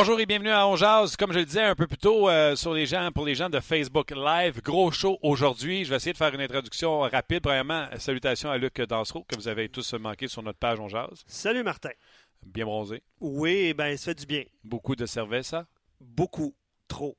Bonjour 0.00 0.18
et 0.18 0.24
bienvenue 0.24 0.48
à 0.48 0.66
On 0.66 0.76
Comme 1.18 1.34
je 1.34 1.40
le 1.40 1.44
disais 1.44 1.60
un 1.60 1.74
peu 1.74 1.86
plus 1.86 1.98
tôt 1.98 2.30
euh, 2.30 2.56
sur 2.56 2.72
les 2.72 2.86
gens, 2.86 3.12
pour 3.12 3.26
les 3.26 3.34
gens 3.34 3.50
de 3.50 3.60
Facebook 3.60 4.12
Live, 4.12 4.62
gros 4.62 4.90
show 4.90 5.18
aujourd'hui. 5.20 5.84
Je 5.84 5.90
vais 5.90 5.96
essayer 5.96 6.14
de 6.14 6.16
faire 6.16 6.34
une 6.34 6.40
introduction 6.40 7.00
rapide. 7.00 7.42
Premièrement, 7.42 7.86
salutations 7.98 8.50
à 8.50 8.56
Luc 8.56 8.80
Dansereau, 8.80 9.26
que 9.28 9.36
vous 9.36 9.46
avez 9.46 9.68
tous 9.68 9.92
manqué 9.92 10.26
sur 10.26 10.42
notre 10.42 10.58
page 10.58 10.80
On 10.80 10.88
Salut 11.26 11.62
Martin. 11.62 11.90
Bien 12.42 12.64
bronzé. 12.64 13.02
Oui, 13.20 13.74
ben 13.74 13.94
ça 13.98 14.12
fait 14.12 14.20
du 14.20 14.24
bien. 14.24 14.44
Beaucoup 14.64 14.96
de 14.96 15.04
ça? 15.04 15.26
Beaucoup. 16.00 16.54
Trop. 16.88 17.14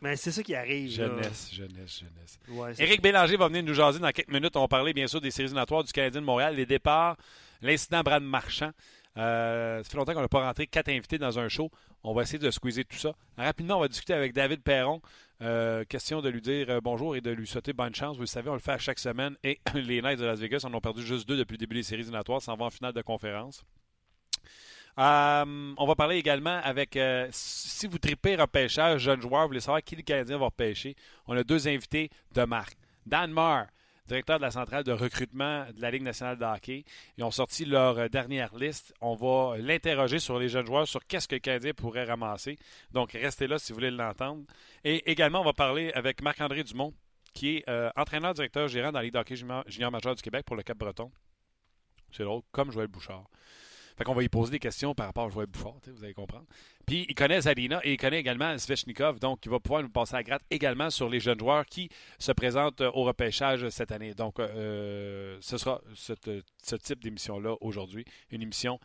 Mais 0.00 0.14
c'est 0.14 0.30
ça 0.30 0.44
qui 0.44 0.54
arrive. 0.54 0.88
Jeunesse, 0.88 1.50
jeunesse, 1.52 1.98
jeunesse. 1.98 2.38
Ouais, 2.48 2.74
Éric 2.78 3.02
Bélanger 3.02 3.36
va 3.36 3.48
venir 3.48 3.64
nous 3.64 3.74
jaser 3.74 3.98
dans 3.98 4.12
quelques 4.12 4.32
minutes. 4.32 4.54
On 4.54 4.60
va 4.60 4.68
parler 4.68 4.92
bien 4.92 5.08
sûr 5.08 5.20
des 5.20 5.32
séries 5.32 5.46
éliminatoires 5.46 5.82
du 5.82 5.90
Canadien 5.90 6.20
de 6.20 6.26
Montréal, 6.26 6.54
les 6.54 6.64
départs, 6.64 7.16
l'incident 7.60 8.02
Brad 8.02 8.22
Marchand. 8.22 8.70
Euh, 9.18 9.82
ça 9.82 9.90
fait 9.90 9.96
longtemps 9.96 10.14
qu'on 10.14 10.22
n'a 10.22 10.28
pas 10.28 10.44
rentré 10.44 10.66
quatre 10.66 10.88
invités 10.88 11.18
dans 11.18 11.38
un 11.38 11.48
show. 11.48 11.70
On 12.02 12.14
va 12.14 12.22
essayer 12.22 12.38
de 12.38 12.50
squeezer 12.50 12.84
tout 12.84 12.96
ça. 12.96 13.12
Rapidement, 13.36 13.76
on 13.76 13.80
va 13.80 13.88
discuter 13.88 14.14
avec 14.14 14.32
David 14.32 14.62
Perron. 14.62 15.00
Euh, 15.42 15.84
question 15.84 16.22
de 16.22 16.28
lui 16.28 16.40
dire 16.40 16.70
euh, 16.70 16.80
bonjour 16.80 17.16
et 17.16 17.20
de 17.20 17.30
lui 17.30 17.46
souhaiter 17.46 17.72
bonne 17.72 17.94
chance. 17.94 18.16
Vous 18.16 18.22
le 18.22 18.26
savez, 18.26 18.48
on 18.48 18.54
le 18.54 18.60
fait 18.60 18.72
à 18.72 18.78
chaque 18.78 18.98
semaine. 18.98 19.36
Et 19.44 19.60
les 19.74 20.00
Knights 20.00 20.18
de 20.18 20.24
Las 20.24 20.38
Vegas 20.38 20.62
en 20.64 20.72
ont 20.74 20.80
perdu 20.80 21.02
juste 21.02 21.28
deux 21.28 21.36
depuis 21.36 21.54
le 21.54 21.58
début 21.58 21.76
des 21.76 21.82
séries 21.82 22.02
éliminatoires. 22.02 22.40
S'en 22.40 22.56
va 22.56 22.66
en 22.66 22.70
finale 22.70 22.92
de 22.92 23.02
conférence. 23.02 23.64
on 24.96 25.86
va 25.86 25.94
parler 25.94 26.16
également 26.16 26.60
avec 26.62 26.98
si 27.30 27.86
vous 27.86 27.98
tripez 27.98 28.36
repêchage, 28.36 29.02
jeune 29.02 29.20
joueur, 29.20 29.42
vous 29.42 29.48
voulez 29.48 29.60
savoir 29.60 29.82
qui 29.82 29.96
le 29.96 30.02
Canadien 30.02 30.38
va 30.38 30.46
repêcher. 30.46 30.96
On 31.26 31.36
a 31.36 31.44
deux 31.44 31.68
invités 31.68 32.10
de 32.32 32.44
marque. 32.44 32.76
Dan 33.04 33.32
Marr, 33.32 33.66
directeur 34.06 34.38
de 34.38 34.42
la 34.42 34.50
centrale 34.50 34.84
de 34.84 34.92
recrutement 34.92 35.64
de 35.74 35.80
la 35.80 35.90
Ligue 35.90 36.02
nationale 36.02 36.38
de 36.38 36.44
hockey. 36.44 36.84
Ils 37.16 37.24
ont 37.24 37.30
sorti 37.30 37.64
leur 37.64 37.98
euh, 37.98 38.08
dernière 38.08 38.54
liste. 38.56 38.94
On 39.00 39.14
va 39.14 39.56
l'interroger 39.58 40.18
sur 40.18 40.38
les 40.38 40.48
jeunes 40.48 40.66
joueurs, 40.66 40.88
sur 40.88 41.06
qu'est-ce 41.06 41.28
que 41.28 41.36
le 41.36 41.40
Canadien 41.40 41.72
pourrait 41.72 42.04
ramasser. 42.04 42.58
Donc, 42.90 43.12
restez 43.12 43.46
là 43.46 43.58
si 43.58 43.72
vous 43.72 43.76
voulez 43.76 43.90
l'entendre. 43.90 44.44
Et 44.84 45.10
également, 45.10 45.40
on 45.40 45.44
va 45.44 45.52
parler 45.52 45.92
avec 45.94 46.22
Marc-André 46.22 46.64
Dumont, 46.64 46.92
qui 47.32 47.56
est 47.56 47.68
euh, 47.68 47.90
entraîneur-directeur 47.96 48.68
gérant 48.68 48.92
dans 48.92 48.98
la 48.98 49.04
Ligue 49.04 49.14
de 49.14 49.18
hockey 49.18 49.36
junior 49.36 49.90
majeur 49.90 50.14
du 50.14 50.22
Québec 50.22 50.44
pour 50.44 50.56
le 50.56 50.62
Cap-Breton. 50.62 51.10
C'est 52.10 52.24
drôle, 52.24 52.42
comme 52.50 52.70
Joël 52.70 52.88
Bouchard. 52.88 53.24
Fait 53.96 54.04
qu'on 54.04 54.14
va 54.14 54.22
y 54.22 54.28
poser 54.28 54.52
des 54.52 54.58
questions 54.58 54.94
par 54.94 55.06
rapport 55.06 55.26
à 55.26 55.30
Joël 55.30 55.46
Bouchard, 55.46 55.74
vous 55.86 56.04
allez 56.04 56.14
comprendre. 56.14 56.44
Puis 56.86 57.06
il 57.08 57.14
connaît 57.14 57.40
Zalina 57.40 57.80
et 57.84 57.92
il 57.92 57.96
connaît 57.96 58.20
également 58.20 58.56
Svechnikov, 58.58 59.18
donc 59.18 59.44
il 59.44 59.50
va 59.50 59.60
pouvoir 59.60 59.82
nous 59.82 59.88
passer 59.88 60.16
à 60.16 60.22
gratte 60.22 60.42
également 60.50 60.90
sur 60.90 61.08
les 61.08 61.20
jeunes 61.20 61.38
joueurs 61.38 61.64
qui 61.66 61.88
se 62.18 62.32
présentent 62.32 62.80
au 62.80 63.04
repêchage 63.04 63.68
cette 63.68 63.92
année. 63.92 64.14
Donc 64.14 64.40
euh, 64.40 65.36
ce 65.40 65.58
sera 65.58 65.80
ce 65.94 66.76
type 66.76 67.02
d'émission-là 67.02 67.54
aujourd'hui, 67.60 68.04
une 68.30 68.42
émission 68.42 68.78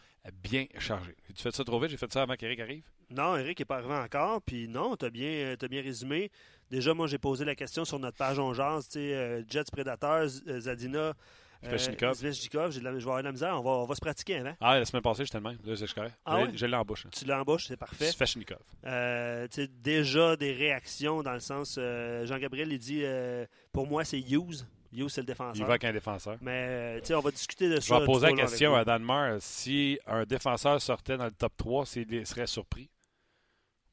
bien 0.44 0.66
chargée. 0.77 1.16
Tu 1.36 1.42
fais 1.42 1.52
ça 1.52 1.64
trop 1.64 1.80
vite? 1.80 1.89
J'ai 1.89 1.97
fait 1.97 2.11
ça 2.11 2.21
avant 2.23 2.36
qu'Éric 2.36 2.59
arrive? 2.59 2.83
Non, 3.09 3.38
Eric 3.38 3.59
n'est 3.59 3.66
pas 3.66 3.77
arrivé 3.77 3.94
encore. 3.94 4.42
Puis 4.42 4.67
non, 4.67 4.95
tu 4.97 5.05
as 5.05 5.09
bien, 5.09 5.55
bien 5.69 5.81
résumé. 5.81 6.30
Déjà, 6.69 6.94
moi, 6.94 7.08
j'ai 7.08 7.17
posé 7.17 7.45
la 7.45 7.55
question 7.55 7.86
sur 7.86 7.99
notre 7.99 8.17
page 8.17 8.39
On 8.39 8.53
Jazz, 8.53 8.89
euh, 8.97 9.44
Jets 9.49 9.71
Predators, 9.71 10.27
Zadina, 10.27 11.14
Sveshnikov. 11.63 12.23
Euh, 12.23 12.71
je 12.71 12.79
vais 12.79 12.87
avoir 12.89 13.19
de 13.19 13.23
la 13.23 13.31
misère. 13.31 13.59
On 13.59 13.63
va, 13.63 13.71
on 13.71 13.85
va 13.85 13.95
se 13.95 14.01
pratiquer 14.01 14.37
avant. 14.37 14.53
Ah, 14.61 14.79
la 14.79 14.85
semaine 14.85 15.01
passée, 15.01 15.25
j'étais 15.25 15.37
le 15.37 15.43
même. 15.43 15.57
Là, 15.63 16.09
Ah 16.25 16.43
je 16.53 16.65
l'ai 16.65 16.75
en 16.75 16.83
bouche. 16.83 17.07
Tu 17.11 17.25
l'embauches, 17.25 17.67
c'est 17.67 17.77
parfait. 17.77 18.11
Sveshnikov. 18.11 18.59
Euh, 18.85 19.47
déjà 19.69 20.35
des 20.35 20.53
réactions 20.53 21.23
dans 21.23 21.33
le 21.33 21.39
sens. 21.39 21.75
Euh, 21.77 22.25
Jean-Gabriel, 22.25 22.71
il 22.71 22.79
dit 22.79 23.01
euh, 23.03 23.45
pour 23.71 23.87
moi, 23.87 24.03
c'est 24.03 24.19
Hughes. 24.19 24.65
Hughes, 24.93 25.09
c'est 25.09 25.21
le 25.21 25.27
défenseur. 25.27 25.55
Il 25.55 25.63
va 25.63 25.73
avec 25.73 25.83
un 25.83 25.93
défenseur. 25.93 26.37
Mais 26.41 27.01
on 27.11 27.19
va 27.19 27.31
discuter 27.31 27.69
de 27.69 27.79
ça. 27.79 27.95
Je 27.95 27.99
vais 27.99 28.05
poser 28.05 28.27
la 28.27 28.33
question 28.33 28.75
à 28.75 28.85
Danmar. 28.85 29.37
Si 29.39 29.99
un 30.05 30.23
défenseur 30.23 30.81
sortait 30.81 31.17
dans 31.17 31.25
le 31.25 31.31
top 31.31 31.55
3, 31.57 31.85
s'il 31.85 32.25
serait 32.25 32.47
surpris? 32.47 32.89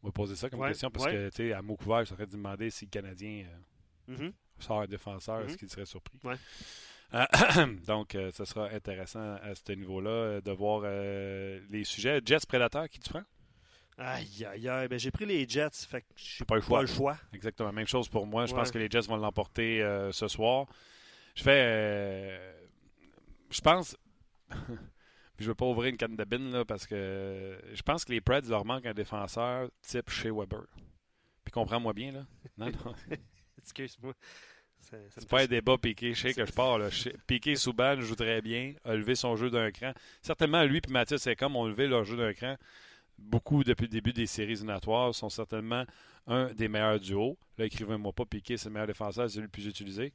On 0.03 0.09
va 0.09 0.13
poser 0.13 0.37
ça 0.37 0.51
comme 0.51 0.67
question 0.67 0.91
parce 0.91 1.07
que, 1.07 1.31
tu 1.31 1.37
sais, 1.37 1.53
à 1.55 1.63
mot 1.63 1.77
couvert, 1.77 2.05
je 2.05 2.11
serais 2.11 2.27
demander 2.27 2.69
si 2.69 2.85
le 2.85 2.91
Canadien 2.91 3.47
mm-hmm. 4.07 4.33
sort 4.59 4.83
un 4.83 4.87
défenseur, 4.87 5.41
est-ce 5.41 5.55
mm-hmm. 5.55 5.59
qu'il 5.59 5.71
serait 5.71 5.87
surpris? 5.87 6.21
Ouais. 6.23 6.37
Euh, 7.13 7.25
donc, 7.87 8.15
euh, 8.15 8.31
ce 8.33 8.45
sera 8.45 8.69
intéressant 8.71 9.35
à 9.43 9.55
ce 9.55 9.73
niveau-là 9.73 10.11
euh, 10.11 10.41
de 10.41 10.51
voir 10.51 10.83
les 11.71 11.85
sujets. 11.85 12.21
Jets 12.25 12.47
Predator, 12.49 12.89
qui 12.89 12.99
tu 12.99 13.11
prends? 13.11 13.23
Aïe, 13.99 14.45
aïe, 14.45 14.69
aïe. 14.69 14.89
Ben, 14.89 14.99
j'ai 14.99 15.11
pris 15.11 15.27
les 15.27 15.49
Jets, 15.49 15.87
fait 15.89 16.01
que 16.01 16.07
j'ai 16.17 16.45
pas, 16.45 16.61
pas, 16.61 16.81
le 16.81 16.87
choix. 16.87 17.17
Exactement. 17.33 17.73
Même 17.73 17.87
chose 17.87 18.09
pour 18.09 18.27
moi. 18.27 18.47
Je 18.47 18.55
pense 18.55 18.71
que 18.71 18.79
les 18.79 18.89
Jets 18.91 19.07
vont 19.09 19.17
l'emporter 19.17 19.81
ce 20.13 20.29
soir. 20.29 20.67
Je 21.37 21.43
fais. 21.43 22.41
je 23.51 23.61
pense. 23.61 23.97
je 25.39 25.47
veux 25.47 25.55
pas 25.55 25.67
ouvrir 25.67 25.91
une 25.91 25.97
canne 25.97 26.17
de 26.17 26.25
bin 26.25 26.51
là, 26.51 26.65
parce 26.65 26.87
que 26.87 27.59
je 27.73 27.83
pense 27.83 28.05
que 28.05 28.13
les 28.13 28.21
Preds 28.21 28.49
leur 28.49 28.65
manquent 28.65 28.87
un 28.87 28.95
défenseur 28.95 29.69
type 29.83 30.11
chez 30.11 30.31
Weber. 30.31 30.65
Puis 31.45 31.53
comprends-moi 31.53 31.93
bien, 31.93 32.13
là. 32.13 32.27
Non, 32.57 32.67
non. 32.67 32.95
Excuse-moi. 33.59 34.15
C'est 35.11 35.29
pas 35.29 35.43
un 35.43 35.47
débat 35.47 35.79
Piqué. 35.79 36.15
Je 36.15 36.21
sais 36.21 36.35
que 36.35 36.45
je 36.45 36.53
pars. 36.53 36.79
Piqué 37.27 37.57
Souban 37.57 38.01
joue 38.01 38.15
très 38.15 38.41
bien, 38.41 38.75
a 38.85 38.95
levé 38.95 39.15
son 39.15 39.37
jeu 39.37 39.51
d'un 39.51 39.71
cran. 39.71 39.93
Certainement, 40.23 40.65
lui 40.65 40.79
et 40.79 40.93
Mathieu 40.93 41.17
comme 41.39 41.57
ont 41.57 41.67
levé 41.67 41.87
leur 41.87 42.05
jeu 42.05 42.17
d'un 42.17 42.33
cran. 42.33 42.57
Beaucoup 43.19 43.63
depuis 43.65 43.85
le 43.85 43.89
début 43.89 44.13
des 44.13 44.27
séries 44.27 44.53
éliminatoires 44.53 45.15
sont 45.15 45.29
certainement 45.29 45.85
un 46.27 46.53
des 46.53 46.69
meilleurs 46.69 46.99
duos. 46.99 47.39
Là, 47.59 47.67
écrivez-moi 47.67 48.13
pas 48.13 48.25
Piqué, 48.25 48.57
c'est 48.57 48.69
le 48.69 48.73
meilleur 48.73 48.87
défenseur, 48.87 49.31
c'est 49.31 49.41
le 49.41 49.49
plus 49.49 49.67
utilisé. 49.67 50.13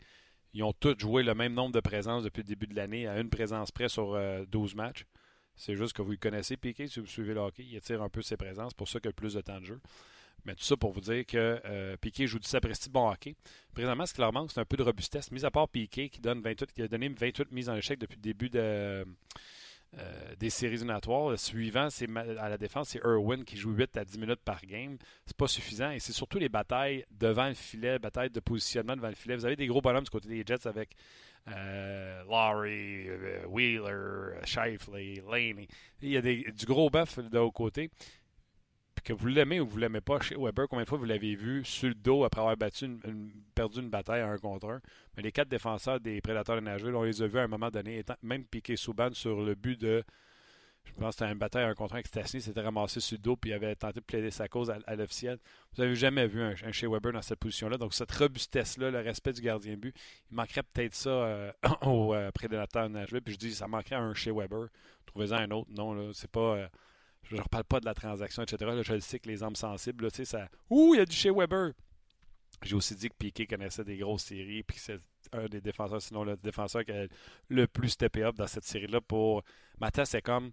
Ils 0.53 0.63
ont 0.63 0.74
tous 0.74 0.97
joué 0.97 1.24
le 1.24 1.35
même 1.35 1.53
nombre 1.53 1.74
de 1.74 1.79
présences 1.79 2.24
depuis 2.24 2.41
le 2.41 2.47
début 2.47 2.68
de 2.68 2.75
l'année, 2.75 3.08
à 3.08 3.19
une 3.19 3.29
présence 3.29 3.72
près 3.72 3.88
sur 3.88 4.19
12 4.47 4.72
euh, 4.74 4.75
matchs. 4.75 5.06
C'est 5.56 5.75
juste 5.75 5.94
que 5.94 6.02
vous 6.02 6.12
le 6.12 6.18
connaissez, 6.18 6.58
Piqué, 6.58 6.88
si 6.88 7.00
vous 7.00 7.06
suivez 7.06 7.34
le 7.34 7.41
hockey. 7.41 7.63
Il 7.69 7.78
attire 7.78 8.02
un 8.02 8.09
peu 8.09 8.22
ses 8.22 8.38
présences, 8.38 8.74
pour 8.74 8.88
ça 8.88 9.00
qu'il 9.00 9.09
a 9.09 9.13
plus 9.13 9.34
de 9.34 9.41
temps 9.41 9.59
de 9.59 9.66
jeu. 9.66 9.79
Mais 10.45 10.55
tout 10.55 10.63
ça 10.63 10.77
pour 10.77 10.91
vous 10.91 11.01
dire 11.01 11.25
que 11.25 11.61
euh, 11.66 11.97
Piquet 11.97 12.27
joue 12.27 12.39
du 12.39 12.47
sapristi 12.47 12.89
bon 12.89 13.09
hockey. 13.09 13.35
Présentement, 13.73 14.05
ce 14.05 14.13
qui 14.13 14.22
leur 14.22 14.33
manque, 14.33 14.51
c'est 14.51 14.59
un 14.59 14.66
peu 14.66 14.77
de 14.77 14.83
robustesse. 14.83 15.31
Mis 15.31 15.45
à 15.45 15.51
part 15.51 15.67
Piquet, 15.69 16.09
qui, 16.09 16.22
donne 16.22 16.41
28, 16.41 16.72
qui 16.72 16.81
a 16.81 16.88
donné 16.88 17.09
28 17.09 17.51
mises 17.51 17.69
en 17.69 17.75
échec 17.75 18.00
depuis 18.00 18.16
le 18.16 18.22
début 18.22 18.49
euh, 18.55 19.03
des 20.39 20.49
séries 20.49 20.75
éliminatoires. 20.75 21.29
Le 21.29 21.38
suivant, 21.38 21.89
c'est 21.89 22.07
à 22.16 22.49
la 22.49 22.57
défense, 22.57 22.89
c'est 22.89 22.99
Irwin 23.03 23.44
qui 23.44 23.57
joue 23.57 23.72
8 23.72 23.97
à 23.97 24.05
10 24.05 24.19
minutes 24.19 24.41
par 24.44 24.61
game. 24.61 24.97
C'est 25.25 25.38
pas 25.38 25.47
suffisant. 25.47 25.91
Et 25.91 25.99
c'est 25.99 26.13
surtout 26.13 26.39
les 26.39 26.49
batailles 26.49 27.05
devant 27.11 27.47
le 27.47 27.55
filet, 27.55 27.99
batailles 27.99 28.29
de 28.29 28.39
positionnement 28.39 28.95
devant 28.95 29.09
le 29.09 29.16
filet. 29.16 29.35
Vous 29.35 29.45
avez 29.45 29.55
des 29.55 29.67
gros 29.67 29.81
bonhommes 29.81 30.03
du 30.03 30.09
côté 30.09 30.29
des 30.29 30.44
Jets 30.45 30.67
avec 30.67 30.95
euh, 31.47 32.23
Laurie, 32.25 33.09
euh, 33.09 33.45
Wheeler, 33.47 34.39
Shifley, 34.45 35.23
Laney. 35.29 35.67
Il 36.01 36.09
y 36.09 36.17
a 36.17 36.22
du 36.22 36.66
gros 36.66 36.89
bœuf 36.89 37.19
de 37.19 37.39
haut 37.39 37.51
côté 37.51 37.89
que 39.01 39.13
vous 39.13 39.27
l'aimez 39.27 39.59
ou 39.59 39.67
vous 39.67 39.77
l'aimez 39.77 40.01
pas, 40.01 40.19
chez 40.19 40.35
Weber, 40.35 40.67
combien 40.67 40.83
de 40.83 40.89
fois 40.89 40.97
vous 40.97 41.05
l'avez 41.05 41.35
vu 41.35 41.63
sur 41.65 41.89
le 41.89 41.95
dos 41.95 42.23
après 42.23 42.41
avoir 42.41 42.57
battu 42.57 42.89
perdu 43.55 43.79
une 43.79 43.89
bataille 43.89 44.21
à 44.21 44.27
un 44.27 44.37
contre 44.37 44.69
un? 44.69 44.81
Mais 45.15 45.23
les 45.23 45.31
quatre 45.31 45.49
défenseurs 45.49 45.99
des 45.99 46.21
Prédateurs 46.21 46.55
de 46.55 46.61
Nashville, 46.61 46.95
on 46.95 47.03
les 47.03 47.21
a 47.21 47.27
vus 47.27 47.39
à 47.39 47.43
un 47.43 47.47
moment 47.47 47.69
donné, 47.69 47.99
étant, 47.99 48.15
même 48.21 48.45
piqué 48.45 48.75
Souban 48.75 49.09
sur 49.13 49.41
le 49.41 49.55
but 49.55 49.79
de. 49.79 50.03
Je 50.85 50.93
pense 50.93 51.15
que 51.15 51.19
c'était 51.19 51.31
une 51.31 51.37
bataille 51.37 51.65
à 51.65 51.67
un 51.67 51.75
contre 51.75 51.93
un 51.93 51.97
avec 51.97 52.07
Stasny, 52.07 52.41
s'était 52.41 52.61
ramassé 52.61 52.99
sur 52.99 53.15
le 53.17 53.21
dos 53.21 53.35
puis 53.35 53.51
il 53.51 53.53
avait 53.53 53.75
tenté 53.75 53.99
de 53.99 54.05
plaider 54.05 54.31
sa 54.31 54.47
cause 54.47 54.71
à, 54.71 54.96
l'officiel. 54.96 55.37
Vous 55.75 55.84
n'avez 55.84 55.95
jamais 55.95 56.25
vu 56.25 56.41
un, 56.41 56.55
chez 56.72 56.87
Weber 56.87 57.11
dans 57.11 57.22
cette 57.22 57.40
position-là. 57.40 57.78
Donc, 57.78 57.93
cette 57.93 58.11
robustesse-là, 58.11 58.90
le 58.90 58.99
respect 58.99 59.34
du 59.34 59.41
gardien 59.41 59.75
but, 59.75 59.95
il 60.31 60.35
manquerait 60.35 60.63
peut-être 60.63 60.95
ça 60.95 61.09
euh, 61.09 61.52
aux 61.84 62.16
euh, 62.16 62.31
de 62.31 62.87
Nashville. 62.87 63.22
Puis 63.22 63.34
je 63.34 63.40
dis, 63.40 63.53
ça 63.53 63.67
manquerait 63.67 63.97
un 63.97 64.13
chez 64.16 64.31
Weber. 64.31 64.69
Trouvez-en 65.05 65.35
un 65.35 65.52
autre. 65.52 65.69
Non, 65.75 65.93
là, 65.93 66.09
c'est 66.13 66.31
pas. 66.31 66.55
Euh, 66.55 66.67
je 67.23 67.35
ne 67.35 67.41
reparle 67.41 67.63
pas 67.63 67.79
de 67.79 67.85
la 67.85 67.93
transaction, 67.93 68.43
etc. 68.43 68.71
je 68.83 68.93
le 68.93 68.99
sais 68.99 69.19
que 69.19 69.27
les 69.27 69.43
âmes 69.43 69.55
sensibles, 69.55 70.05
là, 70.05 70.25
ça. 70.25 70.49
Ouh, 70.69 70.95
il 70.95 70.97
y 70.97 71.01
a 71.01 71.05
du 71.05 71.16
chez 71.16 71.31
Weber. 71.31 71.73
J'ai 72.63 72.75
aussi 72.75 72.95
dit 72.95 73.09
que 73.09 73.16
Piquet 73.17 73.45
connaissait 73.45 73.83
des 73.83 73.97
grosses 73.97 74.23
séries, 74.23 74.63
puis 74.63 74.75
que 74.75 74.81
c'est 74.81 74.99
un 75.31 75.45
des 75.45 75.61
défenseurs, 75.61 76.01
sinon 76.01 76.23
le 76.23 76.35
défenseur 76.37 76.83
qui 76.83 76.91
a 76.91 77.07
le 77.47 77.67
plus 77.67 77.89
steppé 77.89 78.23
up 78.23 78.35
dans 78.35 78.47
cette 78.47 78.66
série-là 78.66 79.01
pour. 79.01 79.43
Mathias 79.79 80.09
c'est 80.09 80.21
comme. 80.21 80.51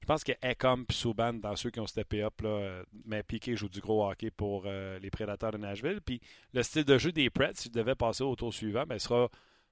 Je 0.00 0.06
pense 0.06 0.22
que 0.22 0.32
Ecom 0.44 0.84
et 0.88 0.92
Souban 0.92 1.32
dans 1.32 1.56
ceux 1.56 1.70
qui 1.70 1.80
ont 1.80 1.86
steppé 1.86 2.22
up, 2.22 2.40
là, 2.40 2.84
mais 3.06 3.24
Piquet 3.24 3.56
joue 3.56 3.68
du 3.68 3.80
gros 3.80 4.08
hockey 4.08 4.30
pour 4.30 4.62
euh, 4.66 5.00
les 5.00 5.10
Prédateurs 5.10 5.50
de 5.50 5.58
Nashville. 5.58 6.00
Puis 6.00 6.20
le 6.52 6.62
style 6.62 6.84
de 6.84 6.96
jeu 6.96 7.10
des 7.10 7.28
Preds, 7.28 7.54
s'ils 7.54 7.72
devaient 7.72 7.96
passer 7.96 8.22
au 8.22 8.36
tour 8.36 8.54
suivant, 8.54 8.84
ben, 8.86 9.00
sera, 9.00 9.28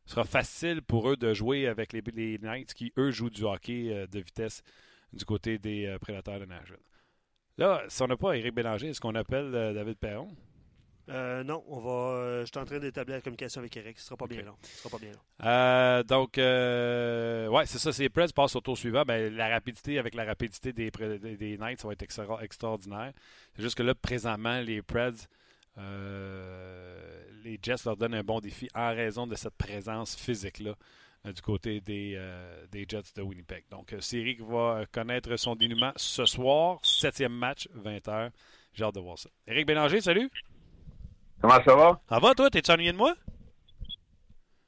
sera 0.07 0.25
facile 0.25 0.83
pour 0.83 1.09
eux 1.09 1.17
de 1.17 1.33
jouer 1.35 1.69
avec 1.69 1.93
les, 1.93 2.03
les 2.13 2.39
Knights 2.39 2.75
qui, 2.75 2.93
eux, 2.99 3.13
jouent 3.13 3.31
du 3.31 3.45
hockey 3.45 3.93
euh, 3.93 4.07
de 4.09 4.19
vitesse 4.19 4.63
du 5.15 5.25
côté 5.25 5.59
des 5.59 5.87
euh, 5.87 5.99
prédateurs 5.99 6.41
de 6.41 6.45
Nashville. 6.45 6.77
Là, 7.57 7.83
si 7.89 8.03
on 8.03 8.09
n'a 8.09 8.17
pas 8.17 8.37
Éric 8.37 8.55
Bélanger, 8.55 8.89
est-ce 8.89 9.01
qu'on 9.01 9.15
appelle 9.15 9.55
euh, 9.55 9.73
David 9.73 9.97
Perron? 9.99 10.35
Euh, 11.11 11.45
non, 11.45 11.63
on 11.69 11.81
va. 11.81 12.41
je 12.41 12.47
suis 12.47 12.59
en 12.59 12.65
train 12.65 12.79
d'établir 12.79 13.17
la 13.17 13.21
communication 13.21 13.61
avec 13.61 13.77
Eric. 13.77 13.99
Ce 13.99 14.07
sera 14.07 14.17
pas 14.17 14.27
bien 14.27 14.43
long. 14.43 14.57
Ce 14.63 14.79
sera 14.79 14.89
pas 14.89 14.99
bien 14.99 15.13
long. 15.13 16.03
donc, 16.03 16.37
ouais, 16.39 17.67
c'est 17.67 17.79
ça. 17.79 17.91
Les 17.99 18.09
Preds 18.09 18.33
passent 18.35 18.57
au 18.57 18.61
tour 18.61 18.77
suivant, 18.77 19.03
ben, 19.05 19.35
la 19.35 19.49
rapidité 19.49 19.99
avec 19.99 20.15
la 20.15 20.25
rapidité 20.25 20.73
des, 20.73 20.91
des, 20.91 21.59
Knights, 21.59 21.81
ça 21.81 21.89
va 21.89 21.93
être 21.93 22.03
extraordinaire. 22.43 23.13
C'est 23.55 23.63
juste 23.63 23.77
que 23.77 23.83
là, 23.83 23.95
présentement, 23.95 24.61
les 24.61 24.81
Preds, 24.81 25.29
les 25.77 27.59
Jets 27.63 27.85
leur 27.85 27.99
donnent 27.99 28.15
un 28.15 28.25
bon 28.25 28.41
défi 28.41 28.71
en 28.75 28.89
raison 28.95 29.27
de 29.27 29.35
cette 29.35 29.57
présence 29.57 30.17
physique-là 30.17 30.75
du 31.25 31.43
côté 31.43 31.81
des, 31.81 32.21
des, 32.71 32.87
Jets 32.89 33.15
de 33.17 33.23
Winnipeg. 33.23 33.65
Donc, 33.71 33.95
série 34.01 34.37
qui 34.37 34.43
va 34.43 34.85
connaître 34.93 35.37
son 35.37 35.57
dénouement 35.57 35.93
ce 35.97 36.27
soir, 36.27 36.79
septième 36.83 37.33
match, 37.33 37.69
20h. 37.77 38.31
J'ai 38.75 38.85
hâte 38.85 38.95
de 38.95 39.01
voir 39.01 39.19
ça. 39.19 39.31
Éric 39.47 39.67
Bélanger, 39.67 40.01
salut. 40.01 40.31
Comment 41.41 41.63
ça 41.65 41.77
va? 41.77 42.01
Ça 42.09 42.19
va, 42.19 42.35
toi? 42.35 42.51
T'es-tu 42.51 42.71
ennuyé 42.71 42.93
de 42.93 42.97
moi? 42.97 43.15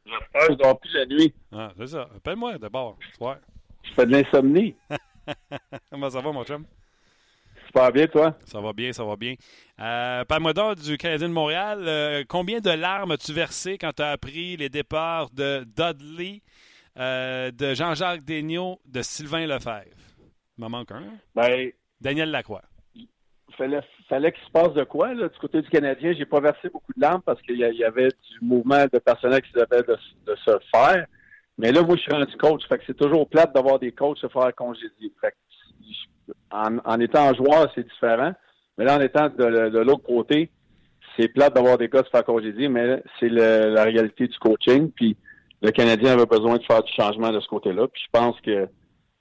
J'espère, 0.06 0.42
je 0.50 0.52
dors 0.54 0.78
plus 0.78 0.92
la 0.92 1.06
nuit. 1.06 1.34
Ah, 1.52 1.72
c'est 1.76 1.88
ça. 1.88 2.08
Appelle-moi 2.16 2.58
d'abord. 2.58 2.96
Je 3.20 3.92
fais 3.92 4.06
de 4.06 4.12
l'insomnie. 4.12 4.76
Comment 5.90 6.10
ça 6.10 6.20
va, 6.20 6.32
mon 6.32 6.44
chum? 6.44 6.64
Super 7.66 7.92
bien, 7.92 8.06
toi? 8.06 8.34
Ça 8.44 8.60
va 8.60 8.72
bien, 8.72 8.92
ça 8.92 9.04
va 9.04 9.16
bien. 9.16 9.34
Euh, 9.80 10.24
Parle-moi 10.24 10.52
donc 10.52 10.76
du 10.76 10.96
Canadien 10.96 11.28
de 11.28 11.34
Montréal. 11.34 11.84
Euh, 11.86 12.24
combien 12.28 12.60
de 12.60 12.70
larmes 12.70 13.10
as-tu 13.12 13.32
versé 13.32 13.78
quand 13.78 13.92
tu 13.92 14.02
as 14.02 14.10
appris 14.10 14.56
les 14.56 14.68
départs 14.68 15.30
de 15.30 15.64
Dudley, 15.64 16.42
euh, 16.98 17.50
de 17.50 17.74
Jean-Jacques 17.74 18.24
Daigneault, 18.24 18.80
de 18.86 19.02
Sylvain 19.02 19.46
Lefebvre? 19.46 19.96
Il 20.56 20.62
m'en 20.62 20.70
manque 20.70 20.92
un. 20.92 21.02
Ben, 21.34 21.70
Daniel 22.00 22.30
Lacroix 22.30 22.62
fallait, 23.56 23.80
fallait 24.08 24.32
qu'il 24.32 24.44
se 24.44 24.50
passe 24.50 24.72
de 24.74 24.84
quoi 24.84 25.14
là, 25.14 25.28
du 25.28 25.38
côté 25.38 25.62
du 25.62 25.68
Canadien. 25.68 26.12
J'ai 26.12 26.26
pas 26.26 26.40
versé 26.40 26.68
beaucoup 26.68 26.92
de 26.94 27.00
larmes 27.00 27.22
parce 27.22 27.40
qu'il 27.42 27.56
y, 27.56 27.84
avait 27.84 28.08
du 28.08 28.38
mouvement 28.44 28.84
de 28.92 28.98
personnel 28.98 29.42
qui 29.42 29.52
devait 29.52 29.82
de, 29.82 29.96
de, 30.26 30.36
se 30.36 30.58
faire. 30.74 31.06
Mais 31.58 31.72
là, 31.72 31.82
moi, 31.82 31.96
je 31.96 32.02
suis 32.02 32.12
rendu 32.12 32.36
coach. 32.36 32.62
Fait 32.68 32.78
que 32.78 32.84
c'est 32.86 32.96
toujours 32.96 33.28
plate 33.28 33.54
d'avoir 33.54 33.78
des 33.78 33.92
coachs 33.92 34.18
se 34.18 34.28
faire 34.28 34.54
congédier. 34.54 35.12
Fait 35.20 35.34
en, 36.50 36.78
en, 36.84 37.00
étant 37.00 37.32
joueur, 37.34 37.70
c'est 37.74 37.86
différent. 37.86 38.32
Mais 38.78 38.84
là, 38.84 38.98
en 38.98 39.00
étant 39.00 39.28
de, 39.28 39.78
l'autre 39.78 40.02
côté, 40.02 40.50
c'est 41.16 41.28
plate 41.28 41.54
d'avoir 41.54 41.78
des 41.78 41.88
gars 41.88 42.04
se 42.04 42.10
faire 42.10 42.24
congédier, 42.24 42.68
mais 42.68 43.02
c'est 43.18 43.28
la 43.28 43.84
réalité 43.84 44.26
du 44.28 44.38
coaching. 44.38 44.90
Puis 44.90 45.16
le 45.62 45.70
Canadien 45.70 46.12
avait 46.12 46.26
besoin 46.26 46.56
de 46.56 46.62
faire 46.64 46.82
du 46.82 46.92
changement 46.92 47.32
de 47.32 47.40
ce 47.40 47.48
côté-là. 47.48 47.88
Puis 47.88 48.02
je 48.04 48.10
pense 48.18 48.38
que 48.40 48.68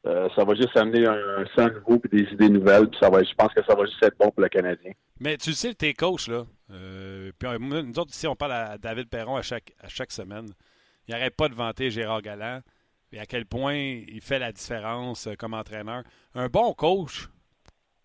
euh, 0.08 0.30
ça 0.36 0.44
va 0.44 0.54
juste 0.54 0.76
amener 0.78 1.08
un, 1.08 1.46
sang 1.56 1.68
nouveau 1.74 2.02
et 2.04 2.16
des 2.16 2.34
idées 2.34 2.50
nouvelles. 2.50 2.90
Puis 2.90 3.00
je 3.02 3.36
pense 3.36 3.54
que 3.54 3.64
ça 3.66 3.76
va 3.76 3.86
juste 3.86 4.04
être 4.04 4.18
bon 4.20 4.30
pour 4.30 4.42
le 4.42 4.50
Canadien. 4.50 4.92
Mais 5.20 5.38
tu 5.38 5.54
sais, 5.54 5.74
tes 5.74 5.94
coachs, 5.94 6.28
là. 6.28 6.44
Euh, 6.72 7.32
puis 7.38 7.50
nous 7.60 8.00
autres, 8.00 8.12
ici, 8.12 8.28
on 8.28 8.36
parle 8.36 8.54
à 8.54 8.78
David 8.78 9.10
Perron 9.10 9.38
à 9.38 9.42
chaque, 9.42 9.74
à 9.82 9.88
chaque 9.88 10.12
semaine. 10.12 10.48
Il 11.08 11.14
n'arrête 11.14 11.36
pas 11.36 11.48
de 11.48 11.54
vanter 11.54 11.90
Gérard 11.92 12.22
Galland 12.22 12.62
et 13.16 13.20
à 13.20 13.26
quel 13.26 13.46
point 13.46 13.76
il 13.76 14.22
fait 14.22 14.40
la 14.40 14.52
différence 14.52 15.28
euh, 15.28 15.36
comme 15.36 15.54
entraîneur. 15.54 16.04
Un 16.34 16.48
bon 16.48 16.74
coach 16.74 17.30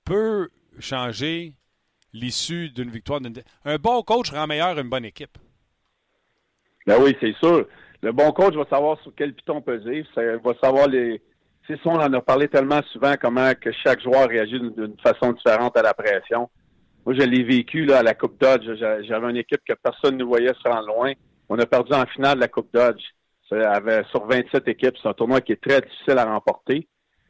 peut 0.04 0.48
changer 0.78 1.54
l'issue 2.12 2.70
d'une 2.70 2.90
victoire. 2.90 3.20
Un 3.64 3.76
bon 3.76 4.02
coach 4.02 4.30
rend 4.30 4.46
meilleur 4.46 4.78
une 4.78 4.88
bonne 4.88 5.04
équipe. 5.04 5.36
Ben 6.86 6.96
oui, 7.02 7.16
c'est 7.20 7.34
sûr. 7.36 7.66
Le 8.02 8.12
bon 8.12 8.30
coach 8.32 8.54
va 8.54 8.64
savoir 8.70 9.00
sur 9.02 9.12
quel 9.16 9.34
piton 9.34 9.60
peser. 9.60 10.04
Il 10.16 10.40
va 10.42 10.54
savoir 10.62 10.88
les, 10.88 11.20
c'est 11.66 11.74
ça, 11.82 11.90
on 11.90 12.00
en 12.00 12.12
a 12.12 12.20
parlé 12.20 12.48
tellement 12.48 12.80
souvent, 12.92 13.14
comment 13.20 13.52
que 13.54 13.70
chaque 13.72 14.00
joueur 14.00 14.28
réagit 14.28 14.58
d'une 14.58 14.96
façon 15.02 15.32
différente 15.32 15.76
à 15.76 15.82
la 15.82 15.92
pression. 15.92 16.48
Moi, 17.04 17.14
je 17.14 17.22
l'ai 17.22 17.42
vécu 17.42 17.92
à 17.92 18.02
la 18.02 18.14
Coupe 18.14 18.40
Dodge. 18.40 18.66
J'avais 19.02 19.30
une 19.30 19.36
équipe 19.36 19.60
que 19.66 19.74
personne 19.74 20.16
ne 20.16 20.24
voyait 20.24 20.54
se 20.54 20.68
rendre 20.68 20.86
loin. 20.86 21.12
On 21.48 21.58
a 21.58 21.66
perdu 21.66 21.92
en 21.92 22.06
finale 22.06 22.36
de 22.36 22.40
la 22.40 22.48
Coupe 22.48 22.72
Dodge. 22.72 23.02
Avait 23.50 24.05
sur 24.11 24.26
27 24.26 24.69
équipes. 24.69 24.97
C'est 25.02 25.08
un 25.08 25.12
tournoi 25.12 25.41
qui 25.41 25.52
est 25.52 25.61
très 25.61 25.81
difficile 25.81 26.19
à 26.19 26.25
remporter. 26.25 26.87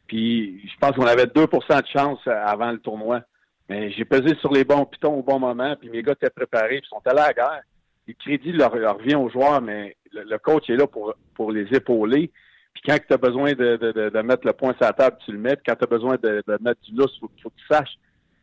Puis 0.06 0.60
je 0.68 0.76
pense 0.80 0.92
qu'on 0.96 1.06
avait 1.06 1.26
2% 1.26 1.82
de 1.82 1.86
chance 1.86 2.18
avant 2.26 2.72
le 2.72 2.78
tournoi. 2.78 3.22
Mais 3.70 3.92
j'ai 3.92 4.04
pesé 4.04 4.34
sur 4.40 4.52
les 4.52 4.64
bons 4.64 4.84
pitons 4.84 5.14
au 5.14 5.22
bon 5.22 5.38
moment, 5.38 5.76
puis 5.76 5.88
mes 5.88 6.02
gars 6.02 6.12
étaient 6.12 6.28
préparés, 6.28 6.80
puis 6.80 6.88
sont 6.88 7.00
allés 7.06 7.20
à 7.20 7.28
la 7.28 7.32
guerre. 7.32 7.62
Le 8.08 8.14
crédit 8.14 8.50
leur, 8.50 8.72
revient 8.72 9.14
aux 9.14 9.30
joueurs, 9.30 9.62
mais 9.62 9.96
le, 10.12 10.38
coach 10.38 10.68
est 10.68 10.74
là 10.74 10.88
pour, 10.88 11.14
pour 11.36 11.52
les 11.52 11.66
épauler. 11.72 12.32
Puis 12.74 12.82
quand 12.84 12.96
tu 13.06 13.14
as 13.14 13.16
besoin 13.16 13.52
de, 13.52 13.76
de, 13.76 14.22
mettre 14.22 14.44
le 14.44 14.54
point 14.54 14.72
sur 14.72 14.86
la 14.86 14.92
table, 14.92 15.18
tu 15.24 15.30
le 15.30 15.38
mets. 15.38 15.54
Puis 15.54 15.64
quand 15.68 15.76
tu 15.76 15.84
as 15.84 15.86
besoin 15.86 16.16
de, 16.20 16.42
mettre 16.60 16.80
du 16.80 16.96
lousse, 16.96 17.12
il 17.14 17.20
faut, 17.20 17.30
faut, 17.40 17.50
que 17.50 17.54
tu 17.54 17.66
saches. 17.70 17.96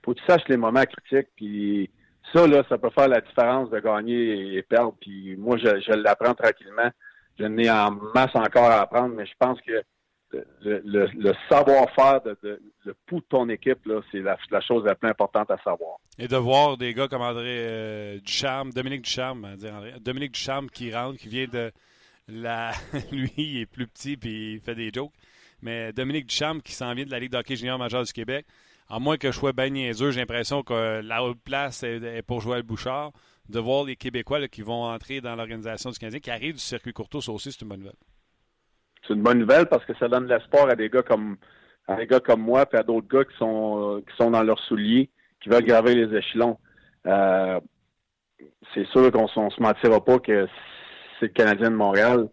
faut 0.06 0.14
que 0.14 0.20
tu 0.20 0.26
saches 0.26 0.48
les 0.48 0.56
moments 0.56 0.86
critiques. 0.86 1.28
Puis 1.36 1.90
ça, 2.34 2.48
là, 2.48 2.64
ça 2.70 2.78
peut 2.78 2.92
faire 2.92 3.10
la 3.10 3.20
différence 3.20 3.70
de 3.70 3.80
gagner 3.80 4.56
et 4.56 4.62
perdre. 4.62 4.96
Puis 5.02 5.36
moi, 5.36 5.58
je, 5.58 5.82
je 5.82 5.92
l'apprends 5.92 6.36
tranquillement. 6.36 6.90
Je 7.39 7.45
n'ai 7.45 7.69
en 7.69 7.92
masse 8.13 8.36
encore 8.36 8.66
à 8.66 8.81
apprendre, 8.81 9.16
mais 9.16 9.25
je 9.25 9.34
pense 9.39 9.60
que 9.62 9.84
le, 10.62 11.34
savoir-faire, 11.50 12.22
de, 12.22 12.62
le 12.84 12.95
pouls 13.06 13.19
de 13.19 13.25
ton 13.30 13.48
équipe, 13.50 13.80
c'est 14.12 14.19
la, 14.19 14.38
chose 14.62 14.84
la 14.84 14.95
plus 14.95 15.10
importante 15.10 15.50
à 15.51 15.57
savoir. 15.57 15.98
Et 16.18 16.28
de 16.28 16.36
voir 16.36 16.78
des 16.78 16.94
gars 16.94 17.07
comme 17.07 17.22
André 17.22 17.45
euh, 17.45 18.19
Ducharme, 18.19 18.72
Dominique 18.72 19.04
Ducharme, 19.04 19.56
dire 19.56 19.74
André, 19.74 19.94
Dominique 20.01 20.34
Ducharme 20.34 20.69
qui 20.69 20.94
rentre, 20.94 21.18
qui 21.18 21.30
vient 21.30 21.48
de 21.48 21.72
la... 22.28 22.72
lui, 23.12 23.31
il 23.38 23.62
est 23.62 23.66
plus 23.66 23.88
petit 23.88 24.18
puis 24.18 24.56
il 24.56 24.60
fait 24.60 24.75
des 24.75 24.92
jokes. 24.94 25.13
Mais 25.62 25.92
Dominique 25.94 26.28
Duchamp, 26.28 26.60
qui 26.60 26.74
s'en 26.74 26.94
vient 26.94 27.06
de 27.06 27.12
la 27.12 27.19
Ligue 27.19 27.31
d'hockey 27.31 27.56
junior 27.56 27.80
majeure 27.80 28.04
du 28.04 28.13
Québec, 28.13 28.45
à 28.90 29.00
moins 29.00 29.18
que 29.18 29.31
je 29.31 29.38
sois 29.38 29.54
bien 29.54 29.69
niaiseux, 29.69 30.12
j'ai 30.12 30.19
l'impression 30.19 30.62
que 30.62 31.01
la 31.01 31.24
haute 31.24 31.42
place 31.44 31.83
est 31.83 32.22
pour 32.22 32.42
Joël 32.42 32.63
Bouchard. 32.63 33.12
De 33.50 33.60
voir 33.60 33.86
les 33.86 33.96
Québécois 33.96 34.46
qui 34.48 34.62
vont 34.62 34.84
entrer 34.84 35.22
dans 35.22 35.36
l'organisation 35.36 35.90
du 35.90 35.98
Canadien, 35.98 36.20
qui 36.20 36.32
arrivent 36.32 36.56
du 36.56 36.60
circuit 36.60 36.92
courto, 36.92 37.22
ça 37.22 37.32
aussi, 37.32 37.52
c'est 37.52 37.62
une 37.62 37.70
bonne 37.70 37.80
nouvelle. 37.80 37.96
C'est 39.08 39.14
une 39.14 39.22
bonne 39.22 39.40
nouvelle 39.40 39.68
parce 39.68 39.86
que 39.86 39.94
ça 39.98 40.10
donne 40.10 40.28
de 40.28 40.34
l'espoir 40.34 40.68
à 40.70 40.76
des 40.76 40.90
gars 40.90 41.04
comme 41.04 41.38
à 41.88 41.96
des 41.96 42.08
gars 42.08 42.20
comme 42.20 42.42
moi, 42.42 42.66
puis 42.66 42.78
à 42.78 42.84
d'autres 42.84 43.08
gars 43.08 43.24
qui 43.24 43.38
sont 43.38 44.04
qui 44.06 44.16
sont 44.18 44.32
dans 44.32 44.44
leurs 44.44 44.60
souliers, 44.60 45.10
qui 45.42 45.50
veulent 45.50 45.66
graver 45.66 45.96
les 45.96 46.18
échelons. 46.18 46.58
Euh, 47.06 47.60
c'est 48.74 48.86
sûr 48.88 49.12
qu'on 49.12 49.24
ne 49.24 49.50
se 49.50 49.62
mentira 49.62 50.04
pas 50.04 50.20
que 50.20 50.48
c'est 51.20 51.28
le 51.28 51.34
Canadien 51.34 51.72
de 51.72 51.76
Montréal, 51.76 52.28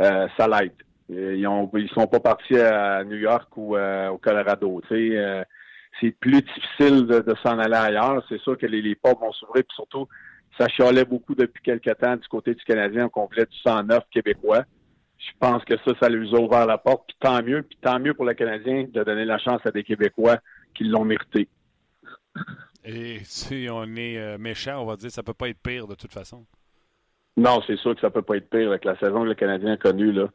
euh, 0.00 0.28
ça 0.36 0.48
l'aide. 0.48 0.74
Ils 1.08 1.40
ne 1.40 1.88
sont 1.88 2.08
pas 2.08 2.20
partis 2.20 2.58
à 2.58 3.04
New 3.04 3.16
York 3.16 3.48
ou 3.56 3.76
euh, 3.76 4.08
au 4.08 4.18
Colorado. 4.18 4.82
C'est 4.88 6.10
plus 6.20 6.42
difficile 6.42 7.06
de, 7.06 7.34
s'en 7.42 7.58
aller 7.58 7.76
ailleurs. 7.76 8.24
C'est 8.28 8.40
sûr 8.40 8.58
que 8.58 8.66
les, 8.66 8.82
les 8.82 8.96
portes 8.96 9.20
vont 9.20 9.32
s'ouvrir. 9.32 9.62
Puis 9.64 9.74
surtout, 9.76 10.08
ça 10.58 10.68
chialait 10.68 11.04
beaucoup 11.04 11.34
depuis 11.34 11.62
quelques 11.62 11.98
temps 11.98 12.16
du 12.16 12.26
côté 12.28 12.54
du 12.54 12.64
Canadien 12.64 13.06
au 13.06 13.10
complet 13.10 13.46
du 13.46 13.56
109 13.58 14.04
québécois. 14.10 14.64
Je 15.18 15.32
pense 15.40 15.64
que 15.64 15.74
ça, 15.78 15.92
ça 16.00 16.08
lui 16.08 16.28
a 16.34 16.38
ouvert 16.38 16.66
la 16.66 16.78
porte. 16.78 17.06
Puis 17.08 17.16
tant 17.20 17.42
mieux. 17.42 17.62
Puis 17.62 17.78
tant 17.80 17.98
mieux 17.98 18.14
pour 18.14 18.24
le 18.24 18.34
Canadien 18.34 18.86
de 18.90 19.02
donner 19.02 19.24
la 19.24 19.38
chance 19.38 19.60
à 19.64 19.70
des 19.70 19.82
Québécois 19.82 20.38
qui 20.74 20.84
l'ont 20.84 21.04
mérité. 21.04 21.48
Et 22.84 23.20
si 23.24 23.66
on 23.70 23.84
est 23.96 24.38
méchant, 24.38 24.82
on 24.82 24.86
va 24.86 24.96
dire 24.96 25.08
que 25.08 25.14
ça 25.14 25.22
peut 25.22 25.34
pas 25.34 25.48
être 25.48 25.60
pire 25.60 25.86
de 25.86 25.94
toute 25.94 26.12
façon. 26.12 26.46
Non, 27.36 27.60
c'est 27.66 27.76
sûr 27.76 27.94
que 27.94 28.00
ça 28.00 28.10
peut 28.10 28.22
pas 28.22 28.36
être 28.36 28.48
pire 28.48 28.68
avec 28.68 28.84
la 28.84 28.98
saison 28.98 29.22
que 29.22 29.28
le 29.28 29.34
Canadien 29.34 29.72
a 29.72 29.76
connue, 29.76 30.12
là. 30.12 30.28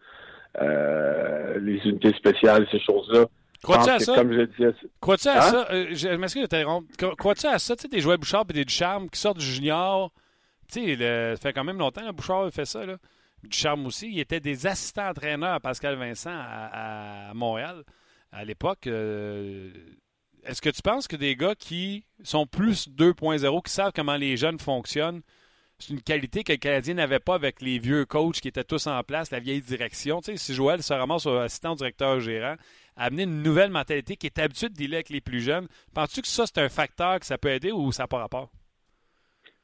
Euh, 0.61 1.59
les 1.59 1.77
unités 1.85 2.13
spéciales, 2.13 2.67
ces 2.71 2.79
choses-là. 2.79 3.25
Crois-tu 3.63 3.89
à 3.89 3.99
ça? 3.99 4.15
Comme 4.15 4.33
je 4.33 4.41
disais, 4.41 4.73
Crois-tu 4.99 5.27
à 5.27 5.45
hein? 5.45 5.51
ça? 5.51 5.67
Euh, 5.71 5.87
je 5.91 6.09
m'excuse 6.09 6.43
de 6.43 6.47
t'interrompre. 6.47 6.87
Crois-tu 7.15 7.47
à 7.47 7.59
ça? 7.59 7.75
Tu 7.75 7.83
sais, 7.83 7.87
des 7.87 8.01
joueurs 8.01 8.17
Bouchard 8.17 8.45
et 8.49 8.53
des 8.53 8.65
Ducharme 8.65 9.09
qui 9.09 9.19
sortent 9.19 9.37
du 9.37 9.45
junior? 9.45 10.11
Tu 10.71 10.97
sais, 10.97 11.35
ça 11.35 11.41
fait 11.41 11.53
quand 11.53 11.63
même 11.63 11.77
longtemps, 11.77 12.05
que 12.05 12.11
Bouchard 12.11 12.45
a 12.45 12.51
fait 12.51 12.65
ça, 12.65 12.85
là. 12.85 12.97
Ducharme 13.43 13.85
aussi. 13.87 14.09
Il 14.11 14.19
était 14.19 14.39
des 14.39 14.67
assistants 14.67 15.09
entraîneurs 15.09 15.53
à 15.53 15.59
Pascal 15.59 15.95
Vincent 15.95 16.33
à, 16.33 17.31
Montréal 17.33 17.83
à 18.31 18.45
l'époque. 18.45 18.87
Euh, 18.87 19.71
est-ce 20.43 20.61
que 20.61 20.69
tu 20.69 20.81
penses 20.81 21.07
que 21.07 21.15
des 21.15 21.35
gars 21.35 21.55
qui 21.55 22.05
sont 22.23 22.45
plus 22.45 22.87
2.0, 22.87 23.63
qui 23.63 23.71
savent 23.71 23.91
comment 23.95 24.15
les 24.15 24.37
jeunes 24.37 24.59
fonctionnent, 24.59 25.21
c'est 25.79 25.93
une 25.93 26.01
qualité 26.01 26.43
que 26.43 26.51
le 26.51 26.57
Canadien 26.57 26.93
n'avait 26.95 27.19
pas 27.19 27.35
avec 27.35 27.61
les 27.61 27.79
vieux 27.79 28.05
coachs 28.05 28.39
qui 28.39 28.47
étaient 28.47 28.63
tous 28.63 28.85
en 28.87 29.01
place, 29.03 29.31
la 29.31 29.39
vieille 29.39 29.61
direction? 29.61 30.21
Tu 30.21 30.31
sais, 30.31 30.37
si 30.37 30.53
Joël 30.53 30.83
se 30.83 30.93
ramasse 30.93 31.25
au 31.25 31.35
assistant 31.37 31.75
directeur 31.75 32.19
gérant, 32.19 32.55
amener 33.01 33.23
une 33.23 33.41
nouvelle 33.41 33.71
mentalité 33.71 34.15
qui 34.15 34.27
est 34.27 34.39
habituée 34.39 34.69
de 34.69 34.73
dealer 34.73 34.97
avec 34.97 35.09
les 35.09 35.21
plus 35.21 35.41
jeunes, 35.41 35.67
penses-tu 35.93 36.21
que 36.21 36.27
ça, 36.27 36.45
c'est 36.45 36.59
un 36.59 36.69
facteur 36.69 37.19
que 37.19 37.25
ça 37.25 37.37
peut 37.37 37.49
aider 37.49 37.71
ou 37.71 37.91
ça 37.91 38.03
n'a 38.03 38.07
pas 38.07 38.19
rapport? 38.19 38.49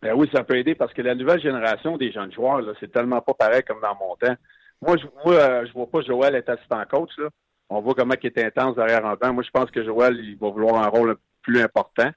Ben 0.01 0.13
oui, 0.13 0.29
ça 0.33 0.43
peut 0.43 0.57
aider 0.57 0.75
parce 0.75 0.93
que 0.93 1.01
la 1.01 1.15
nouvelle 1.15 1.41
génération 1.41 1.97
des 1.97 2.11
jeunes 2.11 2.31
joueurs, 2.31 2.61
c'est 2.79 2.91
tellement 2.91 3.21
pas 3.21 3.33
pareil 3.33 3.63
comme 3.63 3.81
dans 3.81 3.95
mon 3.95 4.15
temps. 4.15 4.35
Moi, 4.81 4.95
je 4.97 5.05
ne 5.05 5.35
euh, 5.35 5.65
vois 5.73 5.89
pas 5.89 6.01
Joël 6.01 6.35
être 6.35 6.49
assistant 6.49 6.83
coach. 6.89 7.09
Là. 7.17 7.29
On 7.69 7.81
voit 7.81 7.95
comment 7.95 8.13
il 8.21 8.27
est 8.27 8.43
intense 8.43 8.75
derrière 8.75 9.05
un 9.05 9.15
banc. 9.15 9.33
Moi, 9.33 9.43
je 9.43 9.49
pense 9.49 9.71
que 9.71 9.83
Joël, 9.83 10.15
il 10.19 10.37
va 10.37 10.49
vouloir 10.49 10.83
un 10.83 10.87
rôle 10.87 11.15
plus 11.41 11.59
important. 11.61 12.11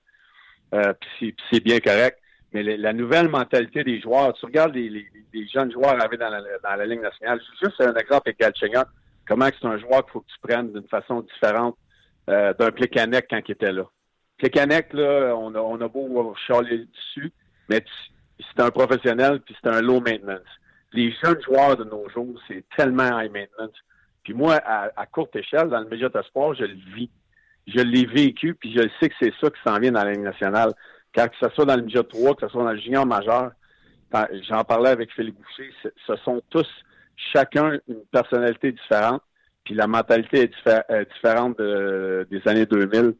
Euh, 0.74 0.92
puis 1.18 1.34
c'est 1.50 1.60
bien 1.60 1.80
correct. 1.80 2.18
Mais 2.52 2.62
la 2.62 2.92
nouvelle 2.92 3.28
mentalité 3.28 3.84
des 3.84 4.00
joueurs, 4.00 4.32
tu 4.34 4.44
regardes 4.44 4.74
les, 4.74 5.06
jeunes 5.52 5.70
joueurs 5.70 5.98
arriver 6.00 6.16
dans 6.16 6.28
la, 6.28 6.40
dans 6.40 6.74
la 6.76 6.84
Ligue 6.84 7.00
nationale. 7.00 7.40
Juste 7.62 7.80
un 7.80 7.94
exemple 7.94 8.22
avec 8.26 8.40
Galchenyuk. 8.40 8.86
Comment 9.26 9.46
c'est 9.46 9.66
un 9.66 9.78
joueur 9.78 10.04
qu'il 10.04 10.12
faut 10.12 10.20
que 10.20 10.30
tu 10.32 10.38
prennes 10.42 10.72
d'une 10.72 10.88
façon 10.88 11.20
différente 11.20 11.76
euh, 12.28 12.52
d'un 12.54 12.70
Plekanec 12.70 13.26
quand 13.28 13.40
il 13.46 13.52
était 13.52 13.72
là? 13.72 13.84
Plekanec, 14.38 14.92
là, 14.92 15.34
on 15.36 15.54
a, 15.54 15.60
on 15.60 15.80
a 15.80 15.88
beau 15.88 16.34
charler 16.46 16.78
dessus, 16.78 17.32
mais 17.68 17.84
c'est 18.38 18.62
un 18.62 18.70
professionnel 18.70 19.40
puis 19.40 19.56
c'est 19.62 19.68
un 19.68 19.80
low 19.80 20.00
maintenance. 20.00 20.40
Les 20.92 21.14
jeunes 21.22 21.40
joueurs 21.42 21.76
de 21.76 21.84
nos 21.84 22.08
jours, 22.08 22.40
c'est 22.48 22.64
tellement 22.76 23.20
high 23.20 23.30
maintenance. 23.30 23.76
Puis 24.24 24.34
moi, 24.34 24.60
à, 24.64 25.06
courte 25.06 25.36
échelle, 25.36 25.68
dans 25.68 25.80
le 25.80 25.88
média 25.88 26.08
de 26.08 26.22
sport, 26.22 26.54
je 26.54 26.64
le 26.64 26.94
vis. 26.94 27.10
Je 27.66 27.80
l'ai 27.80 28.06
vécu, 28.06 28.54
puis 28.54 28.72
je 28.72 28.82
sais 28.98 29.08
que 29.08 29.14
c'est 29.20 29.32
ça 29.40 29.48
qui 29.50 29.60
s'en 29.64 29.78
vient 29.78 29.92
dans 29.92 30.02
la 30.02 30.12
Ligue 30.12 30.22
nationale 30.22 30.72
que 31.12 31.36
ce 31.40 31.48
soit 31.54 31.64
dans 31.64 31.76
le 31.76 31.82
midget 31.82 32.02
3, 32.02 32.34
que 32.34 32.46
ce 32.46 32.48
soit 32.48 32.64
dans 32.64 32.72
le 32.72 32.78
junior 32.78 33.06
majeur, 33.06 33.52
j'en 34.48 34.64
parlais 34.64 34.90
avec 34.90 35.12
Philippe 35.12 35.36
Boucher, 35.36 35.72
ce 36.06 36.16
sont 36.16 36.42
tous, 36.50 36.68
chacun 37.32 37.78
une 37.88 38.04
personnalité 38.10 38.72
différente, 38.72 39.22
puis 39.64 39.74
la 39.74 39.86
mentalité 39.86 40.42
est 40.42 41.14
différente 41.14 41.58
des 41.58 42.48
années 42.48 42.66
2000. 42.66 43.14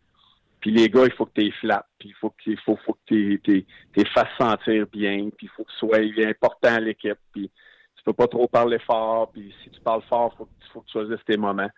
Puis 0.61 0.71
les 0.71 0.89
gars, 0.89 1.05
il 1.07 1.13
faut 1.13 1.25
que 1.25 1.41
tu 1.41 1.47
es 1.47 1.51
flat, 1.53 1.87
puis 1.99 2.11
il 2.11 2.15
faut 2.15 2.31
que, 2.31 2.57
faut, 2.65 2.79
faut 2.85 2.99
tu 3.07 3.41
les 3.47 4.05
fasses 4.15 4.29
sentir 4.39 4.87
bien, 4.93 5.29
puis 5.37 5.47
il 5.47 5.49
faut 5.49 5.65
que 5.65 5.71
tu 5.71 5.79
sois 5.79 6.29
important 6.29 6.75
à 6.75 6.81
l'équipe, 6.81 7.19
puis 7.33 7.51
tu 7.97 8.05
peux 8.05 8.13
pas 8.13 8.29
trop 8.29 8.47
parler 8.47 8.79
fort, 8.81 9.31
puis 9.33 9.55
si 9.63 9.71
tu 9.71 9.81
parles 9.81 10.03
fort, 10.09 10.33
il 10.35 10.39
faut, 10.39 10.49
faut 10.73 10.81
que 10.81 10.87
tu 10.87 10.93
choisisses 10.93 11.25
tes 11.27 11.37
moments. 11.37 11.71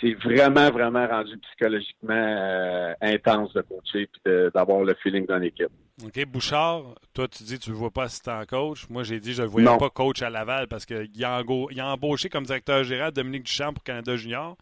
C'est 0.00 0.14
vraiment, 0.14 0.70
vraiment 0.70 1.06
rendu 1.06 1.36
psychologiquement 1.38 2.14
euh, 2.14 2.94
intense 3.00 3.52
de 3.52 3.62
coacher 3.62 4.08
et 4.26 4.48
d'avoir 4.54 4.84
le 4.84 4.94
feeling 5.02 5.26
d'une 5.26 5.44
équipe. 5.44 5.72
OK. 6.06 6.24
Bouchard, 6.26 6.82
toi, 7.14 7.28
tu 7.28 7.42
dis 7.44 7.58
que 7.58 7.64
tu 7.64 7.70
ne 7.70 7.74
le 7.74 7.78
vois 7.78 7.90
pas 7.90 8.04
assistant 8.04 8.42
coach. 8.46 8.88
Moi, 8.88 9.02
j'ai 9.02 9.20
dit 9.20 9.30
que 9.30 9.36
je 9.36 9.42
ne 9.42 9.46
le 9.46 9.50
voyais 9.50 9.78
pas 9.78 9.90
coach 9.90 10.22
à 10.22 10.30
Laval 10.30 10.68
parce 10.68 10.86
qu'il 10.86 11.24
a, 11.24 11.36
a, 11.36 11.84
embauché 11.92 12.28
comme 12.28 12.44
directeur 12.44 12.84
général 12.84 13.12
Dominique 13.12 13.44
Duchamp 13.44 13.72
pour 13.72 13.84
Canada 13.84 14.16
Junior. 14.16 14.56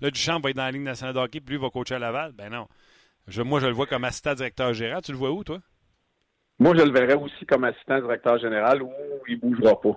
Là, 0.00 0.10
Duchamp 0.10 0.40
va 0.40 0.50
être 0.50 0.56
dans 0.56 0.64
la 0.64 0.70
Ligue 0.70 0.82
nationale 0.82 1.14
de 1.14 1.20
hockey, 1.20 1.40
puis 1.40 1.54
lui 1.54 1.62
va 1.62 1.70
coacher 1.70 1.96
à 1.96 1.98
Laval. 1.98 2.32
Ben 2.32 2.50
non. 2.50 2.66
moi, 3.44 3.60
je 3.60 3.66
le 3.66 3.72
vois 3.72 3.86
comme 3.86 4.04
assistant 4.04 4.34
directeur 4.34 4.72
général. 4.72 5.02
Tu 5.02 5.12
le 5.12 5.18
vois 5.18 5.30
où, 5.30 5.44
toi? 5.44 5.58
Moi, 6.60 6.74
je 6.76 6.82
le 6.82 6.92
verrais 6.92 7.14
aussi 7.14 7.46
comme 7.46 7.64
assistant 7.64 8.00
directeur 8.00 8.38
général 8.38 8.82
où 8.82 8.90
il 9.28 9.36
ne 9.36 9.40
bougera 9.40 9.80
pas. 9.80 9.96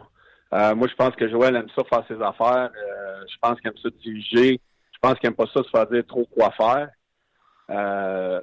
Euh, 0.54 0.76
moi, 0.76 0.88
je 0.88 0.96
pense 0.96 1.16
que 1.16 1.30
Joël 1.30 1.56
aime 1.56 1.70
ça 1.76 1.84
faire 1.86 2.06
ses 2.08 2.22
affaires. 2.22 2.70
Euh, 2.76 3.24
je 3.28 3.38
pense 3.42 3.60
qu'il 3.60 3.70
aime 3.70 3.78
ça 3.82 3.90
diriger. 4.04 4.60
Je 4.94 5.00
pense 5.02 5.18
qu'il 5.18 5.30
n'aime 5.30 5.36
pas 5.36 5.48
ça 5.54 5.64
se 5.64 5.70
faire 5.70 5.88
dire 5.88 6.06
trop 6.06 6.26
quoi 6.26 6.52
faire. 6.52 6.90
Euh, 7.70 8.42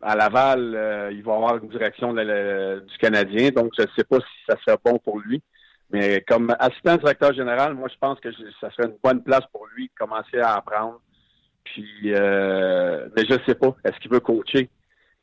à 0.00 0.14
Laval, 0.16 1.10
il 1.12 1.22
va 1.22 1.34
avoir 1.34 1.56
une 1.56 1.68
direction 1.68 2.12
du 2.12 2.98
Canadien, 2.98 3.50
donc 3.50 3.72
je 3.76 3.82
ne 3.82 3.88
sais 3.96 4.04
pas 4.04 4.18
si 4.18 4.44
ça 4.48 4.56
serait 4.64 4.78
bon 4.84 4.98
pour 4.98 5.18
lui. 5.18 5.42
Mais 5.90 6.22
comme 6.28 6.54
assistant 6.58 6.96
directeur 6.96 7.32
général, 7.32 7.74
moi, 7.74 7.88
je 7.90 7.98
pense 7.98 8.20
que 8.20 8.28
ça 8.60 8.70
serait 8.70 8.88
une 8.88 8.98
bonne 9.02 9.22
place 9.22 9.44
pour 9.52 9.66
lui 9.74 9.88
de 9.88 9.92
commencer 9.98 10.38
à 10.38 10.54
apprendre. 10.56 11.00
Puis, 11.64 11.86
mais 12.04 13.24
je 13.26 13.34
ne 13.34 13.44
sais 13.46 13.54
pas. 13.54 13.74
Est-ce 13.84 13.98
qu'il 13.98 14.10
veut 14.10 14.20
coacher? 14.20 14.68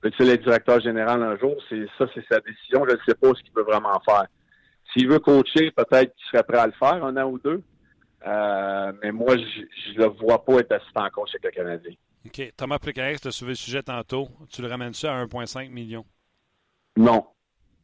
Peut-il 0.01 0.29
être 0.29 0.43
directeur 0.43 0.79
général 0.81 1.23
un 1.23 1.37
jour? 1.37 1.55
C'est 1.69 1.85
ça, 1.97 2.05
c'est 2.13 2.25
sa 2.29 2.39
décision. 2.39 2.85
Je 2.87 2.95
ne 2.95 2.99
sais 3.07 3.15
pas 3.15 3.29
ce 3.29 3.41
qu'il 3.43 3.53
veut 3.55 3.63
vraiment 3.63 3.99
faire. 4.05 4.25
S'il 4.91 5.07
veut 5.07 5.19
coacher, 5.19 5.71
peut-être 5.71 6.13
qu'il 6.15 6.25
serait 6.31 6.43
prêt 6.43 6.59
à 6.59 6.67
le 6.67 6.73
faire 6.73 7.03
un 7.03 7.15
an 7.17 7.29
ou 7.29 7.39
deux. 7.39 7.61
Euh, 8.27 8.91
mais 9.03 9.11
moi, 9.11 9.35
je 9.37 9.93
ne 9.93 10.03
le 10.03 10.05
vois 10.05 10.43
pas 10.43 10.59
être 10.59 10.71
assistant 10.71 11.07
coach 11.09 11.29
avec 11.35 11.43
le 11.43 11.51
Canadien. 11.51 11.93
OK. 12.25 12.53
Thomas 12.57 12.79
Plicarex, 12.79 13.21
tu 13.21 13.27
as 13.27 13.31
soulevé 13.31 13.51
le 13.51 13.57
sujet 13.57 13.83
tantôt. 13.83 14.29
Tu 14.49 14.61
le 14.61 14.67
ramènes 14.67 14.93
ça 14.93 15.15
à 15.15 15.25
1,5 15.25 15.69
million? 15.69 16.05
Non. 16.97 17.25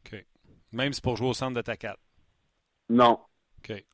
OK. 0.04 0.24
Même 0.72 0.92
si 0.92 0.96
c'est 0.96 1.04
pour 1.04 1.16
jouer 1.16 1.28
au 1.28 1.34
centre 1.34 1.54
de 1.54 1.60
ta 1.62 1.76
4? 1.76 1.98
Non. 2.88 3.18
OK. 3.58 3.84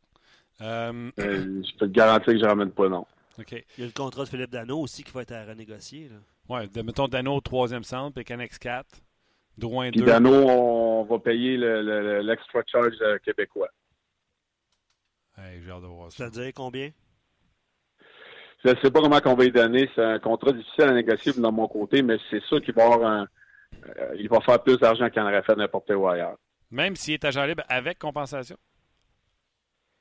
Euh, 0.60 1.10
euh, 1.20 1.62
je 1.62 1.76
peux 1.76 1.86
te 1.86 1.92
garantir 1.92 2.32
que 2.32 2.38
je 2.38 2.44
ne 2.44 2.48
ramène 2.48 2.72
pas, 2.72 2.88
non. 2.88 3.06
OK. 3.38 3.52
Il 3.52 3.80
y 3.80 3.82
a 3.82 3.86
le 3.86 3.92
contrat 3.92 4.24
de 4.24 4.28
Philippe 4.28 4.50
Dano 4.50 4.80
aussi 4.80 5.04
qui 5.04 5.12
va 5.12 5.22
être 5.22 5.32
à 5.32 5.44
renégocier. 5.44 6.10
Oui, 6.48 6.60
mettons 6.82 7.08
Dano 7.08 7.36
au 7.36 7.40
troisième 7.40 7.84
centre, 7.84 8.14
puis 8.14 8.24
Canex 8.24 8.58
4. 8.58 8.86
Drouin 9.56 9.90
Puis 9.90 10.02
Dano, 10.02 10.30
on 10.30 11.04
va 11.04 11.18
payer 11.18 11.56
l'extra 11.56 12.62
charge 12.66 12.94
euh, 13.00 13.18
québécois. 13.24 13.68
j'ai 15.36 15.70
hâte 15.70 15.82
de 15.82 15.86
voir 15.86 16.12
ça. 16.12 16.16
C'est-à-dire 16.30 16.52
combien? 16.54 16.90
Je 18.64 18.70
ne 18.70 18.74
sais 18.82 18.90
pas 18.90 19.00
comment 19.00 19.20
on 19.24 19.34
va 19.34 19.44
y 19.44 19.52
donner. 19.52 19.88
C'est 19.94 20.04
un 20.04 20.18
contrat 20.18 20.52
difficile 20.52 20.84
à 20.84 20.92
négocier 20.92 21.32
de 21.32 21.40
mon 21.40 21.68
côté, 21.68 22.02
mais 22.02 22.18
c'est 22.30 22.42
sûr 22.44 22.60
qu'il 22.60 22.74
va 22.74 22.84
avoir 22.86 23.10
un, 23.10 23.26
euh, 23.86 24.14
il 24.18 24.28
va 24.28 24.40
faire 24.40 24.62
plus 24.62 24.78
d'argent 24.78 25.08
qu'il 25.10 25.22
en 25.22 25.26
aurait 25.26 25.42
fait 25.42 25.56
n'importe 25.56 25.90
où 25.90 26.08
ailleurs. 26.08 26.36
Même 26.70 26.96
s'il 26.96 27.14
est 27.14 27.24
agent 27.24 27.44
libre 27.44 27.62
avec 27.68 27.98
compensation? 27.98 28.56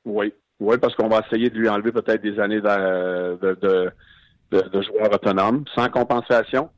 Oui. 0.04 0.32
Oui, 0.60 0.76
parce 0.78 0.94
qu'on 0.96 1.08
va 1.08 1.20
essayer 1.24 1.50
de 1.50 1.56
lui 1.56 1.68
enlever 1.68 1.92
peut-être 1.92 2.20
des 2.20 2.40
années 2.40 2.60
de, 2.60 3.36
de, 3.36 3.92
de, 4.50 4.60
de 4.60 4.82
joueur 4.82 5.12
autonome 5.12 5.64
sans 5.74 5.88
compensation. 5.88 6.68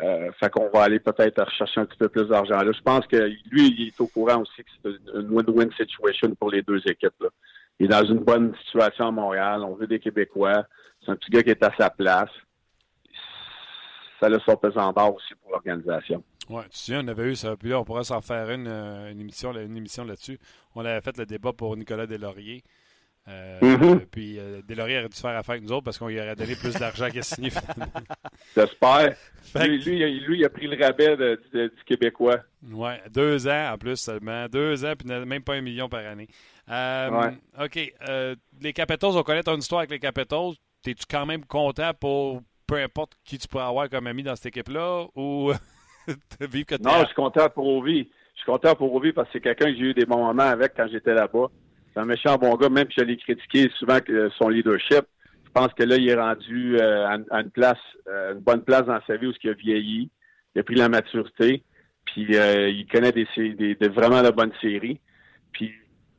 Euh, 0.00 0.30
fait 0.38 0.50
qu'on 0.50 0.68
va 0.68 0.82
aller 0.84 1.00
peut-être 1.00 1.42
rechercher 1.42 1.80
un 1.80 1.86
petit 1.86 1.98
peu 1.98 2.08
plus 2.08 2.28
d'argent 2.28 2.58
là. 2.58 2.70
Je 2.70 2.82
pense 2.82 3.06
que 3.06 3.16
lui, 3.50 3.74
il 3.78 3.88
est 3.88 4.00
au 4.00 4.06
courant 4.06 4.42
aussi 4.42 4.62
que 4.62 4.70
c'est 4.84 5.18
une 5.18 5.30
win-win 5.30 5.74
situation 5.74 6.32
pour 6.34 6.50
les 6.50 6.62
deux 6.62 6.80
équipes. 6.86 7.14
Là. 7.20 7.28
Il 7.80 7.86
est 7.86 7.88
dans 7.88 8.04
une 8.04 8.20
bonne 8.20 8.54
situation 8.66 9.08
à 9.08 9.10
Montréal. 9.10 9.62
On 9.64 9.74
veut 9.74 9.86
des 9.86 9.98
Québécois. 9.98 10.64
C'est 11.06 11.12
un 11.12 11.16
petit 11.16 11.30
gars 11.30 11.42
qui 11.42 11.50
est 11.50 11.62
à 11.62 11.72
sa 11.78 11.88
place. 11.88 12.30
Ça 14.20 14.26
a 14.26 14.40
son 14.40 14.56
pesant 14.56 14.92
d'or 14.92 15.14
aussi 15.14 15.34
pour 15.42 15.52
l'organisation. 15.52 16.22
Oui, 16.48 16.62
tu 16.64 16.78
sais, 16.78 16.96
on 16.96 17.08
avait 17.08 17.30
eu 17.30 17.36
ça. 17.36 17.56
Puis 17.56 17.70
là, 17.70 17.80
on 17.80 17.84
pourrait 17.84 18.04
s'en 18.04 18.20
faire 18.20 18.50
une, 18.50 18.68
euh, 18.68 19.10
une 19.10 19.20
émission, 19.20 19.52
une 19.52 19.76
émission 19.76 20.04
là-dessus. 20.04 20.38
On 20.74 20.84
avait 20.84 21.00
fait 21.00 21.16
le 21.18 21.26
débat 21.26 21.52
pour 21.52 21.76
Nicolas 21.76 22.06
Deslauriers. 22.06 22.62
Euh, 23.28 23.58
mm-hmm. 23.60 24.06
Puis 24.06 24.38
euh, 24.38 24.62
Deslauriers 24.62 24.98
aurait 25.00 25.08
dû 25.08 25.20
faire 25.20 25.36
affaire 25.36 25.54
avec 25.54 25.64
nous 25.64 25.72
autres 25.72 25.82
parce 25.82 25.98
qu'on 25.98 26.06
lui 26.06 26.20
aurait 26.20 26.36
donné 26.36 26.54
plus 26.54 26.74
d'argent 26.74 27.08
signé 27.22 27.50
finalement. 27.50 27.92
J'espère. 28.56 29.16
Lui, 29.66 30.20
lui, 30.20 30.38
il 30.38 30.44
a 30.44 30.48
pris 30.48 30.68
le 30.68 30.80
rabais 30.80 31.16
du 31.52 31.70
Québécois. 31.84 32.38
Oui, 32.70 32.90
deux 33.10 33.48
ans 33.48 33.72
en 33.72 33.78
plus 33.78 33.96
seulement. 33.96 34.46
Deux 34.46 34.84
ans, 34.84 34.92
puis 34.96 35.08
même 35.08 35.42
pas 35.42 35.54
un 35.54 35.60
million 35.60 35.88
par 35.88 36.06
année. 36.06 36.28
Euh, 36.70 37.32
OK. 37.60 37.94
les 38.60 38.72
Capitals, 38.72 39.16
on 39.16 39.22
connaît 39.24 39.42
ton 39.42 39.56
histoire 39.56 39.80
avec 39.80 39.90
les 39.90 39.98
Capitals. 39.98 40.52
Es-tu 40.86 41.04
quand 41.10 41.26
même 41.26 41.44
content 41.44 41.92
pour 41.98 42.42
peu 42.66 42.76
importe 42.76 43.12
qui 43.24 43.38
tu 43.38 43.48
pourrais 43.48 43.64
avoir 43.64 43.88
comme 43.88 44.06
ami 44.06 44.22
dans 44.22 44.34
cette 44.36 44.46
équipe-là 44.46 45.06
ou 45.14 45.52
vivre 46.40 46.66
que 46.66 46.82
Non, 46.82 47.00
je 47.00 47.06
suis 47.06 47.14
content 47.14 47.48
pour 47.48 47.66
Ovi. 47.66 48.08
Je 48.34 48.40
suis 48.40 48.46
content 48.46 48.74
pour 48.74 48.94
Ovi 48.94 49.12
parce 49.12 49.28
que 49.28 49.34
c'est 49.34 49.40
quelqu'un 49.40 49.66
que 49.66 49.76
j'ai 49.76 49.84
eu 49.84 49.94
des 49.94 50.04
bons 50.04 50.24
moments 50.24 50.42
avec 50.42 50.74
quand 50.76 50.88
j'étais 50.90 51.14
là-bas. 51.14 51.46
C'est 51.92 52.00
un 52.00 52.04
méchant 52.04 52.36
bon 52.36 52.54
gars, 52.56 52.68
même 52.68 52.88
si 52.90 53.00
je 53.00 53.04
l'ai 53.04 53.16
critiqué 53.16 53.70
souvent 53.78 53.98
son 54.38 54.48
leadership. 54.48 55.06
Je 55.44 55.50
pense 55.52 55.72
que 55.72 55.84
là, 55.84 55.96
il 55.96 56.08
est 56.08 56.14
rendu 56.14 56.76
euh, 56.78 57.08
à, 57.30 57.40
une 57.40 57.50
place, 57.50 57.78
euh, 58.08 58.34
une 58.34 58.40
bonne 58.40 58.62
place 58.62 58.84
dans 58.84 59.00
sa 59.06 59.16
vie 59.16 59.28
où 59.28 59.32
il 59.42 59.50
a 59.50 59.54
vieilli. 59.54 60.10
Il 60.54 60.60
a 60.60 60.62
pris 60.62 60.74
la 60.74 60.90
maturité. 60.90 61.62
Puis 62.04 62.36
euh, 62.36 62.68
il 62.68 62.86
connaît 62.86 63.12
des, 63.12 63.26
des, 63.54 63.88
vraiment 63.88 64.20
la 64.20 64.32
bonne 64.32 64.52
série. 64.60 65.00
Puis 65.52 65.72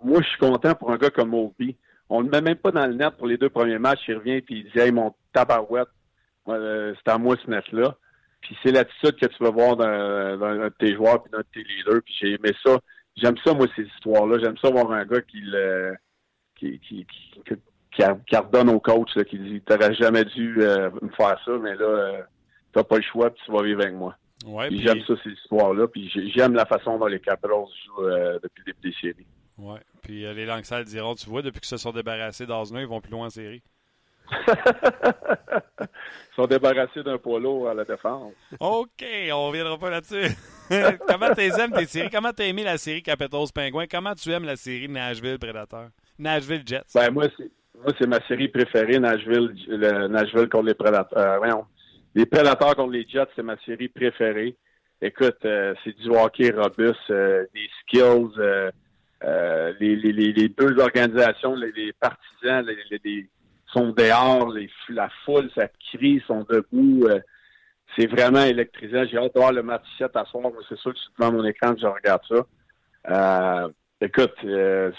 moi, 0.04 0.22
je 0.24 0.28
suis 0.28 0.40
content 0.40 0.74
pour 0.74 0.92
un 0.92 0.98
gars 0.98 1.12
comme 1.12 1.36
Ovi. 1.36 1.76
On 2.10 2.22
ne 2.22 2.26
le 2.26 2.32
met 2.32 2.42
même 2.42 2.58
pas 2.58 2.72
dans 2.72 2.86
le 2.86 2.94
net 2.94 3.16
pour 3.18 3.28
les 3.28 3.38
deux 3.38 3.50
premiers 3.50 3.80
matchs. 3.80 4.08
Il 4.08 4.16
revient 4.16 4.42
puis 4.42 4.60
il 4.60 4.72
dit 4.72 4.80
Hey, 4.80 4.92
mon 4.92 5.14
tabarouette, 5.34 5.90
c'est 6.46 7.12
à 7.12 7.18
moi 7.18 7.36
ce 7.44 7.50
net-là. 7.50 7.96
Puis 8.42 8.56
c'est 8.64 8.72
l'attitude 8.72 9.16
que 9.16 9.26
tu 9.26 9.44
vas 9.44 9.52
voir 9.52 9.76
dans, 9.76 10.38
dans, 10.38 10.70
tes 10.80 10.96
joueurs 10.96 11.22
puis 11.24 11.32
dans 11.32 11.44
tes 11.54 11.64
leaders. 11.64 12.02
Puis 12.04 12.16
j'ai 12.20 12.34
aimé 12.34 12.52
ça 12.66 12.80
j'aime 13.18 13.36
ça, 13.44 13.54
moi, 13.54 13.68
ces 13.76 13.84
histoires-là. 13.84 14.38
J'aime 14.42 14.58
ça 14.58 14.70
voir 14.70 14.92
un 14.92 15.06
gars 15.06 15.22
qui 15.22 15.42
le 15.42 15.96
qui, 16.56 16.80
qui, 16.80 17.06
qui, 17.46 17.56
qui, 17.92 18.36
ordonne 18.36 18.70
au 18.70 18.80
coach, 18.80 19.16
là, 19.16 19.24
qui 19.24 19.38
dit 19.38 19.62
T'aurais 19.62 19.94
jamais 19.94 20.24
dû 20.26 20.58
euh, 20.60 20.90
me 21.02 21.10
faire 21.10 21.40
ça, 21.46 21.52
mais 21.62 21.76
là, 21.76 21.86
euh, 21.86 22.22
t'as 22.74 22.84
pas 22.84 22.98
le 22.98 23.04
choix, 23.04 23.30
puis 23.30 23.42
tu 23.46 23.52
vas 23.52 23.64
vivre 23.64 23.82
avec 23.82 23.94
moi. 23.94 24.16
Ouais, 24.46 24.68
puis 24.68 24.82
j'aime 24.82 25.02
ça, 25.08 25.14
ces 25.24 25.32
histoires-là, 25.32 25.88
puis 25.88 26.10
j'aime 26.36 26.54
la 26.54 26.66
façon 26.66 26.98
dont 26.98 27.08
les 27.08 27.20
Capitals 27.20 27.52
jouent 27.86 28.04
euh, 28.04 28.40
depuis 28.42 28.64
le 28.66 28.74
début 28.74 28.90
des 28.90 28.96
séries. 29.00 29.28
Oui, 29.58 29.80
puis 30.04 30.22
les 30.22 30.46
Langsal 30.46 30.86
diront 30.86 31.16
Tu 31.16 31.30
vois, 31.30 31.42
depuis 31.42 31.60
qu'ils 31.60 31.70
se 31.70 31.78
sont 31.78 31.92
débarrassés 31.92 32.46
d'Osner, 32.46 32.82
ils 32.82 32.88
vont 32.88 33.02
plus 33.02 33.12
loin 33.12 33.28
en 33.28 33.30
série. 33.30 33.64
Ils 35.80 36.36
sont 36.36 36.48
débarrassés 36.48 37.02
d'un 37.02 37.18
polo 37.18 37.68
à 37.68 37.74
la 37.74 37.84
défense. 37.84 38.34
OK, 38.60 39.06
on 39.32 39.48
reviendra 39.48 39.78
pas 39.78 39.90
là-dessus. 39.90 40.36
Comment 41.08 41.34
tu 41.34 41.42
aimes 41.42 41.72
tes 41.72 41.86
séries? 41.86 42.10
Comment 42.12 42.34
tu 42.34 42.44
as 42.44 42.46
aimé 42.46 42.64
la 42.64 42.78
série 42.78 43.02
Capitals 43.02 43.52
Pingouins? 43.54 43.88
Comment 43.90 44.14
tu 44.14 44.32
aimes 44.32 44.46
la 44.46 44.56
série 44.56 44.88
Nashville 44.88 45.40
Predator? 45.40 45.88
Nashville 46.20 46.64
Jets? 46.66 46.92
Ben, 46.94 47.10
moi, 47.12 47.26
c'est, 47.38 47.50
moi, 47.76 47.94
c'est 47.98 48.08
ma 48.08 48.20
série 48.28 48.50
préférée, 48.50 49.00
Nashville, 49.00 49.54
Nashville 50.10 50.50
contre 50.50 50.66
les 50.66 50.74
Predators. 50.74 51.18
Euh, 51.18 51.54
les 52.16 52.26
Predators 52.26 52.76
contre 52.76 52.92
les 52.92 53.08
Jets, 53.08 53.30
c'est 53.36 53.44
ma 53.44 53.58
série 53.66 53.88
préférée. 53.88 54.56
Écoute, 55.02 55.38
euh, 55.46 55.74
c'est 55.84 55.96
du 55.98 56.10
hockey 56.10 56.52
robuste, 56.52 56.98
euh, 57.12 57.46
des 57.54 57.70
skills, 57.82 58.32
les, 59.24 59.96
les, 59.96 60.12
les, 60.14 60.50
deux 60.50 60.80
organisations, 60.80 61.56
les, 61.56 61.94
partisans, 61.94 62.66
les, 62.66 63.30
sont 63.74 63.90
dehors, 63.90 64.52
les, 64.52 64.70
la 64.90 65.10
foule, 65.26 65.50
ça 65.56 65.68
crie, 65.92 66.22
sont 66.28 66.46
debout. 66.50 67.08
Euh, 67.08 67.20
c'est 67.98 68.08
vraiment 68.08 68.44
électrisant. 68.44 69.06
J'ai 69.10 69.18
hâte 69.18 69.34
de 69.34 69.40
voir 69.40 69.52
le 69.52 69.64
match 69.64 69.84
7 69.98 70.16
à 70.16 70.26
soir. 70.26 70.52
C'est 70.70 70.78
sûr 70.78 70.92
que 70.92 70.98
je 70.98 71.04
suis 71.04 71.12
devant 71.20 71.32
mon 71.32 71.46
écran 71.46 71.74
que 71.74 71.82
je 71.82 71.88
regarde 71.88 72.22
ça. 72.28 72.46
Euh, 73.10 73.70
écoute, 74.02 74.36
euh, 74.44 74.92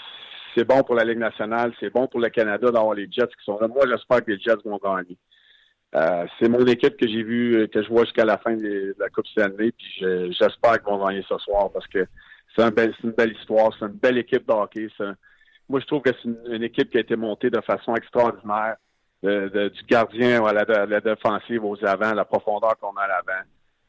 c'est 0.55 0.65
bon 0.65 0.83
pour 0.83 0.95
la 0.95 1.03
Ligue 1.03 1.19
nationale, 1.19 1.73
c'est 1.79 1.91
bon 1.91 2.07
pour 2.07 2.19
le 2.19 2.29
Canada 2.29 2.71
d'avoir 2.71 2.93
les 2.93 3.07
Jets 3.11 3.27
qui 3.27 3.43
sont 3.45 3.59
là. 3.59 3.67
Moi, 3.67 3.85
j'espère 3.87 4.23
que 4.23 4.31
les 4.31 4.39
Jets 4.39 4.55
vont 4.65 4.79
gagner. 4.83 5.17
c'est 6.39 6.49
mon 6.49 6.65
équipe 6.65 6.97
que 6.97 7.07
j'ai 7.07 7.23
vu, 7.23 7.67
que 7.71 7.83
je 7.83 7.87
vois 7.89 8.03
jusqu'à 8.03 8.25
la 8.25 8.37
fin 8.37 8.55
de, 8.55 8.95
la 8.97 9.09
Coupe 9.09 9.27
Stanley, 9.27 9.71
puis 9.71 10.05
j'espère 10.31 10.81
qu'ils 10.81 10.91
vont 10.91 11.05
gagner 11.05 11.23
ce 11.29 11.37
soir 11.37 11.71
parce 11.71 11.87
que 11.87 12.05
c'est 12.55 12.63
une 12.63 13.11
belle 13.11 13.33
histoire, 13.33 13.71
c'est 13.77 13.85
une 13.85 13.93
belle 13.93 14.17
équipe 14.17 14.47
de 14.47 14.53
hockey, 14.53 14.87
moi, 15.69 15.79
je 15.79 15.85
trouve 15.85 16.01
que 16.01 16.09
c'est 16.09 16.29
une, 16.51 16.63
équipe 16.63 16.89
qui 16.89 16.97
a 16.97 17.01
été 17.01 17.15
montée 17.15 17.51
de 17.51 17.61
façon 17.61 17.95
extraordinaire. 17.95 18.77
du 19.21 19.83
gardien 19.87 20.43
à 20.43 20.53
la, 20.53 20.99
défensive 20.99 21.63
aux 21.63 21.77
avants, 21.85 22.13
la 22.13 22.25
profondeur 22.25 22.75
qu'on 22.79 22.95
a 22.97 23.03
à 23.03 23.07
l'avant. 23.07 23.43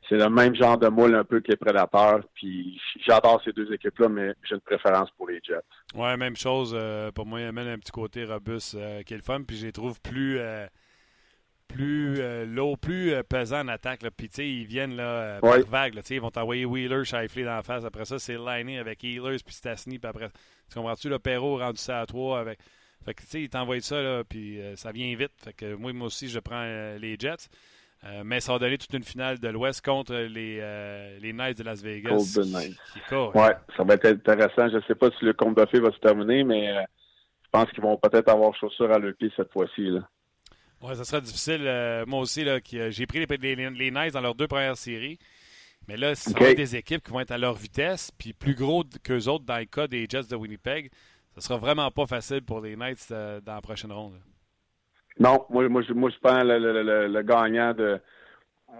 c'est 0.07 0.17
le 0.17 0.29
même 0.29 0.55
genre 0.55 0.77
de 0.77 0.89
moule 0.89 1.15
un 1.15 1.25
peu 1.25 1.41
que 1.41 1.51
les 1.51 1.57
Prédateurs. 1.57 2.21
Puis 2.35 2.79
j'adore 3.07 3.41
ces 3.45 3.53
deux 3.53 3.73
équipes-là, 3.73 4.11
mais 4.11 4.35
j'ai 4.43 4.57
une 4.57 4.61
préférence 4.61 5.11
pour 5.13 5.29
les 5.29 5.41
Jets. 5.43 5.65
Ouais, 5.95 6.17
même 6.19 6.37
chose. 6.37 6.77
Euh, 6.79 7.11
pour 7.13 7.25
moi, 7.25 7.41
il 7.41 7.47
amène 7.47 7.69
un 7.69 7.79
petit 7.79 7.93
côté 7.93 8.25
robuste 8.27 8.75
euh, 8.75 9.03
qui. 9.03 9.17
Puis 9.47 9.57
je 9.57 9.67
les 9.67 9.73
trouve 9.73 9.99
plus, 10.03 10.39
euh, 10.39 10.67
plus 11.81 12.47
low, 12.47 12.77
plus 12.77 13.15
pesant 13.29 13.61
en 13.61 13.69
attaque. 13.69 14.01
Puis 14.17 14.29
tu 14.29 14.35
sais, 14.37 14.49
ils 14.49 14.67
viennent 14.67 14.97
là, 14.97 15.41
par 15.41 15.59
vague. 15.67 15.95
Là, 15.95 16.03
ils 16.11 16.21
vont 16.21 16.31
t'envoyer 16.31 16.65
Wheeler, 16.65 17.05
Shifley 17.05 17.45
dans 17.45 17.57
la 17.57 17.63
face. 17.63 17.85
Après 17.85 18.05
ça, 18.05 18.19
c'est 18.19 18.37
liné 18.37 18.79
avec 18.79 19.03
Healers 19.03 19.39
puis 19.45 19.55
Stastny. 19.55 19.99
Puis 19.99 20.09
après, 20.09 20.29
tu 20.69 20.75
comprends-tu, 20.75 21.09
le 21.09 21.19
Perrault 21.19 21.59
rendu 21.59 21.79
ça 21.79 22.01
à 22.01 22.07
3 22.07 22.41
avec. 22.41 22.59
Fait 23.05 23.15
que 23.15 23.23
tu 23.23 23.29
sais, 23.29 23.43
ils 23.43 23.49
t'envoient 23.49 23.81
ça, 23.81 24.03
là, 24.03 24.25
puis 24.25 24.61
ça 24.77 24.93
vient 24.93 25.15
vite. 25.17 25.33
Fait 25.43 25.53
que 25.53 25.75
moi, 25.75 25.93
moi 25.93 26.09
aussi, 26.09 26.29
je 26.29 26.39
prends 26.39 26.65
les 26.99 27.17
Jets. 27.19 27.49
Euh, 28.05 28.23
mais 28.25 28.41
ça 28.41 28.53
va 28.53 28.59
donner 28.59 28.79
toute 28.79 28.95
une 28.95 29.05
finale 29.05 29.39
de 29.39 29.49
l'Ouest 29.49 29.85
contre 29.85 30.15
les, 30.15 30.59
euh, 30.61 31.19
les 31.21 31.35
Knights 31.35 31.59
de 31.59 31.65
Las 31.65 31.83
Vegas. 31.83 32.09
Golden 32.09 32.53
Knights. 32.53 33.35
Ouais, 33.35 33.55
ça 33.77 33.85
va 33.85 33.95
être 33.95 34.07
intéressant. 34.07 34.71
Je 34.71 34.77
ne 34.77 34.83
sais 34.83 34.95
pas 34.95 35.11
si 35.19 35.25
le 35.25 35.35
compte 35.35 35.57
de 35.57 35.79
va 35.81 35.93
se 35.93 35.99
terminer, 35.99 36.43
mais 36.43 36.71
euh, 36.71 36.81
je 37.45 37.49
pense 37.53 37.71
qu'ils 37.73 37.83
vont 37.83 37.99
peut-être 37.99 38.31
avoir 38.31 38.55
chaussures 38.55 38.91
à 38.91 38.99
leur 38.99 39.15
pied 39.17 39.31
cette 39.37 39.53
fois-ci. 39.53 39.91
Oui, 40.83 40.97
ça 40.97 41.05
sera 41.05 41.21
difficile. 41.21 41.63
moi 42.07 42.21
aussi, 42.21 42.45
j'ai 42.91 43.07
pris 43.07 43.25
les, 43.27 43.55
les, 43.55 43.91
Knights 43.91 44.15
dans 44.15 44.21
leurs 44.21 44.35
deux 44.35 44.49
premières 44.49 44.77
séries. 44.77 45.19
Mais 45.89 45.97
là, 45.97 46.15
ce 46.15 46.31
sont 46.31 46.39
des 46.39 46.77
équipes 46.77 47.03
qui 47.03 47.11
vont 47.11 47.21
être 47.21 47.33
à 47.33 47.39
leur 47.39 47.55
vitesse, 47.55 48.11
puis 48.17 48.33
plus 48.33 48.55
gros 48.55 48.85
qu'eux 49.03 49.29
autres 49.29 49.45
dans 49.45 49.59
le 49.59 49.65
cas 49.65 49.87
des 49.87 50.07
Jets 50.09 50.29
de 50.31 50.37
Winnipeg. 50.37 50.91
Ce 51.35 51.41
sera 51.41 51.59
vraiment 51.59 51.91
pas 51.91 52.07
facile 52.07 52.43
pour 52.43 52.61
les 52.61 52.77
Knights 52.77 53.11
dans 53.11 53.55
la 53.55 53.61
prochaine 53.61 53.93
ronde. 53.93 54.21
Non, 55.19 55.45
moi, 55.51 55.69
moi, 55.69 55.83
je, 55.83 55.93
moi, 55.93 56.11
je 56.11 56.19
pense 56.19 56.45
le, 56.45 56.59
le, 56.59 57.09
le, 57.09 57.23
gagnant 57.23 57.75
de. 57.75 58.01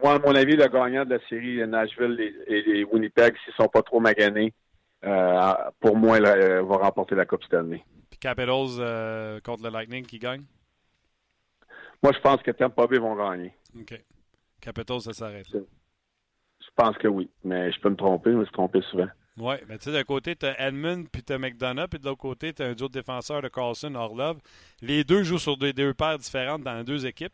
Moi, 0.03 0.15
à 0.15 0.19
mon 0.19 0.35
avis, 0.35 0.57
le 0.57 0.69
gagnant 0.69 1.05
de 1.05 1.15
la 1.15 1.29
série 1.29 1.67
Nashville 1.67 2.19
et, 2.47 2.63
les 2.63 2.85
Winnipeg, 2.85 3.35
s'ils 3.45 3.53
ne 3.59 3.65
sont 3.65 3.69
pas 3.69 3.83
trop 3.83 4.01
maganés, 4.01 4.55
euh, 5.05 5.53
pour 5.81 5.97
moi, 5.97 6.19
euh, 6.19 6.63
va 6.63 6.77
remporter 6.77 7.15
la 7.15 7.27
Coupe 7.27 7.45
Stanley. 7.45 7.83
Puis 8.09 8.19
Capitals 8.19 8.79
euh, 8.79 9.41
contre 9.41 9.65
le 9.65 9.71
Lightning 9.71 10.07
qui 10.07 10.19
gagne? 10.19 10.45
Moi, 12.03 12.13
je 12.13 12.21
pense 12.21 12.43
que 12.43 12.51
Tampa 12.51 12.87
Bay 12.87 12.99
vont 12.99 13.17
gagner. 13.17 13.53
OK. 13.79 14.03
Capitals, 14.61 15.01
ça 15.03 15.13
s'arrête. 15.13 15.47
Je 15.53 16.69
pense 16.77 16.97
que 16.99 17.09
oui, 17.09 17.31
mais 17.45 17.73
je 17.73 17.81
peux 17.81 17.91
me 17.91 17.97
tromper, 17.97 18.33
je 18.33 18.37
me 18.37 18.45
suis 18.45 18.53
trompé 18.53 18.81
souvent. 18.91 19.09
Oui, 19.37 19.55
mais 19.69 19.79
tu 19.79 19.85
sais, 19.85 19.93
d'un 19.93 20.05
côté, 20.05 20.37
tu 20.37 20.47
as 20.47 20.69
Edmund 20.69 21.09
puis 21.11 21.23
tu 21.23 21.33
as 21.33 21.39
McDonough, 21.39 21.89
puis 21.89 21.99
de 21.99 22.05
l'autre 22.05 22.21
côté, 22.21 22.53
tu 22.53 22.63
as 22.63 22.67
un 22.67 22.75
duo 22.75 22.89
de 22.89 22.93
défenseurs 22.93 23.43
de 23.43 23.49
Carlson, 23.49 23.95
Orlov. 23.95 24.39
Les 24.83 25.05
deux 25.05 25.23
jouent 25.23 25.39
sur 25.39 25.57
deux, 25.57 25.73
deux 25.73 25.95
paires 25.95 26.19
différentes 26.19 26.63
dans 26.63 26.77
les 26.77 26.85
deux 26.85 27.07
équipes, 27.07 27.33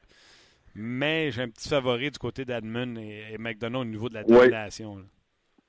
mais 0.75 1.31
j'ai 1.31 1.43
un 1.43 1.49
petit 1.49 1.69
favori 1.69 2.11
du 2.11 2.19
côté 2.19 2.45
d'Edmund 2.45 2.99
et, 2.99 3.37
McDonough 3.39 3.81
au 3.81 3.85
niveau 3.85 4.09
de 4.09 4.15
la 4.15 4.25
domination. 4.25 4.99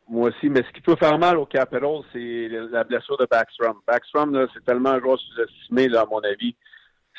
Moi 0.10 0.30
aussi, 0.30 0.50
mais 0.50 0.64
ce 0.64 0.72
qui 0.74 0.82
peut 0.82 0.96
faire 0.96 1.18
mal 1.18 1.38
au 1.38 1.46
Capitals, 1.46 2.02
c'est 2.14 2.48
la 2.50 2.84
blessure 2.84 3.18
de 3.18 3.28
Backstrom. 3.30 3.80
Backstrom, 3.86 4.48
c'est 4.54 4.64
tellement 4.64 4.92
un 4.92 5.00
joueur 5.00 5.20
sous-estimé, 5.20 5.94
à 5.96 6.06
mon 6.06 6.20
avis. 6.20 6.56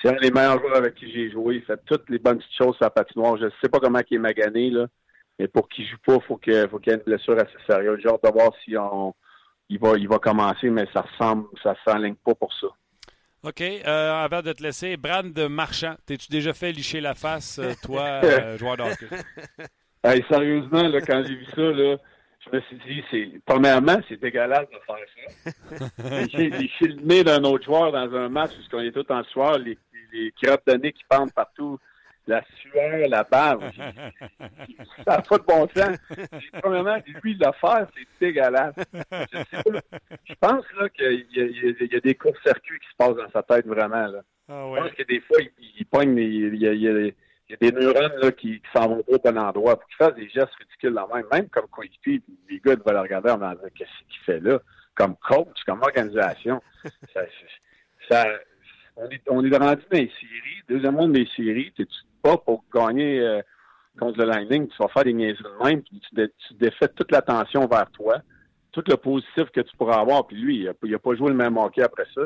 C'est 0.01 0.09
un 0.09 0.21
des 0.21 0.31
meilleurs 0.31 0.61
joueurs 0.61 0.77
avec 0.77 0.95
qui 0.95 1.11
j'ai 1.13 1.31
joué. 1.31 1.57
Il 1.57 1.63
fait 1.63 1.81
toutes 1.87 2.09
les 2.09 2.19
bonnes 2.19 2.39
petites 2.39 2.57
choses 2.57 2.77
sur 2.77 2.85
la 2.85 2.91
patinoire. 2.91 3.37
Je 3.37 3.47
ne 3.47 3.51
sais 3.61 3.69
pas 3.69 3.81
comment 3.81 4.01
il 4.09 4.15
est 4.15 4.19
magané, 4.19 4.71
là. 4.71 4.87
Mais 5.39 5.49
pour 5.49 5.69
qu'il 5.69 5.87
joue 5.87 5.99
pas, 6.05 6.15
il 6.15 6.23
faut 6.23 6.37
qu'il 6.37 6.53
y 6.53 6.57
ait 6.57 6.65
une 6.65 7.03
blessure 7.05 7.39
assez 7.39 7.57
sérieuse. 7.69 8.01
J'ai 8.03 8.09
hâte 8.09 8.23
de 8.23 8.31
voir 8.31 8.51
si 8.65 8.77
on, 8.77 9.15
il, 9.69 9.79
va, 9.79 9.97
il 9.97 10.09
va 10.09 10.19
commencer, 10.19 10.71
mais 10.71 10.87
ça 10.93 11.03
ressemble, 11.03 11.47
ça 11.63 11.75
s'enligne 11.87 12.17
pas 12.17 12.35
pour 12.35 12.53
ça. 12.55 12.69
OK. 13.45 13.61
Euh, 13.61 14.25
avant 14.25 14.43
de 14.43 14.53
te 14.53 14.63
laisser, 14.63 14.97
Brad 14.97 15.33
de 15.33 15.47
Marchand, 15.47 15.95
t'es-tu 16.07 16.29
déjà 16.31 16.53
fait 16.53 16.73
licher 16.73 17.01
la 17.01 17.15
face, 17.15 17.61
euh, 17.61 17.73
toi, 17.83 18.03
euh, 18.25 18.59
joueur 18.59 18.77
d'hockey? 18.77 19.07
hey, 20.05 20.25
sérieusement, 20.29 20.89
là, 20.89 21.01
quand 21.01 21.23
j'ai 21.25 21.37
vu 21.37 21.47
ça, 21.55 21.63
là, 21.63 21.97
je 22.45 22.57
me 22.57 22.61
suis 22.63 22.77
dit, 22.87 23.05
c'est 23.11 23.41
premièrement, 23.45 23.97
c'est 24.09 24.21
dégueulasse 24.21 24.67
de 24.71 24.79
faire 24.87 25.61
ça. 25.77 26.27
J'ai 26.33 26.51
liché 26.51 26.87
le 26.87 27.03
nez 27.03 27.25
d'un 27.25 27.43
autre 27.45 27.65
joueur 27.65 27.93
dans 27.93 28.15
un 28.17 28.29
match 28.29 28.53
puisqu'on 28.55 28.81
est 28.81 28.93
tout 28.93 29.11
en 29.13 29.23
soir, 29.25 29.59
les, 29.59 29.77
les 30.13 30.33
crottes 30.43 30.67
de 30.67 30.75
nez 30.75 30.93
qui 30.93 31.05
pendent 31.09 31.33
partout 31.33 31.79
la 32.29 32.45
sueur, 32.61 33.09
la 33.09 33.25
bave. 33.25 33.73
Ça 35.05 35.17
n'a 35.17 35.23
pas 35.23 35.39
de 35.39 35.45
bon 35.45 35.69
sens. 35.75 35.97
Premièrement, 36.63 36.99
lui, 37.25 37.35
le 37.35 37.53
faire, 37.59 37.89
c'est 37.97 38.07
dégueulasse. 38.21 38.75
Je, 40.25 40.35
pense 40.39 40.65
là 40.79 40.89
qu'il 40.91 41.27
y, 41.33 41.97
a 41.97 42.01
des 42.01 42.15
courts-circuits 42.15 42.79
qui 42.81 42.89
se 42.89 42.97
passent 42.97 43.17
dans 43.17 43.31
sa 43.31 43.43
tête 43.43 43.67
vraiment. 43.67 44.07
Là. 44.07 44.21
Ah 44.49 44.71
Je 44.75 44.81
pense 44.81 44.93
que 44.93 45.03
des 45.05 45.21
fois, 45.21 45.39
il, 45.41 45.51
il 45.79 45.87
pogne, 45.87 46.17
il, 46.19 46.55
y 46.57 46.67
a, 46.67 47.57
des 47.61 47.73
neurones 47.73 48.21
là, 48.21 48.31
qui, 48.33 48.61
s'en 48.75 48.89
vont 48.89 49.03
pas 49.03 49.13
au 49.13 49.19
bon 49.19 49.39
endroit 49.39 49.79
pour 49.79 49.89
qu'il 49.89 49.97
fasse 49.97 50.15
des 50.15 50.29
gestes 50.29 50.55
ridicules 50.59 50.93
là 50.93 51.07
même, 51.13 51.25
même 51.33 51.49
comme 51.49 51.67
coéquipier. 51.69 52.23
Les 52.51 52.61
gars 52.61 52.77
doivent 52.77 52.95
le 52.95 53.01
regarder 53.01 53.31
en 53.31 53.39
disant 53.39 53.57
qu'est-ce 53.75 54.09
qu'il 54.09 54.23
fait 54.27 54.41
là, 54.41 54.59
comme 54.95 55.17
coach, 55.17 55.57
comme 55.67 55.83
organisation. 55.83 56.61
ça, 57.15 57.23
ça, 58.11 58.27
on 58.99 59.09
est, 59.09 59.23
on 59.29 59.45
est 59.45 59.57
rendu 59.57 59.83
dans 59.91 59.99
les 59.99 60.11
séries, 60.21 60.63
deuxième 60.69 60.95
monde 60.95 61.13
des 61.13 61.29
séries, 61.37 61.73
tu 61.75 61.87
pas 62.23 62.37
pour 62.37 62.65
gagner 62.75 63.21
euh, 63.21 63.41
contre 63.99 64.19
le 64.19 64.27
Lightning, 64.27 64.69
tu 64.69 64.77
vas 64.79 64.89
faire 64.89 65.05
des 65.05 65.13
niaiseries 65.13 65.45
de 65.45 65.65
même, 65.65 65.83
puis 65.83 66.01
tu, 66.01 66.55
défais 66.55 66.89
toute 66.89 67.13
l'attention 67.13 67.67
vers 67.67 67.89
toi, 67.93 68.19
tout 68.73 68.83
le 68.87 68.97
positif 68.97 69.45
que 69.55 69.61
tu 69.61 69.77
pourras 69.77 70.01
avoir, 70.01 70.27
puis 70.27 70.37
lui, 70.37 70.69
il 70.83 70.91
n'a 70.91 70.99
pas 70.99 71.15
joué 71.15 71.29
le 71.29 71.37
même 71.37 71.57
hockey 71.57 71.83
après 71.83 72.07
ça. 72.15 72.23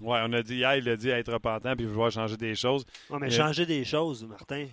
Oui, 0.00 0.16
on 0.22 0.32
a 0.32 0.42
dit 0.42 0.56
hier, 0.56 0.76
il 0.76 0.88
a 0.88 0.96
dit 0.96 1.08
être 1.10 1.32
repentant 1.32 1.74
puis 1.74 1.84
vouloir 1.84 2.10
changer 2.10 2.36
des 2.36 2.54
choses. 2.54 2.84
Oui, 3.10 3.18
mais 3.20 3.30
changer 3.30 3.66
des 3.66 3.84
choses, 3.84 4.24
Martin. 4.26 4.66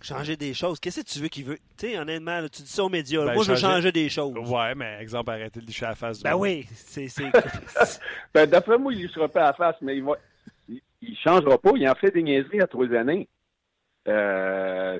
changer 0.00 0.36
des 0.36 0.54
choses. 0.54 0.78
Qu'est-ce 0.78 1.00
que 1.00 1.06
tu 1.06 1.18
veux 1.18 1.28
qu'il 1.28 1.44
veut? 1.44 1.58
Tu 1.76 1.88
sais, 1.88 1.98
honnêtement, 1.98 2.40
tu 2.42 2.62
dis 2.62 2.68
ça 2.68 2.84
aux 2.84 2.88
médias. 2.88 3.24
Ben, 3.24 3.34
moi, 3.34 3.44
je 3.44 3.50
veux 3.50 3.56
changer 3.56 3.90
des 3.90 4.08
choses. 4.08 4.34
Ouais, 4.36 4.74
mais 4.74 4.98
exemple, 5.00 5.30
arrêter 5.30 5.60
de 5.60 5.66
licher 5.66 5.86
la 5.86 5.94
face 5.94 6.22
Ben 6.22 6.36
oui, 6.36 6.66
c'est. 6.72 7.08
ben, 8.34 8.46
d'après 8.46 8.78
moi, 8.78 8.92
il 8.92 9.02
ne 9.02 9.08
sera 9.08 9.28
pas 9.28 9.42
à 9.42 9.46
la 9.46 9.52
face, 9.54 9.76
mais 9.80 9.96
il 9.96 10.04
va. 10.04 10.12
Il, 10.68 11.16
changera 11.22 11.58
pas. 11.58 11.72
Il 11.74 11.88
en 11.88 11.94
fait 11.94 12.10
des 12.10 12.22
niaiseries 12.22 12.60
à 12.60 12.66
trois 12.66 12.90
années. 12.94 13.28
Euh, 14.06 14.98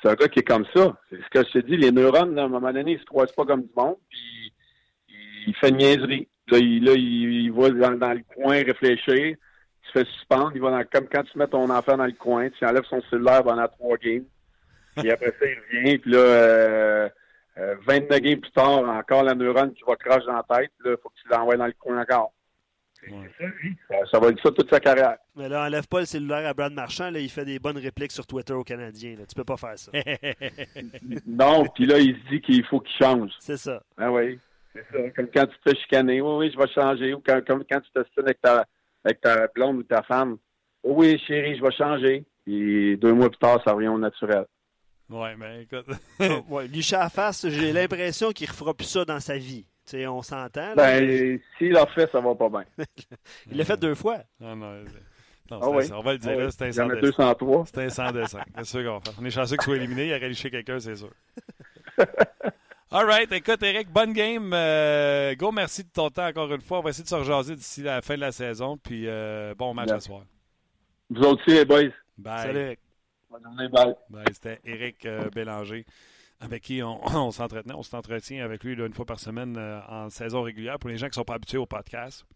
c'est 0.00 0.08
un 0.08 0.14
gars 0.14 0.28
qui 0.28 0.40
est 0.40 0.46
comme 0.46 0.66
ça. 0.74 0.96
C'est 1.08 1.16
ce 1.16 1.28
que 1.30 1.46
je 1.46 1.60
te 1.60 1.66
dis. 1.66 1.76
Les 1.76 1.92
neurones, 1.92 2.38
à 2.38 2.44
un 2.44 2.48
moment 2.48 2.72
donné, 2.72 2.92
ils 2.92 3.00
se 3.00 3.04
croisent 3.04 3.32
pas 3.32 3.44
comme 3.44 3.62
du 3.62 3.70
monde, 3.76 3.96
puis 4.08 4.41
il 5.46 5.54
fait 5.56 5.68
une 5.70 5.76
niaiserie. 5.76 6.28
Là, 6.48 6.58
il, 6.58 6.84
là, 6.84 6.92
il, 6.94 7.52
va 7.52 7.70
dans, 7.70 8.12
le 8.12 8.22
coin 8.34 8.62
réfléchir. 8.62 9.14
Il 9.14 9.36
se 9.86 9.92
fait 9.92 10.06
suspendre. 10.06 10.52
Il 10.54 10.60
va 10.60 10.70
dans, 10.70 10.84
comme 10.84 11.08
quand 11.08 11.22
tu 11.24 11.38
mets 11.38 11.46
ton 11.46 11.70
enfant 11.70 11.96
dans 11.96 12.06
le 12.06 12.12
coin, 12.12 12.48
tu 12.50 12.64
enlèves 12.64 12.84
son 12.84 13.02
cellulaire 13.10 13.42
pendant 13.42 13.68
trois 13.68 13.96
games. 13.96 14.24
Puis 14.96 15.10
après 15.10 15.34
ça, 15.38 15.46
il 15.46 15.58
revient. 15.78 15.98
Puis 15.98 16.10
là, 16.10 16.18
euh, 16.18 17.08
29 17.86 18.10
euh, 18.10 18.20
games 18.20 18.40
plus 18.40 18.50
tard, 18.52 18.88
encore 18.88 19.22
la 19.22 19.34
neurone 19.34 19.72
qui 19.72 19.82
va 19.86 19.96
cracher 19.96 20.26
dans 20.26 20.42
la 20.48 20.58
tête. 20.58 20.72
Là, 20.84 20.92
il 20.92 20.96
faut 21.02 21.08
que 21.08 21.20
tu 21.22 21.28
l'envoies 21.28 21.56
dans 21.56 21.66
le 21.66 21.74
coin 21.78 22.00
encore. 22.00 22.32
Ça, 24.10 24.18
va 24.20 24.28
être 24.28 24.40
ça 24.40 24.50
toute 24.52 24.70
sa 24.70 24.78
carrière. 24.78 25.16
Mais 25.34 25.48
là, 25.48 25.64
enlève 25.66 25.88
pas 25.88 26.00
le 26.00 26.06
cellulaire 26.06 26.46
à 26.46 26.54
Brad 26.54 26.72
Marchand. 26.72 27.10
Là, 27.10 27.18
il 27.18 27.30
fait 27.30 27.44
des 27.44 27.58
bonnes 27.58 27.78
répliques 27.78 28.12
sur 28.12 28.26
Twitter 28.26 28.52
aux 28.52 28.62
Canadiens. 28.62 29.16
Là. 29.16 29.26
Tu 29.26 29.34
peux 29.34 29.44
pas 29.44 29.56
faire 29.56 29.76
ça. 29.76 29.90
non, 31.26 31.64
puis 31.74 31.86
là, 31.86 31.98
il 31.98 32.14
se 32.14 32.28
dit 32.28 32.40
qu'il 32.40 32.64
faut 32.64 32.80
qu'il 32.80 32.96
change. 32.96 33.30
C'est 33.40 33.56
ça. 33.56 33.82
Ah 33.98 34.12
oui. 34.12 34.38
C'est 34.72 34.86
ça. 34.90 35.10
Comme 35.10 35.28
quand 35.28 35.46
tu 35.46 35.58
te 35.58 35.70
fais 35.70 35.76
chicaner. 35.76 36.20
Oui, 36.20 36.34
oui, 36.36 36.52
je 36.52 36.58
vais 36.58 36.72
changer. 36.72 37.14
Ou 37.14 37.22
quand, 37.24 37.44
comme 37.46 37.64
quand 37.70 37.80
tu 37.80 37.90
te 37.92 38.20
avec 38.20 38.40
ta, 38.40 38.66
avec 39.04 39.20
ta 39.20 39.46
blonde 39.48 39.78
ou 39.78 39.82
ta 39.82 40.02
femme. 40.02 40.38
oui, 40.82 41.18
chérie, 41.26 41.56
je 41.56 41.62
vais 41.62 41.72
changer. 41.72 42.24
Et 42.46 42.96
deux 42.96 43.12
mois 43.12 43.28
plus 43.30 43.38
tard, 43.38 43.62
ça 43.64 43.72
revient 43.72 43.88
au 43.88 43.98
naturel. 43.98 44.46
Oui, 45.08 45.28
mais 45.38 45.62
écoute. 45.62 45.86
ouais, 46.48 46.68
lui, 46.68 46.86
à 46.92 47.08
face, 47.08 47.48
j'ai 47.48 47.72
l'impression 47.72 48.32
qu'il 48.32 48.46
ne 48.46 48.52
refera 48.52 48.74
plus 48.74 48.86
ça 48.86 49.04
dans 49.04 49.20
sa 49.20 49.36
vie 49.36 49.66
on 50.06 50.22
s'entend. 50.22 50.74
Ben, 50.76 51.38
s'il 51.58 51.72
l'a 51.72 51.86
fait, 51.86 52.10
ça 52.10 52.20
va 52.20 52.34
pas 52.34 52.48
bien. 52.48 52.64
il 53.50 53.56
l'a 53.56 53.64
fait 53.64 53.78
deux 53.78 53.94
fois. 53.94 54.18
Non, 54.40 54.56
non. 54.56 54.84
non 55.50 55.58
ah 55.60 55.70
oui? 55.70 55.84
On 55.92 56.02
va 56.02 56.12
le 56.12 56.18
dire, 56.18 56.36
ah 56.38 56.50
c'est 56.50 56.66
un 56.66 56.72
sans 56.72 56.86
203. 56.88 57.64
C'est 57.66 57.84
un 57.84 57.88
sans 57.88 58.12
dessin. 58.12 58.40
C'est 58.58 58.64
sûr 58.64 58.84
qu'on 58.84 58.98
va 58.98 59.00
faire. 59.00 59.14
On 59.20 59.24
est 59.24 59.30
chanceux 59.30 59.56
qu'il 59.56 59.64
soit 59.64 59.76
éliminé. 59.76 60.08
Il 60.08 60.12
a 60.12 60.18
réalisé 60.18 60.50
quelqu'un, 60.50 60.78
c'est 60.78 60.96
sûr. 60.96 61.12
All 62.94 63.06
right. 63.06 63.32
Écoute, 63.32 63.62
Eric, 63.62 63.90
bonne 63.90 64.12
game. 64.12 64.52
Euh, 64.52 65.34
go, 65.34 65.50
merci 65.50 65.82
de 65.82 65.88
ton 65.88 66.10
temps 66.10 66.26
encore 66.26 66.52
une 66.52 66.60
fois. 66.60 66.80
On 66.80 66.82
va 66.82 66.90
essayer 66.90 67.04
de 67.04 67.08
se 67.08 67.14
rejaser 67.14 67.56
d'ici 67.56 67.82
la 67.82 68.02
fin 68.02 68.16
de 68.16 68.20
la 68.20 68.32
saison. 68.32 68.76
Puis 68.76 69.04
euh, 69.06 69.54
bon 69.56 69.72
match 69.72 69.90
à 69.90 69.98
soir. 69.98 70.24
Vous 71.08 71.22
aussi, 71.22 71.52
les 71.52 71.64
boys. 71.64 71.84
Bye. 72.18 72.42
Salut. 72.42 72.78
Bonne 73.30 73.42
journée, 73.44 73.68
bye. 73.70 73.94
bye 74.10 74.24
C'était 74.34 74.60
Eric 74.66 75.06
euh, 75.06 75.30
Bélanger 75.30 75.86
avec 76.40 76.64
qui 76.64 76.82
on, 76.82 77.00
on 77.16 77.30
s'entretenait. 77.30 77.74
On 77.74 77.82
s'entretient 77.82 78.44
avec 78.44 78.62
lui 78.62 78.74
une 78.74 78.92
fois 78.92 79.06
par 79.06 79.20
semaine 79.20 79.56
euh, 79.56 79.80
en 79.88 80.10
saison 80.10 80.42
régulière. 80.42 80.78
Pour 80.78 80.90
les 80.90 80.98
gens 80.98 81.06
qui 81.06 81.12
ne 81.12 81.22
sont 81.22 81.24
pas 81.24 81.36
habitués 81.36 81.56
au 81.56 81.66
podcast, 81.66 82.26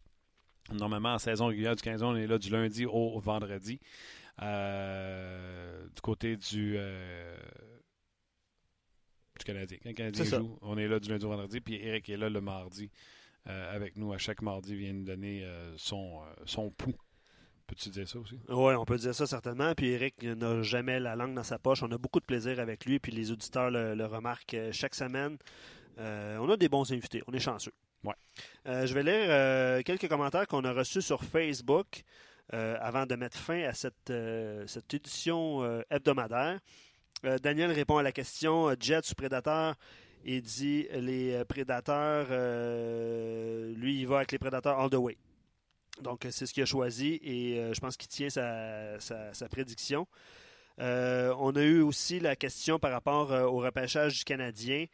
normalement 0.73 1.13
en 1.13 1.19
saison 1.19 1.49
régulière 1.49 1.77
du 1.77 1.83
15 1.83 2.03
on 2.03 2.17
est 2.17 2.27
là 2.27 2.39
du 2.39 2.49
lundi 2.49 2.87
au 2.87 3.21
vendredi. 3.21 3.79
Euh, 4.43 5.87
du 5.95 6.01
côté 6.03 6.37
du, 6.37 6.77
euh, 6.79 7.37
du 9.39 9.45
Canadien. 9.45 9.79
Quand 9.83 9.91
le 9.91 9.95
Canadien 9.95 10.25
joue, 10.25 10.59
on 10.63 10.79
est 10.79 10.89
là 10.89 10.99
du 10.99 11.09
lundi 11.09 11.25
au 11.25 11.29
vendredi. 11.29 11.61
Puis 11.61 11.77
Eric 11.77 12.09
est 12.09 12.17
là 12.17 12.29
le 12.29 12.41
mardi 12.41 12.91
avec 13.45 13.97
nous. 13.97 14.13
À 14.13 14.19
chaque 14.19 14.43
mardi, 14.43 14.73
il 14.73 14.79
vient 14.79 14.93
nous 14.93 15.05
donner 15.05 15.47
son, 15.77 16.21
son 16.45 16.71
pouls 16.71 16.97
Peux-tu 17.67 17.89
dire 17.89 18.09
ça 18.09 18.19
aussi? 18.19 18.39
Oui, 18.49 18.75
on 18.75 18.85
peut 18.85 18.97
dire 18.97 19.15
ça 19.15 19.27
certainement. 19.27 19.75
Puis 19.75 19.89
Eric 19.89 20.23
n'a 20.23 20.63
jamais 20.63 21.01
la 21.01 21.17
langue 21.17 21.35
dans 21.35 21.43
sa 21.43 21.59
poche. 21.59 21.83
On 21.83 21.91
a 21.91 21.99
beaucoup 21.99 22.21
de 22.21 22.25
plaisir 22.25 22.61
avec 22.61 22.85
lui. 22.85 23.01
Puis 23.01 23.13
les 23.13 23.33
auditeurs 23.33 23.71
le, 23.71 24.05
remarquent 24.05 24.55
euh, 24.55 24.73
chaque 24.73 24.95
semaine. 24.95 25.37
Euh, 25.99 26.39
on 26.39 26.49
a 26.49 26.57
des 26.57 26.69
bons 26.69 26.91
invités. 26.93 27.23
On 27.27 27.33
est 27.33 27.41
chanceux. 27.41 27.73
Ouais. 28.05 28.15
Euh, 28.67 28.87
je 28.87 28.95
vais 28.95 29.03
lire 29.03 29.85
quelques 29.85 30.09
commentaires 30.09 30.47
qu'on 30.47 30.65
a 30.65 30.73
reçus 30.73 31.03
sur 31.03 31.25
Facebook 31.25 32.03
avant 32.53 33.07
de 33.07 33.17
mettre 33.17 33.37
fin 33.37 33.65
à 33.65 33.73
cette, 33.73 34.13
cette 34.67 34.95
édition 34.95 35.83
hebdomadaire. 35.91 36.61
Daniel 37.43 37.73
répond 37.73 37.97
à 37.99 38.03
la 38.03 38.13
question 38.13 38.75
Jet 38.79 39.11
ou 39.11 39.15
Prédateur 39.15 39.75
Il 40.25 40.43
dit 40.43 40.87
les 40.93 41.45
prédateurs, 41.45 42.27
lui, 43.75 44.01
il 44.01 44.07
va 44.07 44.19
avec 44.19 44.33
les 44.33 44.39
prédateurs 44.39 44.79
all 44.79 44.91
the 44.91 44.95
way. 44.95 45.17
Donc, 46.03 46.27
c'est 46.31 46.47
ce 46.47 46.53
qu'il 46.53 46.63
a 46.63 46.67
choisi 46.67 47.19
et 47.23 47.59
euh, 47.59 47.75
je 47.75 47.81
pense 47.81 47.97
qu'il 47.97 48.09
tient 48.09 48.29
sa, 48.29 49.49
prédiction. 49.51 50.07
Euh, 50.79 51.35
on 51.39 51.57
a 51.57 51.63
eu 51.63 51.81
aussi 51.81 52.21
la 52.21 52.37
question 52.37 52.79
par 52.79 52.91
rapport 52.91 53.33
euh, 53.33 53.45
au 53.45 53.59
repêchage 53.59 54.19
du 54.19 54.25
Canadien. 54.25 54.87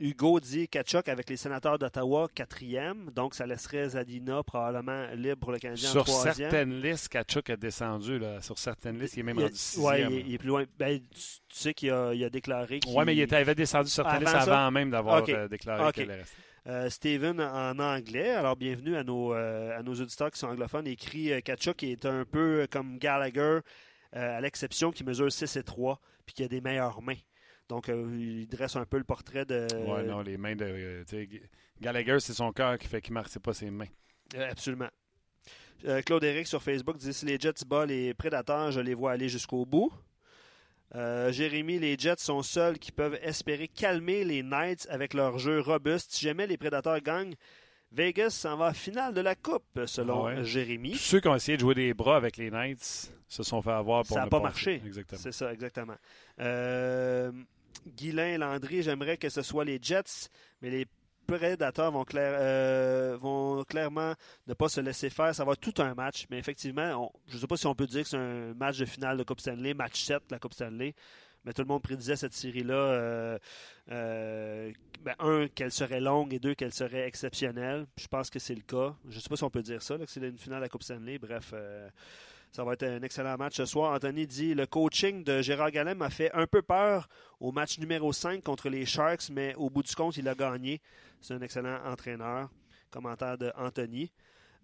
Hugo 0.00 0.40
dit 0.40 0.66
Kachuk 0.66 1.08
avec 1.08 1.28
les 1.28 1.36
sénateurs 1.36 1.78
d'Ottawa, 1.78 2.26
quatrième. 2.34 3.10
Donc, 3.10 3.34
ça 3.34 3.46
laisserait 3.46 3.90
Zadina 3.90 4.42
probablement 4.42 5.08
libre 5.14 5.40
pour 5.40 5.52
le 5.52 5.58
Canadien 5.58 5.90
sur 5.90 6.00
en 6.00 6.04
troisième. 6.04 6.34
Sur 6.34 6.50
certaines 6.50 6.80
listes, 6.80 7.08
Kachuk 7.08 7.50
a 7.50 7.56
descendu. 7.56 8.18
Là. 8.18 8.40
Sur 8.40 8.58
certaines 8.58 8.98
listes, 8.98 9.16
il 9.16 9.20
est 9.20 9.24
même 9.24 9.38
rendu 9.38 9.54
sixième. 9.54 10.12
Oui, 10.12 10.24
il, 10.26 10.34
est 10.34 10.38
plus 10.38 10.48
loin. 10.48 10.64
Ben, 10.78 11.00
tu, 11.00 11.20
sais 11.50 11.74
qu'il 11.74 11.90
a, 11.90 12.08
a, 12.08 12.30
déclaré 12.30 12.80
Oui, 12.86 13.04
mais 13.04 13.14
il, 13.14 13.20
était, 13.20 13.36
avait 13.36 13.54
descendu 13.54 13.90
sur 13.90 14.04
certaines 14.04 14.24
listes 14.24 14.34
avant 14.34 14.70
même 14.70 14.90
d'avoir 14.90 15.22
déclaré 15.22 15.92
qu'il 15.92 16.04
allait 16.04 16.20
rester. 16.20 16.36
Euh, 16.66 16.90
Steven 16.90 17.40
en 17.40 17.78
anglais. 17.78 18.30
Alors, 18.30 18.56
bienvenue 18.56 18.96
à 18.96 19.02
nos, 19.02 19.34
euh, 19.34 19.78
à 19.78 19.82
nos 19.82 19.94
auditeurs 19.94 20.30
qui 20.30 20.38
sont 20.38 20.46
anglophones. 20.46 20.86
Il 20.86 20.92
écrit 20.92 21.32
euh, 21.32 21.40
Kachuk 21.40 21.82
est 21.82 22.04
un 22.04 22.24
peu 22.24 22.66
comme 22.70 22.98
Gallagher, 22.98 23.60
à 24.12 24.40
l'exception 24.40 24.90
qui 24.90 25.04
mesure 25.04 25.30
6 25.30 25.56
et 25.56 25.62
3 25.62 26.00
puis 26.26 26.34
qui 26.34 26.44
a 26.44 26.48
des 26.48 26.60
meilleures 26.60 27.00
mains. 27.02 27.16
Donc, 27.70 27.88
il 27.88 28.48
dresse 28.48 28.74
un 28.74 28.84
peu 28.84 28.98
le 28.98 29.04
portrait 29.04 29.44
de. 29.44 29.66
Oui, 29.86 30.04
non, 30.04 30.22
les 30.22 30.36
mains 30.36 30.56
de. 30.56 31.04
Gallagher, 31.80 32.18
c'est 32.18 32.34
son 32.34 32.52
cœur 32.52 32.76
qui 32.78 32.88
fait 32.88 33.00
qu'il 33.00 33.12
ne 33.12 33.20
marque 33.20 33.38
pas 33.38 33.54
ses 33.54 33.70
mains. 33.70 33.86
absolument. 34.50 34.88
Claude 36.04 36.24
Eric 36.24 36.46
sur 36.46 36.62
Facebook 36.62 36.98
dit 36.98 37.14
si 37.14 37.24
les 37.24 37.38
Jets 37.38 37.64
battent 37.66 37.88
les 37.88 38.12
prédateurs, 38.12 38.70
je 38.70 38.80
les 38.80 38.92
vois 38.92 39.12
aller 39.12 39.28
jusqu'au 39.28 39.64
bout. 39.64 39.90
Euh, 40.96 41.30
Jérémy, 41.30 41.78
les 41.78 41.96
Jets 41.96 42.16
sont 42.18 42.42
seuls 42.42 42.78
qui 42.78 42.90
peuvent 42.90 43.18
espérer 43.22 43.68
calmer 43.68 44.24
les 44.24 44.42
Knights 44.42 44.88
avec 44.90 45.14
leur 45.14 45.38
jeu 45.38 45.60
robuste. 45.60 46.12
Si 46.12 46.24
jamais 46.24 46.46
les 46.46 46.56
Prédateurs 46.56 47.00
gagnent, 47.00 47.34
Vegas 47.92 48.30
s'en 48.30 48.56
va 48.56 48.66
à 48.66 48.74
finale 48.74 49.14
de 49.14 49.20
la 49.20 49.34
Coupe, 49.36 49.80
selon 49.86 50.26
ah 50.26 50.42
Jérémy. 50.42 50.94
ceux 50.96 51.20
qui 51.20 51.28
ont 51.28 51.34
essayé 51.34 51.56
de 51.56 51.60
jouer 51.60 51.74
des 51.74 51.94
bras 51.94 52.16
avec 52.16 52.36
les 52.36 52.50
Knights 52.50 53.12
se 53.28 53.42
sont 53.42 53.62
fait 53.62 53.70
avoir 53.70 54.04
pour 54.04 54.16
Ça 54.16 54.24
n'a 54.24 54.28
pas 54.28 54.40
marché. 54.40 54.82
Exactement. 54.84 55.20
C'est 55.20 55.32
ça, 55.32 55.52
exactement. 55.52 55.96
Euh, 56.40 57.30
Guilain 57.86 58.38
Landry, 58.38 58.82
j'aimerais 58.82 59.16
que 59.16 59.28
ce 59.28 59.42
soit 59.42 59.64
les 59.64 59.78
Jets, 59.80 60.28
mais 60.62 60.70
les 60.70 60.86
Prédateurs 61.26 61.92
vont, 61.92 62.04
euh, 62.14 63.16
vont 63.20 63.62
clairement 63.64 64.14
ne 64.48 64.54
pas 64.54 64.68
se 64.68 64.80
laisser 64.80 65.10
faire. 65.10 65.32
Ça 65.32 65.44
va 65.44 65.52
être 65.52 65.60
tout 65.60 65.80
un 65.80 65.94
match. 65.94 66.26
Mais 66.28 66.38
effectivement, 66.38 67.12
je 67.28 67.36
ne 67.36 67.40
sais 67.40 67.46
pas 67.46 67.56
si 67.56 67.66
on 67.66 67.74
peut 67.74 67.86
dire 67.86 68.02
que 68.02 68.08
c'est 68.08 68.16
un 68.16 68.52
match 68.54 68.78
de 68.78 68.84
finale 68.84 69.16
de 69.16 69.22
Coupe 69.22 69.40
Stanley, 69.40 69.74
match 69.74 70.02
7 70.02 70.16
de 70.28 70.34
la 70.34 70.38
Coupe 70.40 70.54
Stanley. 70.54 70.94
Mais 71.44 71.52
tout 71.52 71.62
le 71.62 71.68
monde 71.68 71.82
prédisait 71.82 72.16
cette 72.16 72.34
série-là, 72.34 72.74
euh, 72.74 73.38
euh, 73.92 74.72
ben, 75.02 75.14
un, 75.20 75.48
qu'elle 75.48 75.70
serait 75.70 76.00
longue 76.00 76.34
et 76.34 76.38
deux, 76.38 76.54
qu'elle 76.54 76.74
serait 76.74 77.06
exceptionnelle. 77.06 77.86
Je 77.96 78.08
pense 78.08 78.28
que 78.28 78.38
c'est 78.38 78.54
le 78.54 78.62
cas. 78.62 78.94
Je 79.08 79.16
ne 79.16 79.20
sais 79.20 79.28
pas 79.28 79.36
si 79.36 79.44
on 79.44 79.50
peut 79.50 79.62
dire 79.62 79.82
ça, 79.82 79.96
que 79.96 80.06
c'est 80.06 80.20
une 80.20 80.36
finale 80.36 80.58
de 80.58 80.64
la 80.64 80.68
Coupe 80.68 80.82
Stanley. 80.82 81.18
Bref, 81.18 81.54
ça 82.52 82.64
va 82.64 82.72
être 82.72 82.82
un 82.82 83.02
excellent 83.02 83.36
match 83.36 83.56
ce 83.56 83.64
soir. 83.64 83.94
Anthony 83.94 84.26
dit 84.26 84.54
le 84.54 84.66
coaching 84.66 85.22
de 85.22 85.40
Gérard 85.40 85.70
Gallem 85.70 85.98
m'a 85.98 86.10
fait 86.10 86.32
un 86.32 86.46
peu 86.46 86.62
peur 86.62 87.08
au 87.38 87.52
match 87.52 87.78
numéro 87.78 88.12
5 88.12 88.42
contre 88.42 88.68
les 88.68 88.84
Sharks, 88.86 89.30
mais 89.30 89.54
au 89.54 89.70
bout 89.70 89.82
du 89.82 89.94
compte, 89.94 90.16
il 90.16 90.28
a 90.28 90.34
gagné. 90.34 90.80
C'est 91.20 91.34
un 91.34 91.40
excellent 91.40 91.78
entraîneur. 91.84 92.48
Commentaire 92.90 93.38
de 93.38 93.52
Anthony. 93.56 94.10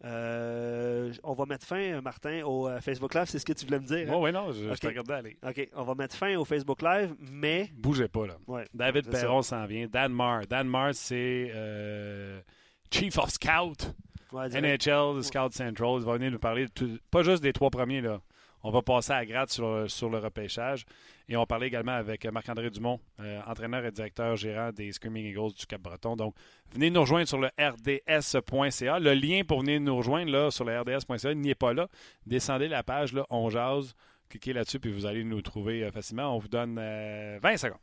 Euh, 0.05 1.13
on 1.23 1.33
va 1.33 1.47
mettre 1.47 1.67
fin, 1.67 2.01
Martin, 2.01 2.43
au 2.45 2.69
euh, 2.69 2.81
Facebook 2.81 3.15
Live. 3.15 3.27
C'est 3.27 3.39
ce 3.39 3.47
que 3.47 3.53
tu 3.53 3.65
voulais 3.65 3.81
me 3.81 3.87
dire? 3.87 4.13
Hein? 4.13 4.17
oui, 4.19 4.31
non, 4.31 4.53
je, 4.53 4.75
te 4.75 4.87
regardais 4.87 5.15
aller. 5.15 5.37
OK, 5.47 5.69
on 5.75 5.85
va 5.85 5.95
mettre 5.95 6.17
fin 6.17 6.37
au 6.37 6.45
Facebook 6.45 6.83
Live, 6.83 7.15
mais. 7.21 7.71
Bougez 7.73 8.09
pas, 8.09 8.27
là. 8.27 8.65
David 8.75 9.09
Perron 9.11 9.43
s'en 9.43 9.65
vient. 9.65 9.87
Dan 9.87 10.13
Marr. 10.13 10.47
Dan 10.47 10.69
Marr, 10.69 10.95
c'est 10.95 11.51
euh, 11.55 12.41
Chief 12.91 13.17
of 13.19 13.31
Scout. 13.31 13.95
NHL, 14.33 15.23
Scout 15.23 15.53
Central. 15.53 15.99
Il 15.99 16.05
va 16.05 16.15
venir 16.15 16.31
nous 16.31 16.39
parler, 16.39 16.67
pas 17.11 17.23
juste 17.23 17.43
des 17.43 17.53
trois 17.53 17.71
premiers, 17.71 18.01
là. 18.01 18.21
On 18.63 18.71
va 18.71 18.83
passer 18.83 19.13
à 19.13 19.25
gratte 19.25 19.51
sur, 19.51 20.11
le 20.11 20.19
repêchage. 20.19 20.87
Et 21.29 21.37
on 21.37 21.47
parlait 21.47 21.69
également 21.69 21.93
avec 21.93 22.25
Marc-André 22.27 22.69
Dumont, 22.71 22.99
euh, 23.21 23.41
entraîneur 23.47 23.85
et 23.85 23.93
directeur 23.93 24.35
gérant 24.35 24.73
des 24.73 24.91
Screaming 24.91 25.25
Eagles 25.25 25.53
du 25.57 25.67
Cap-Breton. 25.67 26.17
Donc, 26.17 26.35
venez 26.73 26.91
nous 26.91 27.01
rejoindre 27.01 27.29
sur 27.29 27.39
le 27.39 27.49
rds.ca. 27.59 28.99
Le 28.99 29.15
lien 29.15 29.43
pour 29.47 29.61
venir 29.61 29.81
nous 29.81 29.97
rejoindre 29.97 30.33
là, 30.33 30.51
sur 30.51 30.65
le 30.65 30.81
rds.ca 30.81 31.35
n'y 31.35 31.51
est 31.51 31.55
pas 31.55 31.75
là. 31.75 31.89
Descendez 32.27 32.67
la 32.67 32.83
page, 32.83 33.13
là, 33.13 33.25
on 33.31 33.51
jase, 33.51 33.95
cliquez 34.29 34.53
là-dessus, 34.53 34.81
puis 34.81 34.93
vous 34.93 35.07
allez 35.07 35.23
nous 35.23 35.43
trouver 35.43 35.85
euh, 35.85 35.93
facilement. 35.93 36.35
On 36.35 36.39
vous 36.39 36.49
donne 36.49 36.75
20 36.75 36.81
euh, 36.81 37.57
secondes. 37.57 37.79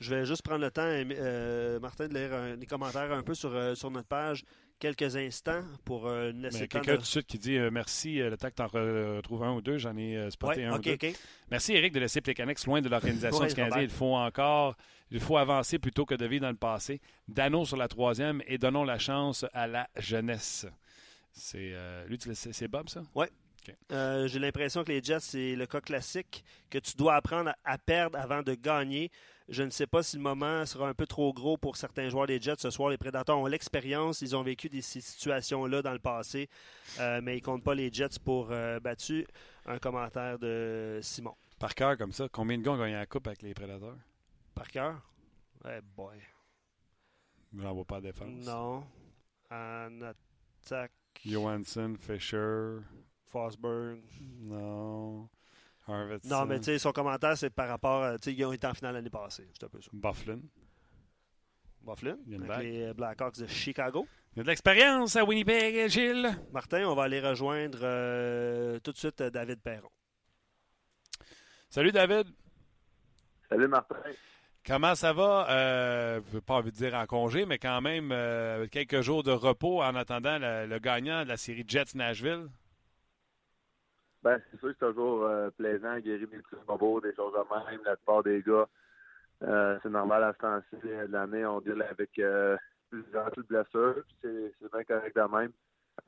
Je 0.00 0.14
vais 0.14 0.26
juste 0.26 0.42
prendre 0.42 0.60
le 0.60 0.70
temps, 0.70 1.80
Martin, 1.80 2.08
de 2.08 2.14
lire 2.14 2.56
des 2.56 2.66
commentaires 2.66 3.12
un 3.12 3.22
peu 3.22 3.34
sur, 3.34 3.76
sur 3.76 3.90
notre 3.90 4.08
page 4.08 4.44
quelques 4.78 5.16
instants 5.16 5.62
pour 5.84 6.06
euh, 6.06 6.30
laisser 6.32 6.68
Quelqu'un 6.68 6.94
tout 6.94 7.02
de 7.02 7.06
suite 7.06 7.26
qui 7.26 7.38
dit 7.38 7.56
euh, 7.56 7.70
merci, 7.70 8.20
euh, 8.20 8.30
le 8.30 8.36
tu 8.36 8.62
en 8.62 8.66
retrouves 8.66 9.42
un 9.42 9.52
ou 9.54 9.60
deux, 9.60 9.78
j'en 9.78 9.96
ai 9.96 10.30
spoté 10.30 10.64
un 10.64 10.76
ou 10.76 10.78
deux. 10.78 10.96
Merci 11.50 11.74
Eric 11.74 11.92
de 11.92 12.00
laisser 12.00 12.20
Plecanex 12.20 12.66
loin 12.66 12.80
de 12.80 12.88
l'organisation 12.88 13.44
du 13.46 13.54
Canadien. 13.54 13.82
Il 13.82 13.90
faut 13.90 14.14
encore, 14.14 14.76
il 15.10 15.20
faut 15.20 15.36
avancer 15.36 15.78
plutôt 15.78 16.06
que 16.06 16.14
de 16.14 16.26
vivre 16.26 16.42
dans 16.42 16.50
le 16.50 16.56
passé. 16.56 17.00
Dano 17.26 17.64
sur 17.64 17.76
la 17.76 17.88
troisième 17.88 18.42
et 18.46 18.58
donnons 18.58 18.84
la 18.84 18.98
chance 18.98 19.44
à 19.52 19.66
la 19.66 19.88
jeunesse. 19.96 20.66
C'est 21.32 21.74
lui, 22.06 22.18
c'est 22.32 22.68
Bob 22.68 22.88
ça? 22.88 23.02
Oui. 23.14 23.26
J'ai 23.90 24.38
l'impression 24.38 24.84
que 24.84 24.92
les 24.92 25.02
Jets, 25.02 25.20
c'est 25.20 25.56
le 25.56 25.66
cas 25.66 25.80
classique 25.80 26.44
que 26.70 26.78
tu 26.78 26.96
dois 26.96 27.14
apprendre 27.14 27.52
à 27.64 27.78
perdre 27.78 28.18
avant 28.18 28.42
de 28.42 28.54
gagner. 28.54 29.10
Je 29.48 29.62
ne 29.62 29.70
sais 29.70 29.86
pas 29.86 30.02
si 30.02 30.16
le 30.16 30.22
moment 30.22 30.66
sera 30.66 30.88
un 30.88 30.94
peu 30.94 31.06
trop 31.06 31.32
gros 31.32 31.56
pour 31.56 31.78
certains 31.78 32.10
joueurs 32.10 32.26
des 32.26 32.38
Jets 32.38 32.58
ce 32.58 32.68
soir. 32.68 32.90
Les 32.90 32.98
Prédateurs 32.98 33.38
ont 33.38 33.46
l'expérience, 33.46 34.20
ils 34.20 34.36
ont 34.36 34.42
vécu 34.42 34.68
des, 34.68 34.82
ces 34.82 35.00
situations-là 35.00 35.80
dans 35.80 35.92
le 35.92 35.98
passé, 35.98 36.50
euh, 37.00 37.20
mais 37.22 37.38
ils 37.38 37.40
ne 37.40 37.44
comptent 37.44 37.64
pas 37.64 37.74
les 37.74 37.90
Jets 37.90 38.18
pour 38.22 38.48
euh, 38.50 38.78
battu. 38.78 39.26
Un 39.64 39.78
commentaire 39.78 40.38
de 40.38 41.00
Simon. 41.02 41.34
Par 41.58 41.74
cœur 41.74 41.96
comme 41.96 42.12
ça, 42.12 42.28
combien 42.30 42.58
de 42.58 42.62
gars 42.62 42.72
ont 42.72 42.78
gagné 42.78 42.94
la 42.94 43.06
coupe 43.06 43.26
avec 43.26 43.40
les 43.42 43.54
Prédateurs? 43.54 43.96
Par 44.54 44.68
cœur? 44.68 45.00
Eh 45.64 45.80
boy. 45.96 46.18
J'en 47.56 47.72
vois 47.72 47.84
pas 47.84 48.00
de 48.00 48.06
défense. 48.06 48.44
Non. 48.44 48.84
En 49.50 50.02
attaque. 50.02 50.92
Johansson, 51.24 51.96
Fisher. 51.98 52.80
Fosberg. 53.30 54.00
Non. 54.40 55.28
Non, 56.24 56.44
mais 56.46 56.58
tu 56.58 56.64
sais, 56.64 56.78
son 56.78 56.92
commentaire, 56.92 57.36
c'est 57.36 57.50
par 57.50 57.68
rapport. 57.68 58.02
à... 58.02 58.18
Tu 58.18 58.24
sais, 58.30 58.36
ils 58.36 58.44
ont 58.44 58.52
été 58.52 58.66
en 58.66 58.74
finale 58.74 58.94
l'année 58.94 59.10
passée. 59.10 59.48
C'est 59.54 59.64
un 59.64 59.68
peu 59.68 59.80
ça. 59.80 59.90
Bufflin. 59.92 60.40
Bufflin, 61.80 62.18
avec 62.30 62.62
les 62.62 62.92
Blackhawks 62.92 63.38
de 63.38 63.46
Chicago. 63.46 64.06
Il 64.34 64.38
y 64.38 64.40
a 64.40 64.42
de 64.42 64.48
l'expérience 64.48 65.16
à 65.16 65.24
Winnipeg, 65.24 65.88
Gilles. 65.88 66.28
Martin, 66.52 66.84
on 66.86 66.94
va 66.94 67.04
aller 67.04 67.20
rejoindre 67.20 67.78
euh, 67.82 68.78
tout 68.80 68.92
de 68.92 68.98
suite 68.98 69.20
euh, 69.22 69.30
David 69.30 69.60
Perron. 69.62 69.88
Salut, 71.70 71.92
David. 71.92 72.26
Salut, 73.48 73.68
Martin. 73.68 73.96
Comment 74.66 74.94
ça 74.94 75.14
va? 75.14 75.48
Euh, 75.48 76.20
je 76.30 76.36
n'ai 76.36 76.40
pas 76.42 76.54
envie 76.54 76.70
de 76.70 76.76
dire 76.76 76.94
en 76.94 77.06
congé, 77.06 77.46
mais 77.46 77.58
quand 77.58 77.80
même, 77.80 78.10
euh, 78.12 78.66
quelques 78.66 79.00
jours 79.00 79.22
de 79.22 79.30
repos 79.30 79.82
en 79.82 79.94
attendant 79.94 80.38
le 80.38 80.78
gagnant 80.78 81.24
de 81.24 81.28
la 81.28 81.38
série 81.38 81.64
Jets 81.66 81.94
Nashville. 81.94 82.48
Ben, 84.22 84.40
c'est 84.50 84.58
sûr 84.58 84.68
que 84.70 84.74
c'est 84.80 84.86
toujours 84.86 85.24
euh, 85.24 85.50
plaisant, 85.50 85.98
guérir 86.00 86.28
des 86.28 86.38
petits 86.38 86.56
bobos, 86.66 87.00
des 87.00 87.14
choses 87.14 87.32
de 87.32 87.70
même. 87.70 87.80
La 87.84 87.96
plupart 87.96 88.22
des 88.22 88.42
gars, 88.42 88.68
euh, 89.44 89.78
c'est 89.82 89.90
normal 89.90 90.24
à 90.24 90.32
ce 90.32 90.38
temps-ci 90.38 90.76
de 90.84 91.12
l'année, 91.12 91.44
on 91.46 91.60
deal 91.60 91.80
avec 91.82 92.18
euh, 92.18 92.56
plusieurs 92.90 93.30
blessures. 93.48 94.02
C'est, 94.20 94.52
c'est 94.60 94.72
bien 94.72 94.84
correct 94.84 95.14
de 95.14 95.36
même. 95.36 95.52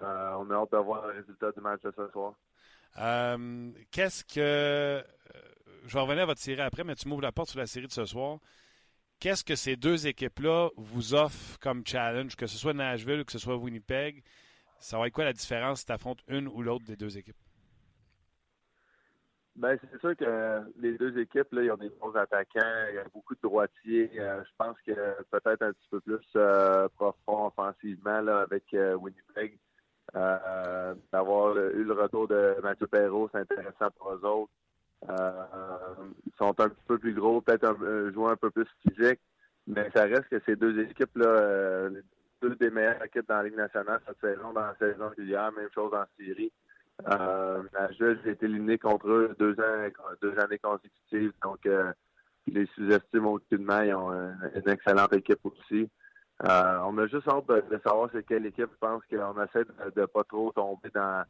Euh, 0.03 0.35
on 0.39 0.51
a 0.51 0.55
hâte 0.55 0.73
de 0.73 0.79
voir 0.79 1.07
le 1.07 1.15
résultat 1.15 1.53
du 1.53 1.61
match 1.61 1.83
de 1.83 1.93
ce 1.97 2.09
soir. 2.11 2.35
qu'est-ce 3.91 4.25
que. 4.25 5.05
Je 5.87 5.95
vais 5.95 6.01
revenir 6.01 6.25
à 6.25 6.27
votre 6.27 6.41
série 6.41 6.61
après, 6.61 6.85
mais 6.85 6.95
tu 6.95 7.09
m'ouvres 7.09 7.23
la 7.23 7.33
porte 7.33 7.51
sur 7.51 7.59
la 7.59 7.67
série 7.67 7.87
de 7.87 7.93
ce 7.93 8.05
soir. 8.05 8.39
Qu'est-ce 9.19 9.45
que 9.45 9.55
ces 9.55 9.77
deux 9.77 10.07
équipes-là 10.07 10.71
vous 10.77 11.15
offrent 11.15 11.59
comme 11.59 11.87
challenge, 11.87 12.37
que 12.37 12.47
ce 12.47 12.59
soit 12.59 12.75
Nashville 12.75 13.21
ou 13.21 13.25
que 13.25 13.33
ce 13.33 13.39
soit 13.39 13.57
Winnipeg? 13.57 14.23
Ça 14.79 14.99
va 14.99 15.07
être 15.07 15.13
quoi 15.13 15.25
la 15.25 15.33
différence 15.33 15.81
si 15.81 15.87
tu 15.87 15.93
affrontes 15.93 16.23
une 16.29 16.49
ou 16.49 16.63
l'autre 16.63 16.85
des 16.85 16.97
deux 16.97 17.17
équipes? 17.17 17.37
Ben, 19.61 19.79
c'est 19.93 20.01
sûr 20.01 20.17
que 20.17 20.63
les 20.81 20.97
deux 20.97 21.19
équipes, 21.19 21.53
là, 21.53 21.63
ils 21.63 21.71
ont 21.71 21.77
des 21.77 21.91
bons 22.01 22.15
attaquants, 22.15 22.87
il 22.89 22.95
y 22.95 22.99
a 22.99 23.05
beaucoup 23.13 23.35
de 23.35 23.41
droitiers. 23.43 24.11
Euh, 24.19 24.43
je 24.43 24.51
pense 24.57 24.75
que 24.87 25.23
peut-être 25.31 25.61
un 25.61 25.73
petit 25.75 25.89
peu 25.91 26.01
plus 26.01 26.27
euh, 26.37 26.89
profond 26.97 27.49
offensivement 27.49 28.23
là, 28.23 28.41
avec 28.41 28.65
euh, 28.73 28.95
Winnipeg. 28.95 29.59
D'avoir 30.15 31.57
eu 31.57 31.85
le 31.85 31.93
retour 31.93 32.27
de 32.27 32.57
Mathieu 32.63 32.87
Perrault, 32.87 33.29
c'est 33.33 33.41
intéressant 33.41 33.91
pour 33.99 34.13
eux 34.13 34.25
autres. 34.25 34.51
ils 35.07 36.33
sont 36.39 36.59
un 36.59 36.69
petit 36.71 36.85
peu 36.89 36.99
plus 36.99 37.13
gros, 37.13 37.43
peut-être 37.43 37.65
un, 37.65 38.11
joueur 38.11 38.31
un 38.31 38.37
peu 38.37 38.51
plus 38.51 38.67
physique, 38.83 39.21
mais 39.67 39.89
ça 39.95 40.05
reste 40.05 40.29
que 40.31 40.41
ces 40.47 40.57
deux 40.57 40.81
équipes-là, 40.81 41.91
deux 42.43 42.57
des 42.57 42.71
meilleures 42.71 43.05
équipes 43.05 43.29
dans 43.29 43.37
la 43.37 43.43
Ligue 43.45 43.57
nationale 43.57 44.01
cette 44.07 44.21
saison, 44.21 44.53
dans 44.53 44.63
la 44.63 44.75
saison 44.79 45.11
régulière, 45.11 45.53
même 45.53 45.69
chose 45.73 45.93
en 45.95 46.07
série. 46.19 46.51
Euh, 47.09 47.63
j'ai 47.99 48.31
été 48.31 48.47
éliminé 48.47 48.79
contre 48.79 49.09
eux 49.09 49.37
deux, 49.39 49.53
ans, 49.61 49.89
deux 50.23 50.39
années 50.39 50.59
consécutives, 50.59 51.33
donc 51.43 51.65
euh, 51.67 51.93
les 52.47 52.67
sous-estime 52.75 53.27
aucunement. 53.27 53.81
Ils 53.83 53.95
ont 53.95 54.13
une 54.13 54.69
excellente 54.69 55.13
équipe 55.15 55.45
aussi. 55.45 55.89
Euh, 56.49 56.79
on 56.87 56.97
a 56.99 57.07
juste 57.07 57.29
hâte 57.29 57.47
de, 57.49 57.81
savoir 57.85 58.09
c'est 58.13 58.27
quelle 58.27 58.47
équipe. 58.47 58.71
Je 58.73 58.79
pense 58.79 59.03
qu'on 59.11 59.43
essaie 59.43 59.65
de 59.65 60.01
ne 60.01 60.07
pas 60.07 60.25
trop 60.25 60.51
tomber 60.53 60.89
dans 60.95 61.25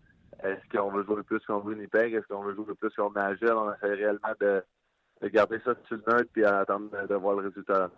est-ce 0.44 0.78
qu'on 0.78 0.90
veut 0.90 1.04
jouer 1.04 1.22
plus 1.24 1.40
contre 1.40 1.66
Winnipeg, 1.66 2.14
est-ce 2.14 2.26
qu'on 2.26 2.42
veut 2.42 2.54
jouer 2.54 2.74
plus 2.78 2.90
contre 2.90 3.14
Nashville? 3.16 3.52
On 3.52 3.72
essaie 3.74 3.94
réellement 3.94 4.34
de, 4.40 4.62
garder 5.28 5.58
ça 5.64 5.74
sur 5.86 5.96
le 5.96 6.12
neutre 6.12 6.30
puis 6.32 6.44
attendre 6.44 6.90
de, 7.08 7.14
voir 7.16 7.36
le 7.36 7.48
résultat. 7.48 7.90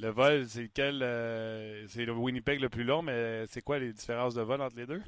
Le 0.00 0.08
vol, 0.08 0.44
c'est 0.46 0.62
lequel 0.62 1.00
euh, 1.02 1.84
C'est 1.88 2.06
le 2.06 2.12
Winnipeg 2.12 2.60
le 2.60 2.68
plus 2.68 2.84
long, 2.84 3.02
mais 3.02 3.44
c'est 3.48 3.60
quoi 3.60 3.78
les 3.78 3.92
différences 3.92 4.34
de 4.34 4.42
vol 4.42 4.62
entre 4.62 4.76
les 4.76 4.86
deux? 4.86 5.02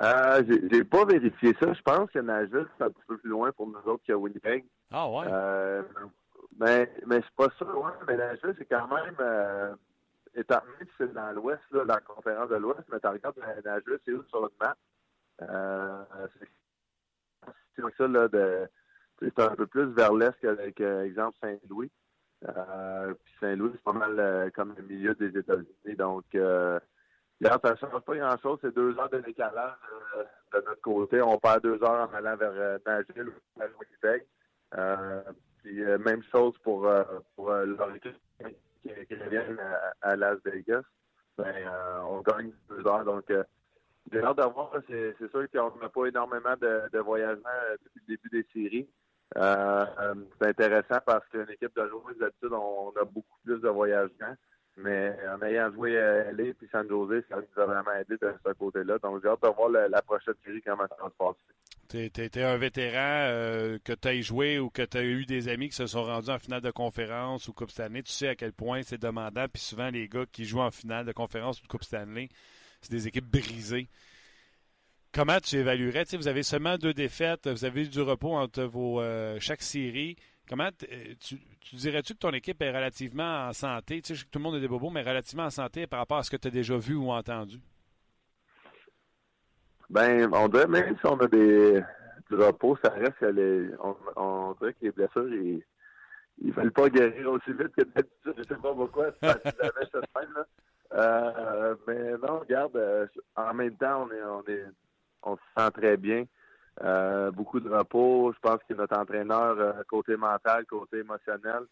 Euh, 0.00 0.42
j'ai 0.70 0.84
pas 0.84 1.04
vérifié 1.04 1.54
ça. 1.60 1.72
Je 1.72 1.82
pense 1.82 2.10
que 2.10 2.18
Nashville, 2.18 2.66
c'est 2.76 2.84
un 2.84 2.90
petit 2.90 3.04
peu 3.06 3.18
plus 3.18 3.30
loin 3.30 3.52
pour 3.52 3.66
nous 3.66 3.78
autres 3.84 4.02
que 4.06 4.12
Winnipeg. 4.12 4.64
Ah 4.90 5.08
ouais? 5.08 5.26
Euh, 5.28 5.82
mais 6.58 6.90
mais 7.06 7.20
c'est 7.22 7.36
pas 7.36 7.52
ça 7.58 7.64
loin. 7.66 7.94
Mais 8.06 8.16
Nashville, 8.16 8.54
c'est 8.58 8.66
quand 8.66 8.88
même... 8.88 9.16
Euh, 9.20 9.74
étant 10.34 10.60
donné 10.64 10.86
que 10.86 10.92
c'est 10.96 11.12
dans 11.12 11.30
l'Ouest, 11.32 11.60
dans 11.72 11.84
la 11.84 12.00
conférence 12.00 12.48
de 12.48 12.56
l'Ouest, 12.56 12.80
mais 12.90 12.98
tu 13.00 13.06
regardes 13.06 13.38
Nashville, 13.64 13.98
c'est 14.04 14.12
où 14.12 14.24
sur 14.24 14.40
le 14.40 14.48
map? 14.60 14.74
Euh, 15.42 16.04
c'est 17.76 17.82
ça, 17.96 18.08
là, 18.08 18.28
de... 18.28 18.66
C'est 19.20 19.38
un 19.38 19.54
peu 19.54 19.66
plus 19.66 19.84
vers 19.92 20.12
l'Est 20.14 20.34
que, 20.40 21.04
exemple, 21.04 21.36
Saint-Louis. 21.40 21.90
Euh, 22.48 23.14
puis 23.24 23.34
Saint-Louis, 23.40 23.70
c'est 23.74 23.84
pas 23.84 23.92
mal 23.92 24.18
euh, 24.18 24.50
comme 24.50 24.74
le 24.76 24.82
milieu 24.82 25.14
des 25.14 25.38
États-Unis. 25.38 25.96
Donc, 25.96 26.24
euh, 26.34 26.80
ça 27.42 27.70
ne 27.70 27.76
change 27.76 28.00
pas 28.02 28.16
grand-chose. 28.16 28.58
C'est 28.62 28.74
deux 28.74 28.98
heures 28.98 29.10
de 29.10 29.20
décalage 29.20 29.76
euh, 30.16 30.24
de 30.54 30.64
notre 30.66 30.80
côté. 30.80 31.20
On 31.22 31.38
perd 31.38 31.62
deux 31.62 31.82
heures 31.82 32.08
en 32.08 32.14
allant 32.14 32.36
vers 32.36 32.52
euh, 32.52 32.78
Nashville 32.86 33.28
ou 33.28 33.58
vers 33.58 33.68
Winnipeg. 33.78 34.26
puis 35.62 35.82
même 36.04 36.22
chose 36.30 36.54
pour, 36.62 36.88
pour 37.36 37.50
leur 37.50 37.92
qui, 38.00 38.10
qui 38.82 39.14
reviennent 39.14 39.60
à, 40.00 40.16
Las 40.16 40.38
Vegas. 40.44 40.82
Ben, 41.38 41.54
on 42.08 42.20
gagne 42.20 42.52
deux 42.68 42.86
heures. 42.86 43.04
Donc, 43.04 43.24
j'ai 44.10 44.22
hâte 44.22 44.36
de 44.36 44.42
voir. 44.42 44.72
C'est 44.88 45.30
sûr 45.30 45.46
qu'on 45.50 45.78
n'a 45.78 45.88
pas 45.88 46.06
énormément 46.06 46.54
de, 46.60 46.90
de 46.92 46.98
voyagements 46.98 47.50
depuis 47.84 48.00
le 48.06 48.16
début 48.16 48.28
des 48.30 48.46
séries. 48.52 48.88
Euh, 49.36 50.14
c'est 50.40 50.48
intéressant 50.48 50.98
parce 51.06 51.26
qu'une 51.28 51.48
équipe 51.50 51.74
de 51.74 51.88
joueurs, 51.88 52.14
d'habitude, 52.18 52.52
on 52.52 52.92
a 53.00 53.04
beaucoup 53.04 53.38
plus 53.44 53.60
de 53.60 53.68
voyagements. 53.68 54.34
Mais 54.76 55.14
en 55.28 55.42
ayant 55.42 55.70
joué 55.72 55.98
à 55.98 56.32
LA 56.32 56.44
et 56.44 56.56
San 56.70 56.88
Jose, 56.88 57.22
ça 57.28 57.36
nous 57.36 57.62
a 57.62 57.66
vraiment 57.66 57.92
aidé 57.92 58.16
de 58.20 58.34
ce 58.44 58.52
côté-là. 58.52 58.98
Donc, 58.98 59.20
j'ai 59.22 59.28
hâte 59.28 59.42
de 59.42 59.48
voir 59.48 59.68
la, 59.68 60.02
prochaine 60.02 60.34
série, 60.44 60.62
comment 60.62 60.86
ça 60.88 60.96
va 61.02 61.10
se 61.10 61.16
passer. 61.16 62.12
Tu 62.14 62.22
étais 62.22 62.42
un 62.42 62.56
vétéran 62.56 63.28
euh, 63.28 63.78
que 63.84 63.92
tu 63.92 64.08
as 64.08 64.20
joué 64.22 64.58
ou 64.58 64.70
que 64.70 64.80
tu 64.80 64.96
as 64.96 65.04
eu 65.04 65.26
des 65.26 65.48
amis 65.48 65.68
qui 65.68 65.76
se 65.76 65.86
sont 65.86 66.04
rendus 66.04 66.30
en 66.30 66.38
finale 66.38 66.62
de 66.62 66.70
conférence 66.70 67.48
ou 67.48 67.52
Coupe 67.52 67.70
Stanley. 67.70 68.02
Tu 68.02 68.12
sais 68.12 68.28
à 68.28 68.34
quel 68.34 68.54
point 68.54 68.82
c'est 68.82 69.00
demandant. 69.00 69.46
Puis 69.52 69.62
souvent, 69.62 69.90
les 69.90 70.08
gars 70.08 70.24
qui 70.32 70.46
jouent 70.46 70.60
en 70.60 70.70
finale 70.70 71.04
de 71.04 71.12
conférence 71.12 71.60
ou 71.60 71.64
de 71.64 71.68
Coupe 71.68 71.84
Stanley, 71.84 72.30
c'est 72.80 72.92
des 72.92 73.08
équipes 73.08 73.30
brisées. 73.30 73.88
Comment 75.12 75.38
tu 75.40 75.56
évaluerais? 75.56 76.04
vous 76.14 76.28
avez 76.28 76.42
seulement 76.42 76.78
deux 76.78 76.94
défaites, 76.94 77.46
vous 77.46 77.66
avez 77.66 77.82
eu 77.82 77.88
du 77.88 78.00
repos 78.00 78.32
entre 78.32 78.62
vos 78.62 79.02
euh, 79.02 79.36
chaque 79.40 79.60
série. 79.60 80.16
Comment 80.48 80.68
euh, 80.90 81.14
tu, 81.20 81.38
dirais-tu 81.76 82.14
que 82.14 82.18
ton 82.18 82.30
équipe 82.30 82.60
est 82.62 82.70
relativement 82.70 83.48
en 83.48 83.52
santé? 83.52 84.02
Tu 84.02 84.16
sais, 84.16 84.24
tout 84.30 84.38
le 84.38 84.42
monde 84.42 84.56
a 84.56 84.60
des 84.60 84.68
bobos, 84.68 84.90
mais 84.90 85.02
relativement 85.02 85.44
en 85.44 85.50
santé 85.50 85.86
par 85.86 86.00
rapport 86.00 86.18
à 86.18 86.22
ce 86.22 86.30
que 86.30 86.36
tu 86.36 86.48
as 86.48 86.50
déjà 86.50 86.76
vu 86.76 86.94
ou 86.94 87.10
entendu? 87.10 87.58
Ben, 89.88 90.28
on 90.32 90.48
dirait 90.48 90.66
même 90.66 90.96
si 90.98 91.06
on 91.06 91.18
a 91.18 91.28
des 91.28 91.82
du 92.30 92.36
repos, 92.36 92.76
ça 92.82 92.90
reste 92.90 93.18
que 93.18 93.26
les, 93.26 93.70
on, 94.16 94.54
dirait 94.60 94.72
que 94.72 94.78
les 94.82 94.90
blessures, 94.90 95.28
ils, 95.28 95.62
ne 96.42 96.52
veulent 96.52 96.72
pas 96.72 96.88
guérir 96.88 97.30
aussi 97.30 97.52
vite 97.52 97.74
que 97.76 97.82
d'habitude. 97.82 98.34
Je 98.38 98.42
sais 98.42 98.60
pas 98.60 98.74
pourquoi, 98.74 99.10
c'est 99.22 99.32
cette 99.44 99.94
là. 99.94 100.46
Euh, 100.94 101.74
mais 101.86 102.12
non, 102.26 102.40
regarde, 102.40 103.08
en 103.36 103.54
même 103.54 103.76
temps, 103.76 104.06
on 104.06 104.12
est, 104.12 104.22
on 104.22 104.42
est 104.50 104.64
on 105.22 105.36
se 105.36 105.42
sent 105.56 105.70
très 105.72 105.96
bien. 105.96 106.24
Euh, 106.80 107.30
beaucoup 107.30 107.60
de 107.60 107.68
repos. 107.68 108.32
Je 108.32 108.38
pense 108.40 108.60
que 108.68 108.74
notre 108.74 108.98
entraîneur, 108.98 109.58
euh, 109.58 109.72
côté 109.88 110.16
mental, 110.16 110.64
côté 110.66 110.98
émotionnel, 110.98 111.64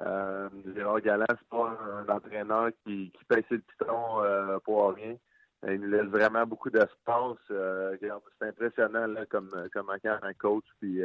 euh, 0.00 0.48
Gérard 0.74 1.26
c'est 1.28 1.48
pas 1.48 1.76
un, 1.80 2.08
entraîneur 2.08 2.70
qui, 2.84 3.10
qui 3.10 3.24
paye 3.24 3.44
le 3.50 3.58
piton 3.58 4.22
euh, 4.22 4.58
pour 4.64 4.92
rien. 4.94 5.14
Il 5.66 5.80
nous 5.80 5.90
laisse 5.90 6.06
vraiment 6.06 6.46
beaucoup 6.46 6.70
d'espace. 6.70 7.36
c'est 7.48 8.48
impressionnant 8.48 9.06
là, 9.08 9.26
comme, 9.26 9.50
comme 9.72 9.90
un 9.90 10.34
coach. 10.34 10.64
Puis 10.80 11.02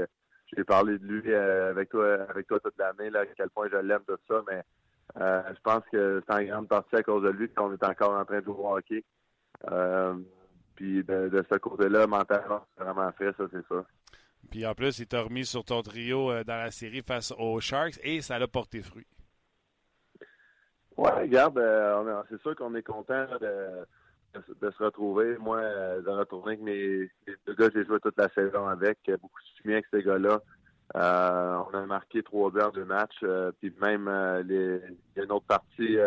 j'ai 0.55 0.63
parlé 0.63 0.99
de 0.99 1.05
lui 1.05 1.33
avec 1.33 1.89
toi 1.89 2.21
avec 2.29 2.45
toi 2.45 2.59
toute 2.59 2.77
l'année, 2.77 3.09
là, 3.09 3.21
à 3.21 3.25
quel 3.25 3.49
point 3.49 3.67
je 3.71 3.77
l'aime 3.77 4.03
de 4.07 4.15
ça, 4.27 4.43
mais 4.47 4.63
je 5.15 5.59
pense 5.63 5.81
que 5.91 6.21
c'est 6.27 6.35
en 6.35 6.43
grande 6.43 6.67
partie 6.67 6.95
à 6.97 7.01
cause 7.01 7.23
de 7.23 7.29
lui 7.29 7.49
qu'on 7.49 7.73
est 7.73 7.83
encore 7.83 8.11
en 8.11 8.25
train 8.25 8.41
de 8.41 8.45
jouer 8.45 8.63
hockey. 8.63 9.03
Puis 10.75 11.03
de, 11.03 11.45
ce 11.51 11.57
côté-là, 11.57 12.07
mentalement, 12.07 12.65
c'est 12.75 12.83
vraiment 12.83 13.12
fait, 13.13 13.36
ça, 13.38 13.43
c'est 13.51 13.65
ça. 13.67 13.86
Puis 14.49 14.65
en 14.65 14.73
plus, 14.73 14.99
il 14.99 15.07
t'a 15.07 15.21
remis 15.21 15.45
sur 15.45 15.63
ton 15.63 15.81
trio 15.81 16.31
euh, 16.31 16.43
dans 16.43 16.57
la 16.57 16.71
série 16.71 17.01
face 17.01 17.33
aux 17.38 17.59
Sharks 17.59 17.99
et 18.03 18.21
ça 18.21 18.38
l'a 18.39 18.47
porté 18.47 18.81
fruit. 18.81 19.07
Ouais, 20.97 21.12
regarde, 21.12 21.57
euh, 21.57 22.21
c'est 22.29 22.41
sûr 22.41 22.55
qu'on 22.55 22.75
est 22.75 22.83
content 22.83 23.25
de, 23.41 23.86
de, 24.62 24.71
se 24.71 24.83
retrouver. 24.83 25.38
Moi, 25.39 25.57
euh, 25.57 26.01
de 26.01 26.09
retourner 26.09 26.53
avec 26.53 26.62
mes, 26.62 27.09
deux 27.47 27.55
gars 27.55 27.69
j'ai 27.73 27.86
joué 27.86 27.99
toute 27.99 28.17
la 28.17 28.29
saison 28.29 28.67
avec, 28.67 28.99
beaucoup 29.21 29.41
de 29.41 29.57
soutien 29.57 29.73
avec 29.73 29.86
ces 29.91 30.03
gars-là. 30.03 30.39
on 30.93 31.73
a 31.73 31.86
marqué 31.88 32.21
trois 32.21 32.51
buts 32.51 32.62
en 32.62 32.69
deux 32.69 32.86
matchs. 32.86 33.23
puis 33.59 33.73
même, 33.81 34.07
les, 34.45 34.81
il 34.88 35.17
y 35.17 35.21
a 35.21 35.23
une 35.23 35.31
autre 35.31 35.47
partie 35.47 35.97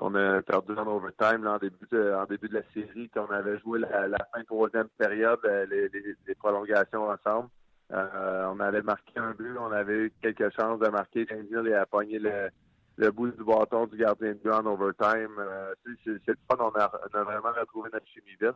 on 0.00 0.14
a 0.14 0.42
perdu 0.42 0.72
en 0.72 0.86
overtime 0.86 1.46
en, 1.46 1.58
début 1.58 1.86
de, 1.90 2.12
en 2.14 2.24
début 2.24 2.48
de 2.48 2.54
la 2.54 2.62
série, 2.72 3.08
qu'on 3.10 3.26
avait 3.26 3.58
joué 3.58 3.80
la, 3.80 4.16
fin 4.32 4.42
troisième 4.44 4.88
période, 4.98 5.40
euh, 5.44 5.66
les, 5.66 6.34
prolongations 6.34 7.08
ensemble. 7.08 7.48
Euh, 7.92 8.46
on 8.52 8.60
avait 8.60 8.82
marqué 8.82 9.18
un 9.18 9.32
but, 9.32 9.56
on 9.58 9.70
avait 9.70 10.06
eu 10.06 10.12
quelques 10.22 10.50
chances 10.58 10.80
de 10.80 10.88
marquer. 10.88 11.26
Et 11.30 11.74
a 11.74 11.86
pogné 11.86 12.18
le, 12.18 12.48
le 12.96 13.10
bout 13.10 13.30
du 13.30 13.44
bâton 13.44 13.86
du 13.86 13.96
gardien 13.96 14.32
de 14.32 14.38
but 14.38 14.50
en 14.50 14.66
overtime. 14.66 15.36
Euh, 15.38 15.74
c'est 16.04 16.26
le 16.26 16.36
fun, 16.50 16.56
on 16.58 16.78
a, 16.78 16.90
on 17.14 17.24
vraiment 17.24 17.52
retrouvé 17.58 17.90
notre 17.92 18.06
chimie 18.06 18.36
vite. 18.40 18.54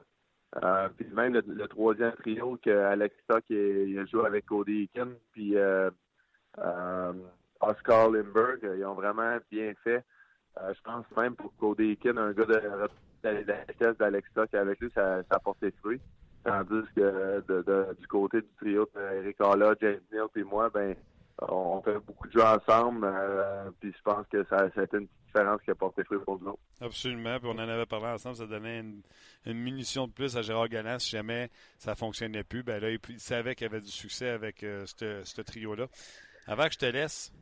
Euh, 0.63 0.89
puis 0.97 1.07
même 1.13 1.35
le, 1.35 1.69
troisième 1.69 2.13
trio 2.13 2.59
que 2.65 2.71
Alex 2.71 3.15
il, 3.51 3.99
a 3.99 4.07
joué 4.07 4.25
avec 4.27 4.47
Cody 4.47 4.85
Eakin, 4.85 5.11
puis 5.33 5.57
Oscar 7.61 8.11
Lindbergh, 8.11 8.61
ils 8.77 8.85
ont 8.85 8.95
vraiment 8.95 9.37
bien 9.51 9.73
fait. 9.85 10.03
Euh, 10.63 10.75
je 10.75 10.83
pense 10.83 11.05
même 11.17 11.35
pour 11.37 11.55
Cody 11.57 11.99
un 12.05 12.33
gars 12.33 12.45
de, 12.45 12.89
la 13.23 13.65
vitesse 13.65 13.97
d'Alex 13.99 14.29
Stock 14.31 14.53
avec 14.55 14.81
lui, 14.81 14.91
ça, 14.95 15.23
ça 15.31 15.39
porté 15.39 15.73
fruit. 15.81 16.01
Tandis 16.45 16.87
que 16.95 17.45
de, 17.47 17.95
du 17.99 18.07
côté 18.07 18.41
du 18.41 18.49
trio 18.59 18.89
Eric 18.97 19.41
Alla, 19.41 19.75
James 19.81 20.01
Neal 20.13 20.29
et 20.37 20.43
moi, 20.45 20.71
ben 20.71 20.95
on 21.41 21.81
fait 21.83 21.99
beaucoup 21.99 22.27
de 22.27 22.33
jeux 22.33 22.45
ensemble. 22.45 23.07
Euh, 23.09 23.71
puis 23.81 23.93
je 23.97 24.03
pense 24.03 24.27
que 24.29 24.45
ça, 24.45 24.57
a 24.57 24.67
été 24.67 24.97
une 24.97 25.07
petite 25.07 25.27
différence 25.27 25.63
qui 25.63 25.71
a 25.71 25.75
porté 25.75 26.05
fruit 26.05 26.19
pour 26.25 26.41
nous. 26.41 26.59
Absolument. 26.81 27.39
Puis 27.39 27.49
on 27.49 27.59
en 27.59 27.69
avait 27.69 27.87
parlé 27.87 28.07
ensemble. 28.07 28.37
Ça 28.37 28.47
donnait 28.47 28.81
une, 28.81 29.03
munition 29.47 30.07
de 30.07 30.13
plus 30.13 30.37
à 30.37 30.43
Gérard 30.43 30.69
Ganas 30.69 31.01
si 31.01 31.11
jamais 31.11 31.51
ça 31.79 31.95
fonctionnait 31.95 32.45
plus. 32.45 32.63
Ben 32.63 32.81
là, 32.81 32.91
il, 32.91 33.21
savait 33.21 33.55
qu'il 33.55 33.67
y 33.67 33.71
avait 33.71 33.81
du 33.81 33.91
succès 33.91 34.29
avec 34.29 34.63
euh, 34.63 34.85
ce 34.87 35.41
trio-là. 35.43 35.87
Avant 36.47 36.67
que 36.67 36.73
je 36.73 36.79
te 36.79 36.87
laisse, 36.87 37.33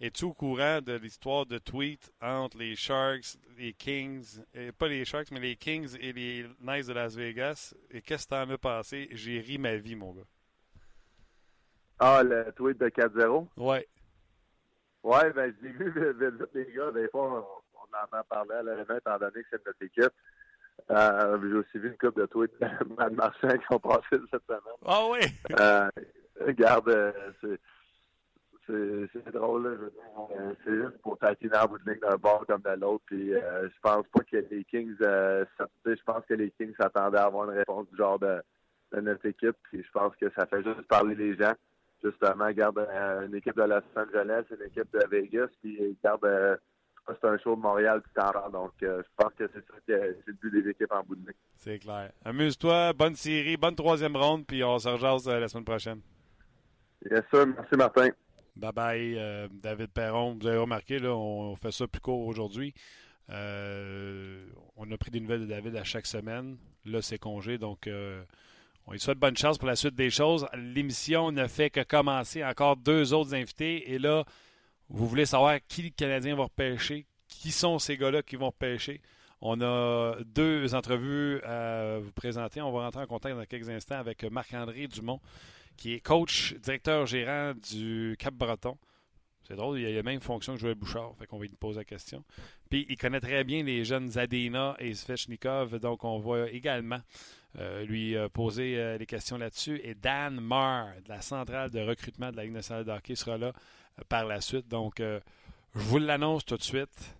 es-tu 0.00 0.24
au 0.24 0.32
courant 0.32 0.80
de 0.80 0.94
l'histoire 0.94 1.46
de 1.46 1.58
tweet 1.58 2.12
entre 2.20 2.58
les 2.58 2.76
Sharks, 2.76 3.38
les 3.56 3.72
Kings, 3.72 4.40
et 4.54 4.72
pas 4.72 4.88
les 4.88 5.04
Sharks, 5.04 5.30
mais 5.30 5.40
les 5.40 5.56
Kings 5.56 5.96
et 6.00 6.12
les 6.12 6.46
Knights 6.60 6.88
de 6.88 6.92
Las 6.92 7.16
Vegas? 7.16 7.74
Et 7.90 8.00
qu'est-ce 8.02 8.26
que 8.26 8.30
t'en 8.30 8.50
as 8.50 8.58
passé? 8.58 9.08
J'ai 9.12 9.40
ri 9.40 9.58
ma 9.58 9.76
vie, 9.76 9.94
mon 9.94 10.12
gars. 10.12 10.22
Ah, 11.98 12.22
le 12.22 12.52
tweet 12.56 12.78
de 12.78 12.88
4-0? 12.88 13.48
Ouais. 13.56 13.86
Ouais, 15.02 15.32
ben, 15.32 15.54
j'ai 15.62 15.68
vu 15.68 15.94
les 16.54 16.72
gars, 16.72 16.90
des 16.90 17.08
fois, 17.08 17.46
on, 17.72 18.16
en 18.16 18.24
parler 18.24 18.54
à 18.54 18.62
l'événement, 18.62 18.96
étant 18.96 19.18
donné 19.18 19.42
que 19.42 19.48
c'est 19.50 19.66
notre 19.66 19.82
équipe. 19.82 20.12
Euh, 20.90 21.38
j'ai 21.42 21.54
aussi 21.54 21.78
vu 21.78 21.88
une 21.88 21.96
couple 21.96 22.22
de 22.22 22.26
tweets 22.26 22.60
de 22.60 22.94
Mad 22.98 23.12
Marchand 23.12 23.48
qui 23.48 23.72
ont 23.74 23.78
passé 23.78 24.16
cette 24.30 24.44
semaine. 24.46 24.60
Ah 24.84 25.02
oui? 25.10 25.20
Euh, 25.58 25.88
regarde, 26.40 26.88
euh, 26.88 27.12
c'est 27.40 27.60
c'est 28.66 29.32
drôle, 29.32 29.64
là, 29.64 29.70
je 29.74 29.84
veux 29.84 29.90
dire. 29.90 30.38
Euh, 30.38 30.54
c'est 30.64 30.74
juste 30.74 30.98
pour 31.02 31.18
taquiner 31.18 31.56
en 31.56 31.66
bout 31.66 31.78
de 31.78 31.90
ligne 31.90 32.00
d'un 32.00 32.16
bord 32.16 32.44
comme 32.46 32.62
de 32.62 32.80
l'autre. 32.80 33.04
Puis 33.06 33.34
euh, 33.34 33.68
je 33.68 33.80
pense 33.82 34.06
pas 34.08 34.22
que 34.24 34.36
les 34.50 34.64
Kings 34.64 34.96
euh, 35.02 35.44
je 35.84 36.02
pense 36.04 36.24
que 36.26 36.34
les 36.34 36.50
Kings 36.52 36.74
s'attendaient 36.78 37.18
à 37.18 37.24
avoir 37.24 37.50
une 37.50 37.58
réponse 37.58 37.88
du 37.90 37.96
genre 37.96 38.18
de, 38.18 38.42
de, 38.92 39.00
notre 39.00 39.26
équipe. 39.26 39.56
Puis 39.64 39.82
je 39.82 39.90
pense 39.92 40.14
que 40.16 40.30
ça 40.36 40.46
fait 40.46 40.62
juste 40.62 40.82
parler 40.82 41.14
les 41.14 41.36
gens. 41.36 41.52
Justement, 42.02 42.50
garde 42.52 42.78
euh, 42.78 43.26
une 43.26 43.34
équipe 43.34 43.56
de 43.56 43.62
Los 43.62 43.80
Angeles, 43.96 44.44
une 44.50 44.66
équipe 44.66 44.92
de 44.92 45.06
Vegas, 45.10 45.48
puis 45.62 45.96
garde 46.02 46.58
c'est 47.06 47.28
un 47.28 47.36
show 47.36 47.54
de 47.54 47.60
Montréal 47.60 48.02
tout 48.02 48.20
à 48.20 48.48
Donc, 48.50 48.72
je 48.80 49.02
pense 49.16 49.32
que 49.38 49.46
c'est 49.52 49.60
ça 49.60 49.74
que 49.86 50.16
c'est 50.24 50.26
le 50.26 50.32
but 50.32 50.62
des 50.62 50.70
équipes 50.70 50.90
en 50.90 51.02
bout 51.02 51.16
de 51.16 51.20
ligne. 51.20 51.36
C'est 51.56 51.78
clair. 51.78 52.12
Amuse-toi, 52.24 52.94
bonne 52.94 53.14
série, 53.14 53.58
bonne 53.58 53.74
troisième 53.74 54.16
ronde, 54.16 54.46
puis 54.46 54.64
on 54.64 54.78
se 54.78 54.88
rejase 54.88 55.28
la 55.28 55.48
semaine 55.48 55.66
prochaine. 55.66 56.00
Bien 57.04 57.22
sûr, 57.30 57.46
merci 57.46 57.76
Martin. 57.76 58.08
Bye 58.56 58.72
bye, 58.72 59.18
euh, 59.18 59.48
David 59.50 59.88
Perron. 59.88 60.36
Vous 60.40 60.46
avez 60.46 60.58
remarqué, 60.58 60.98
là, 60.98 61.10
on 61.10 61.56
fait 61.56 61.72
ça 61.72 61.86
plus 61.88 62.00
court 62.00 62.26
aujourd'hui. 62.26 62.72
Euh, 63.30 64.46
on 64.76 64.90
a 64.90 64.96
pris 64.96 65.10
des 65.10 65.20
nouvelles 65.20 65.40
de 65.40 65.46
David 65.46 65.76
à 65.76 65.84
chaque 65.84 66.06
semaine. 66.06 66.56
Là, 66.84 67.02
c'est 67.02 67.18
congé, 67.18 67.58
donc 67.58 67.86
euh, 67.86 68.22
on 68.86 68.92
lui 68.92 69.00
souhaite 69.00 69.18
bonne 69.18 69.36
chance 69.36 69.58
pour 69.58 69.66
la 69.66 69.76
suite 69.76 69.94
des 69.94 70.10
choses. 70.10 70.46
L'émission 70.54 71.32
ne 71.32 71.46
fait 71.46 71.70
que 71.70 71.82
commencer. 71.82 72.44
Encore 72.44 72.76
deux 72.76 73.12
autres 73.12 73.34
invités. 73.34 73.92
Et 73.92 73.98
là, 73.98 74.24
vous 74.88 75.08
voulez 75.08 75.26
savoir 75.26 75.58
qui 75.66 75.82
le 75.82 75.90
Canadien 75.90 76.36
va 76.36 76.44
repêcher, 76.44 77.06
qui 77.26 77.50
sont 77.50 77.78
ces 77.78 77.96
gars-là 77.96 78.22
qui 78.22 78.36
vont 78.36 78.48
repêcher? 78.48 79.00
On 79.40 79.60
a 79.62 80.16
deux 80.24 80.74
entrevues 80.74 81.40
à 81.42 81.98
vous 81.98 82.12
présenter. 82.12 82.60
On 82.60 82.72
va 82.72 82.84
rentrer 82.84 83.02
en 83.02 83.06
contact 83.06 83.36
dans 83.36 83.44
quelques 83.44 83.68
instants 83.68 83.98
avec 83.98 84.22
Marc-André 84.24 84.86
Dumont, 84.86 85.20
qui 85.76 85.94
est 85.94 86.00
coach, 86.00 86.54
directeur 86.54 87.06
gérant 87.06 87.52
du 87.54 88.16
Cap-Breton. 88.18 88.76
C'est 89.46 89.56
drôle, 89.56 89.78
il 89.78 89.86
a 89.86 89.92
la 89.92 90.02
même 90.02 90.20
fonction 90.20 90.54
que 90.54 90.60
Joël 90.60 90.74
Bouchard, 90.74 91.14
fait 91.18 91.26
qu'on 91.26 91.38
va 91.38 91.44
lui 91.44 91.56
poser 91.56 91.80
la 91.80 91.84
question. 91.84 92.24
Puis 92.70 92.86
il 92.88 92.96
connaît 92.96 93.20
très 93.20 93.44
bien 93.44 93.62
les 93.62 93.84
jeunes 93.84 94.08
Zadena 94.08 94.74
et 94.78 94.94
Svechnikov, 94.94 95.78
donc 95.78 96.02
on 96.04 96.18
va 96.18 96.48
également 96.48 97.00
euh, 97.58 97.84
lui 97.84 98.16
euh, 98.16 98.28
poser 98.28 98.78
euh, 98.78 98.96
les 98.96 99.06
questions 99.06 99.36
là-dessus. 99.36 99.80
Et 99.84 99.94
Dan 99.94 100.40
Marr, 100.40 100.88
de 101.04 101.08
la 101.08 101.20
centrale 101.20 101.70
de 101.70 101.80
recrutement 101.80 102.32
de 102.32 102.36
la 102.36 102.44
Ligue 102.44 102.54
nationale 102.54 102.84
de 102.84 102.90
hockey, 102.90 103.14
sera 103.14 103.36
là 103.36 103.52
par 104.08 104.24
la 104.24 104.40
suite. 104.40 104.66
Donc, 104.66 104.94
je 104.98 105.20
vous 105.74 105.98
l'annonce 105.98 106.44
tout 106.44 106.56
de 106.56 106.62
suite. 106.62 107.14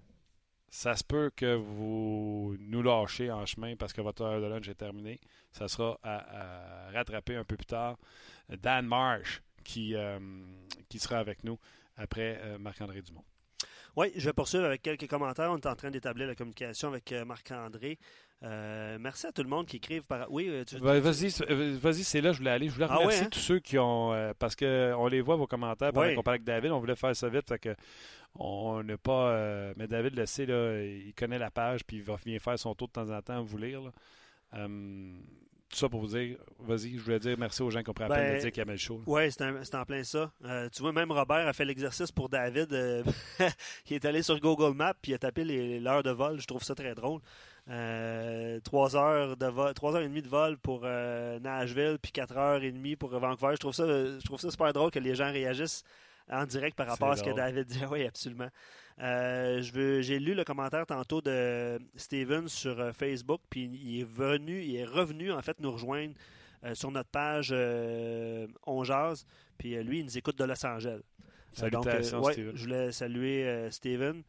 Ça 0.76 0.96
se 0.96 1.04
peut 1.04 1.30
que 1.36 1.54
vous 1.54 2.56
nous 2.58 2.82
lâchez 2.82 3.30
en 3.30 3.46
chemin 3.46 3.76
parce 3.76 3.92
que 3.92 4.00
votre 4.00 4.22
heure 4.22 4.40
de 4.40 4.46
lunch 4.46 4.68
est 4.68 4.74
terminée. 4.74 5.20
Ça 5.52 5.68
sera 5.68 6.00
à 6.02 6.90
rattraper 6.92 7.36
un 7.36 7.44
peu 7.44 7.56
plus 7.56 7.64
tard. 7.64 7.96
Dan 8.48 8.84
Marsh 8.84 9.40
qui, 9.62 9.94
euh, 9.94 10.18
qui 10.88 10.98
sera 10.98 11.18
avec 11.18 11.44
nous 11.44 11.60
après 11.96 12.40
euh, 12.42 12.58
Marc-André 12.58 13.02
Dumont. 13.02 13.24
Oui, 13.96 14.12
je 14.16 14.24
vais 14.24 14.32
poursuivre 14.32 14.64
avec 14.64 14.82
quelques 14.82 15.06
commentaires. 15.08 15.50
On 15.50 15.56
est 15.56 15.66
en 15.66 15.74
train 15.74 15.90
d'établir 15.90 16.26
la 16.26 16.34
communication 16.34 16.88
avec 16.88 17.12
euh, 17.12 17.24
Marc-André. 17.24 17.98
merci 18.42 19.26
à 19.26 19.32
tout 19.32 19.42
le 19.42 19.48
monde 19.48 19.66
qui 19.66 19.76
écrive 19.76 20.02
par. 20.02 20.30
Oui, 20.30 20.48
vas-y, 20.80 21.28
vas-y, 21.78 22.04
c'est 22.04 22.20
là 22.20 22.32
je 22.32 22.38
voulais 22.38 22.50
aller. 22.50 22.68
Je 22.68 22.74
voulais 22.74 22.86
ah 22.88 22.96
remercier 22.96 23.26
hein? 23.26 23.30
tous 23.30 23.40
ceux 23.40 23.58
qui 23.60 23.78
ont. 23.78 24.12
parce 24.38 24.56
qu'on 24.56 25.06
les 25.06 25.20
voit, 25.20 25.36
vos 25.36 25.46
commentaires, 25.46 25.92
pendant 25.92 26.14
qu'on 26.14 26.22
parle 26.22 26.36
avec 26.36 26.44
David. 26.44 26.72
On 26.72 26.80
voulait 26.80 26.96
faire 26.96 27.14
ça 27.14 27.28
vite. 27.28 27.48
Fait 27.48 27.58
que 27.58 27.74
on 28.36 28.82
n'a 28.82 28.96
pas. 28.98 29.72
mais 29.76 29.86
David 29.86 30.16
le 30.16 30.26
sait, 30.26 30.46
là, 30.46 30.82
il 30.82 31.14
connaît 31.14 31.38
la 31.38 31.50
page, 31.50 31.84
puis 31.84 31.98
il 31.98 32.02
va 32.02 32.16
venir 32.16 32.40
faire 32.40 32.58
son 32.58 32.74
tour 32.74 32.88
de 32.88 32.92
temps 32.92 33.10
en 33.10 33.22
temps 33.22 33.42
vous 33.42 33.58
lire 33.58 33.80
tout 35.68 35.76
ça 35.76 35.88
pour 35.88 36.00
vous 36.00 36.06
dire, 36.08 36.36
vas-y, 36.60 36.96
je 36.96 37.00
voulais 37.00 37.18
dire 37.18 37.36
merci 37.38 37.62
aux 37.62 37.70
gens 37.70 37.82
qui 37.82 37.90
ont 37.90 37.94
pris 37.94 38.04
la 38.08 38.14
peine 38.14 38.26
de 38.26 38.32
ben, 38.32 38.40
dire 38.40 38.52
qu'il 38.52 38.58
y 38.58 38.62
avait 38.62 38.72
le 38.72 38.78
show. 38.78 39.02
Oui, 39.06 39.30
c'est 39.30 39.74
en 39.74 39.84
plein 39.84 40.04
ça. 40.04 40.30
Euh, 40.44 40.68
tu 40.70 40.82
vois, 40.82 40.92
même 40.92 41.10
Robert 41.10 41.46
a 41.48 41.52
fait 41.52 41.64
l'exercice 41.64 42.12
pour 42.12 42.28
David. 42.28 42.72
Euh, 42.72 43.02
il 43.90 43.94
est 43.94 44.04
allé 44.04 44.22
sur 44.22 44.38
Google 44.38 44.76
Maps 44.76 44.94
puis 45.00 45.12
il 45.12 45.14
a 45.14 45.18
tapé 45.18 45.44
l'heure 45.44 46.02
de 46.02 46.10
vol. 46.10 46.40
Je 46.40 46.46
trouve 46.46 46.62
ça 46.62 46.74
très 46.74 46.94
drôle. 46.94 47.20
Euh, 47.70 48.60
trois 48.60 48.94
heures 48.94 49.36
de 49.36 49.46
vol, 49.46 49.72
trois 49.74 49.96
heures 49.96 50.02
et 50.02 50.08
demie 50.08 50.22
de 50.22 50.28
vol 50.28 50.58
pour 50.58 50.82
Nashville, 50.82 51.98
puis 52.00 52.12
quatre 52.12 52.36
heures 52.36 52.62
et 52.62 52.70
demie 52.70 52.94
pour 52.94 53.10
Vancouver. 53.18 53.54
Je 53.54 53.60
trouve 53.60 53.74
ça, 53.74 53.86
je 53.86 54.24
trouve 54.24 54.38
ça 54.40 54.50
super 54.50 54.72
drôle 54.72 54.90
que 54.90 54.98
les 54.98 55.14
gens 55.14 55.32
réagissent 55.32 55.82
en 56.30 56.46
direct 56.46 56.76
par 56.76 56.86
rapport 56.86 57.10
à 57.10 57.16
ce 57.16 57.22
que 57.22 57.34
David 57.34 57.66
dit. 57.66 57.80
Oui, 57.90 58.06
absolument. 58.06 58.48
Euh, 59.00 59.60
j'ai 59.60 60.18
lu 60.18 60.34
le 60.34 60.44
commentaire 60.44 60.86
tantôt 60.86 61.20
de 61.20 61.78
Steven 61.96 62.48
sur 62.48 62.78
euh, 62.78 62.92
Facebook, 62.92 63.40
puis 63.50 63.64
il 63.64 64.00
est 64.00 64.08
venu, 64.08 64.62
il 64.62 64.76
est 64.76 64.84
revenu 64.84 65.32
en 65.32 65.42
fait 65.42 65.58
nous 65.58 65.72
rejoindre 65.72 66.14
euh, 66.64 66.74
sur 66.74 66.92
notre 66.92 67.10
page 67.10 67.52
On 68.66 68.84
Jazz, 68.84 69.26
puis 69.58 69.82
lui, 69.82 70.00
il 70.00 70.04
nous 70.04 70.18
écoute 70.18 70.38
de 70.38 70.44
Los 70.44 70.64
Angeles. 70.64 71.00
Salutations, 71.52 72.20
donc, 72.20 72.32
Je 72.36 72.62
voulais 72.62 72.90
saluer 72.90 73.68
Steven. 73.70 74.22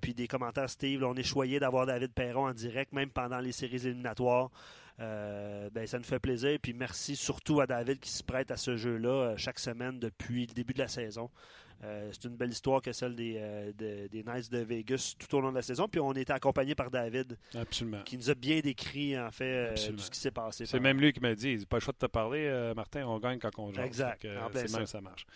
puis 0.00 0.14
des 0.14 0.26
commentaires, 0.26 0.70
Steve, 0.70 1.04
on 1.04 1.14
est 1.14 1.22
choyé 1.22 1.58
d'avoir 1.58 1.84
David 1.84 2.12
Perron 2.12 2.48
en 2.48 2.54
direct, 2.54 2.92
même 2.92 3.10
pendant 3.10 3.40
les 3.40 3.52
séries 3.52 3.86
éliminatoires. 3.86 4.50
Ben, 4.98 5.86
ça 5.86 5.98
nous 5.98 6.04
fait 6.04 6.18
plaisir. 6.18 6.58
Puis 6.60 6.72
merci 6.72 7.16
surtout 7.16 7.60
à 7.60 7.66
David 7.66 7.98
qui 7.98 8.10
se 8.10 8.22
prête 8.22 8.50
à 8.50 8.56
ce 8.56 8.76
jeu-là 8.76 9.36
chaque 9.36 9.58
semaine 9.58 9.98
depuis 9.98 10.46
le 10.46 10.54
début 10.54 10.72
de 10.72 10.78
la 10.80 10.88
saison. 10.88 11.30
Euh, 11.84 12.08
c'est 12.12 12.24
une 12.24 12.36
belle 12.36 12.50
histoire 12.50 12.80
que 12.80 12.92
celle 12.92 13.14
des, 13.14 13.36
euh, 13.38 13.72
des 14.10 14.22
Knights 14.22 14.50
de 14.50 14.58
Vegas 14.58 15.14
tout 15.18 15.36
au 15.36 15.40
long 15.40 15.50
de 15.50 15.56
la 15.56 15.62
saison. 15.62 15.88
Puis 15.88 16.00
on 16.00 16.12
était 16.12 16.32
accompagné 16.32 16.74
par 16.74 16.90
David. 16.90 17.36
Absolument. 17.54 18.02
Qui 18.04 18.16
nous 18.16 18.30
a 18.30 18.34
bien 18.34 18.60
décrit, 18.60 19.18
en 19.18 19.30
fait, 19.30 19.44
euh, 19.44 19.74
tout 19.74 19.98
ce 19.98 20.10
qui 20.10 20.18
s'est 20.18 20.30
passé. 20.30 20.64
C'est 20.66 20.80
même 20.80 21.00
lui 21.00 21.12
qui 21.12 21.20
m'a 21.20 21.34
dit 21.34 21.64
pas 21.66 21.76
le 21.76 21.80
choix 21.80 21.92
de 21.92 21.98
te 21.98 22.10
parler, 22.10 22.72
Martin, 22.74 23.06
on 23.06 23.18
gagne 23.18 23.38
quand 23.38 23.50
on 23.58 23.72
joue. 23.72 23.80
Exact. 23.80 24.26
C'est 24.54 24.72
même 24.72 24.86
ça 24.86 25.00
marche. 25.00 25.26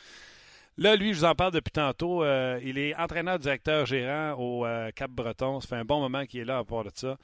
Là, 0.79 0.97
lui, 0.97 1.13
je 1.13 1.19
vous 1.19 1.25
en 1.25 1.35
parle 1.35 1.53
depuis 1.53 1.73
tantôt. 1.73 2.25
il 2.25 2.79
est 2.79 2.95
entraîneur, 2.97 3.39
directeur, 3.39 3.85
gérant 3.87 4.35
au 4.39 4.67
Cap-Breton. 4.95 5.61
Ça 5.61 5.69
fait 5.69 5.77
un 5.77 5.85
bon 5.85 6.01
moment 6.01 6.25
qu'il 6.25 6.41
est 6.41 6.45
là 6.45 6.59
à 6.59 6.65
part 6.65 6.85
de 6.85 6.91
ça. 6.95 7.19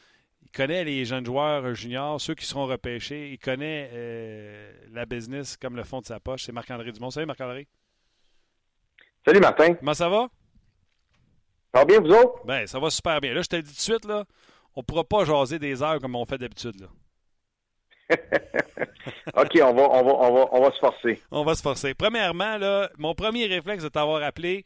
Il 0.46 0.50
connaît 0.56 0.84
les 0.84 1.04
jeunes 1.04 1.26
joueurs 1.26 1.74
juniors, 1.74 2.20
ceux 2.20 2.36
qui 2.36 2.46
seront 2.46 2.66
repêchés. 2.66 3.30
Il 3.32 3.38
connaît 3.38 3.90
la 4.92 5.04
business 5.04 5.56
comme 5.56 5.74
le 5.74 5.82
fond 5.82 6.00
de 6.00 6.06
sa 6.06 6.20
poche. 6.20 6.44
C'est 6.44 6.52
Marc-André 6.52 6.92
Dumont. 6.92 7.10
Salut, 7.10 7.26
Marc-André. 7.26 7.66
Salut 9.26 9.40
Martin. 9.40 9.74
Comment 9.74 9.94
ça 9.94 10.08
va? 10.08 10.28
Ça 11.74 11.80
va 11.80 11.84
bien, 11.84 11.98
vous 11.98 12.10
autres? 12.10 12.46
Ben, 12.46 12.64
ça 12.68 12.78
va 12.78 12.90
super 12.90 13.20
bien. 13.20 13.34
Là, 13.34 13.42
je 13.42 13.48
te 13.48 13.56
le 13.56 13.62
dis 13.62 13.70
tout 13.70 13.76
de 13.76 13.80
suite, 13.80 14.04
là, 14.04 14.24
on 14.76 14.82
ne 14.82 14.84
pourra 14.84 15.02
pas 15.02 15.24
jaser 15.24 15.58
des 15.58 15.82
heures 15.82 15.98
comme 15.98 16.14
on 16.14 16.24
fait 16.24 16.38
d'habitude. 16.38 16.80
Là. 16.80 16.86
OK, 19.36 19.50
on 19.64 19.74
va, 19.74 19.82
on, 19.82 20.04
va, 20.04 20.12
on, 20.12 20.32
va, 20.32 20.48
on 20.52 20.62
va 20.62 20.70
se 20.70 20.78
forcer. 20.78 21.20
On 21.32 21.42
va 21.42 21.56
se 21.56 21.62
forcer. 21.62 21.92
Premièrement, 21.94 22.56
là, 22.56 22.88
mon 22.98 23.16
premier 23.16 23.46
réflexe 23.46 23.82
de 23.82 23.88
t'avoir 23.88 24.22
appelé, 24.22 24.64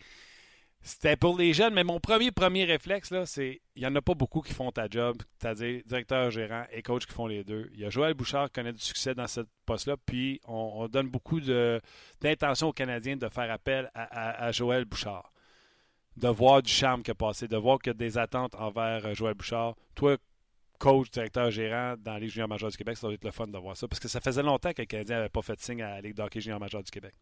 c'était 0.82 1.16
pour 1.16 1.36
les 1.36 1.52
jeunes, 1.52 1.74
mais 1.74 1.84
mon 1.84 2.00
premier 2.00 2.30
premier 2.30 2.64
réflexe, 2.64 3.10
là, 3.10 3.26
c'est 3.26 3.60
il 3.76 3.82
n'y 3.82 3.86
en 3.86 3.94
a 3.96 4.00
pas 4.00 4.14
beaucoup 4.14 4.40
qui 4.40 4.54
font 4.54 4.72
ta 4.72 4.88
job, 4.88 5.16
c'est-à-dire 5.38 5.82
directeur, 5.84 6.30
gérant 6.30 6.64
et 6.72 6.82
coach 6.82 7.06
qui 7.06 7.12
font 7.12 7.26
les 7.26 7.44
deux. 7.44 7.70
Il 7.74 7.80
y 7.80 7.84
a 7.84 7.90
Joël 7.90 8.14
Bouchard 8.14 8.46
qui 8.46 8.54
connaît 8.54 8.72
du 8.72 8.82
succès 8.82 9.14
dans 9.14 9.26
ce 9.26 9.42
poste-là, 9.66 9.96
puis 10.06 10.40
on, 10.44 10.88
donne 10.88 11.08
beaucoup 11.08 11.40
d'intention 11.40 12.68
aux 12.68 12.72
Canadiens 12.72 13.16
de 13.16 13.28
faire 13.28 13.50
appel 13.50 13.90
à, 13.94 14.50
Joël 14.52 14.86
Bouchard. 14.86 15.32
De 16.16 16.28
voir 16.28 16.62
du 16.62 16.72
charme 16.72 17.02
qui 17.02 17.10
a 17.10 17.14
passé, 17.14 17.46
de 17.46 17.56
voir 17.56 17.78
qu'il 17.78 17.90
y 17.92 17.94
a 17.94 17.98
des 17.98 18.18
attentes 18.18 18.54
envers 18.56 19.06
euh, 19.06 19.14
Joël 19.14 19.34
Bouchard. 19.34 19.76
Toi, 19.94 20.16
coach, 20.78 21.10
directeur, 21.10 21.50
gérant 21.50 21.94
dans 21.98 22.14
la 22.14 22.18
Ligue 22.18 22.30
junior 22.30 22.48
majeure 22.48 22.70
du 22.70 22.76
Québec, 22.76 22.96
ça 22.96 23.06
doit 23.06 23.14
être 23.14 23.24
le 23.24 23.30
fun 23.30 23.46
de 23.46 23.56
voir 23.56 23.76
ça, 23.76 23.86
parce 23.86 24.00
que 24.00 24.08
ça 24.08 24.20
faisait 24.20 24.42
longtemps 24.42 24.72
que 24.72 24.82
le 24.82 24.86
Canadien 24.86 25.16
n'avait 25.16 25.28
pas 25.28 25.42
fait 25.42 25.58
signe 25.60 25.82
à 25.82 25.90
la 25.90 26.00
Ligue 26.00 26.14
d'hockey 26.14 26.40
junior 26.40 26.58
majeure 26.58 26.82
du 26.82 26.90
Québec. 26.90 27.14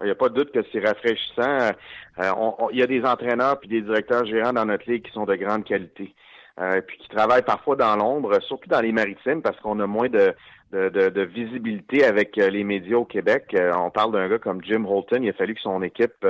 Il 0.00 0.06
n'y 0.06 0.10
a 0.10 0.14
pas 0.14 0.28
de 0.28 0.34
doute 0.34 0.52
que 0.52 0.60
c'est 0.72 0.84
rafraîchissant. 0.84 1.70
Euh, 2.18 2.66
il 2.72 2.78
y 2.78 2.82
a 2.82 2.86
des 2.86 3.04
entraîneurs 3.04 3.60
puis 3.60 3.68
des 3.68 3.80
directeurs 3.80 4.24
gérants 4.26 4.52
dans 4.52 4.64
notre 4.64 4.90
ligue 4.90 5.04
qui 5.04 5.12
sont 5.12 5.24
de 5.24 5.36
grande 5.36 5.64
qualité. 5.64 6.14
Euh, 6.60 6.80
puis 6.80 6.98
qui 6.98 7.08
travaillent 7.08 7.42
parfois 7.42 7.74
dans 7.74 7.96
l'ombre, 7.96 8.40
surtout 8.42 8.68
dans 8.68 8.80
les 8.80 8.92
maritimes, 8.92 9.42
parce 9.42 9.58
qu'on 9.58 9.80
a 9.80 9.86
moins 9.88 10.08
de, 10.08 10.32
de, 10.72 11.22
visibilité 11.22 12.04
avec 12.04 12.36
euh, 12.38 12.50
les 12.50 12.64
médias 12.64 12.96
au 12.96 13.04
Québec. 13.04 13.56
on 13.76 13.90
parle 13.90 14.12
d'un 14.12 14.28
gars 14.28 14.38
comme 14.38 14.62
Jim 14.62 14.84
Holton. 14.84 15.22
Il 15.22 15.30
a 15.30 15.32
fallu 15.32 15.54
que 15.54 15.60
son 15.60 15.82
équipe 15.82 16.26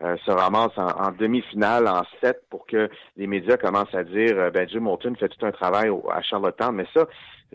se 0.00 0.30
ramasse 0.30 0.76
en, 0.76 1.12
demi-finale, 1.12 1.88
en 1.88 2.02
sept, 2.20 2.42
pour 2.50 2.66
que 2.66 2.88
les 3.16 3.26
médias 3.26 3.56
commencent 3.56 3.94
à 3.94 4.04
dire 4.04 4.50
ben 4.52 4.68
Jim 4.68 4.86
Holton 4.86 5.14
fait 5.16 5.28
tout 5.28 5.44
un 5.44 5.52
travail 5.52 5.90
à 6.10 6.22
Charlottetown. 6.22 6.74
Mais 6.74 6.86
ça, 6.94 7.06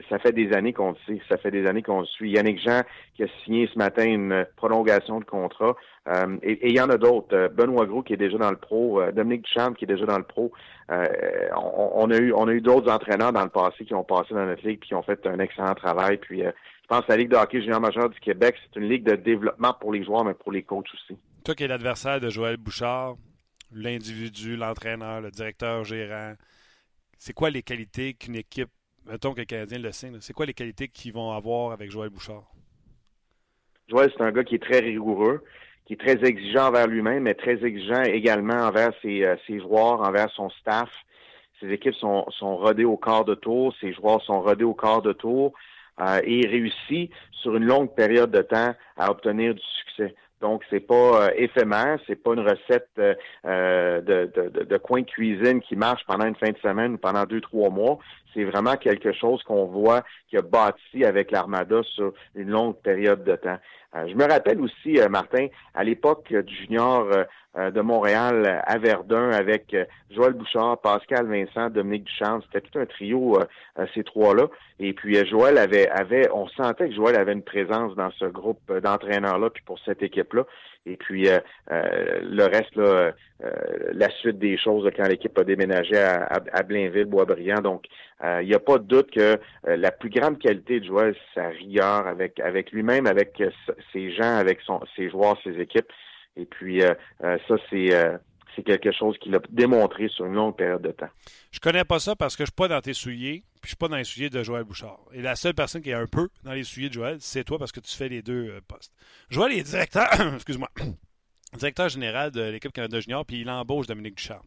ça 0.09 0.19
fait 0.19 0.31
des 0.31 0.53
années 0.53 0.73
qu'on 0.73 0.91
le 0.91 0.97
sait. 1.05 1.21
Ça 1.29 1.37
fait 1.37 1.51
des 1.51 1.67
années 1.67 1.83
qu'on 1.83 2.01
le 2.01 2.05
suit. 2.05 2.31
Yannick 2.31 2.59
Jean 2.59 2.81
qui 3.15 3.23
a 3.23 3.27
signé 3.43 3.69
ce 3.71 3.77
matin 3.77 4.05
une 4.05 4.45
prolongation 4.55 5.19
de 5.19 5.25
contrat. 5.25 5.75
Euh, 6.09 6.37
et 6.43 6.69
il 6.69 6.75
y 6.75 6.81
en 6.81 6.89
a 6.89 6.97
d'autres. 6.97 7.35
Euh, 7.35 7.47
Benoît 7.47 7.85
Gros 7.85 8.03
qui 8.03 8.13
est 8.13 8.17
déjà 8.17 8.37
dans 8.37 8.51
le 8.51 8.57
pro. 8.57 9.01
Euh, 9.01 9.11
Dominique 9.11 9.45
Duchamp 9.45 9.73
qui 9.73 9.85
est 9.85 9.87
déjà 9.87 10.05
dans 10.05 10.17
le 10.17 10.23
pro. 10.23 10.51
on, 10.89 12.11
a 12.11 12.17
eu 12.17 12.33
on 12.33 12.47
a 12.47 12.51
eu 12.51 12.61
d'autres 12.61 12.91
entraîneurs 12.91 13.31
dans 13.31 13.43
le 13.43 13.49
passé 13.49 13.85
qui 13.85 13.93
ont 13.93 14.03
passé 14.03 14.33
dans 14.33 14.45
notre 14.45 14.67
ligue 14.67 14.79
et 14.83 14.87
qui 14.87 14.95
ont 14.95 15.03
fait 15.03 15.25
un 15.25 15.39
excellent 15.39 15.75
travail. 15.75 16.17
Puis 16.17 16.41
je 16.41 16.87
pense 16.87 17.05
que 17.05 17.11
la 17.11 17.17
Ligue 17.17 17.29
de 17.29 17.37
hockey 17.37 17.61
junior 17.61 17.79
majeur 17.79 18.09
du 18.09 18.19
Québec, 18.19 18.55
c'est 18.61 18.79
une 18.79 18.89
ligue 18.89 19.03
de 19.03 19.15
développement 19.15 19.73
pour 19.79 19.93
les 19.93 20.03
joueurs, 20.03 20.25
mais 20.25 20.33
pour 20.33 20.51
les 20.51 20.63
coachs 20.63 20.93
aussi. 20.93 21.17
Toi 21.45 21.55
qui 21.55 21.63
es 21.63 21.67
l'adversaire 21.67 22.19
de 22.19 22.29
Joël 22.29 22.57
Bouchard, 22.57 23.15
l'individu, 23.71 24.57
l'entraîneur, 24.57 25.21
le 25.21 25.31
directeur 25.31 25.85
gérant, 25.85 26.33
c'est 27.17 27.33
quoi 27.33 27.49
les 27.49 27.63
qualités 27.63 28.13
qu'une 28.13 28.35
équipe 28.35 28.69
mettons 29.05 29.33
que 29.33 29.39
le 29.39 29.45
Canadien 29.45 29.79
le 29.79 29.91
signe, 29.91 30.17
c'est 30.21 30.33
quoi 30.33 30.45
les 30.45 30.53
qualités 30.53 30.87
qu'ils 30.87 31.13
vont 31.13 31.31
avoir 31.31 31.71
avec 31.71 31.91
Joël 31.91 32.09
Bouchard? 32.09 32.43
Joël, 33.89 34.11
c'est 34.15 34.23
un 34.23 34.31
gars 34.31 34.43
qui 34.43 34.55
est 34.55 34.63
très 34.63 34.79
rigoureux, 34.79 35.43
qui 35.85 35.93
est 35.93 35.97
très 35.97 36.23
exigeant 36.23 36.67
envers 36.67 36.87
lui-même, 36.87 37.23
mais 37.23 37.33
très 37.33 37.63
exigeant 37.63 38.03
également 38.03 38.67
envers 38.67 38.91
ses, 39.01 39.35
ses 39.47 39.59
joueurs, 39.59 40.01
envers 40.01 40.29
son 40.31 40.49
staff. 40.49 40.89
Ses 41.59 41.71
équipes 41.71 41.95
sont, 41.95 42.25
sont 42.29 42.57
rodées 42.57 42.85
au 42.85 42.97
quart 42.97 43.25
de 43.25 43.35
tour, 43.35 43.73
ses 43.79 43.93
joueurs 43.93 44.21
sont 44.21 44.41
rodés 44.41 44.65
au 44.65 44.73
quart 44.73 45.01
de 45.01 45.13
tour 45.13 45.53
euh, 46.01 46.19
et 46.23 46.47
réussit 46.47 47.11
sur 47.31 47.55
une 47.55 47.65
longue 47.65 47.93
période 47.93 48.31
de 48.31 48.41
temps 48.41 48.73
à 48.97 49.11
obtenir 49.11 49.53
du 49.53 49.61
succès. 49.61 50.15
Donc, 50.41 50.63
c'est 50.69 50.81
pas 50.81 51.27
euh, 51.27 51.29
éphémère, 51.37 51.99
c'est 52.05 52.21
pas 52.21 52.33
une 52.33 52.41
recette 52.41 52.89
euh, 52.99 53.15
euh, 53.45 54.01
de, 54.01 54.29
de, 54.35 54.63
de, 54.65 54.77
coin 54.77 54.99
de 54.99 55.05
cuisine 55.05 55.61
qui 55.61 55.77
marche 55.77 56.01
pendant 56.05 56.25
une 56.25 56.35
fin 56.35 56.51
de 56.51 56.57
semaine 56.57 56.95
ou 56.95 56.97
pendant 56.97 57.23
deux, 57.23 57.39
trois 57.39 57.69
mois. 57.69 57.97
C'est 58.33 58.43
vraiment 58.43 58.75
quelque 58.75 59.11
chose 59.13 59.41
qu'on 59.43 59.65
voit 59.65 60.03
qui 60.29 60.37
a 60.37 60.41
bâti 60.41 61.05
avec 61.05 61.31
l'Armada 61.31 61.81
sur 61.83 62.13
une 62.35 62.49
longue 62.49 62.75
période 62.77 63.23
de 63.23 63.35
temps. 63.35 63.57
je 63.93 64.15
me 64.15 64.27
rappelle 64.27 64.59
aussi, 64.61 64.99
Martin, 65.09 65.47
à 65.73 65.83
l'époque 65.83 66.33
du 66.33 66.55
junior 66.55 67.07
de 67.55 67.81
Montréal 67.81 68.63
à 68.65 68.77
Verdun 68.79 69.29
avec 69.29 69.75
Joël 70.09 70.33
Bouchard, 70.33 70.79
Pascal 70.81 71.27
Vincent, 71.27 71.69
Dominique 71.69 72.05
Duchamp. 72.05 72.41
C'était 72.41 72.67
tout 72.67 72.79
un 72.79 72.85
trio, 72.85 73.39
ces 73.93 74.03
trois-là. 74.03 74.47
Et 74.79 74.93
puis 74.93 75.23
Joël 75.27 75.57
avait, 75.59 75.87
avait, 75.89 76.29
on 76.31 76.47
sentait 76.47 76.89
que 76.89 76.95
Joël 76.95 77.15
avait 77.15 77.33
une 77.33 77.43
présence 77.43 77.95
dans 77.95 78.09
ce 78.11 78.25
groupe 78.25 78.71
d'entraîneurs-là, 78.71 79.51
puis 79.51 79.63
pour 79.63 79.77
cette 79.79 80.01
équipe-là. 80.01 80.45
Et 80.85 80.97
puis 80.97 81.29
euh, 81.29 81.39
euh, 81.71 82.19
le 82.23 82.43
reste, 82.43 82.75
là, 82.75 83.13
euh, 83.43 83.51
la 83.93 84.09
suite 84.09 84.37
des 84.37 84.57
choses 84.57 84.89
quand 84.95 85.07
l'équipe 85.07 85.37
a 85.37 85.43
déménagé 85.43 85.97
à, 85.97 86.27
à, 86.51 86.63
Blainville, 86.63 87.05
Boisbriand. 87.05 87.61
Donc, 87.61 87.85
il 88.41 88.47
n'y 88.47 88.53
a 88.53 88.59
pas 88.59 88.77
de 88.77 88.83
doute 88.83 89.11
que 89.11 89.37
la 89.65 89.91
plus 89.91 90.09
grande 90.09 90.39
qualité 90.39 90.79
de 90.79 90.85
Joël, 90.85 91.15
sa 91.35 91.49
rigueur 91.49 92.07
avec, 92.07 92.39
avec 92.39 92.71
lui-même, 92.71 93.05
avec 93.05 93.41
ses 93.91 94.13
gens, 94.13 94.37
avec 94.37 94.61
son, 94.61 94.79
ses 94.95 95.09
joueurs, 95.09 95.37
ses 95.43 95.59
équipes. 95.59 95.91
Et 96.37 96.45
puis, 96.45 96.81
ça, 97.21 97.55
c'est 97.69 97.89
c'est 98.55 98.63
quelque 98.63 98.91
chose 98.91 99.17
qu'il 99.17 99.35
a 99.35 99.39
démontré 99.49 100.07
sur 100.07 100.25
une 100.25 100.35
longue 100.35 100.55
période 100.55 100.81
de 100.81 100.91
temps. 100.91 101.09
Je 101.51 101.59
connais 101.59 101.83
pas 101.83 101.99
ça 101.99 102.15
parce 102.15 102.35
que 102.35 102.43
je 102.43 102.51
suis 102.51 102.55
pas 102.55 102.67
dans 102.67 102.81
tes 102.81 102.93
souliers, 102.93 103.43
puis 103.63 103.69
je 103.69 103.75
suis 103.75 103.77
pas 103.77 103.87
dans 103.87 103.95
les 103.95 104.03
souliers 104.03 104.29
de 104.29 104.43
Joël 104.43 104.65
Bouchard. 104.65 104.99
Et 105.13 105.21
la 105.21 105.37
seule 105.37 105.53
personne 105.53 105.81
qui 105.81 105.89
est 105.89 105.93
un 105.93 106.05
peu 106.05 106.27
dans 106.43 106.51
les 106.51 106.65
souliers 106.65 106.89
de 106.89 106.95
Joël, 106.95 107.17
c'est 107.21 107.45
toi 107.45 107.57
parce 107.57 107.71
que 107.71 107.79
tu 107.79 107.95
fais 107.95 108.09
les 108.09 108.21
deux 108.21 108.49
euh, 108.49 108.61
postes. 108.67 108.91
Joël 109.29 109.53
est 109.53 109.63
directeur, 109.63 110.09
excuse-moi, 110.35 110.69
directeur 111.57 111.87
général 111.87 112.31
de 112.31 112.41
l'équipe 112.41 112.73
Canada 112.73 112.99
Junior, 112.99 113.25
puis 113.25 113.39
il 113.39 113.49
embauche 113.49 113.87
Dominique 113.87 114.17
Ducharme. 114.17 114.45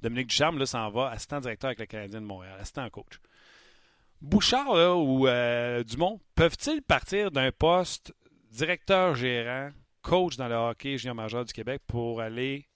Dominique 0.00 0.28
Ducharme, 0.28 0.58
là, 0.58 0.64
s'en 0.64 0.88
va, 0.88 1.10
assistant 1.10 1.40
directeur 1.40 1.68
avec 1.68 1.80
le 1.80 1.84
Canadien 1.84 2.22
de 2.22 2.24
Montréal, 2.24 2.56
assistant 2.58 2.88
coach. 2.88 3.20
Bouchard 4.22 4.70
ou 4.96 5.28
euh, 5.28 5.84
Dumont 5.84 6.18
peuvent-ils 6.34 6.80
partir 6.80 7.30
d'un 7.30 7.52
poste 7.52 8.14
directeur 8.52 9.16
gérant, 9.16 9.68
coach 10.00 10.38
dans 10.38 10.48
le 10.48 10.54
hockey 10.54 10.96
junior 10.96 11.14
majeur 11.14 11.44
du 11.44 11.52
Québec 11.52 11.82
pour 11.86 12.22
aller 12.22 12.66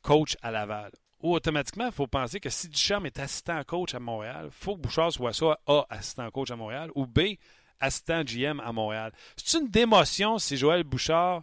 coach 0.00 0.38
à 0.40 0.50
Laval? 0.50 0.92
Automatiquement, 1.26 1.86
il 1.86 1.92
faut 1.92 2.06
penser 2.06 2.38
que 2.38 2.50
si 2.50 2.68
Ducharme 2.68 3.06
est 3.06 3.18
assistant 3.18 3.62
coach 3.64 3.94
à 3.94 3.98
Montréal, 3.98 4.44
il 4.44 4.50
faut 4.50 4.76
que 4.76 4.82
Bouchard 4.82 5.10
soit 5.10 5.32
soit 5.32 5.58
A, 5.66 5.86
assistant 5.88 6.30
coach 6.30 6.50
à 6.50 6.56
Montréal, 6.56 6.90
ou 6.94 7.06
B, 7.06 7.38
assistant 7.80 8.22
GM 8.22 8.60
à 8.60 8.72
Montréal. 8.72 9.10
C'est 9.34 9.58
une 9.58 9.68
démotion 9.68 10.38
si 10.38 10.58
Joël 10.58 10.84
Bouchard, 10.84 11.42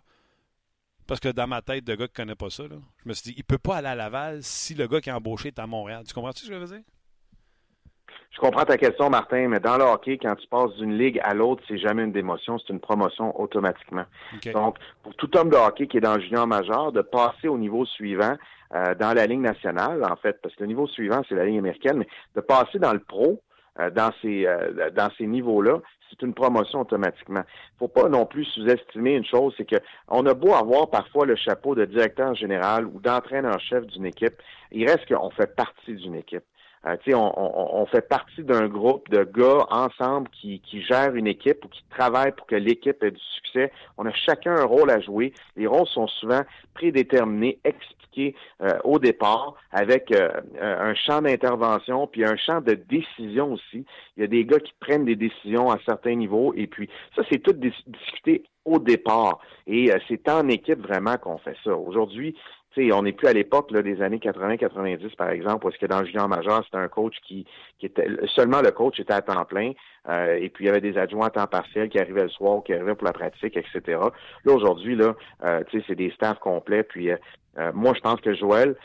parce 1.07 1.19
que 1.19 1.29
dans 1.29 1.47
ma 1.47 1.63
tête 1.63 1.83
de 1.83 1.95
gars 1.95 2.05
qui 2.05 2.11
ne 2.11 2.15
connaît 2.15 2.35
pas 2.35 2.51
ça, 2.51 2.65
je 2.69 3.09
me 3.09 3.13
suis 3.15 3.31
dit, 3.31 3.33
il 3.37 3.43
peut 3.43 3.57
pas 3.57 3.77
aller 3.77 3.87
à 3.87 3.95
Laval 3.95 4.43
si 4.43 4.75
le 4.75 4.87
gars 4.87 5.01
qui 5.01 5.09
est 5.09 5.13
embauché 5.13 5.47
est 5.47 5.57
à 5.57 5.65
Montréal. 5.65 6.03
Tu 6.07 6.13
comprends 6.13 6.31
ce 6.31 6.41
que 6.41 6.53
je 6.53 6.53
veux 6.53 6.67
dire? 6.67 6.85
Je 8.31 8.39
comprends 8.39 8.63
ta 8.63 8.77
question, 8.77 9.09
Martin, 9.09 9.49
mais 9.49 9.59
dans 9.59 9.77
le 9.77 9.83
hockey, 9.83 10.17
quand 10.17 10.35
tu 10.35 10.47
passes 10.47 10.73
d'une 10.75 10.97
ligue 10.97 11.19
à 11.23 11.33
l'autre, 11.33 11.61
c'est 11.67 11.77
jamais 11.77 12.03
une 12.03 12.11
démotion, 12.11 12.57
c'est 12.59 12.71
une 12.71 12.79
promotion 12.79 13.39
automatiquement. 13.39 14.05
Donc, 14.53 14.77
pour 15.03 15.13
tout 15.15 15.35
homme 15.37 15.49
de 15.49 15.55
hockey 15.55 15.87
qui 15.87 15.97
est 15.97 16.01
dans 16.01 16.15
le 16.15 16.21
junior 16.21 16.47
majeur, 16.47 16.91
de 16.91 17.01
passer 17.01 17.47
au 17.47 17.57
niveau 17.57 17.85
suivant 17.85 18.35
euh, 18.73 18.95
dans 18.95 19.13
la 19.13 19.25
ligne 19.27 19.41
nationale, 19.41 20.03
en 20.09 20.15
fait, 20.15 20.39
parce 20.41 20.55
que 20.55 20.61
le 20.61 20.67
niveau 20.67 20.87
suivant, 20.87 21.21
c'est 21.27 21.35
la 21.35 21.45
ligne 21.45 21.59
américaine, 21.59 21.97
mais 21.97 22.07
de 22.35 22.41
passer 22.41 22.79
dans 22.79 22.93
le 22.93 22.99
pro, 22.99 23.41
euh, 23.79 23.89
dans 23.89 24.11
ces 24.21 24.45
euh, 24.45 24.89
dans 24.91 25.09
ces 25.17 25.27
niveaux-là, 25.27 25.79
c'est 26.09 26.21
une 26.25 26.33
promotion 26.33 26.81
automatiquement. 26.81 27.43
Il 27.47 27.79
faut 27.79 27.87
pas 27.87 28.09
non 28.09 28.25
plus 28.25 28.45
sous-estimer 28.45 29.15
une 29.15 29.25
chose, 29.25 29.53
c'est 29.57 29.65
que 29.65 29.77
on 30.07 30.25
a 30.25 30.33
beau 30.33 30.53
avoir 30.53 30.89
parfois 30.89 31.25
le 31.25 31.35
chapeau 31.35 31.75
de 31.75 31.85
directeur 31.85 32.35
général 32.35 32.85
ou 32.85 32.99
d'entraîneur-chef 32.99 33.85
d'une 33.87 34.05
équipe, 34.05 34.35
il 34.71 34.89
reste 34.89 35.05
qu'on 35.07 35.29
fait 35.31 35.55
partie 35.55 35.95
d'une 35.95 36.15
équipe. 36.15 36.43
Euh, 36.87 36.95
on, 37.13 37.85
fait 37.85 38.07
partie 38.07 38.43
d'un 38.43 38.67
groupe 38.67 39.07
de 39.09 39.23
gars 39.23 39.67
ensemble 39.69 40.29
qui, 40.29 40.61
qui 40.61 40.81
gèrent 40.81 41.13
une 41.13 41.27
équipe 41.27 41.63
ou 41.63 41.67
qui 41.67 41.83
travaillent 41.91 42.31
pour 42.31 42.47
que 42.47 42.55
l'équipe 42.55 43.03
ait 43.03 43.11
du 43.11 43.21
succès. 43.35 43.71
On 43.97 44.05
a 44.05 44.13
chacun 44.13 44.55
un 44.55 44.65
rôle 44.65 44.89
à 44.89 44.99
jouer. 44.99 45.33
Les 45.55 45.67
rôles 45.67 45.87
sont 45.87 46.07
souvent 46.07 46.41
prédéterminés, 46.73 47.59
expliqués 47.63 48.35
euh, 48.61 48.79
au 48.83 48.97
départ, 48.97 49.55
avec 49.71 50.11
euh, 50.11 50.29
un 50.59 50.95
champ 50.95 51.21
d'intervention, 51.21 52.07
puis 52.07 52.25
un 52.25 52.35
champ 52.35 52.61
de 52.61 52.73
décision 52.73 53.53
aussi. 53.53 53.85
Il 54.17 54.21
y 54.21 54.23
a 54.23 54.27
des 54.27 54.43
gars 54.43 54.59
qui 54.59 54.73
prennent 54.79 55.05
des 55.05 55.15
décisions 55.15 55.69
à 55.69 55.77
certains 55.85 56.15
niveaux, 56.15 56.53
et 56.55 56.65
puis 56.65 56.89
ça, 57.15 57.21
c'est 57.31 57.39
tout 57.39 57.53
discuté 57.53 58.43
au 58.65 58.79
départ. 58.79 59.39
Et 59.67 59.91
c'est 60.07 60.27
en 60.29 60.47
équipe 60.49 60.79
vraiment 60.79 61.17
qu'on 61.17 61.37
fait 61.37 61.55
ça. 61.63 61.75
Aujourd'hui, 61.75 62.35
on 62.77 63.03
n'est 63.03 63.11
plus 63.11 63.27
à 63.27 63.33
l'époque 63.33 63.73
des 63.73 64.01
années 64.01 64.17
80-90, 64.17 65.15
par 65.15 65.29
exemple, 65.29 65.63
parce 65.63 65.77
que 65.77 65.85
dans 65.85 65.99
le 65.99 66.05
junior 66.05 66.27
majeur, 66.27 66.63
c'était 66.65 66.77
un 66.77 66.87
coach 66.87 67.15
qui, 67.27 67.45
qui 67.79 67.85
était 67.85 68.07
seulement 68.35 68.61
le 68.61 68.71
coach 68.71 68.99
était 68.99 69.13
à 69.13 69.21
temps 69.21 69.45
plein, 69.45 69.73
euh, 70.09 70.37
et 70.39 70.49
puis 70.49 70.65
il 70.65 70.67
y 70.67 70.69
avait 70.69 70.81
des 70.81 70.97
adjoints 70.97 71.27
à 71.27 71.29
temps 71.29 71.47
partiel 71.47 71.89
qui 71.89 71.99
arrivaient 71.99 72.23
le 72.23 72.29
soir, 72.29 72.63
qui 72.63 72.73
arrivaient 72.73 72.95
pour 72.95 73.05
la 73.07 73.13
pratique, 73.13 73.57
etc. 73.57 73.81
Là, 74.45 74.53
aujourd'hui, 74.53 74.95
là, 74.95 75.15
euh, 75.43 75.63
c'est 75.87 75.95
des 75.95 76.11
staffs 76.11 76.39
complets, 76.39 76.83
puis 76.83 77.11
euh, 77.11 77.17
moi, 77.73 77.93
je 77.93 77.99
pense 77.99 78.21
que 78.21 78.33
Joël, 78.33 78.77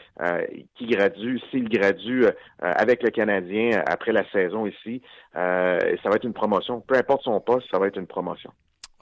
qui 0.75 0.87
gradue, 0.87 1.41
s'il 1.51 1.69
gradue 1.69 2.27
avec 2.59 3.05
le 3.05 3.11
Canadien 3.11 3.81
après 3.87 4.11
la 4.11 4.29
saison 4.31 4.67
ici, 4.67 5.03
ça 5.33 5.79
va 6.05 6.17
être 6.17 6.25
une 6.25 6.33
promotion. 6.33 6.81
Peu 6.81 6.97
importe 6.97 7.23
son 7.23 7.41
poste, 7.41 7.69
ça 7.71 7.79
va 7.79 7.87
être 7.87 7.97
une 7.97 8.09
promotion. 8.09 8.51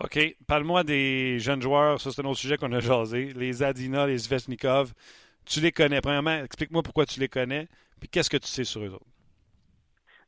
OK. 0.00 0.18
Parle-moi 0.46 0.84
des 0.84 1.38
jeunes 1.38 1.62
joueurs. 1.62 2.00
Ça, 2.00 2.10
c'est 2.10 2.22
un 2.22 2.28
autre 2.28 2.38
sujet 2.38 2.56
qu'on 2.56 2.72
a 2.72 2.80
jasé. 2.80 3.32
Les 3.34 3.62
Adina, 3.62 4.06
les 4.06 4.18
Zvechnikov. 4.18 4.92
Tu 5.44 5.60
les 5.60 5.72
connais. 5.72 6.00
Premièrement, 6.00 6.42
explique-moi 6.42 6.82
pourquoi 6.82 7.06
tu 7.06 7.20
les 7.20 7.28
connais. 7.28 7.68
Puis 8.00 8.08
qu'est-ce 8.08 8.30
que 8.30 8.36
tu 8.36 8.48
sais 8.48 8.64
sur 8.64 8.82
eux 8.82 8.90
autres? 8.90 9.06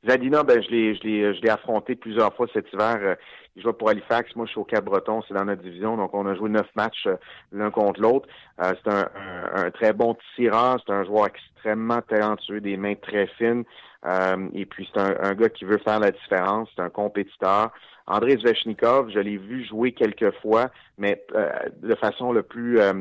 Zadina, 0.08 0.44
ben, 0.44 0.62
je 0.62 0.70
l'ai, 0.70 1.50
affronté 1.50 1.96
plusieurs 1.96 2.32
fois 2.34 2.46
cet 2.52 2.72
hiver. 2.72 3.16
Il 3.56 3.62
joue 3.62 3.72
pour 3.72 3.88
Halifax. 3.88 4.36
Moi, 4.36 4.44
je 4.46 4.50
suis 4.50 4.60
au 4.60 4.64
Cap-Breton. 4.64 5.22
C'est 5.26 5.34
dans 5.34 5.44
notre 5.44 5.62
division. 5.62 5.96
Donc, 5.96 6.12
on 6.12 6.26
a 6.26 6.34
joué 6.34 6.50
neuf 6.50 6.68
matchs 6.76 7.06
euh, 7.06 7.16
l'un 7.52 7.70
contre 7.70 8.00
l'autre. 8.00 8.28
Euh, 8.62 8.72
c'est 8.84 8.92
un, 8.92 9.70
très 9.70 9.94
bon 9.94 10.16
tireur. 10.36 10.76
C'est 10.86 10.92
un 10.92 11.04
joueur 11.04 11.26
extrêmement 11.26 12.02
talentueux, 12.02 12.60
des 12.60 12.76
mains 12.76 12.94
très 12.94 13.26
fines. 13.38 13.64
Euh, 14.04 14.48
et 14.52 14.66
puis, 14.66 14.88
c'est 14.92 15.00
un, 15.00 15.34
gars 15.34 15.48
qui 15.48 15.64
veut 15.64 15.78
faire 15.78 15.98
la 15.98 16.10
différence. 16.10 16.68
C'est 16.76 16.82
un 16.82 16.90
compétiteur. 16.90 17.72
André 18.06 18.36
Zvechnikov, 18.36 19.10
je 19.10 19.18
l'ai 19.18 19.36
vu 19.36 19.64
jouer 19.64 19.92
quelques 19.92 20.30
fois, 20.40 20.70
mais 20.96 21.22
euh, 21.34 21.50
de 21.82 21.94
façon 21.96 22.32
le 22.32 22.42
plus 22.42 22.78
euh, 22.78 22.92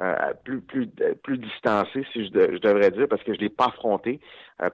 euh, 0.00 0.14
plus 0.44 0.60
plus 0.60 0.88
plus 1.22 1.38
distancée, 1.38 2.04
si 2.12 2.26
je, 2.26 2.58
devrais 2.58 2.90
dire, 2.90 3.06
parce 3.08 3.22
que 3.22 3.34
je 3.34 3.38
l'ai 3.38 3.50
pas 3.50 3.66
affronté. 3.66 4.20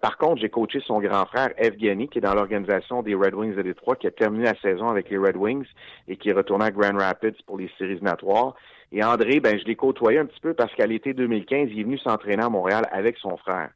par 0.01 0.17
contre, 0.17 0.41
j'ai 0.41 0.49
coaché 0.49 0.81
son 0.81 1.01
grand 1.01 1.27
frère 1.27 1.51
Evgeny, 1.59 2.09
qui 2.09 2.19
est 2.19 2.23
dans 2.23 2.35
l'organisation 2.35 3.03
des 3.03 3.15
Red 3.15 3.35
Wings 3.35 3.55
de 3.55 3.63
Détroit, 3.63 3.97
qui 3.97 4.07
a 4.07 4.11
terminé 4.11 4.45
la 4.45 4.55
saison 4.61 4.89
avec 4.89 5.11
les 5.11 5.19
Red 5.19 5.37
Wings 5.37 5.67
et 6.07 6.17
qui 6.17 6.31
est 6.31 6.33
retourné 6.33 6.67
à 6.67 6.71
Grand 6.71 6.97
Rapids 6.97 7.43
pour 7.47 7.59
les 7.59 7.71
séries 7.77 8.01
natoires. 8.01 8.55
Et 8.91 9.05
André, 9.05 9.41
ben 9.41 9.59
je 9.59 9.65
l'ai 9.65 9.77
côtoyé 9.77 10.19
un 10.19 10.25
petit 10.25 10.41
peu 10.41 10.55
parce 10.55 10.75
qu'à 10.75 10.87
l'été 10.87 11.13
2015, 11.13 11.69
il 11.73 11.81
est 11.81 11.85
venu 11.85 11.99
s'entraîner 11.99 12.43
à 12.43 12.49
Montréal 12.49 12.89
avec 12.91 13.19
son 13.19 13.37
frère. 13.37 13.71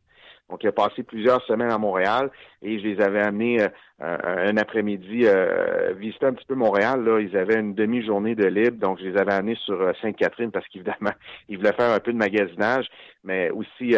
Donc, 0.51 0.63
il 0.63 0.69
a 0.69 0.73
passé 0.73 1.03
plusieurs 1.03 1.43
semaines 1.47 1.71
à 1.71 1.79
Montréal 1.79 2.31
et 2.61 2.79
je 2.79 2.87
les 2.87 3.01
avais 3.01 3.23
amenés 3.23 3.63
euh, 3.63 3.69
un 4.01 4.57
après-midi 4.57 5.23
euh, 5.25 5.95
visiter 5.97 6.27
un 6.27 6.35
petit 6.35 6.45
peu 6.45 6.55
Montréal. 6.55 7.05
Là, 7.05 7.21
ils 7.21 7.37
avaient 7.37 7.59
une 7.59 7.75
demi-journée 7.75 8.35
de 8.35 8.47
libre, 8.47 8.79
donc 8.79 8.99
je 8.99 9.05
les 9.05 9.17
avais 9.17 9.33
amenés 9.33 9.57
sur 9.65 9.81
euh, 9.81 9.93
Sainte-Catherine 10.03 10.51
parce 10.51 10.67
qu'évidemment, 10.69 11.13
ils 11.49 11.57
voulaient 11.57 11.73
faire 11.73 11.91
un 11.91 12.01
peu 12.01 12.13
de 12.13 12.19
magasinage, 12.19 12.87
mais 13.25 13.51
aussi 13.51 13.95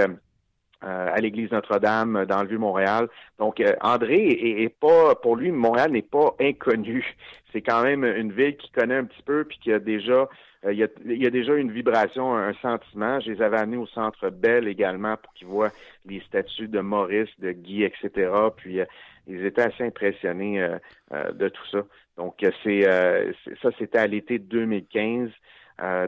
à 0.87 1.19
l'église 1.21 1.51
Notre-Dame 1.51 2.27
dans 2.27 2.43
le 2.43 2.49
Vieux-Montréal. 2.49 3.09
Donc, 3.39 3.63
André 3.81 4.29
est, 4.63 4.69
pas, 4.69 5.15
pour 5.15 5.37
lui, 5.37 5.51
Montréal 5.51 5.93
n'est 5.93 6.03
pas 6.03 6.35
inconnu. 6.41 7.17
C'est 7.53 7.63
quand 7.63 7.83
même 7.83 8.05
une 8.05 8.33
ville 8.33 8.57
qu'il 8.57 8.71
connaît 8.73 8.97
un 8.97 9.05
petit 9.05 9.23
peu 9.23 9.45
puis 9.45 9.59
qui 9.63 9.73
a 9.73 9.79
déjà 9.79 10.29
euh, 10.65 10.73
il, 10.73 11.23
y 11.23 11.27
a, 11.27 11.31
déjà 11.31 11.55
une 11.55 11.71
vibration, 11.71 12.35
un 12.35 12.55
sentiment. 12.55 13.21
Je 13.21 13.33
les 13.33 13.43
avais 13.43 13.59
amenés 13.59 13.77
au 13.77 13.87
Centre 13.87 14.31
Bell 14.31 14.67
également 14.67 15.17
pour 15.17 15.33
qu'ils 15.35 15.47
voient 15.47 15.73
les 16.07 16.21
statues 16.21 16.69
de 16.69 16.81
Maurice, 16.81 17.29
de 17.39 17.53
Guy, 17.53 17.85
etc. 17.85 18.31
Puis 18.57 18.81
euh, 18.81 18.85
ils 19.27 19.45
étaient 19.45 19.63
assez 19.63 19.85
impressionnés 19.85 20.63
euh, 20.63 21.33
de 21.33 21.49
tout 21.49 21.67
ça. 21.71 21.83
Donc 22.17 22.45
c'est 22.63 22.83
ça, 23.61 23.71
c'était 23.79 23.99
à 23.99 24.07
l'été 24.07 24.39
2015. 24.39 25.31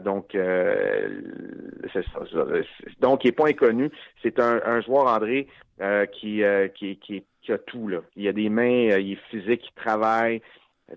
Donc, 0.03 0.29
c'est 0.33 2.05
ça. 2.05 2.19
Donc, 2.99 3.23
il 3.23 3.27
n'est 3.27 3.31
pas 3.33 3.47
inconnu. 3.47 3.89
C'est 4.23 4.39
un, 4.39 4.81
joueur, 4.81 5.07
André, 5.07 5.47
qui, 6.13 6.43
qui, 6.75 7.23
a 7.49 7.57
tout. 7.59 7.87
Là. 7.87 7.99
Il 8.15 8.27
a 8.27 8.33
des 8.33 8.49
mains, 8.49 8.97
il 8.97 9.13
est 9.13 9.19
physique, 9.29 9.65
il 9.65 9.73
travaille, 9.75 10.41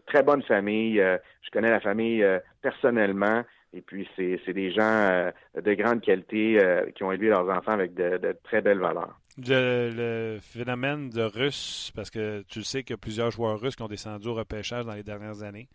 très 0.07 0.23
bonne 0.23 0.43
famille. 0.43 1.01
Euh, 1.01 1.17
je 1.43 1.51
connais 1.51 1.71
la 1.71 1.81
famille 1.81 2.23
euh, 2.23 2.39
personnellement. 2.63 3.45
Et 3.73 3.83
puis, 3.83 4.09
c'est 4.17 4.53
des 4.53 4.73
gens 4.73 5.31
de 5.55 5.75
grande 5.75 6.01
qualité 6.01 6.59
qui 6.97 7.05
ont 7.05 7.13
élevé 7.13 7.29
leurs 7.29 7.49
enfants 7.49 7.71
avec 7.71 7.95
de, 7.95 8.37
très 8.43 8.61
belles 8.63 8.81
valeurs. 8.81 9.21
Le, 9.39 10.39
phénomène 10.41 11.09
de 11.09 11.23
Russes, 11.23 11.93
parce 11.95 12.11
que 12.11 12.43
tu 12.49 12.65
sais 12.65 12.83
qu'il 12.83 12.95
y 12.95 12.99
a 12.99 12.99
plusieurs 12.99 13.31
joueurs 13.31 13.61
russes 13.61 13.77
qui 13.77 13.83
ont 13.83 13.89
descendu 13.89 14.27
au 14.27 14.35
repêchage 14.35 14.87
dans 14.87 14.95
les 14.95 15.05
dernières 15.05 15.45
années. 15.45 15.69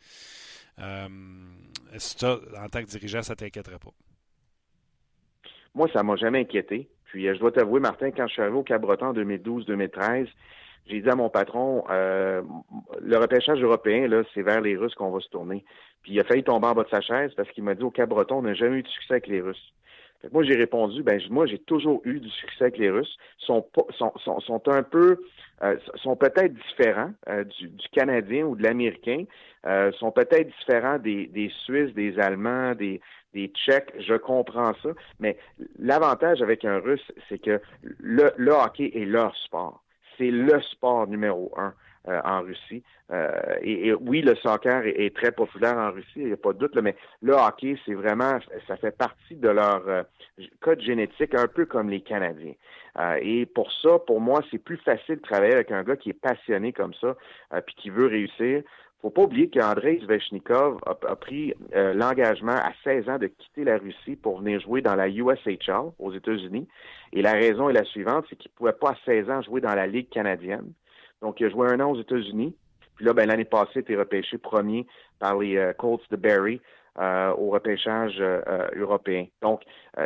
Est-ce 0.78 2.16
que 2.16 2.58
en 2.58 2.68
tant 2.68 2.82
que 2.82 2.88
dirigeant, 2.88 3.22
ça 3.22 3.36
t'inquiéterait 3.36 3.80
pas? 3.80 3.92
Moi, 5.74 5.90
ça 5.94 6.04
m'a 6.04 6.16
jamais 6.16 6.40
inquiété. 6.40 6.90
Puis, 7.06 7.28
je 7.28 7.40
dois 7.40 7.52
t'avouer, 7.52 7.80
Martin, 7.80 8.12
quand 8.12 8.28
je 8.28 8.34
suis 8.34 8.42
arrivé 8.42 8.58
au 8.58 8.64
Cap-Breton 8.64 9.08
en 9.08 9.14
2012-2013, 9.14 10.28
j'ai 10.88 11.02
dit 11.02 11.10
à 11.10 11.16
mon 11.16 11.30
patron, 11.30 11.84
euh, 11.90 12.42
le 13.02 13.18
repêchage 13.18 13.62
européen, 13.62 14.08
là, 14.08 14.24
c'est 14.34 14.42
vers 14.42 14.62
les 14.62 14.78
Russes 14.78 14.96
qu'on 14.96 15.12
va 15.12 15.20
se 15.20 15.30
tourner. 15.30 15.66
Puis 16.04 16.14
il 16.14 16.20
a 16.20 16.24
failli 16.24 16.44
tomber 16.44 16.68
en 16.68 16.74
bas 16.74 16.84
de 16.84 16.90
sa 16.90 17.02
chaise 17.02 17.34
parce 17.36 17.50
qu'il 17.50 17.64
m'a 17.64 17.74
dit 17.74 17.84
au 17.84 17.90
Cap-Breton, 17.90 18.38
on 18.38 18.42
n'a 18.44 18.54
jamais 18.54 18.78
eu 18.78 18.84
de 18.84 18.88
succès 18.88 19.14
avec 19.14 19.28
les 19.28 19.42
Russes. 19.42 19.74
Moi, 20.32 20.44
j'ai 20.44 20.56
répondu, 20.56 21.04
ben 21.04 21.20
moi, 21.30 21.46
j'ai 21.46 21.60
toujours 21.60 22.02
eu 22.06 22.20
du 22.20 22.30
succès 22.30 22.66
avec 22.66 22.78
les 22.78 22.90
Russes. 22.90 23.16
Sont 23.38 23.66
sont, 23.98 24.12
sont, 24.24 24.40
sont 24.40 24.68
un 24.70 24.84
peu, 24.84 25.18
euh, 25.64 25.78
sont 25.96 26.16
peut-être 26.16 26.54
différents 26.54 27.12
euh, 27.30 27.44
du, 27.44 27.68
du, 27.68 27.88
Canadien 27.90 28.46
ou 28.46 28.56
de 28.56 28.64
l'Américain, 28.64 29.26
euh, 29.66 29.92
sont 29.94 30.12
peut-être 30.12 30.50
différents 30.60 30.98
des, 31.00 31.28
des 31.28 31.52
Suisses, 31.64 31.94
des 31.94 32.18
Allemands, 32.20 32.74
des, 32.74 33.02
des 33.34 33.48
Tchèques. 33.50 33.94
Je 34.00 34.16
comprends 34.16 34.74
ça, 34.82 34.90
mais 35.20 35.38
l'avantage 35.78 36.42
avec 36.42 36.66
un 36.66 36.80
Russe, 36.80 37.12
c'est 37.30 37.40
que 37.40 37.62
le, 37.84 38.32
le 38.38 38.52
hockey 38.52 38.92
est 38.96 39.06
leur 39.06 39.36
sport 39.36 39.82
c'est 40.18 40.32
le 40.32 40.62
sport 40.62 41.08
numéro 41.08 41.52
un 41.58 41.74
euh, 42.08 42.22
en 42.24 42.42
Russie. 42.42 42.84
Euh, 43.12 43.32
et, 43.64 43.92
oui, 43.92 44.22
le 44.22 44.36
soccer 44.36 44.86
est, 44.86 45.16
très 45.16 45.32
populaire 45.32 45.76
en 45.76 45.92
Russie, 45.92 46.18
il 46.18 46.28
n'y 46.28 46.34
a 46.34 46.38
pas 46.38 46.54
de 46.54 46.60
doute, 46.60 46.76
mais 46.76 46.96
le 47.24 47.34
hockey, 47.34 47.80
c'est 47.84 47.96
vraiment, 47.96 48.38
ça 48.68 48.78
fait 48.78 48.96
partie 48.96 49.36
de 49.36 49.50
leur 49.50 49.82
euh, 49.88 50.04
code 50.60 50.82
génétique, 50.82 51.34
un 51.34 51.48
peu 51.48 51.66
comme 51.66 51.90
les 51.90 52.02
Canadiens. 52.02 52.54
et 53.22 53.48
pour 53.48 53.72
ça, 53.72 53.98
pour 54.06 54.22
moi, 54.22 54.42
c'est 54.52 54.60
plus 54.60 54.78
facile 54.78 55.16
de 55.16 55.22
travailler 55.22 55.56
avec 55.56 55.72
un 55.72 55.82
gars 55.82 55.96
qui 55.96 56.12
est 56.12 56.14
passionné 56.14 56.74
comme 56.74 56.94
ça, 56.94 57.16
puis 57.66 57.76
qui 57.76 57.90
veut 57.90 58.06
réussir. 58.06 58.62
Faut 59.02 59.10
pas 59.10 59.24
oublier 59.24 59.50
qu'Andrei 59.50 60.00
Zvechnikov 60.04 60.80
a, 60.86 61.16
pris 61.16 61.56
l'engagement 61.74 62.56
à 62.56 62.72
16 62.84 63.10
ans 63.10 63.18
de 63.18 63.28
quitter 63.28 63.64
la 63.64 63.80
Russie 63.80 64.16
pour 64.16 64.42
venir 64.42 64.62
jouer 64.62 64.82
dans 64.82 64.96
la 64.96 65.10
USHL 65.10 65.92
aux 65.98 66.14
États-Unis. 66.14 66.68
Et 67.14 67.24
la 67.24 67.34
raison 67.34 67.68
est 67.68 67.74
la 67.74 67.84
suivante, 67.84 68.26
c'est 68.30 68.36
qu'il 68.36 68.52
pouvait 68.52 68.74
pas 68.74 68.92
à 68.92 68.96
16 69.06 69.30
ans 69.32 69.42
jouer 69.42 69.62
dans 69.62 69.74
la 69.74 69.88
Ligue 69.88 70.10
canadienne. 70.10 70.72
Donc, 71.22 71.40
il 71.40 71.48
a 71.48 71.50
joué 71.50 71.68
un 71.68 71.80
an 71.80 71.92
aux 71.92 72.00
États-Unis. 72.00 72.56
Puis 72.96 73.06
là, 73.06 73.14
ben, 73.14 73.28
l'année 73.28 73.46
passée, 73.46 73.72
il 73.76 73.80
était 73.80 73.96
repêché 73.96 74.38
premier 74.38 74.86
par 75.20 75.38
les 75.38 75.58
euh, 75.58 75.74
Colts 75.74 76.10
de 76.10 76.16
Barry 76.16 76.62
euh, 77.00 77.32
au 77.32 77.50
repêchage 77.50 78.16
euh, 78.20 78.68
européen. 78.76 79.26
Donc, 79.42 79.62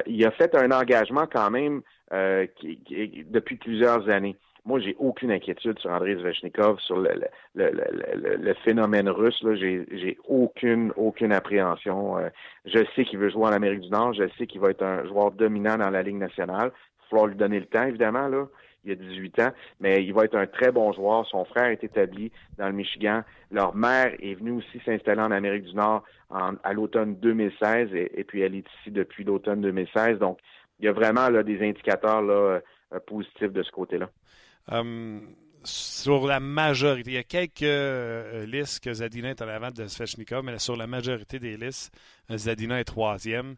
il 0.07 0.25
a 0.25 0.31
fait 0.31 0.55
un 0.55 0.71
engagement 0.71 1.27
quand 1.31 1.51
même 1.51 1.81
depuis 2.11 3.57
plusieurs 3.57 4.09
années. 4.09 4.35
Moi, 4.65 4.79
j'ai 4.79 4.95
aucune 4.99 5.31
inquiétude 5.31 5.79
sur 5.79 5.89
Andrei 5.89 6.15
Zvechnikov, 6.15 6.79
sur 6.79 6.97
le, 6.97 7.11
le, 7.55 7.71
le, 7.71 8.35
le 8.35 8.53
phénomène 8.65 9.09
russe. 9.09 9.43
J'ai 9.55 10.17
aucune, 10.27 10.91
aucune 10.95 11.31
appréhension. 11.31 12.17
je 12.65 12.79
sais 12.95 13.05
qu'il 13.05 13.19
veut 13.19 13.29
jouer 13.29 13.45
en 13.45 13.53
Amérique 13.53 13.81
du 13.81 13.89
Nord. 13.89 14.13
Je 14.13 14.27
sais 14.37 14.47
qu'il 14.47 14.59
va 14.59 14.71
être 14.71 14.83
un 14.83 15.05
joueur 15.05 15.31
dominant 15.31 15.77
dans 15.77 15.89
la 15.89 16.03
Ligue 16.03 16.17
nationale 16.17 16.71
falloir 17.09 17.27
lui 17.27 17.35
donner 17.35 17.59
le 17.59 17.65
temps, 17.65 17.83
évidemment, 17.83 18.27
là. 18.27 18.47
Il 18.85 18.91
a 18.91 18.95
18 18.95 19.39
ans, 19.39 19.51
mais 19.79 20.03
il 20.03 20.13
va 20.13 20.25
être 20.25 20.35
un 20.35 20.47
très 20.47 20.71
bon 20.71 20.93
joueur. 20.93 21.25
Son 21.27 21.45
frère 21.45 21.65
est 21.65 21.83
établi 21.83 22.31
dans 22.57 22.67
le 22.67 22.73
Michigan. 22.73 23.23
Leur 23.51 23.75
mère 23.75 24.13
est 24.19 24.35
venue 24.35 24.51
aussi 24.51 24.79
s'installer 24.85 25.21
en 25.21 25.31
Amérique 25.31 25.65
du 25.65 25.75
Nord 25.75 26.03
à 26.29 26.73
l'automne 26.73 27.15
2016 27.15 27.89
et, 27.93 28.23
puis 28.23 28.41
elle 28.41 28.55
est 28.55 28.65
ici 28.79 28.91
depuis 28.91 29.23
l'automne 29.23 29.61
2016. 29.61 30.19
Donc, 30.19 30.39
il 30.79 30.85
y 30.85 30.87
a 30.87 30.93
vraiment 30.93 31.29
des 31.29 31.67
indicateurs 31.67 32.21
euh, 32.21 32.59
positifs 33.07 33.51
de 33.51 33.63
ce 33.63 33.71
côté-là. 33.71 34.09
Hum, 34.71 35.21
sur 35.63 36.25
la 36.25 36.39
majorité, 36.39 37.11
il 37.11 37.13
y 37.15 37.17
a 37.17 37.23
quelques 37.23 37.63
euh, 37.63 38.45
listes 38.45 38.83
que 38.83 38.93
Zadina 38.93 39.31
est 39.31 39.41
en 39.41 39.47
avant 39.47 39.71
de 39.71 39.87
Svechnikov, 39.87 40.43
mais 40.43 40.57
sur 40.59 40.77
la 40.77 40.87
majorité 40.87 41.39
des 41.39 41.57
listes, 41.57 41.91
Zadina 42.33 42.79
est 42.79 42.85
troisième. 42.85 43.55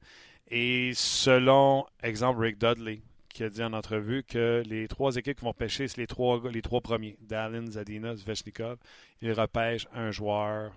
Et 0.50 0.92
selon, 0.96 1.86
exemple, 2.02 2.42
Rick 2.42 2.58
Dudley, 2.58 3.02
qui 3.34 3.44
a 3.44 3.50
dit 3.50 3.64
en 3.64 3.74
entrevue 3.74 4.24
que 4.24 4.64
les 4.66 4.88
trois 4.88 5.16
équipes 5.16 5.40
qui 5.40 5.46
vont 5.46 5.54
pêcher, 5.54 5.88
c'est 5.88 6.00
les 6.00 6.08
trois, 6.08 6.40
les 6.52 6.62
trois 6.62 6.82
premiers. 6.82 7.18
Dallin, 7.22 7.66
Zadina, 7.66 8.16
Zvechnikov. 8.16 8.78
Ils 9.22 9.34
repêchent 9.34 9.88
un 9.94 10.12
joueur, 10.12 10.72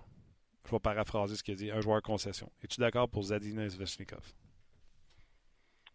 je 0.65 0.71
vais 0.71 0.79
paraphraser 0.79 1.35
ce 1.35 1.43
qu'il 1.43 1.53
a 1.53 1.57
dit, 1.57 1.71
un 1.71 1.81
joueur 1.81 2.01
concession. 2.01 2.51
Es-tu 2.63 2.79
d'accord 2.79 3.09
pour 3.09 3.23
Zadina 3.23 3.65
et 3.65 3.69
Zvechnikov? 3.69 4.33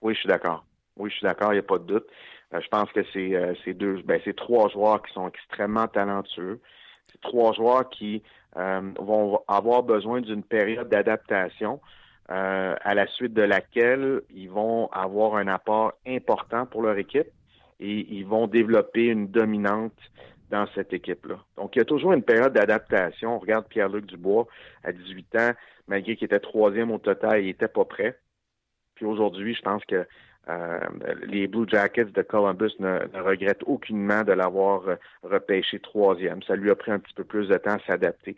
Oui, 0.02 0.14
je 0.14 0.20
suis 0.20 0.28
d'accord. 0.28 0.64
Oui, 0.96 1.10
je 1.10 1.16
suis 1.16 1.24
d'accord, 1.24 1.52
il 1.52 1.56
n'y 1.56 1.60
a 1.60 1.64
pas 1.64 1.78
de 1.78 1.84
doute. 1.84 2.06
Euh, 2.52 2.60
je 2.60 2.68
pense 2.68 2.90
que 2.92 3.00
c'est 3.12 3.34
euh, 3.34 3.54
deux, 3.74 4.02
ben, 4.02 4.20
c'est 4.24 4.36
trois 4.36 4.68
joueurs 4.68 5.02
qui 5.02 5.12
sont 5.12 5.28
extrêmement 5.28 5.88
talentueux. 5.88 6.60
C'est 7.10 7.20
trois 7.20 7.52
joueurs 7.52 7.88
qui 7.90 8.22
euh, 8.56 8.92
vont 8.98 9.42
avoir 9.48 9.82
besoin 9.82 10.20
d'une 10.20 10.42
période 10.42 10.88
d'adaptation. 10.88 11.80
Euh, 12.32 12.76
à 12.82 12.94
la 12.94 13.08
suite 13.08 13.34
de 13.34 13.42
laquelle 13.42 14.22
ils 14.30 14.48
vont 14.48 14.86
avoir 14.92 15.34
un 15.34 15.48
apport 15.48 15.94
important 16.06 16.64
pour 16.64 16.82
leur 16.82 16.96
équipe 16.96 17.26
et 17.80 18.06
ils 18.08 18.24
vont 18.24 18.46
développer 18.46 19.06
une 19.06 19.26
dominante 19.26 19.98
dans 20.48 20.68
cette 20.76 20.92
équipe-là. 20.92 21.40
Donc, 21.56 21.74
il 21.74 21.80
y 21.80 21.82
a 21.82 21.84
toujours 21.84 22.12
une 22.12 22.22
période 22.22 22.52
d'adaptation. 22.52 23.34
On 23.34 23.38
regarde 23.40 23.66
Pierre-Luc 23.66 24.06
Dubois 24.06 24.46
à 24.84 24.92
18 24.92 25.36
ans, 25.36 25.50
malgré 25.88 26.14
qu'il 26.14 26.26
était 26.26 26.38
troisième 26.38 26.92
au 26.92 26.98
total, 26.98 27.40
il 27.40 27.46
n'était 27.46 27.66
pas 27.66 27.84
prêt. 27.84 28.16
Puis 28.94 29.06
aujourd'hui, 29.06 29.56
je 29.56 29.62
pense 29.62 29.84
que 29.84 30.06
euh, 30.48 30.80
les 31.26 31.48
Blue 31.48 31.66
Jackets 31.68 32.12
de 32.12 32.22
Columbus 32.22 32.74
ne, 32.78 33.00
regrettent 33.24 33.64
aucunement 33.66 34.22
de 34.22 34.32
l'avoir 34.32 34.86
euh, 34.86 34.94
repêché 35.24 35.80
troisième. 35.80 36.44
Ça 36.44 36.54
lui 36.54 36.70
a 36.70 36.76
pris 36.76 36.92
un 36.92 37.00
petit 37.00 37.14
peu 37.14 37.24
plus 37.24 37.48
de 37.48 37.56
temps 37.56 37.74
à 37.74 37.80
s'adapter. 37.86 38.36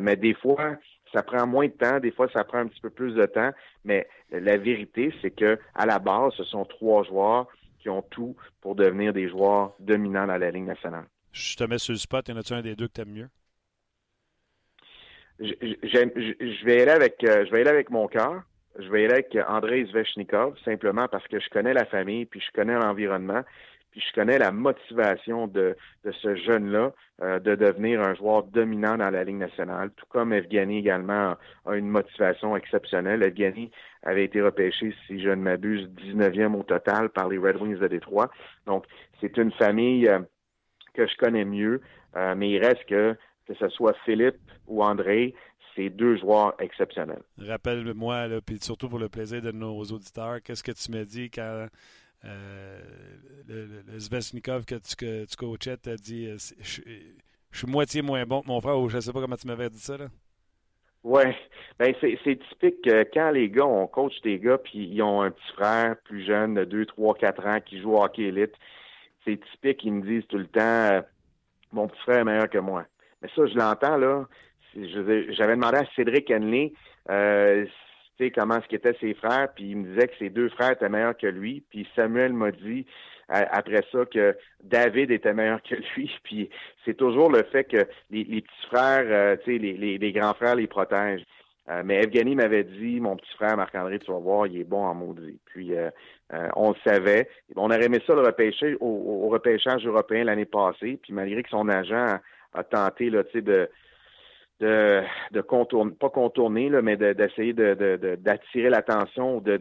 mais 0.00 0.14
des 0.14 0.34
fois, 0.34 0.76
ça 1.12 1.22
prend 1.22 1.46
moins 1.46 1.66
de 1.66 1.72
temps, 1.72 2.00
des 2.00 2.10
fois 2.10 2.28
ça 2.32 2.44
prend 2.44 2.58
un 2.58 2.66
petit 2.66 2.80
peu 2.80 2.90
plus 2.90 3.14
de 3.14 3.26
temps, 3.26 3.50
mais 3.84 4.08
la 4.30 4.56
vérité, 4.56 5.12
c'est 5.20 5.30
que 5.30 5.58
à 5.74 5.86
la 5.86 5.98
base, 5.98 6.32
ce 6.36 6.44
sont 6.44 6.64
trois 6.64 7.04
joueurs 7.04 7.46
qui 7.80 7.88
ont 7.88 8.02
tout 8.02 8.36
pour 8.60 8.74
devenir 8.74 9.12
des 9.12 9.28
joueurs 9.28 9.74
dominants 9.80 10.26
dans 10.26 10.36
la 10.36 10.50
Ligue 10.50 10.66
nationale. 10.66 11.04
Je 11.32 11.56
te 11.56 11.64
mets 11.64 11.78
sur 11.78 11.92
le 11.92 11.98
spot, 11.98 12.28
y 12.28 12.32
en 12.32 12.36
a-tu 12.36 12.52
un 12.52 12.62
des 12.62 12.76
deux 12.76 12.88
que 12.88 12.92
tu 12.92 13.00
aimes 13.00 13.12
mieux? 13.12 13.28
Je, 15.40 16.64
vais 16.64 16.82
aller 16.82 16.90
avec 16.90 17.24
euh, 17.24 17.44
je 17.46 17.50
vais 17.50 17.62
aller 17.62 17.70
avec 17.70 17.90
mon 17.90 18.06
cœur. 18.06 18.42
Je 18.78 18.88
vais 18.88 19.04
aller 19.04 19.14
avec 19.14 19.36
Andrei 19.48 19.84
Zvechnikov, 19.86 20.56
simplement 20.64 21.06
parce 21.08 21.26
que 21.28 21.38
je 21.38 21.48
connais 21.50 21.74
la 21.74 21.84
famille, 21.84 22.24
puis 22.24 22.40
je 22.40 22.50
connais 22.52 22.74
l'environnement, 22.74 23.42
puis 23.92 24.00
je 24.00 24.12
connais 24.14 24.38
la 24.38 24.50
motivation 24.50 25.46
de, 25.46 25.76
ce 26.04 26.34
jeune-là 26.34 26.92
euh, 27.22 27.38
de 27.38 27.54
devenir 27.54 28.00
un 28.00 28.14
joueur 28.14 28.42
dominant 28.44 28.96
dans 28.96 29.10
la 29.10 29.22
Ligue 29.22 29.36
nationale, 29.36 29.90
tout 29.94 30.06
comme 30.08 30.32
Evgeny 30.32 30.78
également 30.78 31.36
a 31.66 31.76
une 31.76 31.88
motivation 31.88 32.56
exceptionnelle. 32.56 33.22
Evgeny 33.22 33.70
avait 34.02 34.24
été 34.24 34.40
repêché, 34.40 34.94
si 35.06 35.20
je 35.20 35.28
ne 35.28 35.36
m'abuse, 35.36 35.88
19e 36.06 36.54
au 36.54 36.62
total 36.62 37.10
par 37.10 37.28
les 37.28 37.36
Red 37.36 37.56
Wings 37.56 37.78
de 37.78 37.86
Détroit. 37.86 38.30
Donc, 38.66 38.86
c'est 39.20 39.36
une 39.36 39.52
famille 39.52 40.08
euh, 40.08 40.20
que 40.94 41.06
je 41.06 41.16
connais 41.18 41.44
mieux, 41.44 41.82
euh, 42.16 42.34
mais 42.34 42.50
il 42.50 42.58
reste 42.64 42.84
que 42.86 43.14
que 43.46 43.54
ce 43.54 43.68
soit 43.70 43.94
Philippe 44.04 44.38
ou 44.68 44.84
André, 44.84 45.34
c'est 45.74 45.90
deux 45.90 46.16
joueurs 46.16 46.54
exceptionnels. 46.60 47.22
Rappelle-moi, 47.38 48.28
puis 48.46 48.58
surtout 48.60 48.88
pour 48.88 49.00
le 49.00 49.08
plaisir 49.08 49.42
de 49.42 49.50
nos 49.50 49.82
auditeurs, 49.82 50.40
qu'est-ce 50.42 50.62
que 50.62 50.72
tu 50.72 50.92
me 50.92 51.04
dis 51.04 51.28
quand 51.28 51.66
euh, 52.24 52.80
le, 53.48 53.66
le, 53.66 54.62
que 54.64 54.74
tu, 54.76 54.96
que 54.96 55.24
tu 55.24 55.36
coachais 55.36 55.76
dit 56.00 56.26
euh, 56.26 56.36
je, 56.60 56.82
suis 57.52 57.66
moitié 57.66 58.02
moins 58.02 58.24
bon 58.24 58.42
que 58.42 58.46
mon 58.46 58.60
frère, 58.60 58.78
ou 58.78 58.88
je 58.88 58.96
ne 58.96 59.00
sais 59.00 59.12
pas 59.12 59.20
comment 59.20 59.36
tu 59.36 59.46
m'avais 59.46 59.68
dit 59.68 59.80
ça. 59.80 59.96
Oui, 61.04 61.22
ben 61.80 61.92
c'est, 62.00 62.18
typique 62.22 62.82
que 62.84 63.02
quand 63.12 63.30
les 63.30 63.50
gars, 63.50 63.66
on 63.66 63.88
coach 63.88 64.20
des 64.22 64.38
gars, 64.38 64.58
puis 64.58 64.86
ils 64.86 65.02
ont 65.02 65.22
un 65.22 65.32
petit 65.32 65.52
frère 65.54 65.96
plus 66.04 66.24
jeune 66.24 66.54
de 66.54 66.64
2, 66.64 66.86
3, 66.86 67.14
4 67.16 67.46
ans 67.46 67.60
qui 67.60 67.80
joue 67.80 67.94
au 67.94 68.04
hockey 68.04 68.22
élite, 68.22 68.54
c'est 69.24 69.40
typique 69.50 69.78
qu'ils 69.78 69.94
me 69.94 70.02
disent 70.02 70.26
tout 70.28 70.38
le 70.38 70.46
temps 70.46 70.60
euh, 70.60 71.02
Mon 71.72 71.88
petit 71.88 72.00
frère 72.02 72.20
est 72.20 72.24
meilleur 72.24 72.48
que 72.48 72.58
moi. 72.58 72.84
Mais 73.20 73.28
ça, 73.34 73.46
je 73.46 73.54
l'entends, 73.54 73.96
là. 73.96 74.26
J'avais 74.74 75.56
demandé 75.56 75.78
à 75.78 75.86
Cédric 75.96 76.30
Henley 76.30 76.72
euh, 77.10 77.66
comment 78.30 78.60
ce 78.62 78.68
qu'étaient 78.68 78.96
ses 79.00 79.14
frères, 79.14 79.48
puis 79.54 79.70
il 79.70 79.78
me 79.78 79.92
disait 79.92 80.08
que 80.08 80.16
ses 80.18 80.30
deux 80.30 80.48
frères 80.50 80.72
étaient 80.72 80.88
meilleurs 80.88 81.16
que 81.16 81.26
lui, 81.26 81.62
puis 81.70 81.88
Samuel 81.96 82.32
m'a 82.32 82.50
dit 82.50 82.86
après 83.28 83.82
ça 83.90 84.04
que 84.04 84.36
David 84.62 85.10
était 85.10 85.32
meilleur 85.32 85.62
que 85.62 85.74
lui, 85.74 86.10
puis 86.24 86.50
c'est 86.84 86.96
toujours 86.96 87.30
le 87.30 87.42
fait 87.44 87.64
que 87.64 87.86
les, 88.10 88.24
petits 88.24 88.66
frères, 88.68 89.06
euh, 89.06 89.36
tu 89.44 89.52
sais, 89.52 89.58
les, 89.58 90.12
grands 90.12 90.34
frères 90.34 90.54
les 90.54 90.66
protègent. 90.66 91.24
Euh, 91.70 91.82
mais 91.84 92.02
Evgeny 92.02 92.34
m'avait 92.34 92.64
dit, 92.64 92.98
mon 93.00 93.16
petit 93.16 93.32
frère 93.36 93.56
Marc-André, 93.56 94.00
tu 94.00 94.10
vas 94.10 94.18
voir, 94.18 94.46
il 94.48 94.60
est 94.60 94.64
bon 94.64 94.84
en 94.84 94.94
maudit. 94.94 95.38
Puis 95.46 95.74
euh, 95.76 95.90
on 96.56 96.70
le 96.70 96.76
savait. 96.84 97.28
On 97.54 97.66
aurait 97.66 97.84
aimé 97.84 98.00
ça 98.04 98.14
repêcher 98.14 98.76
au, 98.80 99.28
repêchage 99.28 99.86
européen 99.86 100.24
l'année 100.24 100.44
passée. 100.44 100.98
Puis 101.00 101.12
malgré 101.12 101.42
que 101.42 101.50
son 101.50 101.68
agent 101.68 102.18
a, 102.52 102.64
tenté 102.64 103.10
là, 103.10 103.22
de, 103.32 103.70
de, 104.62 105.40
contourner, 105.40 105.92
pas 105.98 106.10
contourner, 106.10 106.68
là, 106.68 106.82
mais 106.82 106.96
d'essayer 106.96 107.52
de, 107.52 108.16
d'attirer 108.16 108.70
l'attention, 108.70 109.40
de, 109.40 109.60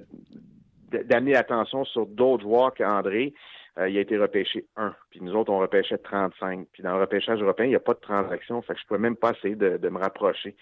d'amener 1.06 1.34
l'attention 1.34 1.84
sur 1.86 2.06
d'autres 2.06 2.44
joueurs 2.44 2.74
qu'André. 2.74 3.34
Euh, 3.80 3.88
il 3.88 3.98
a 3.98 4.02
été 4.02 4.18
repêché 4.18 4.66
1. 4.76 4.94
Puis 5.12 5.22
nous 5.22 5.34
autres, 5.34 5.50
on 5.50 5.60
repêchait 5.60 5.98
35. 5.98 6.68
Puis 6.74 6.84
dans 6.84 6.94
le 6.94 7.00
repêchage 7.00 7.42
européen, 7.42 7.68
il 7.68 7.70
n'y 7.70 7.76
a 7.76 7.80
pas 7.80 7.94
de 7.94 8.00
transaction. 8.00 8.62
Fait 8.62 8.74
que 8.74 8.80
je 8.80 8.84
ne 8.84 8.88
pouvais 8.90 9.00
même 9.00 9.16
pas 9.16 9.32
essayer 9.32 9.56
de, 9.56 9.88
me 9.88 9.98
rapprocher. 9.98 10.56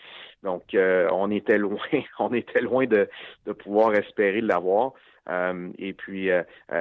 Donc, 0.44 0.76
euh, 0.76 1.10
on 1.12 1.32
était 1.32 1.58
loin, 1.58 1.80
on 2.20 2.32
était 2.34 2.62
loin 2.62 2.86
de, 2.86 3.10
de 3.48 3.52
pouvoir 3.52 3.96
espérer 3.96 4.42
l'avoir. 4.42 4.94
Euh, 5.30 5.70
et 5.78 5.94
puis, 5.94 6.30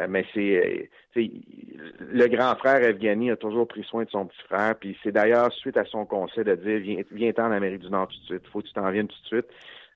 mais 0.09 0.25
c'est 0.35 0.89
le 2.01 2.27
grand 2.29 2.57
frère 2.57 2.83
Evgeny 2.83 3.31
a 3.31 3.37
toujours 3.37 3.69
pris 3.69 3.85
soin 3.85 4.05
de 4.05 4.11
son 4.11 4.27
petit 4.27 4.43
frère. 4.49 4.75
Puis 4.79 4.97
c'est 5.03 5.13
d'ailleurs 5.13 5.53
suite 5.53 5.77
à 5.77 5.85
son 5.85 6.07
conseil 6.07 6.45
de 6.45 6.55
dire 6.55 6.79
viens, 6.79 7.03
viens 7.13 7.45
en 7.45 7.53
Amérique 7.53 7.81
du 7.81 7.91
Nord 7.91 8.09
tout 8.09 8.19
de 8.19 8.25
suite. 8.25 8.47
Faut 8.53 8.61
que 8.61 8.67
tu 8.67 8.73
t'en 8.73 8.91
viennes 8.91 9.09
tout 9.09 9.21
de 9.23 9.27
suite. 9.27 9.47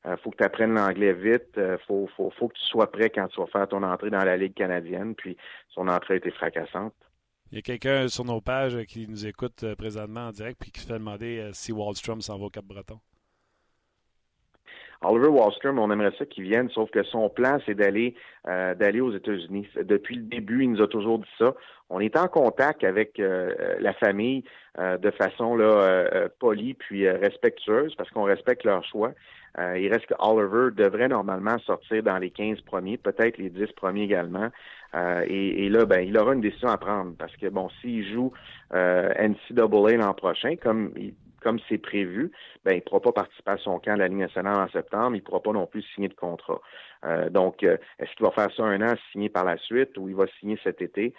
Euh, 0.05 0.17
faut 0.17 0.31
que 0.31 0.37
tu 0.37 0.45
apprennes 0.45 0.75
l'anglais 0.75 1.13
vite. 1.13 1.57
Euh, 1.59 1.79
faut, 1.87 2.09
faut, 2.17 2.31
faut 2.31 2.49
que 2.49 2.55
tu 2.55 2.65
sois 2.65 2.91
prêt 2.91 3.11
quand 3.11 3.29
tu 3.29 3.41
vas 3.41 3.47
faire 3.47 3.69
ton 3.69 3.83
entrée 3.83 4.11
dans 4.11 4.25
la 4.25 4.37
Ligue 4.37 4.55
canadienne. 4.55 5.15
Puis 5.15 5.37
son 5.69 5.89
entrée 5.89 6.15
a 6.15 6.17
été 6.19 6.31
fracassante. 6.31 6.95
Il 7.51 7.57
y 7.57 7.59
a 7.59 7.63
quelqu'un 7.63 8.09
sur 8.09 8.25
nos 8.25 8.41
pages 8.41 8.83
qui 8.87 9.07
nous 9.07 9.27
écoute 9.27 9.63
euh, 9.63 9.75
présentement 9.77 10.29
en 10.29 10.33
direct 10.33 10.59
puis 10.61 10.71
qui 10.71 10.81
se 10.81 10.87
fait 10.87 10.95
demander 10.95 11.51
si 11.53 11.73
Wallstrom 11.73 12.21
s'en 12.21 12.39
va 12.39 12.47
au 12.47 12.51
Cap-Breton. 12.51 12.99
Oliver 15.05 15.29
Wallstrom, 15.29 15.79
on 15.79 15.91
aimerait 15.91 16.13
ça 16.19 16.27
qu'il 16.27 16.45
vienne, 16.45 16.69
sauf 16.71 16.91
que 16.91 17.03
son 17.05 17.29
plan, 17.29 17.59
c'est 17.67 17.75
d'aller 17.75 18.15
d'aller 18.45 19.01
aux 19.01 19.13
États-Unis. 19.13 19.69
Depuis 19.85 20.17
le 20.17 20.23
début, 20.23 20.65
il 20.65 20.73
nous 20.73 20.83
a 20.83 20.89
toujours 20.89 21.19
dit 21.19 21.29
ça. 21.39 21.55
On 21.91 22.01
est 22.01 22.17
en 22.17 22.27
contact 22.27 22.83
avec 22.83 23.19
la 23.19 23.93
famille 23.95 24.43
de 24.79 25.11
façon 25.13 25.57
polie 26.41 26.75
puis 26.75 27.09
respectueuse 27.09 27.95
parce 27.95 28.11
qu'on 28.11 28.25
respecte 28.25 28.65
leur 28.65 28.85
choix. 28.85 29.13
Euh, 29.59 29.79
il 29.79 29.93
reste 29.93 30.07
que 30.07 30.15
Oliver 30.19 30.75
devrait 30.75 31.09
normalement 31.09 31.59
sortir 31.61 32.03
dans 32.03 32.19
les 32.19 32.31
15 32.31 32.61
premiers, 32.63 32.97
peut-être 32.97 33.37
les 33.39 33.51
10 33.51 33.73
premiers 33.77 34.05
également. 34.05 34.49
Euh, 34.95 35.25
et, 35.27 35.69
là, 35.69 35.85
ben, 35.85 36.01
il 36.01 36.17
aura 36.17 36.35
une 36.35 36.41
décision 36.41 36.69
à 36.69 36.79
prendre 36.79 37.15
parce 37.19 37.35
que 37.37 37.49
bon, 37.49 37.69
s'il 37.81 38.11
joue 38.13 38.33
euh, 38.75 39.13
NCAA 39.19 39.97
l'an 39.97 40.15
prochain, 40.15 40.57
comme 40.57 40.93
comme 41.43 41.59
c'est 41.69 41.79
prévu, 41.79 42.31
ben, 42.65 42.73
il 42.73 42.77
ne 42.77 42.81
pourra 42.81 43.01
pas 43.01 43.13
participer 43.13 43.51
à 43.53 43.59
son 43.59 43.79
camp 43.79 43.95
de 43.95 43.99
la 44.01 44.09
Ligue 44.09 44.19
nationale 44.19 44.57
en 44.57 44.69
septembre, 44.71 45.17
il 45.17 45.21
ne 45.21 45.25
pourra 45.25 45.41
pas 45.41 45.53
non 45.53 45.67
plus 45.67 45.83
signer 45.95 46.09
de 46.09 46.15
contrat. 46.15 46.61
Euh, 47.05 47.31
donc, 47.31 47.63
est-ce 47.63 48.15
qu'il 48.17 48.25
va 48.25 48.31
faire 48.31 48.51
ça 48.57 48.63
un 48.65 48.81
an, 48.83 48.95
signer 49.11 49.29
par 49.29 49.45
la 49.45 49.57
suite, 49.59 49.99
ou 49.99 50.09
il 50.09 50.15
va 50.15 50.27
signer 50.39 50.59
cet 50.63 50.81
été? 50.81 51.15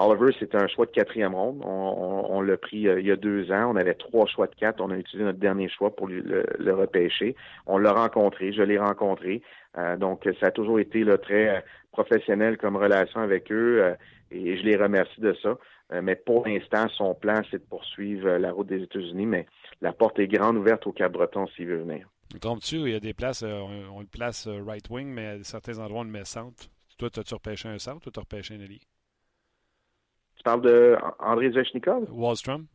Oliver, 0.00 0.32
c'est 0.38 0.54
un 0.54 0.68
choix 0.68 0.86
de 0.86 0.92
quatrième 0.92 1.34
ronde. 1.34 1.60
On, 1.64 2.40
l'a 2.40 2.56
pris 2.56 2.86
euh, 2.86 3.00
il 3.00 3.06
y 3.06 3.10
a 3.10 3.16
deux 3.16 3.50
ans. 3.50 3.72
On 3.72 3.76
avait 3.76 3.94
trois 3.94 4.26
choix 4.26 4.46
de 4.46 4.54
quatre. 4.54 4.80
On 4.80 4.90
a 4.90 4.96
utilisé 4.96 5.24
notre 5.24 5.40
dernier 5.40 5.68
choix 5.68 5.94
pour 5.94 6.06
le, 6.08 6.44
repêcher. 6.72 7.34
On 7.66 7.78
l'a 7.78 7.92
rencontré. 7.92 8.52
Je 8.52 8.62
l'ai 8.62 8.78
rencontré. 8.78 9.42
Euh, 9.76 9.96
donc, 9.96 10.28
ça 10.40 10.46
a 10.46 10.50
toujours 10.50 10.78
été 10.78 11.02
là, 11.02 11.18
très 11.18 11.48
euh, 11.48 11.60
professionnel 11.90 12.58
comme 12.58 12.76
relation 12.76 13.20
avec 13.20 13.50
eux 13.50 13.96
et 14.30 14.56
je 14.56 14.62
les 14.62 14.76
remercie 14.76 15.20
de 15.20 15.34
ça. 15.42 15.56
Mais 15.90 16.16
pour 16.16 16.46
l'instant, 16.46 16.88
son 16.90 17.14
plan, 17.14 17.40
c'est 17.50 17.58
de 17.58 17.68
poursuivre 17.68 18.28
la 18.30 18.52
route 18.52 18.66
des 18.66 18.82
États-Unis. 18.82 19.26
Mais 19.26 19.46
la 19.80 19.92
porte 19.92 20.18
est 20.18 20.28
grande 20.28 20.56
ouverte 20.56 20.86
au 20.86 20.92
Cap-Breton 20.92 21.46
s'il 21.48 21.66
veut 21.66 21.82
venir. 21.82 22.08
Trompes-tu? 22.40 22.76
Il 22.76 22.90
y 22.90 22.94
a 22.94 23.00
des 23.00 23.14
places, 23.14 23.42
on, 23.42 24.00
le 24.00 24.06
place 24.06 24.46
right 24.46 24.88
wing, 24.90 25.08
mais 25.08 25.26
à 25.26 25.42
certains 25.44 25.78
endroits, 25.78 26.00
on 26.00 26.04
le 26.04 26.10
met 26.10 26.24
centre. 26.24 26.68
Toi, 26.98 27.08
as-tu 27.16 27.34
repêché 27.34 27.68
un 27.68 27.78
centre 27.78 28.08
ou 28.08 28.10
tu 28.10 28.18
as 28.18 28.22
repêché 28.22 28.54
un 28.54 28.60
allié? 28.60 28.80
Tu 30.36 30.42
parles 30.42 30.62
de 30.62 30.96
André 31.18 31.50
Zvechnikov? 31.50 32.08
Wallstrom. 32.10 32.66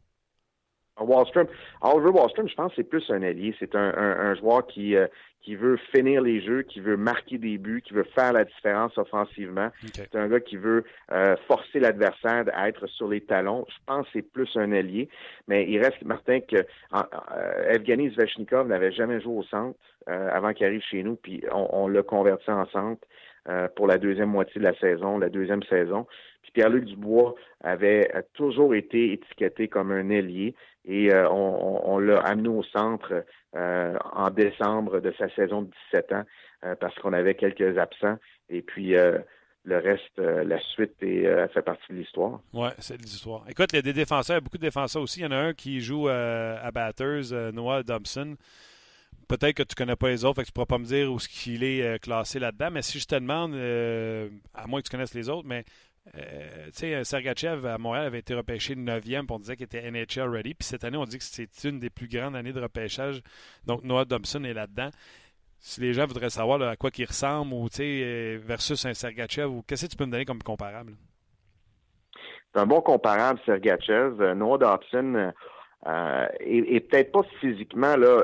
Wallstrom. 1.00 1.48
Oliver 1.82 2.10
Wallstrom, 2.10 2.48
je 2.48 2.56
pense 2.56 2.70
que 2.72 2.76
c'est 2.78 2.90
plus 2.90 3.10
un 3.10 3.22
allié. 3.24 3.56
C'est 3.60 3.76
un, 3.76 4.36
joueur 4.36 4.68
qui, 4.68 4.96
euh, 4.96 5.08
qui 5.42 5.56
veut 5.56 5.78
finir 5.94 6.22
les 6.22 6.42
jeux, 6.42 6.62
qui 6.62 6.80
veut 6.80 6.98
marquer 6.98 7.38
des 7.38 7.58
buts, 7.58 7.82
qui 7.86 7.94
veut 7.94 8.08
faire 8.16 8.34
la 8.34 8.46
différence 8.46 8.98
offensivement. 8.98 9.70
C'est 9.94 10.16
un 10.16 10.28
gars 10.28 10.40
qui 10.40 10.58
veut 10.58 10.84
euh, 11.12 11.36
forcer 11.48 11.80
l'adversaire 11.80 12.46
à 12.54 12.70
être 12.70 12.88
sur 12.88 13.08
les 13.08 13.22
talons. 13.22 13.66
Je 13.70 13.78
pense 13.86 14.06
que 14.08 14.12
c'est 14.14 14.22
plus 14.22 14.50
un 14.56 14.72
allié. 14.72 15.10
Mais 15.48 15.68
il 15.70 15.80
reste, 15.80 16.04
Martin, 16.04 16.40
que 16.42 16.58
euh, 16.58 17.70
Evgeny 17.70 18.12
Zvechnikov 18.12 18.68
n'avait 18.68 18.92
jamais 18.92 19.20
joué 19.22 19.38
au 19.38 19.44
centre 19.44 19.78
avant 20.06 20.52
qu'il 20.52 20.66
arrive 20.66 20.82
chez 20.82 21.02
nous, 21.02 21.16
puis 21.16 21.42
on, 21.50 21.66
on 21.72 21.88
l'a 21.88 22.04
converti 22.04 22.52
en 22.52 22.66
centre. 22.68 23.08
Pour 23.76 23.88
la 23.88 23.98
deuxième 23.98 24.30
moitié 24.30 24.60
de 24.60 24.66
la 24.66 24.78
saison, 24.80 25.18
la 25.18 25.30
deuxième 25.30 25.64
saison. 25.64 26.08
Pierre-Luc 26.54 26.86
Dubois 26.86 27.36
avait 27.62 28.10
toujours 28.34 28.76
été 28.76 29.14
étiqueté 29.14 29.68
comme 29.68 29.92
un 29.92 30.10
ailier 30.10 30.56
et 30.86 31.14
euh, 31.14 31.30
on, 31.30 32.00
l'a 32.00 32.20
amené 32.20 32.50
au 32.50 32.64
centre 32.64 33.26
euh, 33.56 33.98
en 34.14 34.30
décembre 34.30 35.00
de 35.00 35.14
sa 35.18 35.30
saison 35.36 35.64
de 35.64 35.72
17 35.92 36.12
ans 36.14 36.24
euh, 36.64 36.76
parce 36.80 36.96
qu'on 37.00 37.14
avait 37.14 37.36
quelques 37.36 37.78
absents 37.78 38.18
et 38.50 38.62
puis 38.62 38.94
le 39.66 39.78
reste, 39.78 40.18
la 40.18 40.60
suite 40.60 40.94
fait 41.00 41.62
partie 41.64 41.94
de 41.94 41.96
l'histoire. 41.98 42.42
Oui, 42.54 42.68
c'est 42.80 42.98
l'histoire. 42.98 43.46
Écoute, 43.48 43.70
il 43.72 43.78
y 43.78 43.80
a 43.80 43.82
des 43.82 43.94
défenseurs, 43.94 44.42
beaucoup 44.42 44.58
de 44.58 44.64
défenseurs 44.64 45.02
aussi. 45.02 45.22
Il 45.22 45.24
y 45.24 45.26
en 45.26 45.32
a 45.32 45.38
un 45.38 45.54
qui 45.54 45.80
joue 45.80 46.10
à 46.10 46.70
Batters, 46.72 47.32
Noah 47.54 47.84
Dobson 47.84 48.36
peut-être 49.28 49.56
que 49.56 49.64
tu 49.64 49.76
connais 49.76 49.96
pas 49.96 50.10
les 50.10 50.26
autres, 50.26 50.36
fait 50.36 50.42
que 50.44 50.48
tu 50.48 50.54
pourras 50.54 50.66
pas 50.66 50.78
me 50.78 50.86
dire 50.86 51.12
où 51.12 51.18
est-ce 51.18 51.30
qu'il 51.30 51.64
est 51.64 52.00
classé 52.02 52.40
là-dedans. 52.40 52.70
Mais 52.72 52.82
si 52.82 53.00
je 53.00 53.06
te 53.06 53.16
demande, 53.16 53.54
à 54.54 54.68
moins 54.68 54.82
que 54.82 54.88
tu 54.88 54.92
connaisses 54.92 55.14
les 55.14 55.30
autres, 55.30 55.48
mais 55.48 55.66
euh, 56.16 56.66
tu 56.66 56.80
sais, 56.80 57.04
Sergachev 57.04 57.66
à 57.66 57.78
Montréal 57.78 58.06
avait 58.06 58.20
été 58.20 58.34
repêché 58.34 58.76
9e, 58.76 59.26
on 59.30 59.40
disait 59.40 59.56
qu'il 59.56 59.66
était 59.66 59.90
NHL 59.90 60.30
ready. 60.30 60.54
Puis 60.54 60.68
cette 60.68 60.84
année, 60.84 60.98
on 60.98 61.06
dit 61.06 61.18
que 61.18 61.24
c'est 61.24 61.64
une 61.64 61.80
des 61.80 61.90
plus 61.90 62.08
grandes 62.08 62.36
années 62.36 62.52
de 62.52 62.62
repêchage. 62.62 63.22
Donc 63.66 63.84
Noah 63.84 64.06
Dobson 64.06 64.44
est 64.44 64.54
là-dedans. 64.54 64.90
Si 65.60 65.80
les 65.80 65.94
gens 65.94 66.06
voudraient 66.06 66.30
savoir 66.30 66.62
à 66.62 66.76
quoi 66.76 66.90
il 66.98 67.06
ressemble 67.06 67.54
ou 67.54 67.70
euh, 67.80 68.40
versus 68.44 68.86
un 68.86 68.94
Sergachev, 68.94 69.48
ou 69.48 69.62
qu'est-ce 69.62 69.86
que 69.86 69.92
tu 69.92 69.96
peux 69.96 70.06
me 70.06 70.12
donner 70.12 70.26
comme 70.26 70.44
comparable? 70.44 70.94
C'est 72.54 72.60
un 72.60 72.66
bon 72.66 72.82
comparable, 72.82 73.40
Sergachev. 73.46 74.22
Euh, 74.22 74.36
Noah 74.36 74.58
Dobson 74.58 75.32
est, 75.86 76.80
peut-être 76.90 77.12
pas 77.12 77.24
physiquement 77.40 77.96
là, 77.98 78.24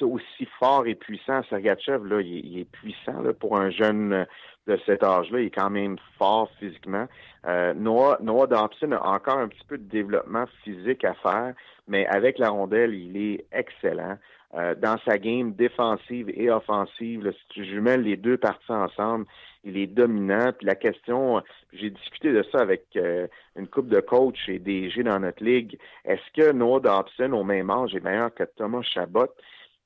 aussi 0.00 0.46
fort 0.58 0.86
et 0.86 0.94
puissant. 0.94 1.42
Sergachev, 1.50 2.06
là, 2.06 2.20
il, 2.20 2.60
est 2.60 2.70
puissant 2.70 3.20
là, 3.22 3.32
pour 3.32 3.56
un 3.56 3.70
jeune 3.70 4.26
de 4.66 4.78
cet 4.86 5.02
âge-là. 5.02 5.40
Il 5.40 5.46
est 5.46 5.50
quand 5.50 5.70
même 5.70 5.96
fort 6.18 6.50
physiquement. 6.58 7.06
Euh, 7.46 7.74
Noah, 7.74 8.18
Noah 8.22 8.46
Dobson 8.46 8.92
a 8.92 9.08
encore 9.08 9.38
un 9.38 9.48
petit 9.48 9.64
peu 9.66 9.78
de 9.78 9.88
développement 9.88 10.44
physique 10.62 11.04
à 11.04 11.14
faire, 11.14 11.54
mais 11.88 12.06
avec 12.06 12.38
la 12.38 12.50
rondelle, 12.50 12.94
il 12.94 13.16
est 13.16 13.44
excellent. 13.52 14.18
Euh, 14.54 14.74
dans 14.74 14.98
sa 15.06 15.18
game 15.18 15.52
défensive 15.52 16.30
et 16.34 16.50
offensive, 16.50 17.24
là, 17.24 17.32
si 17.32 17.48
tu 17.48 17.64
jumelles 17.64 18.02
les 18.02 18.16
deux 18.16 18.36
parties 18.36 18.70
ensemble, 18.70 19.24
il 19.64 19.76
est 19.76 19.86
dominant. 19.86 20.52
Puis 20.56 20.66
la 20.66 20.74
question, 20.74 21.42
j'ai 21.72 21.90
discuté 21.90 22.32
de 22.32 22.42
ça 22.50 22.58
avec 22.58 22.86
euh, 22.96 23.26
une 23.56 23.68
coupe 23.68 23.88
de 23.88 24.00
coach 24.00 24.48
et 24.48 24.58
DG 24.58 25.02
dans 25.02 25.20
notre 25.20 25.44
ligue. 25.44 25.78
Est-ce 26.04 26.32
que 26.34 26.52
Noah 26.52 26.80
Dobson, 26.80 27.32
au 27.32 27.44
même 27.44 27.70
âge, 27.70 27.94
est 27.94 28.04
meilleur 28.04 28.34
que 28.34 28.44
Thomas 28.44 28.82
Chabot? 28.82 29.28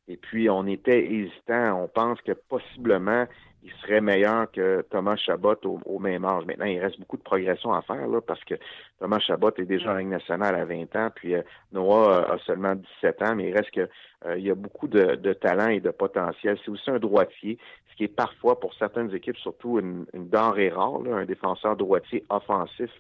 Et 0.08 0.16
puis, 0.16 0.48
on 0.48 0.66
était 0.66 1.04
hésitant. 1.04 1.82
On 1.82 1.88
pense 1.88 2.20
que 2.22 2.32
possiblement, 2.32 3.26
il 3.66 3.72
serait 3.82 4.00
meilleur 4.00 4.50
que 4.52 4.86
Thomas 4.90 5.16
Chabot 5.16 5.56
au, 5.64 5.98
même 5.98 6.24
âge. 6.24 6.44
Maintenant, 6.46 6.66
il 6.66 6.78
reste 6.78 7.00
beaucoup 7.00 7.16
de 7.16 7.22
progression 7.22 7.72
à 7.72 7.82
faire 7.82 8.06
là, 8.06 8.20
parce 8.20 8.42
que 8.44 8.54
Thomas 9.00 9.18
Chabot 9.18 9.50
est 9.58 9.64
déjà 9.64 9.92
en 9.92 9.96
Ligue 9.96 10.08
nationale 10.08 10.54
à 10.54 10.64
20 10.64 10.94
ans, 10.94 11.10
puis 11.12 11.34
euh, 11.34 11.42
Noah 11.72 12.32
a 12.32 12.38
seulement 12.46 12.76
17 12.76 13.22
ans, 13.22 13.34
mais 13.34 13.48
il 13.48 13.56
reste 13.56 13.72
que 13.72 13.88
euh, 14.26 14.38
il 14.38 14.44
y 14.44 14.50
a 14.50 14.54
beaucoup 14.54 14.86
de, 14.86 15.32
talent 15.32 15.68
et 15.68 15.80
de 15.80 15.90
potentiel. 15.90 16.56
C'est 16.64 16.70
aussi 16.70 16.88
un 16.90 17.00
droitier, 17.00 17.58
ce 17.90 17.96
qui 17.96 18.04
est 18.04 18.14
parfois 18.14 18.60
pour 18.60 18.72
certaines 18.74 19.12
équipes 19.12 19.36
surtout 19.38 19.80
une, 19.80 20.06
denrée 20.14 20.68
rare, 20.68 21.00
un 21.12 21.24
défenseur 21.24 21.76
droitier 21.76 22.24
offensif. 22.30 22.90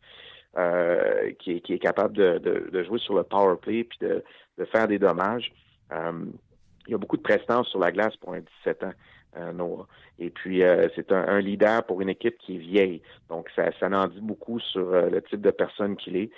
Euh, 0.58 1.32
qui, 1.38 1.62
est, 1.68 1.78
capable 1.78 2.14
de, 2.16 2.82
jouer 2.82 2.98
sur 2.98 3.14
le 3.14 3.24
power 3.24 3.56
play 3.60 3.84
puis 3.84 3.98
de, 4.00 4.24
faire 4.72 4.88
des 4.88 4.98
dommages. 4.98 5.52
il 5.92 6.90
y 6.90 6.94
a 6.94 6.96
beaucoup 6.96 7.18
de 7.18 7.22
prestance 7.22 7.68
sur 7.68 7.78
la 7.78 7.92
glace 7.92 8.16
pour 8.16 8.32
un 8.32 8.40
17 8.40 8.84
ans. 8.84 8.92
Euh, 9.36 9.52
Noah. 9.52 9.86
Et 10.18 10.30
puis, 10.30 10.62
euh, 10.62 10.88
c'est 10.94 11.12
un, 11.12 11.40
leader 11.40 11.84
pour 11.84 12.00
une 12.00 12.08
équipe 12.08 12.38
qui 12.38 12.56
est 12.56 12.58
vieille. 12.58 13.02
Donc, 13.28 13.50
ça, 13.54 13.70
ça 13.78 13.88
en 13.88 14.06
dit 14.08 14.20
beaucoup 14.20 14.58
sur 14.58 14.94
euh, 14.94 15.10
le 15.10 15.20
type 15.20 15.42
de 15.42 15.50
personne 15.50 15.96
qu'il 15.96 16.16
est. 16.16 16.30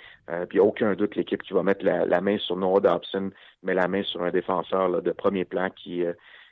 puis, 0.49 0.57
n'y 0.57 0.59
a 0.59 0.63
aucun 0.63 0.93
doute 0.95 1.15
l'équipe 1.15 1.41
qui 1.41 1.53
va 1.53 1.63
mettre 1.63 1.85
la, 1.85 2.21
main 2.21 2.37
sur 2.39 2.57
Noah 2.57 2.81
Dobson, 2.81 3.31
met 3.63 3.73
la 3.73 3.87
main 3.87 4.03
sur 4.03 4.21
un 4.23 4.31
défenseur 4.31 5.01
de 5.01 5.11
premier 5.11 5.45
plan 5.45 5.69
qui, 5.69 6.03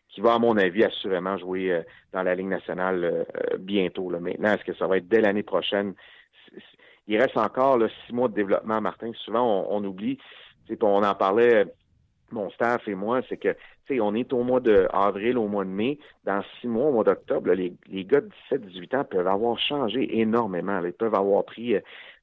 qui 0.10 0.22
va, 0.22 0.36
à 0.36 0.40
mon 0.40 0.56
avis, 0.58 0.84
assurément 0.86 1.38
jouer 1.38 1.82
dans 2.14 2.24
la 2.24 2.34
Ligue 2.34 2.48
nationale 2.48 3.26
bientôt. 3.60 4.10
Là. 4.10 4.20
Maintenant, 4.20 4.54
est-ce 4.54 4.64
que 4.64 4.76
ça 4.76 4.88
va 4.88 4.98
être 4.98 5.08
dès 5.08 5.22
l'année 5.22 5.44
prochaine? 5.44 5.94
Il 7.08 7.20
reste 7.20 7.38
encore 7.38 7.78
six 8.06 8.14
mois 8.14 8.30
de 8.30 8.36
développement, 8.36 8.80
Martin. 8.80 9.12
Souvent, 9.26 9.68
on, 9.70 9.78
on 9.78 9.84
oublie, 9.84 10.18
on 10.82 11.04
en 11.04 11.16
parlait 11.16 11.66
mon 12.32 12.50
staff 12.52 12.88
et 12.88 12.96
moi, 12.96 13.22
c'est 13.30 13.38
que 13.38 13.56
on 14.00 14.16
est 14.16 14.32
au 14.34 14.44
mois 14.44 14.60
d'avril, 14.60 15.38
au 15.38 15.48
mois 15.48 15.66
de 15.66 15.70
mai. 15.70 16.00
Dans 16.24 16.42
six 16.60 16.68
mois, 16.68 16.88
au 16.88 16.92
mois 16.92 17.04
d'octobre, 17.04 17.52
les, 17.52 17.74
les 17.88 18.06
gars 18.06 18.22
de 18.22 18.30
17-18 18.52 18.98
ans 18.98 19.04
peuvent 19.04 19.28
avoir 19.28 19.58
changé 19.60 20.20
énormément. 20.20 20.82
Ils 20.84 20.94
peuvent 20.94 21.16
avoir 21.16 21.46
pris 21.46 21.76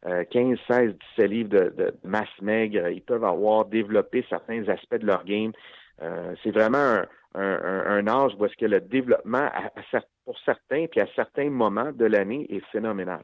15, 0.04 0.58
16, 0.68 0.94
17 1.16 1.30
livres 1.30 1.48
de, 1.48 1.94
masse 2.04 2.28
maigre. 2.42 2.88
Ils 2.88 3.02
peuvent 3.02 3.24
avoir 3.24 3.64
développé 3.64 4.24
certains 4.28 4.68
aspects 4.68 4.96
de 4.96 5.06
leur 5.06 5.24
game. 5.24 5.52
Euh, 6.02 6.34
c'est 6.42 6.50
vraiment 6.50 7.02
un, 7.34 8.06
âge 8.06 8.32
où 8.38 8.44
est-ce 8.44 8.56
que 8.56 8.66
le 8.66 8.80
développement, 8.80 9.48
pour 10.24 10.38
certains, 10.40 10.86
puis 10.86 11.00
à 11.00 11.06
certains 11.16 11.50
moments 11.50 11.92
de 11.92 12.04
l'année, 12.04 12.46
est 12.50 12.64
phénoménal. 12.70 13.22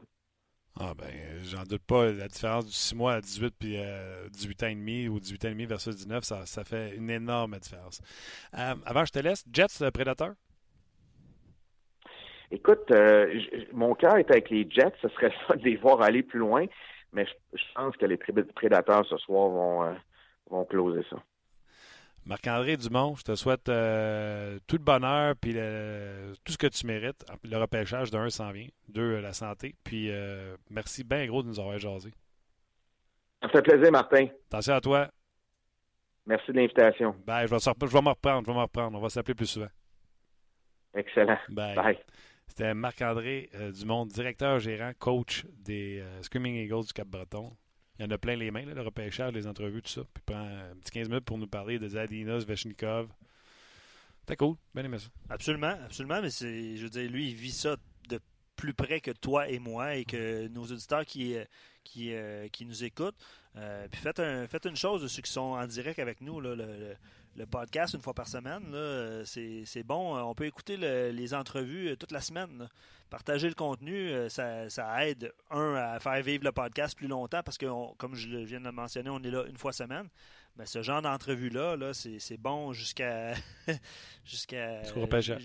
Ah 0.83 0.93
ben, 0.97 1.13
j'en 1.43 1.61
doute 1.63 1.83
pas. 1.85 2.11
La 2.11 2.27
différence 2.27 2.65
du 2.65 2.71
6 2.71 2.95
mois 2.95 3.13
à 3.13 3.21
18 3.21 3.53
puis 3.59 3.77
18 4.31 4.63
euh, 4.63 4.65
ans 4.65 4.69
et 4.69 4.75
demi 4.75 5.07
ou 5.07 5.19
18 5.19 5.45
ans 5.45 5.47
et 5.49 5.51
demi 5.51 5.65
versus 5.67 5.95
19, 5.95 6.23
ça, 6.23 6.63
fait 6.63 6.95
une 6.95 7.11
énorme 7.11 7.55
différence. 7.59 8.01
Euh, 8.57 8.73
avant, 8.83 9.05
je 9.05 9.11
te 9.11 9.19
laisse. 9.19 9.45
Jets, 9.53 9.83
euh, 9.83 9.91
Prédateur? 9.91 10.33
Écoute, 12.49 12.91
mon 13.73 13.93
cœur 13.93 14.17
est 14.17 14.29
avec 14.31 14.49
les 14.49 14.67
Jets. 14.69 14.93
Ce 15.03 15.09
serait 15.09 15.31
ça 15.47 15.55
de 15.55 15.63
les 15.63 15.75
voir 15.75 16.01
aller 16.01 16.23
plus 16.23 16.39
loin, 16.39 16.65
mais 17.13 17.27
je, 17.53 17.63
pense 17.75 17.95
que 17.95 18.07
les 18.07 18.17
Prédateurs 18.17 19.05
ce 19.05 19.17
soir 19.17 19.49
vont, 19.49 19.95
vont 20.49 20.65
closer 20.65 21.05
ça. 21.11 21.17
Marc-André 22.25 22.77
Dumont, 22.77 23.15
je 23.15 23.23
te 23.23 23.35
souhaite 23.35 23.67
euh, 23.69 24.59
tout 24.67 24.77
le 24.77 24.83
bonheur 24.83 25.35
puis 25.41 25.53
tout 25.53 26.51
ce 26.51 26.57
que 26.57 26.67
tu 26.67 26.85
mérites. 26.85 27.25
Le 27.43 27.57
repêchage, 27.57 28.11
d'un, 28.11 28.29
s'en 28.29 28.51
vient. 28.51 28.67
Deux, 28.89 29.19
la 29.19 29.33
santé. 29.33 29.75
Puis 29.83 30.11
euh, 30.11 30.55
merci 30.69 31.03
bien 31.03 31.25
gros 31.25 31.41
de 31.41 31.47
nous 31.47 31.59
avoir 31.59 31.79
jasé. 31.79 32.13
Ça 33.41 33.49
fait 33.49 33.61
plaisir, 33.63 33.91
Martin. 33.91 34.27
Attention 34.47 34.73
à 34.75 34.81
toi. 34.81 35.07
Merci 36.27 36.51
de 36.51 36.57
l'invitation. 36.57 37.15
Bye. 37.25 37.47
Je 37.47 37.55
vais, 37.55 37.59
je 37.59 37.93
vais 37.93 38.01
me 38.01 38.09
reprendre. 38.09 38.45
Je 38.45 38.51
vais 38.51 38.57
me 38.57 38.61
reprendre. 38.61 38.97
On 38.97 39.01
va 39.01 39.09
s'appeler 39.09 39.33
plus 39.33 39.47
souvent. 39.47 39.69
Excellent. 40.93 41.39
Bye. 41.49 41.97
C'était 42.45 42.73
Marc-André 42.75 43.49
euh, 43.55 43.71
Dumont, 43.71 44.05
directeur 44.05 44.59
gérant, 44.59 44.91
coach 44.99 45.45
des 45.53 46.03
Screaming 46.21 46.55
Eagles 46.55 46.85
du 46.85 46.93
Cap-Breton. 46.93 47.51
Il 47.99 48.05
y 48.05 48.07
en 48.07 48.11
a 48.11 48.17
plein 48.17 48.35
les 48.35 48.51
mains, 48.51 48.65
le 48.65 48.81
repêchage, 48.81 49.33
les 49.33 49.47
entrevues, 49.47 49.81
tout 49.81 49.89
ça. 49.89 50.01
Puis 50.01 50.23
il 50.23 50.33
prend 50.33 50.43
un 50.43 50.75
petit 50.81 50.91
15 50.91 51.09
minutes 51.09 51.25
pour 51.25 51.37
nous 51.37 51.47
parler 51.47 51.77
de 51.77 51.87
Zadinos, 51.87 52.45
Veshnikov. 52.45 53.09
C'était 54.21 54.37
cool, 54.37 54.55
bien 54.73 54.83
aimé 54.83 54.99
ça. 54.99 55.07
Absolument, 55.29 55.75
absolument, 55.85 56.21
mais 56.21 56.29
c'est, 56.29 56.77
je 56.77 56.83
veux 56.83 56.89
dire, 56.89 57.09
lui, 57.09 57.29
il 57.29 57.35
vit 57.35 57.51
ça 57.51 57.75
de 58.09 58.19
plus 58.55 58.73
près 58.73 59.01
que 59.01 59.11
toi 59.11 59.49
et 59.49 59.59
moi 59.59 59.95
et 59.95 60.05
que 60.05 60.47
nos 60.47 60.63
auditeurs 60.63 61.05
qui, 61.05 61.35
euh, 61.35 61.45
qui, 61.83 62.13
euh, 62.13 62.47
qui 62.49 62.65
nous 62.65 62.83
écoutent. 62.83 63.17
Euh, 63.55 63.87
puis 63.91 63.99
faites, 63.99 64.19
un, 64.19 64.47
faites 64.47 64.65
une 64.65 64.75
chose 64.75 65.01
de 65.01 65.07
ceux 65.07 65.21
qui 65.21 65.31
sont 65.31 65.41
en 65.41 65.65
direct 65.67 65.99
avec 65.99 66.21
nous, 66.21 66.39
là, 66.39 66.55
le, 66.55 66.65
le 66.65 66.95
podcast 67.49 67.93
une 67.93 68.01
fois 68.01 68.13
par 68.13 68.27
semaine. 68.27 68.71
Euh, 68.73 69.23
c'est 69.25 69.83
bon. 69.83 70.15
Euh, 70.15 70.21
on 70.21 70.35
peut 70.35 70.45
écouter 70.45 70.77
les 70.77 71.33
entrevues 71.33 71.89
euh, 71.89 71.95
toute 71.95 72.11
la 72.11 72.21
semaine. 72.21 72.69
Partager 73.09 73.49
le 73.49 73.55
contenu, 73.55 74.09
ça, 74.29 75.05
aide, 75.05 75.33
un, 75.49 75.75
à 75.75 75.99
faire 75.99 76.21
vivre 76.21 76.45
le 76.45 76.53
podcast 76.53 76.97
plus 76.97 77.07
longtemps 77.07 77.43
parce 77.43 77.57
que, 77.57 77.65
comme 77.97 78.15
je 78.15 78.29
viens 78.37 78.61
de 78.61 78.65
le 78.65 78.71
mentionner, 78.71 79.09
on 79.09 79.19
est 79.19 79.31
là 79.31 79.43
une 79.49 79.57
fois 79.57 79.73
semaine. 79.73 80.07
Mais 80.55 80.65
ce 80.65 80.81
genre 80.81 81.01
d'entrevue-là, 81.01 81.75
-là, 81.75 81.93
c'est 81.93 82.37
bon 82.37 82.71
jusqu'à 82.71 83.33
jusqu'à 84.25 84.83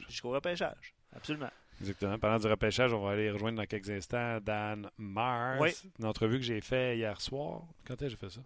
jusqu'au 0.09 0.31
repêchage. 0.31 0.95
Absolument. 1.13 1.51
Exactement. 1.81 2.19
Pendant 2.19 2.39
du 2.39 2.47
repêchage, 2.47 2.93
on 2.93 3.01
va 3.01 3.11
aller 3.13 3.31
rejoindre 3.31 3.59
dans 3.59 3.67
quelques 3.67 3.91
instants 3.91 4.39
Dan 4.41 4.89
Mars. 4.97 5.85
Une 5.99 6.07
entrevue 6.07 6.39
que 6.39 6.45
j'ai 6.45 6.61
fait 6.61 6.97
hier 6.97 7.21
soir. 7.21 7.63
Quand 7.85 7.95
est-ce 7.95 8.03
que 8.03 8.09
j'ai 8.11 8.17
fait 8.17 8.31
ça? 8.31 8.41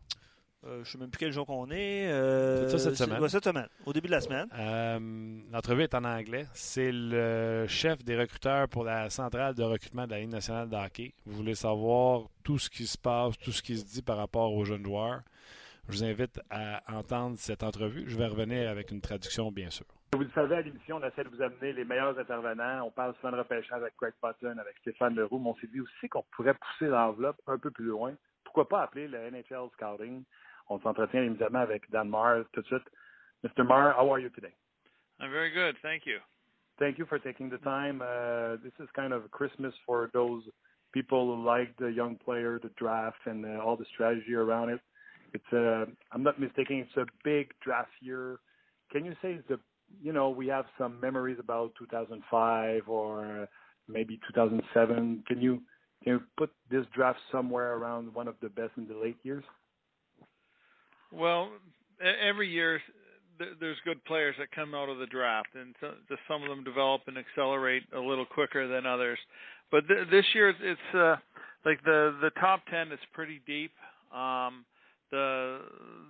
Euh, 0.67 0.75
je 0.75 0.79
ne 0.81 0.85
sais 0.85 0.99
même 0.99 1.11
plus 1.11 1.19
quel 1.19 1.33
jour 1.33 1.47
qu'on 1.47 1.71
est. 1.71 2.11
Euh, 2.11 2.69
c'est 2.69 2.79
ça 2.79 2.91
cette 2.91 2.97
semaine. 2.97 3.29
cette 3.29 3.45
semaine, 3.45 3.69
au 3.87 3.93
début 3.95 4.09
de 4.09 4.13
la 4.13 4.21
semaine. 4.21 4.47
Euh, 4.59 5.41
l'entrevue 5.51 5.83
est 5.83 5.95
en 5.95 6.05
anglais. 6.05 6.47
C'est 6.53 6.93
le 6.93 7.67
chef 7.67 8.05
des 8.05 8.19
recruteurs 8.19 8.69
pour 8.69 8.85
la 8.85 9.09
centrale 9.09 9.55
de 9.55 9.63
recrutement 9.63 10.07
de 10.07 10.11
la 10.11 10.21
Ligue 10.21 10.31
nationale 10.31 10.69
de 10.69 10.77
hockey. 10.77 11.15
Vous 11.25 11.37
voulez 11.37 11.55
savoir 11.55 12.25
tout 12.45 12.59
ce 12.59 12.69
qui 12.69 12.87
se 12.87 12.99
passe, 12.99 13.39
tout 13.39 13.53
ce 13.53 13.63
qui 13.63 13.79
se 13.79 13.87
dit 13.87 14.03
par 14.03 14.19
rapport 14.19 14.53
aux 14.53 14.65
jeunes 14.65 14.85
joueurs. 14.85 15.23
Je 15.89 15.97
vous 15.97 16.05
invite 16.05 16.41
à 16.51 16.83
entendre 16.95 17.37
cette 17.39 17.63
entrevue. 17.63 18.05
Je 18.07 18.17
vais 18.19 18.27
revenir 18.27 18.69
avec 18.69 18.91
une 18.91 19.01
traduction, 19.01 19.51
bien 19.51 19.71
sûr. 19.71 19.87
Vous 20.13 20.21
le 20.21 20.31
savez, 20.35 20.57
à 20.57 20.61
l'émission, 20.61 20.97
on 20.97 21.09
essaie 21.09 21.25
de 21.25 21.29
vous 21.29 21.41
amener 21.41 21.73
les 21.73 21.85
meilleurs 21.85 22.19
intervenants. 22.19 22.85
On 22.85 22.91
parle 22.91 23.15
souvent 23.17 23.33
de 23.33 23.39
repêchage 23.39 23.81
avec 23.81 23.97
Craig 23.97 24.13
Patton, 24.21 24.59
avec 24.59 24.77
Stéphane 24.83 25.15
Leroux, 25.15 25.39
mais 25.39 25.51
on 25.51 25.55
s'est 25.57 25.69
dit 25.69 25.81
aussi 25.81 26.09
qu'on 26.09 26.25
pourrait 26.33 26.55
pousser 26.55 26.91
l'enveloppe 26.91 27.41
un 27.47 27.59
peu 27.59 27.71
plus 27.71 27.87
loin. 27.87 28.13
Pourquoi 28.45 28.69
pas 28.69 28.83
appeler 28.83 29.09
le 29.09 29.31
NHL 29.31 29.69
Scouting? 29.75 30.25
On 30.71 30.81
s'entretient 30.81 31.23
immédiatement 31.23 31.61
avec 31.61 31.91
Dan 31.91 32.09
Marr 32.09 32.45
tout 32.53 32.63
de 32.63 32.67
suite. 32.67 32.89
Mr. 33.45 33.65
Marr, 33.65 33.95
how 33.99 34.09
are 34.11 34.21
you 34.21 34.31
today? 34.31 34.55
I'm 35.19 35.31
very 35.31 35.51
good. 35.51 35.77
Thank 35.83 36.07
you. 36.07 36.19
Thank 36.79 36.97
you 36.97 37.05
for 37.07 37.19
taking 37.19 37.51
the 37.51 37.59
time. 37.59 38.01
Uh, 38.01 38.57
this 38.63 38.73
is 38.81 38.89
kind 38.95 39.13
of 39.13 39.31
Christmas 39.33 39.75
for 39.85 40.11
those 40.15 40.43
people 40.93 41.35
who 41.35 41.45
like 41.45 41.77
the 41.77 41.89
young 41.89 42.17
player, 42.17 42.59
the 42.63 42.71
draft, 42.79 43.19
and 43.27 43.45
uh, 43.45 43.63
all 43.63 43.77
the 43.77 43.85
strategy 43.93 44.35
around 44.35 44.71
it. 44.71 44.81
It's 45.35 45.53
a, 45.53 45.83
uh, 45.83 45.87
I'm 46.13 46.23
not 46.23 46.41
mistaken, 46.41 46.79
it's 46.79 46.97
a 46.97 47.07
big 47.25 47.53
draft 47.63 47.91
year. 48.01 48.39
Can 48.91 49.05
you 49.05 49.15
say 49.21 49.41
the, 49.49 49.59
you 50.03 50.13
know, 50.13 50.31
we 50.31 50.47
have 50.49 50.65
some 50.79 50.99
memories 51.01 51.39
about 51.39 51.73
2005 51.79 52.89
or 52.89 53.49
maybe 53.89 54.19
2007. 54.29 55.25
Can 55.27 55.41
you 55.41 55.63
can 56.03 56.15
you 56.15 56.23
put 56.39 56.51
this 56.71 56.87
draft 56.95 57.19
somewhere 57.31 57.75
around 57.75 58.15
one 58.15 58.27
of 58.27 58.35
the 58.41 58.49
best 58.49 58.73
in 58.79 58.89
the 58.89 58.95
late 58.95 59.19
years? 59.23 59.45
Well, 61.13 61.51
every 62.01 62.49
year 62.49 62.81
there's 63.61 63.79
good 63.85 64.05
players 64.05 64.35
that 64.39 64.51
come 64.53 64.75
out 64.75 64.89
of 64.89 64.99
the 64.99 65.07
draft, 65.07 65.49
and 65.55 65.75
some 66.29 66.43
of 66.43 66.49
them 66.49 66.65
develop 66.65 67.03
and 67.07 67.17
accelerate 67.17 67.85
a 67.95 68.01
little 68.01 68.27
quicker 68.27 68.69
than 68.69 68.87
others. 68.87 69.19
But 69.71 69.87
th- 69.89 70.09
this 70.11 70.25
year, 70.35 70.51
it's 70.51 70.95
uh, 70.95 71.17
like 71.65 71.83
the 71.85 72.17
the 72.21 72.31
top 72.41 72.61
ten 72.71 72.93
is 72.93 72.99
pretty 73.13 73.41
deep. 73.47 73.73
Um, 74.15 74.65
the 75.11 75.61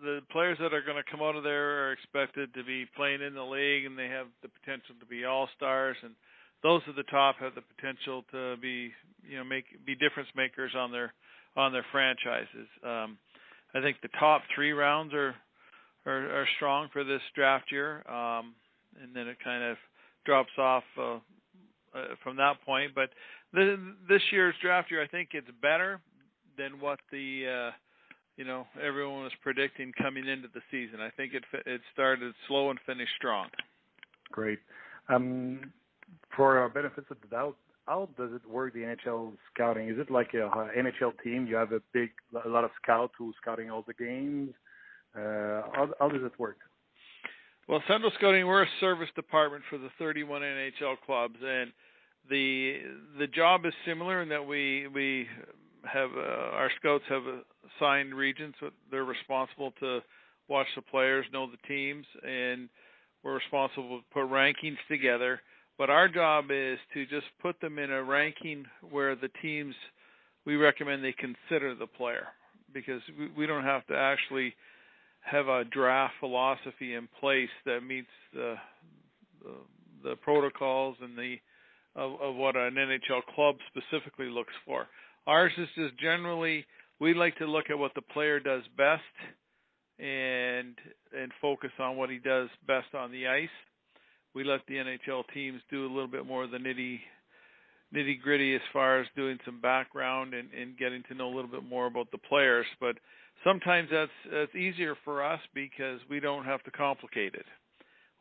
the 0.02 0.20
players 0.30 0.58
that 0.60 0.74
are 0.74 0.82
going 0.82 0.96
to 1.02 1.10
come 1.10 1.20
out 1.22 1.36
of 1.36 1.44
there 1.44 1.86
are 1.86 1.92
expected 1.92 2.52
to 2.54 2.64
be 2.64 2.86
playing 2.96 3.22
in 3.22 3.34
the 3.34 3.44
league, 3.44 3.84
and 3.84 3.98
they 3.98 4.08
have 4.08 4.26
the 4.42 4.48
potential 4.48 4.94
to 4.98 5.06
be 5.06 5.24
all 5.24 5.48
stars. 5.56 5.96
And 6.02 6.14
those 6.62 6.82
at 6.88 6.96
the 6.96 7.04
top 7.04 7.36
have 7.40 7.54
the 7.54 7.62
potential 7.76 8.24
to 8.32 8.56
be 8.60 8.92
you 9.28 9.36
know 9.38 9.44
make 9.44 9.64
be 9.86 9.94
difference 9.94 10.28
makers 10.34 10.72
on 10.76 10.90
their 10.90 11.12
on 11.56 11.72
their 11.72 11.86
franchises. 11.92 12.68
Um, 12.84 13.18
I 13.74 13.80
think 13.80 13.98
the 14.02 14.08
top 14.18 14.42
three 14.54 14.72
rounds 14.72 15.14
are 15.14 15.34
are, 16.06 16.40
are 16.40 16.48
strong 16.56 16.88
for 16.92 17.04
this 17.04 17.20
draft 17.34 17.70
year, 17.70 18.08
um, 18.08 18.54
and 19.02 19.14
then 19.14 19.28
it 19.28 19.36
kind 19.42 19.62
of 19.62 19.76
drops 20.24 20.50
off 20.58 20.84
uh, 20.98 21.14
uh, 21.14 21.18
from 22.22 22.36
that 22.36 22.56
point. 22.64 22.92
But 22.94 23.10
this 23.52 24.22
year's 24.32 24.54
draft 24.62 24.90
year, 24.90 25.02
I 25.02 25.06
think 25.06 25.30
it's 25.32 25.50
better 25.60 26.00
than 26.56 26.80
what 26.80 27.00
the 27.12 27.70
uh, 27.70 27.70
you 28.36 28.44
know 28.44 28.66
everyone 28.82 29.24
was 29.24 29.32
predicting 29.42 29.92
coming 30.00 30.26
into 30.26 30.48
the 30.54 30.60
season. 30.70 31.00
I 31.00 31.10
think 31.10 31.34
it 31.34 31.44
it 31.66 31.80
started 31.92 32.32
slow 32.48 32.70
and 32.70 32.78
finished 32.86 33.12
strong. 33.16 33.48
Great. 34.32 34.58
Um, 35.08 35.72
for 36.36 36.58
our 36.58 36.68
benefits 36.68 37.06
of 37.10 37.16
the 37.20 37.28
doubt, 37.28 37.56
how 37.90 38.08
does 38.16 38.30
it 38.32 38.48
work 38.48 38.72
the 38.72 38.94
NHL 38.94 39.32
scouting? 39.52 39.88
Is 39.88 39.98
it 39.98 40.12
like 40.12 40.32
a, 40.34 40.48
NHL 40.78 41.12
team? 41.24 41.48
You 41.48 41.56
have 41.56 41.72
a 41.72 41.80
big, 41.92 42.10
a 42.44 42.48
lot 42.48 42.62
of 42.62 42.70
scouts 42.80 43.12
who 43.18 43.32
scouting 43.42 43.68
all 43.68 43.84
the 43.84 43.94
games. 43.94 44.50
Uh, 45.12 45.66
how, 45.74 45.88
how 45.98 46.08
does 46.08 46.22
it 46.22 46.38
work? 46.38 46.58
Well, 47.68 47.82
Central 47.88 48.12
Scouting, 48.16 48.46
we're 48.46 48.62
a 48.62 48.68
service 48.78 49.08
department 49.16 49.64
for 49.68 49.76
the 49.76 49.88
31 49.98 50.42
NHL 50.42 50.94
clubs, 51.04 51.36
and 51.44 51.72
the 52.28 52.76
the 53.18 53.26
job 53.26 53.66
is 53.66 53.72
similar 53.84 54.22
in 54.22 54.28
that 54.28 54.46
we 54.46 54.86
we 54.86 55.26
have 55.84 56.10
uh, 56.16 56.20
our 56.20 56.70
scouts 56.78 57.04
have 57.08 57.22
assigned 57.76 58.14
regions. 58.14 58.54
They're 58.90 59.04
responsible 59.04 59.72
to 59.80 60.00
watch 60.48 60.66
the 60.76 60.82
players, 60.82 61.26
know 61.32 61.48
the 61.48 61.68
teams, 61.68 62.06
and 62.24 62.68
we're 63.24 63.34
responsible 63.34 63.98
to 63.98 64.04
put 64.12 64.30
rankings 64.30 64.78
together 64.88 65.40
but 65.80 65.88
our 65.88 66.08
job 66.08 66.50
is 66.50 66.78
to 66.92 67.06
just 67.06 67.24
put 67.40 67.58
them 67.62 67.78
in 67.78 67.90
a 67.90 68.04
ranking 68.04 68.66
where 68.90 69.16
the 69.16 69.30
teams 69.40 69.74
we 70.44 70.56
recommend 70.56 71.02
they 71.02 71.14
consider 71.14 71.74
the 71.74 71.86
player 71.86 72.26
because 72.74 73.00
we, 73.18 73.30
we 73.34 73.46
don't 73.46 73.64
have 73.64 73.86
to 73.86 73.96
actually 73.96 74.54
have 75.20 75.48
a 75.48 75.64
draft 75.64 76.12
philosophy 76.20 76.92
in 76.92 77.08
place 77.18 77.48
that 77.64 77.80
meets 77.80 78.10
the 78.34 78.56
the, 79.42 80.10
the 80.10 80.16
protocols 80.16 80.96
and 81.00 81.16
the 81.16 81.36
of, 81.96 82.12
of 82.20 82.34
what 82.34 82.56
an 82.56 82.74
NHL 82.74 83.22
club 83.34 83.56
specifically 83.68 84.28
looks 84.28 84.52
for. 84.66 84.86
Ours 85.26 85.52
is 85.56 85.68
just 85.74 85.98
generally 85.98 86.66
we 87.00 87.14
like 87.14 87.38
to 87.38 87.46
look 87.46 87.70
at 87.70 87.78
what 87.78 87.94
the 87.94 88.02
player 88.02 88.38
does 88.38 88.64
best 88.76 89.00
and 89.98 90.74
and 91.18 91.32
focus 91.40 91.70
on 91.78 91.96
what 91.96 92.10
he 92.10 92.18
does 92.18 92.50
best 92.66 92.94
on 92.94 93.10
the 93.12 93.26
ice 93.26 93.48
we 94.34 94.44
let 94.44 94.60
the 94.68 94.74
NHL 94.74 95.24
teams 95.34 95.60
do 95.70 95.86
a 95.86 95.92
little 95.92 96.08
bit 96.08 96.26
more 96.26 96.44
of 96.44 96.50
the 96.50 96.58
nitty 96.58 97.00
nitty 97.94 98.20
gritty 98.22 98.54
as 98.54 98.60
far 98.72 99.00
as 99.00 99.06
doing 99.16 99.38
some 99.44 99.60
background 99.60 100.32
and, 100.34 100.48
and 100.52 100.78
getting 100.78 101.02
to 101.08 101.14
know 101.14 101.26
a 101.26 101.34
little 101.34 101.50
bit 101.50 101.64
more 101.68 101.86
about 101.86 102.10
the 102.12 102.18
players. 102.18 102.66
But 102.80 102.96
sometimes 103.44 103.88
that's 103.90 104.10
that's 104.30 104.54
easier 104.54 104.96
for 105.04 105.24
us 105.24 105.40
because 105.54 106.00
we 106.08 106.20
don't 106.20 106.44
have 106.44 106.62
to 106.64 106.70
complicate 106.70 107.34
it. 107.34 107.46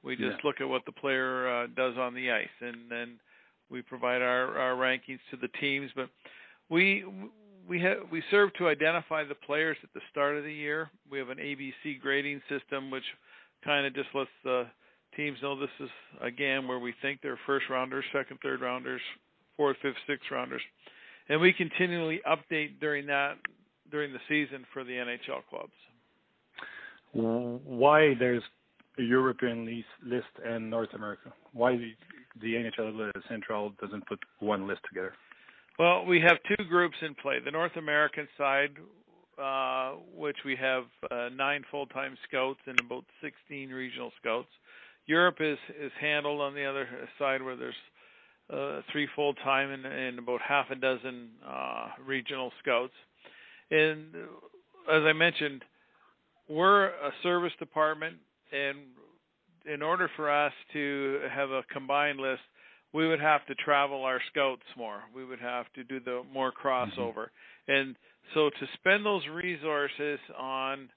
We 0.04 0.16
just 0.16 0.38
Yeah. 0.38 0.38
look 0.44 0.62
at 0.62 0.70
what 0.70 0.86
the 0.86 0.92
player 0.94 1.48
uh, 1.48 1.68
does 1.68 1.98
on 1.98 2.14
the 2.14 2.32
ice, 2.32 2.48
and 2.62 2.90
then 2.90 3.20
we 3.70 3.82
provide 3.82 4.22
our, 4.22 4.58
our 4.58 4.76
rankings 4.76 5.20
to 5.32 5.38
the 5.38 5.50
teams. 5.60 5.92
But 5.96 6.10
we 6.70 7.06
we 7.68 7.80
have 7.82 7.98
we 8.12 8.24
serve 8.32 8.54
to 8.56 8.68
identify 8.70 9.24
the 9.24 9.36
players 9.36 9.78
at 9.84 9.94
the 9.94 10.02
start 10.10 10.38
of 10.38 10.44
the 10.44 10.54
year. 10.54 10.90
We 11.12 11.20
have 11.20 11.30
an 11.30 11.38
ABC 11.38 12.00
grading 12.02 12.42
system, 12.50 12.90
which 12.90 13.04
kind 13.64 13.86
of 13.86 13.94
just 13.94 14.10
lets 14.16 14.30
the 14.44 14.66
teams 15.20 15.38
know 15.42 15.60
this 15.60 15.70
is 15.82 15.90
again 16.22 16.66
where 16.66 16.80
we 16.80 16.94
think 17.02 17.20
they're 17.22 17.40
first 17.46 17.66
rounders, 17.70 18.06
second, 18.14 18.40
third 18.42 18.62
rounders, 18.62 19.02
fourth, 19.58 19.76
fifth, 19.82 19.98
sixth 20.08 20.32
rounders, 20.32 20.62
and 21.28 21.42
we 21.42 21.52
continually 21.52 22.22
update 22.26 22.80
during 22.80 23.06
that 23.08 23.34
during 23.92 24.14
the 24.14 24.20
season 24.30 24.66
for 24.74 24.86
the 24.86 24.94
NHL 24.94 25.42
clubs. 25.50 25.74
Why 27.12 28.14
there's 28.18 28.44
a 28.98 29.02
European 29.02 29.66
list, 29.66 29.88
list 30.06 30.46
and 30.46 30.70
North 30.70 30.94
America? 30.94 31.34
Why 31.54 31.76
the, 31.76 31.92
the 32.40 32.54
NHL 32.54 33.12
Central 33.28 33.74
doesn't 33.82 34.08
put 34.08 34.20
one 34.40 34.68
list 34.68 34.82
together? 34.88 35.14
Well, 35.78 36.06
we 36.06 36.22
have 36.22 36.38
two 36.48 36.64
groups 36.66 36.96
in 37.02 37.16
play. 37.16 37.40
The 37.44 37.52
North 37.52 37.76
American 37.78 38.28
side, 38.38 38.76
uh, 39.42 39.94
which 40.16 40.38
we 40.46 40.56
have 40.58 40.84
uh, 41.10 41.30
nine 41.36 41.64
full-time 41.72 42.16
scouts 42.28 42.60
and 42.68 42.80
about 42.80 43.06
16 43.22 43.70
regional 43.70 44.12
scouts. 44.22 44.50
Europe 45.10 45.38
is 45.40 45.58
is 45.82 45.92
handled 46.00 46.40
on 46.40 46.54
the 46.54 46.64
other 46.64 46.88
side, 47.18 47.42
where 47.42 47.56
there's 47.56 47.74
uh, 48.54 48.82
three 48.92 49.08
full-time 49.16 49.72
and, 49.72 49.84
and 49.84 50.20
about 50.20 50.40
half 50.40 50.68
a 50.70 50.76
dozen 50.76 51.30
uh, 51.48 51.88
regional 52.06 52.52
scouts. 52.62 52.94
And 53.72 54.16
as 54.92 55.02
I 55.04 55.14
mentioned, 55.14 55.64
we're 56.48 56.86
a 56.86 57.12
service 57.24 57.54
department, 57.58 58.18
and 58.52 58.78
in 59.66 59.82
order 59.82 60.12
for 60.16 60.30
us 60.30 60.54
to 60.74 61.22
have 61.32 61.50
a 61.50 61.64
combined 61.74 62.20
list, 62.20 62.42
we 62.94 63.08
would 63.08 63.20
have 63.20 63.44
to 63.48 63.56
travel 63.56 64.04
our 64.04 64.22
scouts 64.32 64.62
more. 64.78 65.02
We 65.16 65.26
would 65.26 65.40
have 65.40 65.66
to 65.74 65.84
do 65.84 66.00
the 66.00 66.22
more 66.32 66.52
crossover. 66.52 67.30
Mm-hmm. 67.68 67.72
And 67.72 67.96
so 68.36 68.52
to 68.52 68.68
spend 68.76 69.04
those 69.04 69.24
resources 69.28 70.20
on 70.38 70.90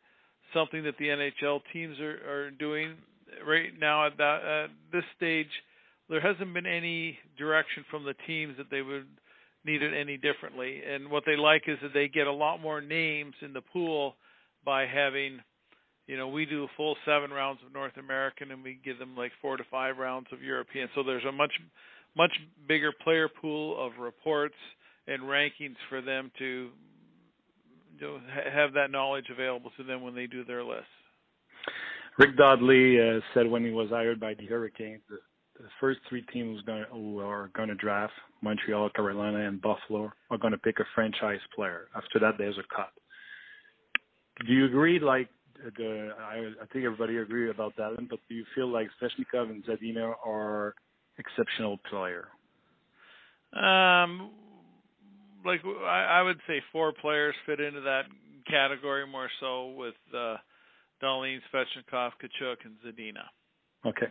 something 0.52 0.84
that 0.84 0.98
the 0.98 1.06
NHL 1.06 1.60
teams 1.72 1.98
are, 1.98 2.18
are 2.28 2.50
doing 2.50 2.96
right 3.47 3.70
now 3.78 4.07
at 4.07 4.16
that 4.18 4.45
at 4.45 4.70
this 4.93 5.05
stage, 5.16 5.51
there 6.09 6.20
hasn't 6.20 6.53
been 6.55 6.66
any 6.66 7.18
direction 7.39 7.85
from 7.91 8.05
the 8.05 8.14
teams 8.26 8.57
that 8.59 8.70
they 8.70 8.83
would 8.83 9.07
need 9.64 9.83
it 9.83 9.93
any 9.95 10.16
differently. 10.16 10.83
And 10.87 11.11
what 11.11 11.24
they 11.24 11.37
like 11.37 11.62
is 11.66 11.78
that 11.83 11.95
they 11.95 12.09
get 12.09 12.26
a 12.26 12.33
lot 12.33 12.61
more 12.61 12.80
names 12.80 13.35
in 13.41 13.53
the 13.53 13.61
pool 13.61 14.16
by 14.64 14.87
having 14.87 15.41
you 16.07 16.16
know, 16.16 16.28
we 16.28 16.47
do 16.47 16.64
a 16.64 16.68
full 16.76 16.97
seven 17.07 17.30
rounds 17.30 17.61
of 17.64 17.72
North 17.72 17.97
American, 17.97 18.51
and 18.51 18.62
we 18.62 18.78
give 18.85 18.99
them 18.99 19.16
like 19.16 19.33
four 19.41 19.57
to 19.57 19.64
five 19.70 19.99
rounds 19.99 20.26
of 20.33 20.43
European. 20.43 20.89
So 20.95 21.03
there's 21.03 21.24
a 21.24 21.33
much, 21.33 21.53
much 22.16 22.33
bigger 22.66 22.93
player 23.05 23.28
pool 23.28 23.85
of 23.85 23.93
reports 24.01 24.57
and 25.07 25.22
rankings 25.22 25.76
for 25.89 26.01
them 26.03 26.30
to 26.39 26.70
you 27.99 28.07
know, 28.07 28.18
have 28.53 28.74
that 28.74 28.91
knowledge 28.91 29.26
available 29.30 29.70
to 29.76 29.85
them 29.85 30.03
when 30.03 30.14
they 30.14 30.26
do 30.26 30.45
their 30.45 30.64
lists. 30.64 30.87
Rick 32.18 32.36
Dudley 32.36 32.98
uh, 33.00 33.20
said 33.34 33.46
when 33.48 33.64
he 33.64 33.70
was 33.70 33.88
hired 33.90 34.20
by 34.20 34.34
the 34.34 34.46
Hurricanes, 34.46 35.00
the, 35.08 35.16
the 35.58 35.68
first 35.80 36.00
three 36.08 36.22
teams 36.32 36.60
gonna, 36.66 36.84
who 36.90 37.20
are 37.20 37.50
going 37.54 37.68
to 37.68 37.74
draft 37.74 38.12
Montreal, 38.42 38.90
Carolina, 38.90 39.46
and 39.46 39.60
Buffalo 39.60 40.12
are 40.30 40.38
going 40.38 40.52
to 40.52 40.58
pick 40.58 40.78
a 40.80 40.84
franchise 40.94 41.40
player. 41.54 41.88
After 41.96 42.18
that, 42.20 42.34
there's 42.38 42.58
a 42.58 42.74
cut. 42.74 42.90
Do 44.46 44.52
you 44.52 44.66
agree? 44.66 44.98
Like 44.98 45.28
the 45.76 46.10
I, 46.18 46.50
I 46.62 46.66
think 46.72 46.84
everybody 46.84 47.18
agree 47.18 47.50
about 47.50 47.76
that. 47.76 47.96
But 48.10 48.18
do 48.28 48.34
you 48.34 48.44
feel 48.54 48.68
like 48.68 48.88
Svechnikov 49.00 49.50
and 49.50 49.64
Zadina 49.64 50.14
are 50.24 50.74
exceptional 51.18 51.78
player? 51.88 52.28
Um, 53.52 54.30
like 55.44 55.60
I, 55.84 56.18
I 56.18 56.22
would 56.22 56.38
say 56.46 56.62
four 56.72 56.92
players 56.92 57.34
fit 57.46 57.60
into 57.60 57.82
that 57.82 58.02
category 58.48 59.06
more 59.06 59.28
so 59.40 59.72
with 59.76 59.94
uh, 60.16 60.36
Dahlin, 61.03 61.40
Svechnikov, 61.53 62.12
Kachuk, 62.22 62.57
and 62.64 62.74
Zadina. 62.86 63.24
Okay. 63.86 64.07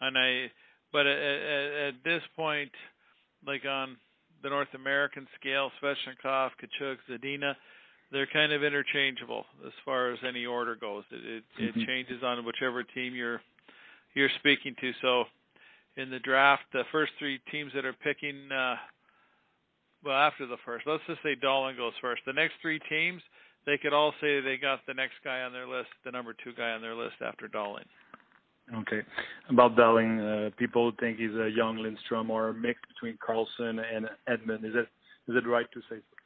And 0.00 0.18
I, 0.18 0.50
but 0.92 1.06
at, 1.06 1.18
at, 1.18 1.72
at 1.88 1.94
this 2.04 2.22
point, 2.36 2.72
like 3.46 3.64
on 3.64 3.96
the 4.42 4.50
North 4.50 4.74
American 4.74 5.26
scale, 5.38 5.70
Svechnikov, 5.82 6.50
Kachuk, 6.60 6.96
Zadina, 7.10 7.54
they're 8.10 8.26
kind 8.26 8.52
of 8.52 8.62
interchangeable 8.62 9.46
as 9.66 9.72
far 9.84 10.12
as 10.12 10.18
any 10.26 10.44
order 10.44 10.76
goes. 10.76 11.04
It 11.10 11.24
it, 11.24 11.44
mm-hmm. 11.60 11.80
it 11.80 11.86
changes 11.86 12.22
on 12.22 12.44
whichever 12.44 12.82
team 12.82 13.14
you're 13.14 13.40
you're 14.14 14.30
speaking 14.38 14.74
to. 14.80 14.92
So 15.00 15.24
in 15.96 16.10
the 16.10 16.18
draft, 16.18 16.62
the 16.72 16.84
first 16.92 17.12
three 17.18 17.40
teams 17.50 17.72
that 17.74 17.84
are 17.84 17.92
picking, 17.92 18.50
uh, 18.52 18.76
well, 20.04 20.16
after 20.16 20.46
the 20.46 20.56
first, 20.64 20.86
let's 20.86 21.02
just 21.06 21.22
say 21.22 21.36
Dahlin 21.36 21.76
goes 21.76 21.92
first. 22.00 22.22
The 22.26 22.32
next 22.32 22.54
three 22.60 22.80
teams, 22.88 23.22
they 23.66 23.78
could 23.78 23.92
all 23.92 24.12
say 24.20 24.40
they 24.40 24.56
got 24.56 24.80
the 24.86 24.94
next 24.94 25.14
guy 25.24 25.40
on 25.42 25.52
their 25.52 25.68
list, 25.68 25.88
the 26.04 26.10
number 26.10 26.34
two 26.44 26.52
guy 26.56 26.70
on 26.70 26.82
their 26.82 26.94
list 26.94 27.16
after 27.24 27.48
Dahlin. 27.48 27.84
Okay. 28.74 29.02
About 29.50 29.76
Dahlin, 29.76 30.48
uh, 30.48 30.50
people 30.56 30.92
think 30.98 31.18
he's 31.18 31.34
a 31.34 31.50
young 31.54 31.78
Lindstrom 31.78 32.30
or 32.30 32.48
a 32.48 32.54
mix 32.54 32.80
between 32.88 33.18
Karlsson 33.18 33.82
and 33.94 34.08
Edmund. 34.26 34.64
Is 34.64 34.72
it 34.74 34.88
is 35.28 35.36
it 35.36 35.46
right 35.46 35.66
to 35.72 35.80
say 35.82 35.96
so? 35.96 36.16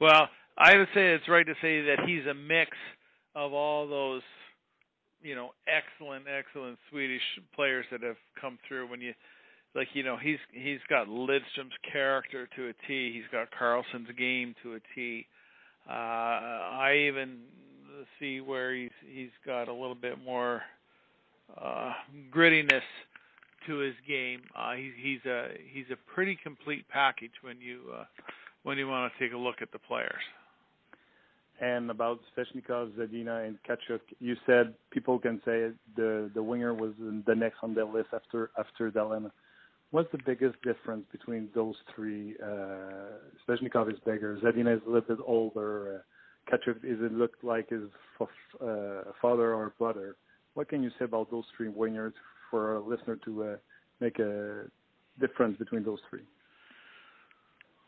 Well, 0.00 0.28
I 0.56 0.76
would 0.76 0.88
say 0.94 1.12
it's 1.14 1.28
right 1.28 1.46
to 1.46 1.54
say 1.60 1.82
that 1.82 2.06
he's 2.06 2.26
a 2.26 2.34
mix 2.34 2.70
of 3.34 3.52
all 3.52 3.88
those, 3.88 4.22
you 5.22 5.34
know, 5.34 5.50
excellent, 5.66 6.24
excellent 6.28 6.78
Swedish 6.90 7.22
players 7.54 7.86
that 7.90 8.02
have 8.02 8.16
come 8.40 8.58
through. 8.66 8.88
When 8.88 9.00
you, 9.00 9.12
like, 9.74 9.88
you 9.94 10.02
know, 10.02 10.16
he's 10.16 10.38
he's 10.52 10.80
got 10.88 11.08
Lidstrom's 11.08 11.76
character 11.90 12.48
to 12.56 12.68
a 12.68 12.72
T. 12.86 13.12
He's 13.12 13.28
got 13.32 13.48
Karlsson's 13.50 14.10
game 14.16 14.54
to 14.62 14.74
a 14.74 14.78
T. 14.94 15.26
Uh, 15.88 15.92
I 15.92 17.06
even 17.08 17.38
see 18.20 18.40
where 18.40 18.74
he's 18.74 18.90
he's 19.10 19.30
got 19.46 19.68
a 19.68 19.72
little 19.72 19.94
bit 19.94 20.22
more 20.24 20.62
uh, 21.60 21.92
grittiness 22.30 22.82
to 23.66 23.78
his 23.78 23.94
game. 24.06 24.42
Uh, 24.54 24.72
he, 24.72 24.92
he's 25.00 25.24
a 25.24 25.48
he's 25.72 25.86
a 25.90 25.96
pretty 26.12 26.38
complete 26.42 26.86
package 26.88 27.32
when 27.42 27.60
you 27.60 27.80
uh, 27.96 28.04
when 28.64 28.76
you 28.78 28.88
want 28.88 29.12
to 29.12 29.18
take 29.18 29.32
a 29.32 29.38
look 29.38 29.62
at 29.62 29.72
the 29.72 29.78
players 29.78 30.22
and 31.60 31.90
about 31.90 32.20
Svechnikov, 32.36 32.92
Zadina, 32.92 33.46
and 33.46 33.58
Kachuk, 33.68 34.00
you 34.20 34.36
said 34.46 34.74
people 34.90 35.18
can 35.18 35.40
say 35.44 35.70
the 35.96 36.30
the 36.34 36.42
winger 36.42 36.72
was 36.72 36.92
the 37.26 37.34
next 37.34 37.58
on 37.62 37.74
their 37.74 37.84
list 37.84 38.08
after 38.12 38.50
after 38.58 38.90
Dahlin. 38.90 39.30
What's 39.90 40.10
the 40.12 40.18
biggest 40.24 40.60
difference 40.62 41.06
between 41.10 41.48
those 41.54 41.74
three? 41.94 42.36
Uh, 42.42 43.16
Svechnikov 43.46 43.90
is 43.90 43.98
bigger. 44.04 44.38
Zadina 44.42 44.76
is 44.76 44.82
a 44.86 44.90
little 44.90 45.16
bit 45.16 45.18
older. 45.26 46.02
Uh, 46.50 46.52
Kachuk 46.52 46.84
is 46.84 46.98
it 47.00 47.12
look 47.12 47.32
like 47.42 47.70
his 47.70 47.84
uh, 48.20 48.26
father 49.20 49.54
or 49.54 49.72
brother. 49.78 50.16
What 50.54 50.68
can 50.68 50.82
you 50.82 50.90
say 50.98 51.04
about 51.04 51.30
those 51.30 51.44
three 51.56 51.68
wingers 51.68 52.12
for 52.50 52.76
a 52.76 52.80
listener 52.80 53.16
to 53.24 53.44
uh, 53.44 53.56
make 54.00 54.18
a 54.18 54.64
difference 55.20 55.56
between 55.58 55.84
those 55.84 56.00
three? 56.10 56.24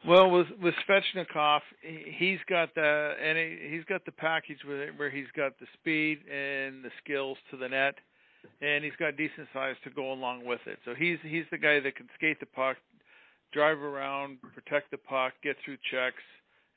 Well, 0.07 0.31
with 0.31 0.47
with 0.63 0.75
Svechnikov, 0.89 1.61
he's 1.83 2.39
got 2.49 2.75
the 2.75 3.15
and 3.23 3.37
he's 3.71 3.85
got 3.85 4.05
the 4.07 4.13
package 4.13 4.59
where 4.65 5.11
he's 5.11 5.31
got 5.37 5.59
the 5.59 5.67
speed 5.75 6.21
and 6.27 6.83
the 6.83 6.91
skills 7.05 7.37
to 7.51 7.59
the 7.59 7.69
net, 7.69 7.97
and 8.61 8.85
he's 8.85 8.97
got 8.99 9.17
decent 9.17 9.49
size 9.53 9.77
to 9.85 9.91
go 9.91 10.13
along 10.13 10.45
with 10.45 10.61
it. 10.67 10.79
So 10.85 10.95
he's 10.95 11.19
he's 11.23 11.45
the 11.51 11.59
guy 11.59 11.81
that 11.81 11.97
can 11.97 12.09
skate 12.17 12.41
the 12.41 12.47
puck, 12.47 12.77
drive 13.53 13.79
around, 13.79 14.39
protect 14.55 14.91
the 14.91 14.99
puck, 14.99 15.33
get 15.43 15.57
through 15.65 15.79
checks, 15.91 16.23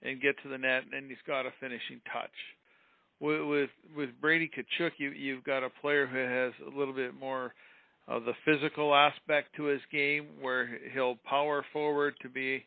and 0.02 0.22
get 0.22 0.36
to 0.44 0.50
the 0.50 0.58
net, 0.58 0.84
and 0.92 1.10
he's 1.10 1.18
got 1.26 1.46
a 1.46 1.54
finishing 1.60 2.02
touch. 2.12 2.32
With 3.20 3.70
with, 3.96 4.10
Brady 4.20 4.50
Kachuk, 4.50 4.92
you 4.98 5.12
you've 5.12 5.44
got 5.44 5.64
a 5.64 5.70
player 5.82 6.08
who 6.08 6.18
has 6.18 6.54
a 6.66 6.78
little 6.78 6.94
bit 6.94 7.14
more 7.18 7.54
of 8.08 8.26
the 8.26 8.34
physical 8.44 8.94
aspect 8.94 9.56
to 9.56 9.64
his 9.64 9.82
game, 9.92 10.28
where 10.42 10.80
he'll 10.94 11.18
power 11.24 11.66
forward 11.72 12.16
to 12.22 12.30
be 12.30 12.66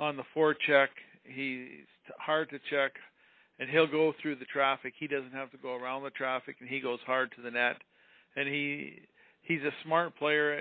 on 0.00 0.16
the 0.16 0.22
forecheck. 0.34 0.88
He's 1.24 1.84
hard 2.18 2.48
to 2.50 2.58
check, 2.70 2.92
and 3.58 3.68
he'll 3.68 3.86
go 3.86 4.14
through 4.22 4.36
the 4.36 4.46
traffic. 4.46 4.94
He 4.98 5.06
doesn't 5.06 5.32
have 5.32 5.50
to 5.50 5.58
go 5.58 5.74
around 5.76 6.04
the 6.04 6.10
traffic, 6.10 6.56
and 6.60 6.68
he 6.68 6.80
goes 6.80 7.00
hard 7.06 7.30
to 7.36 7.42
the 7.42 7.50
net. 7.50 7.76
And 8.38 8.48
he 8.48 9.00
he's 9.42 9.62
a 9.62 9.72
smart 9.84 10.16
player 10.16 10.52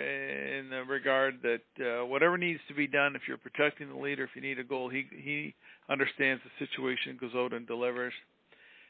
in 0.58 0.70
the 0.70 0.84
regard 0.84 1.36
that 1.44 1.62
uh, 1.86 2.06
whatever 2.06 2.38
needs 2.38 2.62
to 2.70 2.74
be 2.74 2.88
done, 2.88 3.16
if 3.16 3.24
you're 3.28 3.38
protecting 3.38 3.90
the 3.90 3.96
leader, 3.96 4.24
if 4.24 4.32
you 4.36 4.42
need 4.42 4.58
a 4.58 4.64
goal, 4.64 4.90
he 4.90 5.06
he 5.12 5.54
understands 5.90 6.42
the 6.44 6.66
situation, 6.66 7.18
goes 7.20 7.36
out 7.36 7.54
and 7.54 7.68
delivers. 7.68 8.14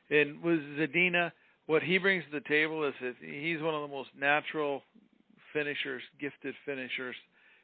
And 0.09 0.41
with 0.41 0.59
Zadina, 0.77 1.31
what 1.65 1.83
he 1.83 1.97
brings 1.97 2.23
to 2.25 2.39
the 2.39 2.47
table 2.47 2.85
is 2.85 2.93
that 3.01 3.15
he's 3.19 3.61
one 3.61 3.75
of 3.75 3.81
the 3.81 3.93
most 3.93 4.09
natural 4.17 4.83
finishers, 5.51 6.01
gifted 6.21 6.55
finishers 6.65 7.15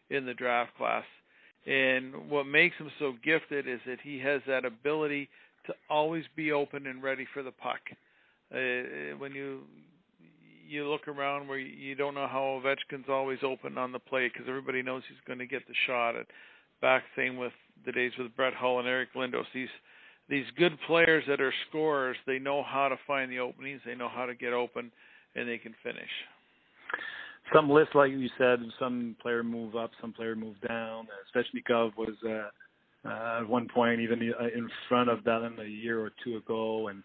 in 0.10 0.26
the 0.26 0.34
draft 0.34 0.76
class. 0.78 1.06
And 1.66 2.30
what 2.30 2.46
makes 2.46 2.76
him 2.76 2.92
so 3.00 3.14
gifted 3.24 3.68
is 3.68 3.80
that 3.88 4.00
he 4.04 4.20
has 4.20 4.42
that 4.48 4.66
ability 4.66 5.30
to 5.68 5.74
always 5.90 6.26
be 6.36 6.52
open 6.52 6.88
and 6.88 7.02
ready 7.02 7.26
for 7.34 7.44
the 7.44 7.52
puck. 7.52 7.80
Uh, 8.54 9.16
when 9.18 9.32
you 9.34 9.62
you 10.74 10.90
look 10.90 11.08
around 11.08 11.48
where 11.48 11.60
you 11.60 11.96
don't 11.96 12.16
know 12.16 12.28
how 12.28 12.62
Ovechkin's 12.62 13.10
always 13.10 13.40
open 13.44 13.78
on 13.78 13.92
the 13.92 14.00
plate 14.00 14.34
because 14.34 14.50
everybody 14.50 14.82
knows 14.82 15.04
he's 15.08 15.18
going 15.26 15.40
to 15.40 15.46
get 15.46 15.68
the 15.68 15.74
shot. 15.88 16.16
And 16.16 16.26
back 16.82 17.04
same 17.16 17.38
with 17.38 17.54
the 17.86 17.92
days 17.92 18.12
with 18.18 18.36
Brett 18.36 18.54
Hull 18.54 18.80
and 18.80 18.88
Eric 18.88 19.10
Lindos. 19.16 19.46
These 19.54 19.70
these 20.30 20.46
good 20.58 20.78
players 20.88 21.24
that 21.28 21.42
are 21.42 21.54
scorers, 21.70 22.18
they 22.26 22.40
know 22.40 22.64
how 22.64 22.88
to 22.88 22.96
find 23.06 23.32
the 23.32 23.40
openings, 23.40 23.82
they 23.86 23.96
know 23.96 24.10
how 24.10 24.26
to 24.26 24.34
get 24.34 24.54
open, 24.54 24.92
and 25.36 25.48
they 25.48 25.58
can 25.58 25.76
finish. 25.84 26.10
Some 27.54 27.70
lists, 27.70 27.94
like 27.94 28.12
you 28.12 28.30
said, 28.38 28.60
some 28.80 29.18
player 29.22 29.44
move 29.44 29.76
up, 29.76 29.92
some 30.00 30.14
player 30.14 30.36
move 30.36 30.56
down. 30.66 31.08
Svechnikov 31.36 31.92
was 31.98 32.16
uh, 32.26 33.08
uh, 33.08 33.42
at 33.42 33.50
one 33.50 33.68
point 33.68 34.00
even 34.00 34.22
in 34.22 34.70
front 34.88 35.10
of 35.10 35.20
Dallin 35.20 35.60
a 35.60 35.70
year 35.70 36.00
or 36.00 36.12
two 36.24 36.38
ago, 36.38 36.88
and 36.88 37.04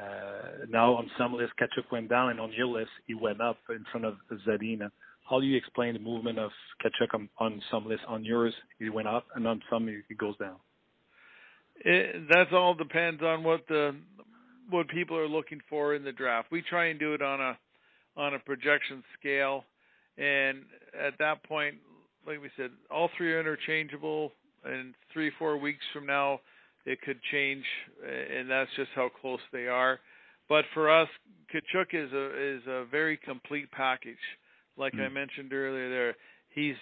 uh, 0.00 0.66
now 0.68 0.94
on 0.94 1.10
some 1.16 1.34
lists, 1.34 1.54
Tkachuk 1.60 1.90
went 1.92 2.08
down, 2.08 2.30
and 2.30 2.40
on 2.40 2.52
your 2.52 2.66
list, 2.66 2.90
he 3.06 3.14
went 3.14 3.40
up 3.40 3.58
in 3.70 3.84
front 3.90 4.06
of 4.06 4.16
Zadina. 4.46 4.90
How 5.28 5.40
do 5.40 5.46
you 5.46 5.56
explain 5.56 5.94
the 5.94 6.00
movement 6.00 6.38
of 6.38 6.50
Tkachuk 6.82 7.14
on, 7.14 7.28
on 7.38 7.62
some 7.70 7.86
lists? 7.86 8.04
On 8.08 8.24
yours, 8.24 8.54
he 8.78 8.90
went 8.90 9.08
up, 9.08 9.26
and 9.34 9.46
on 9.46 9.62
some, 9.70 9.86
he, 9.86 10.00
he 10.08 10.14
goes 10.14 10.36
down. 10.38 10.56
It, 11.84 12.28
that 12.28 12.52
all 12.52 12.74
depends 12.74 13.22
on 13.22 13.42
what 13.42 13.66
the 13.68 13.94
what 14.70 14.88
people 14.88 15.16
are 15.16 15.28
looking 15.28 15.60
for 15.68 15.94
in 15.94 16.04
the 16.04 16.12
draft. 16.12 16.48
We 16.50 16.62
try 16.62 16.86
and 16.86 16.98
do 16.98 17.14
it 17.14 17.22
on 17.22 17.40
a 17.40 17.58
on 18.16 18.34
a 18.34 18.38
projection 18.38 19.02
scale, 19.18 19.64
and 20.16 20.62
at 20.98 21.14
that 21.18 21.42
point, 21.44 21.76
like 22.26 22.40
we 22.40 22.48
said, 22.56 22.70
all 22.90 23.10
three 23.16 23.32
are 23.32 23.40
interchangeable. 23.40 24.32
And 24.64 24.94
three 25.12 25.30
four 25.38 25.58
weeks 25.58 25.84
from 25.92 26.06
now, 26.06 26.40
it 26.86 27.00
could 27.02 27.20
change, 27.32 27.64
and 28.06 28.50
that's 28.50 28.70
just 28.76 28.90
how 28.94 29.08
close 29.20 29.40
they 29.52 29.66
are. 29.66 30.00
But 30.48 30.64
for 30.74 30.90
us, 30.90 31.08
Tkachuk 31.52 31.94
is 31.94 32.12
a 32.12 32.56
is 32.56 32.62
a 32.66 32.84
very 32.90 33.16
complete 33.16 33.70
package. 33.70 34.16
Like 34.76 34.92
mm-hmm. 34.92 35.02
I 35.02 35.08
hmm. 35.08 35.14
mentioned 35.14 35.52
earlier, 35.52 35.88
there 35.88 36.16
he's 36.50 36.74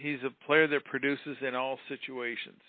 he's 0.00 0.18
a 0.24 0.46
player 0.46 0.66
that 0.68 0.84
produces 0.84 1.36
in 1.46 1.54
all 1.54 1.78
situations, 1.88 2.60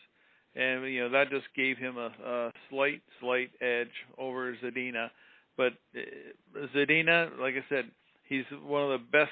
and 0.55 0.85
you 0.91 1.01
know 1.01 1.09
that 1.09 1.29
just 1.29 1.47
gave 1.55 1.77
him 1.77 1.97
a, 1.97 2.11
a 2.25 2.51
slight 2.69 3.01
slight 3.19 3.51
edge 3.61 3.93
over 4.17 4.55
Zadina. 4.63 5.09
But 5.55 5.73
uh, 5.95 6.67
Zadina, 6.75 7.37
like 7.39 7.55
I 7.55 7.65
said, 7.69 7.85
he's 8.27 8.45
one 8.63 8.83
of 8.83 8.89
the 8.89 9.05
best 9.11 9.31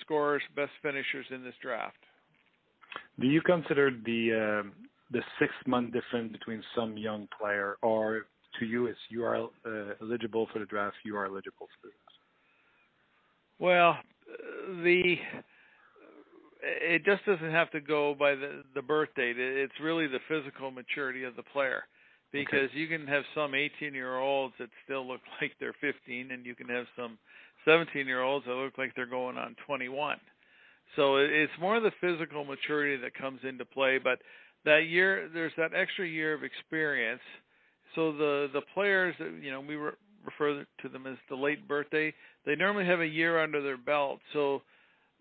scorers, 0.00 0.42
best 0.54 0.72
finishers 0.82 1.26
in 1.30 1.44
this 1.44 1.54
draft. 1.60 1.96
Do 3.20 3.26
you 3.26 3.42
consider 3.42 3.90
the 3.90 4.62
uh, 4.64 4.68
the 5.10 5.22
six 5.38 5.52
month 5.66 5.92
difference 5.92 6.32
between 6.32 6.62
some 6.74 6.96
young 6.96 7.28
player, 7.38 7.76
or 7.82 8.26
to 8.58 8.66
you, 8.66 8.88
is 8.88 8.96
you 9.10 9.24
are 9.24 9.44
uh, 9.44 9.94
eligible 10.00 10.48
for 10.52 10.58
the 10.58 10.66
draft, 10.66 10.96
you 11.04 11.16
are 11.16 11.26
eligible 11.26 11.68
for 11.80 11.88
the 11.88 11.90
draft? 11.90 12.06
Well, 13.58 13.96
the 14.82 15.16
it 16.62 17.04
just 17.04 17.24
doesn't 17.24 17.52
have 17.52 17.70
to 17.70 17.80
go 17.80 18.14
by 18.18 18.34
the 18.34 18.62
the 18.74 18.82
birth 18.82 19.10
date. 19.16 19.38
It's 19.38 19.78
really 19.82 20.06
the 20.06 20.20
physical 20.28 20.70
maturity 20.70 21.24
of 21.24 21.36
the 21.36 21.42
player, 21.42 21.84
because 22.32 22.70
okay. 22.70 22.78
you 22.78 22.88
can 22.88 23.06
have 23.06 23.22
some 23.34 23.54
18 23.54 23.94
year 23.94 24.18
olds 24.18 24.54
that 24.58 24.68
still 24.84 25.06
look 25.06 25.20
like 25.40 25.52
they're 25.60 25.76
15, 25.80 26.30
and 26.30 26.44
you 26.44 26.54
can 26.54 26.68
have 26.68 26.86
some 26.96 27.18
17 27.64 28.06
year 28.06 28.22
olds 28.22 28.46
that 28.46 28.54
look 28.54 28.78
like 28.78 28.94
they're 28.94 29.06
going 29.06 29.36
on 29.36 29.56
21. 29.66 30.18
So 30.94 31.16
it's 31.16 31.52
more 31.60 31.80
the 31.80 31.90
physical 32.00 32.44
maturity 32.44 32.96
that 33.02 33.14
comes 33.14 33.40
into 33.42 33.64
play, 33.64 33.98
but 34.02 34.20
that 34.66 34.88
year 34.88 35.30
there's 35.32 35.52
that 35.56 35.70
extra 35.74 36.06
year 36.06 36.34
of 36.34 36.44
experience. 36.44 37.22
So 37.94 38.12
the 38.12 38.48
the 38.52 38.62
players 38.74 39.14
you 39.40 39.50
know 39.50 39.60
we 39.60 39.76
re- 39.76 39.92
refer 40.26 40.66
to 40.82 40.88
them 40.88 41.06
as 41.06 41.16
the 41.30 41.36
late 41.36 41.66
birthday, 41.66 42.12
they 42.44 42.54
normally 42.54 42.84
have 42.84 43.00
a 43.00 43.06
year 43.06 43.42
under 43.42 43.62
their 43.62 43.78
belt. 43.78 44.20
So 44.32 44.62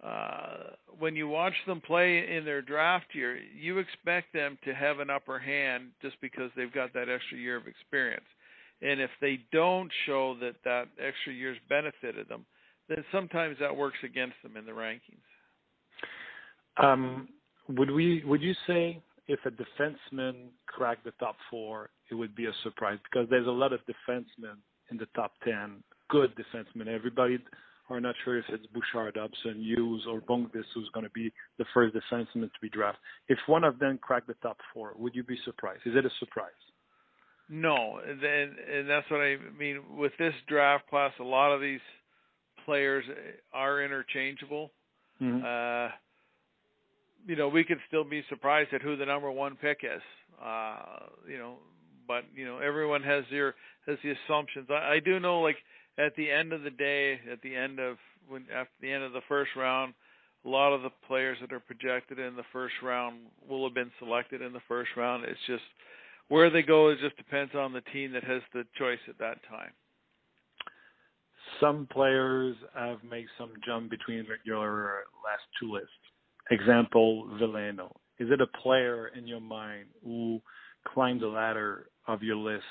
uh, 0.04 0.72
when 1.00 1.16
you 1.16 1.28
watch 1.28 1.54
them 1.68 1.80
play 1.80 2.36
in 2.36 2.44
their 2.44 2.62
draft 2.62 3.06
year, 3.14 3.38
you 3.38 3.78
expect 3.78 4.34
them 4.34 4.58
to 4.66 4.74
have 4.74 5.00
an 5.00 5.10
upper 5.10 5.40
hand 5.40 5.90
just 6.02 6.20
because 6.22 6.52
they've 6.56 6.74
got 6.74 6.92
that 6.94 7.08
extra 7.08 7.38
year 7.38 7.56
of 7.56 7.68
experience. 7.68 8.26
And 8.82 9.00
if 9.00 9.12
they 9.22 9.40
don't 9.52 9.90
show 10.06 10.36
that 10.42 10.56
that 10.66 10.88
extra 11.00 11.34
year's 11.34 11.58
benefited 11.70 12.28
them, 12.28 12.46
then 12.90 13.04
sometimes 13.12 13.58
that 13.60 13.76
works 13.76 13.98
against 14.04 14.36
them 14.44 14.58
in 14.58 14.66
the 14.66 14.72
rankings. 14.72 15.24
Um, 16.78 17.30
would 17.70 17.90
we? 17.90 18.22
Would 18.26 18.42
you 18.42 18.54
say 18.68 19.02
if 19.28 19.40
a 19.46 19.52
defenseman 19.52 20.50
cracked 20.68 21.04
the 21.04 21.12
top 21.20 21.36
four, 21.50 21.90
it 22.12 22.16
would 22.16 22.36
be 22.36 22.46
a 22.46 22.54
surprise 22.64 23.00
because 23.04 23.28
there's 23.30 23.48
a 23.48 23.52
lot 23.52 23.74
of 23.74 23.80
defensemen 23.82 24.58
in 24.92 24.98
the 24.98 25.08
top 25.16 25.34
ten, 25.44 25.84
good 26.10 26.32
defensemen. 26.36 26.88
Everybody 26.88 27.40
are 27.90 28.02
not 28.02 28.16
sure 28.24 28.38
if 28.38 28.46
it's 28.50 28.66
Bouchard, 28.68 29.16
Dobson, 29.16 29.62
Hughes, 29.62 30.06
or 30.10 30.22
Boqvist 30.22 30.66
who's 30.74 30.90
going 30.94 31.06
to 31.06 31.12
be 31.12 31.32
the 31.58 31.66
first 31.74 31.96
defenseman 31.96 32.52
to 32.52 32.60
be 32.62 32.70
drafted. 32.70 33.02
If 33.28 33.38
one 33.48 33.64
of 33.64 33.80
them 33.80 34.00
cracked 34.02 34.28
the 34.28 34.36
top 34.42 34.58
four, 34.74 34.94
would 34.98 35.16
you 35.16 35.24
be 35.24 35.38
surprised? 35.46 35.82
Is 35.86 35.96
it 35.96 36.06
a 36.06 36.10
surprise? 36.20 36.52
No, 37.48 38.00
and, 38.08 38.24
and 38.24 38.90
that's 38.90 39.10
what 39.12 39.22
I 39.22 39.38
mean. 39.58 39.82
With 39.96 40.14
this 40.18 40.34
draft 40.48 40.90
class, 40.90 41.12
a 41.20 41.24
lot 41.24 41.52
of 41.52 41.62
these 41.62 41.80
players 42.66 43.06
are 43.54 43.84
interchangeable. 43.84 44.72
Mm-hmm. 45.22 45.46
Uh, 45.46 45.92
you 47.26 47.36
know, 47.36 47.48
we 47.48 47.64
could 47.64 47.80
still 47.88 48.04
be 48.04 48.24
surprised 48.30 48.74
at 48.74 48.82
who 48.82 48.96
the 48.96 49.06
number 49.06 49.32
one 49.32 49.56
pick 49.56 49.80
is. 49.84 50.02
Uh, 50.44 50.76
you 51.28 51.38
know, 51.38 51.56
but 52.08 52.24
you 52.36 52.46
know, 52.46 52.60
everyone 52.60 53.02
has 53.04 53.24
their 53.32 53.56
has 53.88 53.98
the 54.04 54.12
assumptions. 54.12 54.68
I, 54.70 54.96
I 54.96 55.00
do 55.04 55.20
know, 55.20 55.42
like 55.42 55.58
at 55.98 56.16
the 56.16 56.30
end 56.30 56.54
of 56.54 56.64
the 56.64 56.70
day, 56.70 57.20
at 57.32 57.42
the 57.42 57.56
end 57.56 57.80
of 57.80 57.98
when 58.28 58.46
after 58.54 58.74
the 58.82 58.92
end 58.92 59.04
of 59.04 59.14
the 59.14 59.22
first 59.28 59.52
round, 59.56 59.94
a 60.46 60.50
lot 60.50 60.74
of 60.74 60.84
the 60.84 60.92
players 61.08 61.38
that 61.42 61.52
are 61.52 61.60
projected 61.60 62.20
in 62.20 62.36
the 62.36 62.44
first 62.54 62.76
round 62.84 63.18
will 63.48 63.64
have 63.64 63.74
been 63.74 63.92
selected 64.00 64.42
in 64.42 64.54
the 64.54 64.62
first 64.68 64.92
round. 64.96 65.26
It's 65.26 65.40
just 65.48 65.64
where 66.28 66.50
they 66.50 66.62
go. 66.62 66.90
It 66.90 67.00
just 67.02 67.18
depends 67.18 67.56
on 67.56 67.74
the 67.74 67.82
team 67.94 68.12
that 68.14 68.24
has 68.24 68.42
the 68.54 68.66
choice 68.78 69.00
at 69.08 69.18
that 69.20 69.38
time. 69.50 69.72
Some 71.60 71.88
players 71.92 72.56
have 72.76 73.04
made 73.04 73.28
some 73.38 73.52
jump 73.66 73.90
between 73.90 74.26
your 74.44 75.04
last 75.24 75.44
two 75.60 75.72
lists 75.72 75.90
example, 76.52 77.28
Veleno. 77.42 77.92
Is 78.20 78.30
it 78.32 78.42
a 78.42 78.48
player 78.48 79.08
in 79.08 79.28
your 79.28 79.42
mind 79.42 79.88
who 80.04 80.42
climbed 80.88 81.22
the 81.22 81.28
ladder 81.28 81.88
of 82.08 82.24
your 82.24 82.38
list 82.38 82.64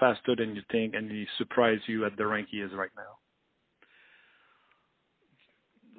faster 0.00 0.34
than 0.36 0.54
you 0.54 0.62
think 0.70 0.94
and 0.94 1.10
he 1.10 1.26
surprised 1.38 1.82
you 1.86 2.04
at 2.04 2.16
the 2.16 2.26
rank 2.26 2.48
he 2.50 2.58
is 2.58 2.70
right 2.74 2.90
now? 2.96 3.18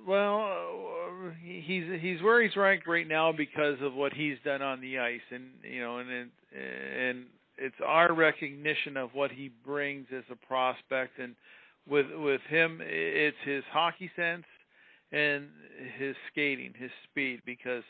Well, 0.08 1.34
he's 1.42 1.86
he's 2.00 2.22
where 2.22 2.44
he's 2.44 2.56
ranked 2.56 2.88
right 2.88 3.08
now 3.08 3.32
because 3.32 3.78
of 3.82 3.96
what 3.96 4.14
he's 4.14 4.38
done 4.46 4.62
on 4.62 4.80
the 4.80 5.00
ice, 5.00 5.22
and 5.32 5.46
you 5.64 5.82
know, 5.82 5.98
and 5.98 6.30
and 6.54 7.26
it's 7.58 7.76
our 7.84 8.14
recognition 8.14 8.98
of 8.98 9.16
what 9.16 9.32
he 9.32 9.50
brings 9.66 10.06
as 10.16 10.24
a 10.32 10.36
prospect, 10.48 11.18
and 11.18 11.36
with 11.90 12.06
with 12.14 12.42
him, 12.50 12.82
it's 12.84 13.38
his 13.46 13.64
hockey 13.72 14.12
sense, 14.16 14.46
and 15.12 15.48
his 15.98 16.16
skating, 16.32 16.74
his 16.78 16.92
speed, 17.10 17.42
because 17.46 17.84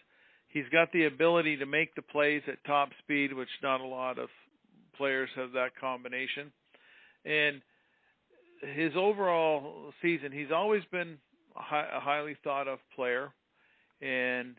he's 0.48 0.68
got 0.72 0.92
the 0.92 1.06
ability 1.06 1.58
to 1.58 1.66
make 1.66 1.96
the 1.96 2.02
plays 2.02 2.42
at 2.48 2.64
top 2.66 2.90
speed, 3.00 3.34
which 3.34 3.50
not 3.62 3.82
a 3.82 3.86
lot 3.86 4.20
of 4.20 4.30
players 4.98 5.30
have 5.36 5.52
that 5.54 5.76
combination. 5.80 6.52
And 7.26 7.62
his 8.76 8.94
overall 8.96 9.92
season, 10.02 10.32
he's 10.32 10.52
always 10.54 10.84
been 10.92 11.18
a, 11.56 12.00
highly 12.00 12.38
thought 12.44 12.68
of 12.68 12.80
player, 12.96 13.32
and 14.02 14.56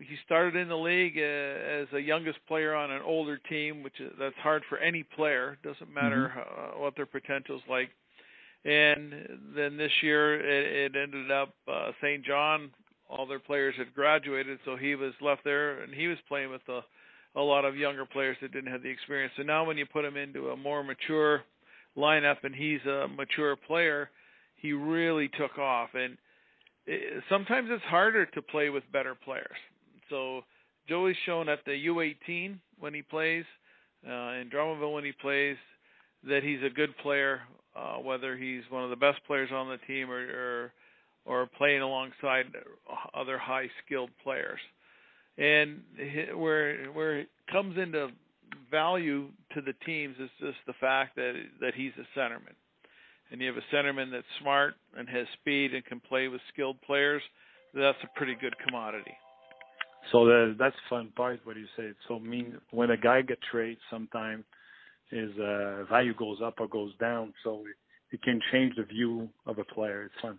he 0.00 0.16
started 0.24 0.56
in 0.56 0.68
the 0.68 0.76
league 0.76 1.16
uh, 1.16 1.82
as 1.82 1.86
a 1.94 2.00
youngest 2.00 2.38
player 2.46 2.74
on 2.74 2.90
an 2.90 3.00
older 3.02 3.38
team, 3.48 3.82
which 3.82 3.98
is, 4.00 4.12
that's 4.18 4.36
hard 4.42 4.62
for 4.68 4.78
any 4.78 5.02
player. 5.02 5.56
Doesn't 5.62 5.92
matter 5.92 6.32
mm-hmm. 6.36 6.78
uh, 6.78 6.82
what 6.82 6.94
their 6.96 7.06
potential's 7.06 7.62
like 7.68 7.90
and 8.64 9.12
then 9.54 9.76
this 9.76 9.92
year 10.02 10.34
it, 10.40 10.92
it 10.94 10.96
ended 11.00 11.30
up 11.30 11.54
uh, 11.70 11.92
St. 12.02 12.24
John. 12.24 12.70
All 13.08 13.26
their 13.26 13.38
players 13.38 13.74
had 13.78 13.94
graduated, 13.94 14.58
so 14.64 14.76
he 14.76 14.94
was 14.94 15.12
left 15.20 15.42
there, 15.44 15.82
and 15.82 15.94
he 15.94 16.08
was 16.08 16.18
playing 16.28 16.50
with 16.50 16.60
a, 16.68 16.80
a 17.38 17.40
lot 17.40 17.64
of 17.64 17.76
younger 17.76 18.04
players 18.04 18.36
that 18.42 18.52
didn't 18.52 18.70
have 18.70 18.82
the 18.82 18.90
experience. 18.90 19.32
So 19.36 19.42
now, 19.42 19.64
when 19.64 19.78
you 19.78 19.86
put 19.86 20.04
him 20.04 20.16
into 20.16 20.50
a 20.50 20.56
more 20.56 20.84
mature 20.84 21.42
lineup, 21.96 22.36
and 22.42 22.54
he's 22.54 22.84
a 22.84 23.08
mature 23.08 23.56
player, 23.56 24.10
he 24.56 24.72
really 24.72 25.30
took 25.38 25.56
off. 25.56 25.90
And 25.94 26.18
it, 26.86 27.22
sometimes 27.30 27.68
it's 27.70 27.84
harder 27.84 28.26
to 28.26 28.42
play 28.42 28.68
with 28.68 28.84
better 28.92 29.14
players. 29.14 29.56
So 30.10 30.42
Joey's 30.88 31.16
shown 31.24 31.48
at 31.48 31.64
the 31.64 31.72
U18 31.86 32.58
when 32.78 32.92
he 32.92 33.02
plays, 33.02 33.44
uh, 34.06 34.32
in 34.40 34.50
Drummondville 34.52 34.92
when 34.92 35.04
he 35.04 35.12
plays, 35.12 35.56
that 36.28 36.42
he's 36.42 36.62
a 36.62 36.70
good 36.70 36.96
player 36.98 37.40
uh, 37.78 37.98
whether 37.98 38.36
he's 38.36 38.62
one 38.70 38.84
of 38.84 38.90
the 38.90 38.96
best 38.96 39.18
players 39.26 39.50
on 39.52 39.68
the 39.68 39.78
team 39.86 40.10
or, 40.10 40.18
or 40.18 40.72
or 41.24 41.46
playing 41.58 41.82
alongside 41.82 42.46
other 43.14 43.38
high 43.38 43.68
skilled 43.84 44.10
players. 44.24 44.60
And 45.36 45.82
where 46.34 46.86
where 46.86 47.18
it 47.20 47.28
comes 47.52 47.76
into 47.78 48.08
value 48.70 49.28
to 49.54 49.60
the 49.60 49.74
teams 49.86 50.16
is 50.18 50.30
just 50.40 50.58
the 50.66 50.72
fact 50.80 51.16
that 51.16 51.34
that 51.60 51.74
he's 51.74 51.92
a 51.98 52.18
centerman. 52.18 52.56
and 53.30 53.40
you 53.40 53.46
have 53.46 53.56
a 53.56 53.74
centerman 53.74 54.10
that's 54.10 54.26
smart 54.40 54.74
and 54.96 55.08
has 55.08 55.26
speed 55.40 55.74
and 55.74 55.84
can 55.84 56.00
play 56.00 56.28
with 56.28 56.40
skilled 56.52 56.80
players, 56.82 57.22
that's 57.74 57.98
a 58.02 58.18
pretty 58.18 58.34
good 58.40 58.54
commodity. 58.66 59.14
So 60.12 60.24
the, 60.24 60.56
that's 60.58 60.76
fun 60.88 61.12
part. 61.16 61.40
What 61.44 61.56
you 61.56 61.66
say. 61.76 61.90
So 62.08 62.18
mean 62.18 62.58
when 62.70 62.90
a 62.90 62.96
guy 62.96 63.22
gets 63.22 63.42
traded, 63.50 63.78
sometimes 63.90 64.44
his 65.10 65.30
uh, 65.38 65.84
value 65.88 66.14
goes 66.14 66.38
up 66.42 66.54
or 66.60 66.68
goes 66.68 66.92
down. 66.98 67.32
So 67.44 67.64
it, 67.66 68.14
it 68.14 68.22
can 68.22 68.40
change 68.52 68.74
the 68.76 68.84
view 68.84 69.28
of 69.46 69.58
a 69.58 69.64
player. 69.64 70.04
It's 70.04 70.20
fun. 70.20 70.38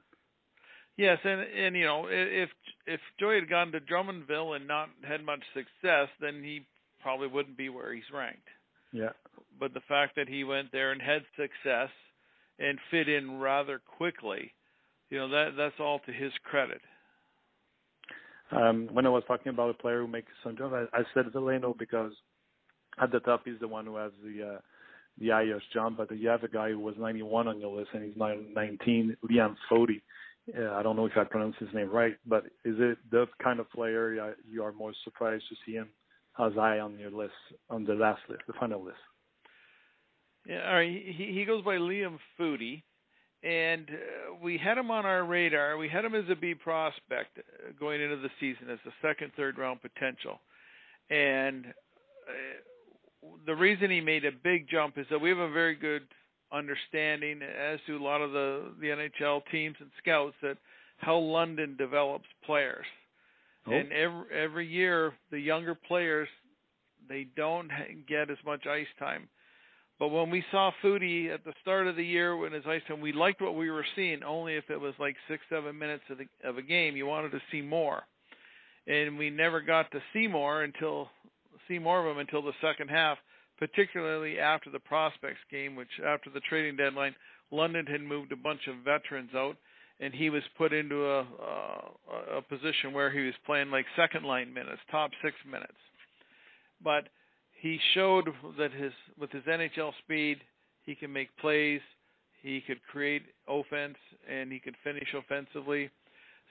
Yes, 0.98 1.18
and 1.24 1.42
and 1.42 1.76
you 1.78 1.86
know 1.86 2.08
if 2.10 2.50
if 2.86 3.00
Joey 3.20 3.36
had 3.36 3.50
gone 3.50 3.72
to 3.72 3.80
Drummondville 3.80 4.58
and 4.58 4.68
not 4.68 4.90
had 5.08 5.24
much 5.24 5.42
success, 5.54 6.10
then 6.20 6.44
he 6.44 6.66
probably 7.02 7.28
wouldn't 7.28 7.58
be 7.58 7.70
where 7.70 7.94
he's 7.94 8.04
ranked. 8.14 8.50
Yeah. 8.92 9.12
But 9.58 9.74
the 9.74 9.82
fact 9.88 10.18
that 10.18 10.28
he 10.28 10.44
went 10.44 10.74
there 10.74 10.92
and 10.92 11.02
had 11.02 11.22
success 11.38 11.90
and 12.60 12.78
fit 12.92 13.08
in 13.08 13.40
rather 13.40 13.80
quickly, 13.80 14.54
you 15.10 15.20
know 15.20 15.30
that 15.30 15.52
that's 15.56 15.80
all 15.80 16.00
to 16.00 16.12
his 16.12 16.34
credit. 16.44 16.82
Um, 18.52 18.90
when 18.92 19.06
I 19.06 19.10
was 19.10 19.24
talking 19.26 19.52
about 19.52 19.70
a 19.70 19.76
player 19.76 20.02
who 20.02 20.08
makes 20.08 20.32
some 20.44 20.58
jump, 20.58 20.74
I, 20.74 20.86
I 20.92 21.04
said 21.14 21.28
Veleno 21.28 21.78
because 21.78 22.12
at 23.02 23.12
the 23.12 23.20
top 23.20 23.42
he's 23.46 23.60
the 23.60 23.68
one 23.68 23.86
who 23.86 23.98
has 23.98 24.12
the 24.24 24.56
uh, 24.56 24.60
the 25.20 25.30
highest 25.30 25.66
jump, 25.74 25.98
but 25.98 26.16
you 26.18 26.30
have 26.30 26.44
a 26.44 26.48
guy 26.48 26.70
who 26.70 26.80
was 26.80 26.96
91 26.98 27.48
on 27.48 27.60
your 27.60 27.76
list 27.76 27.90
and 27.94 28.04
he's 28.04 28.16
19, 28.16 29.18
Liam 29.30 29.56
Foudy. 29.70 30.02
Uh, 30.58 30.74
I 30.74 30.82
don't 30.82 30.96
know 30.96 31.06
if 31.06 31.18
I 31.18 31.26
pronounced 31.26 31.60
his 31.60 31.74
name 31.74 31.90
right, 31.90 32.16
but 32.26 32.46
is 32.66 32.76
it 32.80 32.98
the 33.12 33.26
kind 33.44 33.60
of 33.60 33.70
player 33.70 34.34
you 34.50 34.64
are 34.64 34.72
more 34.72 34.94
surprised 35.04 35.44
to 35.50 35.56
see 35.66 35.74
him 35.74 35.90
as 36.40 36.54
high 36.54 36.80
on 36.80 36.98
your 36.98 37.12
list, 37.12 37.34
on 37.70 37.84
the 37.84 37.94
last 37.94 38.22
list, 38.30 38.44
the 38.48 38.54
final 38.54 38.84
list? 38.84 38.98
Yeah, 40.48 40.68
all 40.68 40.76
right. 40.76 40.90
He 40.90 41.34
he 41.34 41.46
goes 41.46 41.64
by 41.64 41.76
Liam 41.76 42.18
Foudy, 42.40 42.82
and 43.44 43.90
uh, 43.90 44.36
we 44.42 44.58
had 44.58 44.78
him 44.78 44.90
on 44.90 45.06
our 45.06 45.26
radar. 45.26 45.78
We 45.78 45.90
had 45.90 46.06
him 46.06 46.16
as 46.16 46.26
a 46.32 46.36
B 46.36 46.56
prospect 46.56 47.38
uh, 47.38 47.72
going 47.80 48.02
into 48.02 48.18
the 48.18 48.30
season 48.40 48.70
as 48.72 48.80
a 48.88 48.92
second, 49.06 49.32
third 49.36 49.58
round 49.58 49.82
potential, 49.82 50.40
and 51.10 51.66
uh, 51.66 52.32
the 53.46 53.56
reason 53.56 53.90
he 53.90 54.02
made 54.02 54.26
a 54.26 54.32
big 54.32 54.68
jump 54.70 54.98
is 54.98 55.06
that 55.10 55.20
we 55.20 55.30
have 55.30 55.40
a 55.40 55.52
very 55.52 55.76
good 55.76 56.04
understanding, 56.52 57.42
as 57.42 57.80
do 57.86 57.98
a 57.98 58.04
lot 58.04 58.22
of 58.22 58.32
the 58.32 58.74
the 58.80 58.88
NHL 58.88 59.42
teams 59.52 59.76
and 59.80 59.90
scouts, 60.00 60.36
that 60.42 60.58
how 60.98 61.18
London 61.18 61.76
develops 61.78 62.26
players. 62.46 62.86
Oh. 63.68 63.72
And 63.74 63.92
every 63.92 64.24
every 64.34 64.68
year, 64.68 65.14
the 65.32 65.40
younger 65.40 65.76
players 65.76 66.28
they 67.08 67.28
don't 67.36 67.70
get 68.08 68.30
as 68.30 68.38
much 68.46 68.68
ice 68.68 68.88
time. 69.00 69.28
But 69.98 70.10
when 70.10 70.30
we 70.30 70.46
saw 70.50 70.72
Foudy 70.82 71.34
at 71.34 71.44
the 71.44 71.54
start 71.62 71.88
of 71.88 71.98
the 71.98 72.06
year 72.06 72.38
when 72.38 72.54
his 72.54 72.64
ice 72.66 72.82
time, 72.88 73.02
we 73.02 73.12
liked 73.12 73.42
what 73.42 73.56
we 73.56 73.70
were 73.70 73.86
seeing. 73.96 74.24
Only 74.24 74.56
if 74.56 74.70
it 74.70 74.80
was 74.80 74.94
like 74.98 75.18
six, 75.28 75.44
seven 75.50 75.78
minutes 75.78 76.04
of, 76.10 76.20
the, 76.20 76.48
of 76.48 76.58
a 76.58 76.62
game, 76.62 76.96
you 76.96 77.06
wanted 77.06 77.32
to 77.32 77.42
see 77.52 77.62
more. 77.62 78.04
And 78.88 79.18
we 79.18 79.30
never 79.30 79.60
got 79.60 79.92
to 79.92 80.00
see 80.14 80.26
more 80.28 80.64
until 80.64 81.10
see 81.70 81.80
more 81.80 82.06
of 82.06 82.12
him 82.12 82.20
until 82.20 82.42
the 82.42 82.52
second 82.62 82.90
half 82.90 83.18
particularly 83.60 84.40
after 84.40 84.72
the 84.72 84.80
prospects 84.80 85.42
game, 85.52 85.76
which 85.76 85.90
after 86.08 86.30
the 86.30 86.40
trading 86.40 86.78
deadline, 86.78 87.14
London 87.52 87.86
had 87.86 88.02
moved 88.02 88.32
a 88.32 88.38
bunch 88.38 88.62
of 88.68 88.78
veterans 88.86 89.32
out, 89.36 89.58
and 90.00 90.14
he 90.14 90.30
was 90.30 90.44
put 90.58 90.72
into 90.72 91.06
a, 91.06 91.20
a, 91.20 92.38
a 92.38 92.42
position 92.42 92.94
where 92.94 93.12
he 93.12 93.26
was 93.26 93.34
playing 93.46 93.70
like 93.70 93.86
second 93.98 94.24
line 94.24 94.54
minutes, 94.54 94.80
top 94.90 95.12
six 95.22 95.36
minutes. 95.46 95.74
But 96.82 97.10
he 97.62 97.78
showed 97.94 98.30
that 98.58 98.72
his 98.72 98.94
with 99.20 99.32
his 99.32 99.44
NHL 99.44 99.92
speed, 100.04 100.38
he 100.86 100.96
can 100.96 101.12
make 101.12 101.36
plays, 101.38 101.82
he 102.42 102.62
could 102.66 102.80
create 102.90 103.24
offense, 103.50 103.98
and 104.30 104.50
he 104.50 104.60
could 104.60 104.76
finish 104.86 105.14
offensively. 105.14 105.90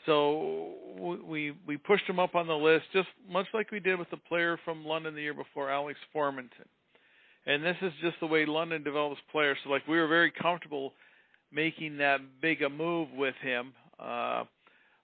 So 0.07 0.73
we 1.27 1.55
we 1.67 1.77
pushed 1.77 2.09
him 2.09 2.19
up 2.19 2.35
on 2.35 2.47
the 2.47 2.55
list, 2.55 2.87
just 2.93 3.09
much 3.29 3.47
like 3.53 3.71
we 3.71 3.81
did 3.81 3.99
with 3.99 4.11
the 4.11 4.17
player 4.17 4.59
from 4.65 4.85
London 4.85 5.15
the 5.15 5.23
year 5.23 5.35
before, 5.35 5.71
Alex 5.71 5.99
Formenton 6.15 6.67
and 7.49 7.65
this 7.65 7.77
is 7.81 7.93
just 8.03 8.21
the 8.21 8.27
way 8.27 8.45
London 8.45 8.85
develops 8.85 9.21
players. 9.33 9.57
So 9.65 9.71
like 9.71 9.89
we 9.89 9.99
were 9.99 10.07
very 10.07 10.31
comfortable 10.31 10.93
making 11.51 11.97
that 11.97 12.21
big 12.41 12.63
a 12.63 12.69
move 12.69 13.09
with 13.17 13.35
him. 13.43 13.73
Uh, 13.99 14.45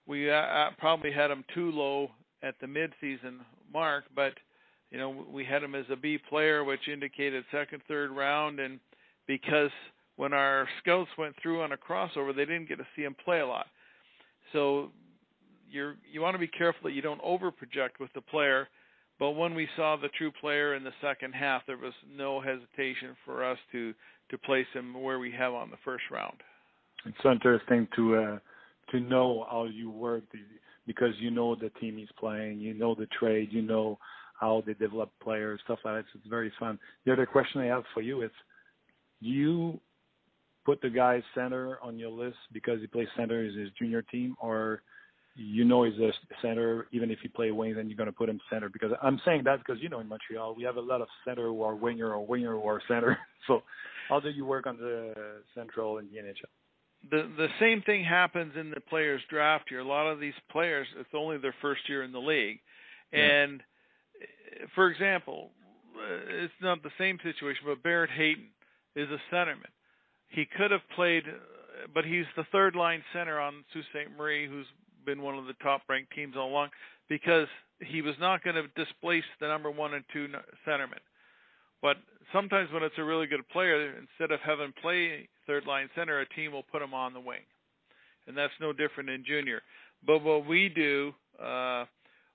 we 0.07 0.31
uh, 0.31 0.71
probably 0.79 1.11
had 1.11 1.31
him 1.31 1.43
too 1.55 1.73
low 1.73 2.11
at 2.43 2.55
the 2.61 2.67
midseason 2.67 3.39
mark, 3.73 4.05
but 4.15 4.35
you 4.91 4.99
know 4.99 5.25
we 5.33 5.45
had 5.45 5.63
him 5.63 5.75
as 5.75 5.87
a 5.91 5.97
B 5.97 6.19
player, 6.29 6.63
which 6.63 6.87
indicated 6.87 7.45
second, 7.51 7.83
third 7.89 8.11
round, 8.11 8.61
and 8.61 8.79
because 9.27 9.71
when 10.17 10.35
our 10.35 10.69
scouts 10.81 11.11
went 11.17 11.35
through 11.43 11.63
on 11.63 11.73
a 11.73 11.77
crossover, 11.77 12.37
they 12.37 12.45
didn't 12.45 12.69
get 12.69 12.77
to 12.77 12.87
see 12.95 13.03
him 13.03 13.17
play 13.25 13.41
a 13.41 13.47
lot. 13.47 13.67
So 14.55 14.91
you're 15.71 15.97
you 16.11 16.23
want 16.23 16.35
to 16.35 16.39
be 16.39 16.49
careful 16.49 16.89
that 16.89 16.95
you 16.95 17.03
don't 17.03 17.21
over 17.23 17.51
project 17.51 18.01
with 18.01 18.11
the 18.15 18.23
player 18.23 18.69
but 19.19 19.33
when 19.33 19.55
we 19.55 19.69
saw 19.77 19.97
the 19.97 20.09
true 20.09 20.33
player 20.41 20.75
in 20.75 20.83
the 20.83 20.93
second 21.01 21.35
half, 21.35 21.63
there 21.67 21.77
was 21.77 21.93
no 22.17 22.41
hesitation 22.41 23.17
for 23.25 23.45
us 23.45 23.59
to 23.73 23.95
to 24.31 24.39
place 24.39 24.67
him 24.73 24.95
where 25.03 25.19
we 25.19 25.31
have 25.33 25.53
on 25.53 25.71
the 25.71 25.77
first 25.85 26.05
round. 26.11 26.37
It's 27.05 27.17
so 27.23 27.31
interesting 27.31 27.87
to 27.97 28.17
uh, 28.17 28.39
to 28.91 29.01
know 29.01 29.47
how 29.51 29.65
you 29.65 29.91
work 29.91 30.25
because 30.87 31.15
you 31.19 31.31
know 31.31 31.55
the 31.55 31.71
team 31.81 31.97
he's 31.97 32.09
playing, 32.19 32.59
you 32.59 32.75
know 32.75 32.95
the 32.95 33.07
trade, 33.19 33.49
you 33.53 33.63
know 33.63 33.99
how 34.41 34.63
they 34.67 34.75
develop 34.75 35.13
players, 35.23 35.61
stuff 35.65 35.79
like 35.85 35.95
that. 35.97 36.05
So 36.13 36.19
it's 36.19 36.29
very 36.29 36.53
fun. 36.59 36.79
The 37.07 37.13
other 37.13 37.27
question 37.27 37.61
I 37.61 37.67
have 37.67 37.85
for 37.95 38.03
you 38.03 38.23
is, 38.23 38.31
do 39.23 39.29
you 39.29 39.81
put 40.65 40.81
the 40.81 40.91
guy 40.91 41.23
center 41.35 41.79
on 41.83 41.99
your 41.99 42.11
list 42.11 42.37
because 42.53 42.81
he 42.81 42.87
plays 42.87 43.09
center 43.17 43.45
in 43.45 43.59
his 43.59 43.71
junior 43.79 44.03
team, 44.03 44.37
or 44.41 44.83
you 45.37 45.65
know 45.65 45.85
he's 45.85 45.99
a 46.01 46.13
center, 46.41 46.87
even 46.93 47.11
if 47.11 47.19
he 47.21 47.29
play 47.29 47.51
wing, 47.51 47.75
then 47.75 47.89
you're 47.89 47.97
going 47.97 48.07
to 48.07 48.13
put 48.13 48.29
him 48.29 48.41
center. 48.51 48.69
Because 48.69 48.93
I'm 49.03 49.21
saying 49.25 49.43
that 49.45 49.59
because 49.59 49.83
you 49.83 49.89
know 49.89 50.01
in 50.01 50.09
Montreal 50.09 50.55
we 50.55 50.63
have 50.65 50.77
a 50.77 50.81
lot 50.81 51.01
of 51.01 51.09
center 51.25 51.49
who 51.49 51.63
are 51.63 51.75
winger 51.75 52.13
or 52.13 52.25
winger 52.27 52.53
who 52.53 52.67
are 52.67 52.81
center. 52.89 53.19
So 53.47 53.63
how 54.09 54.21
do 54.21 54.31
you 54.31 54.47
work 54.47 54.67
on 54.67 54.79
the 54.79 55.13
central 55.55 55.99
in 55.99 56.07
the 56.07 56.17
NHL? 56.17 57.11
The 57.11 57.31
the 57.37 57.49
same 57.61 57.83
thing 57.83 58.03
happens 58.03 58.55
in 58.59 58.71
the 58.71 58.81
players 58.81 59.21
draft 59.29 59.67
here. 59.69 59.81
A 59.81 59.87
lot 59.87 60.07
of 60.07 60.19
these 60.19 60.33
players, 60.51 60.87
it's 60.99 61.11
only 61.15 61.37
their 61.37 61.55
first 61.61 61.87
year 61.87 62.05
in 62.05 62.13
the 62.13 62.21
league, 62.21 62.61
and 63.13 63.61
yeah. 64.19 64.67
for 64.75 64.89
example, 64.89 65.51
it's 66.31 66.55
not 66.63 66.83
the 66.83 66.91
same 66.97 67.19
situation, 67.23 67.65
but 67.67 67.83
Barrett 67.83 68.11
Hayton 68.11 68.49
is 68.97 69.09
a 69.11 69.35
centerman. 69.35 69.69
He 70.29 70.47
could 70.57 70.71
have 70.71 70.81
played, 70.95 71.25
but 71.93 72.05
he's 72.05 72.25
the 72.37 72.45
third 72.53 72.75
line 72.75 73.03
center 73.13 73.41
on 73.41 73.65
Sault 73.73 73.85
Ste. 73.91 74.17
Marie, 74.17 74.49
who's 74.49 74.67
been 75.05 75.23
one 75.23 75.37
of 75.37 75.47
the 75.47 75.55
top 75.63 75.83
ranked 75.89 76.13
teams 76.13 76.35
all 76.37 76.49
along 76.49 76.71
because 77.09 77.49
he 77.81 78.03
was 78.03 78.15
not 78.19 78.43
going 78.43 78.57
to 78.57 78.67
displace 78.83 79.25
the 79.41 79.49
number 79.49 79.71
one 79.71 79.95
and 79.95 80.05
two 80.13 80.29
centermen. 80.67 81.03
But 81.83 81.97
sometimes 82.33 82.73
when 82.73 82.83
it's 82.83 82.95
a 82.99 83.05
really 83.05 83.27
good 83.27 83.47
player, 83.51 83.95
instead 83.99 84.33
of 84.33 84.41
having 84.41 84.73
play 84.81 85.29
third 85.47 85.67
line 85.67 85.89
center, 85.95 86.21
a 86.21 86.29
team 86.31 86.53
will 86.53 86.63
put 86.63 86.83
him 86.83 86.95
on 86.95 87.13
the 87.13 87.21
wing, 87.21 87.43
and 88.27 88.37
that's 88.37 88.53
no 88.61 88.73
different 88.73 89.11
in 89.11 89.25
junior. 89.27 89.61
But 90.07 90.23
what 90.23 90.47
we 90.47 90.69
do, 90.69 91.13
uh, 91.43 91.85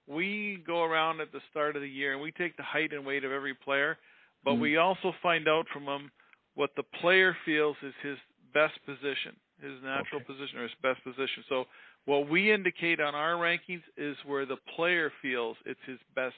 we 0.07 0.64
go 0.66 0.84
around 0.84 1.22
at 1.22 1.32
the 1.32 1.41
start 1.52 1.76
of 1.76 1.82
the 1.82 1.90
year 1.90 2.14
and 2.14 2.22
we 2.22 2.32
take 2.32 2.57
the 2.57 2.64
height 2.64 2.94
and 2.94 3.06
weight 3.06 3.24
of 3.24 3.32
every 3.32 3.53
player, 3.53 3.98
but 4.44 4.52
mm-hmm. 4.52 4.61
we 4.61 4.78
also 4.78 5.14
find 5.22 5.48
out 5.48 5.66
from 5.72 5.86
them 5.86 6.11
what 6.60 6.72
the 6.76 6.84
player 6.99 7.38
feels 7.45 7.77
is 7.81 7.94
his 8.03 8.18
best 8.53 8.73
position, 8.86 9.31
his 9.61 9.81
natural 9.81 10.19
okay. 10.19 10.26
position 10.34 10.60
or 10.60 10.64
his 10.64 10.76
best 10.84 11.02
position. 11.06 11.41
So 11.48 11.64
what 12.03 12.30
we 12.30 12.52
indicate 12.52 12.99
on 12.99 13.15
our 13.15 13.36
rankings 13.36 13.84
is 13.95 14.18
where 14.26 14.45
the 14.45 14.57
player 14.76 15.10
feels 15.22 15.56
it's 15.65 15.80
his 15.88 15.99
best 16.15 16.36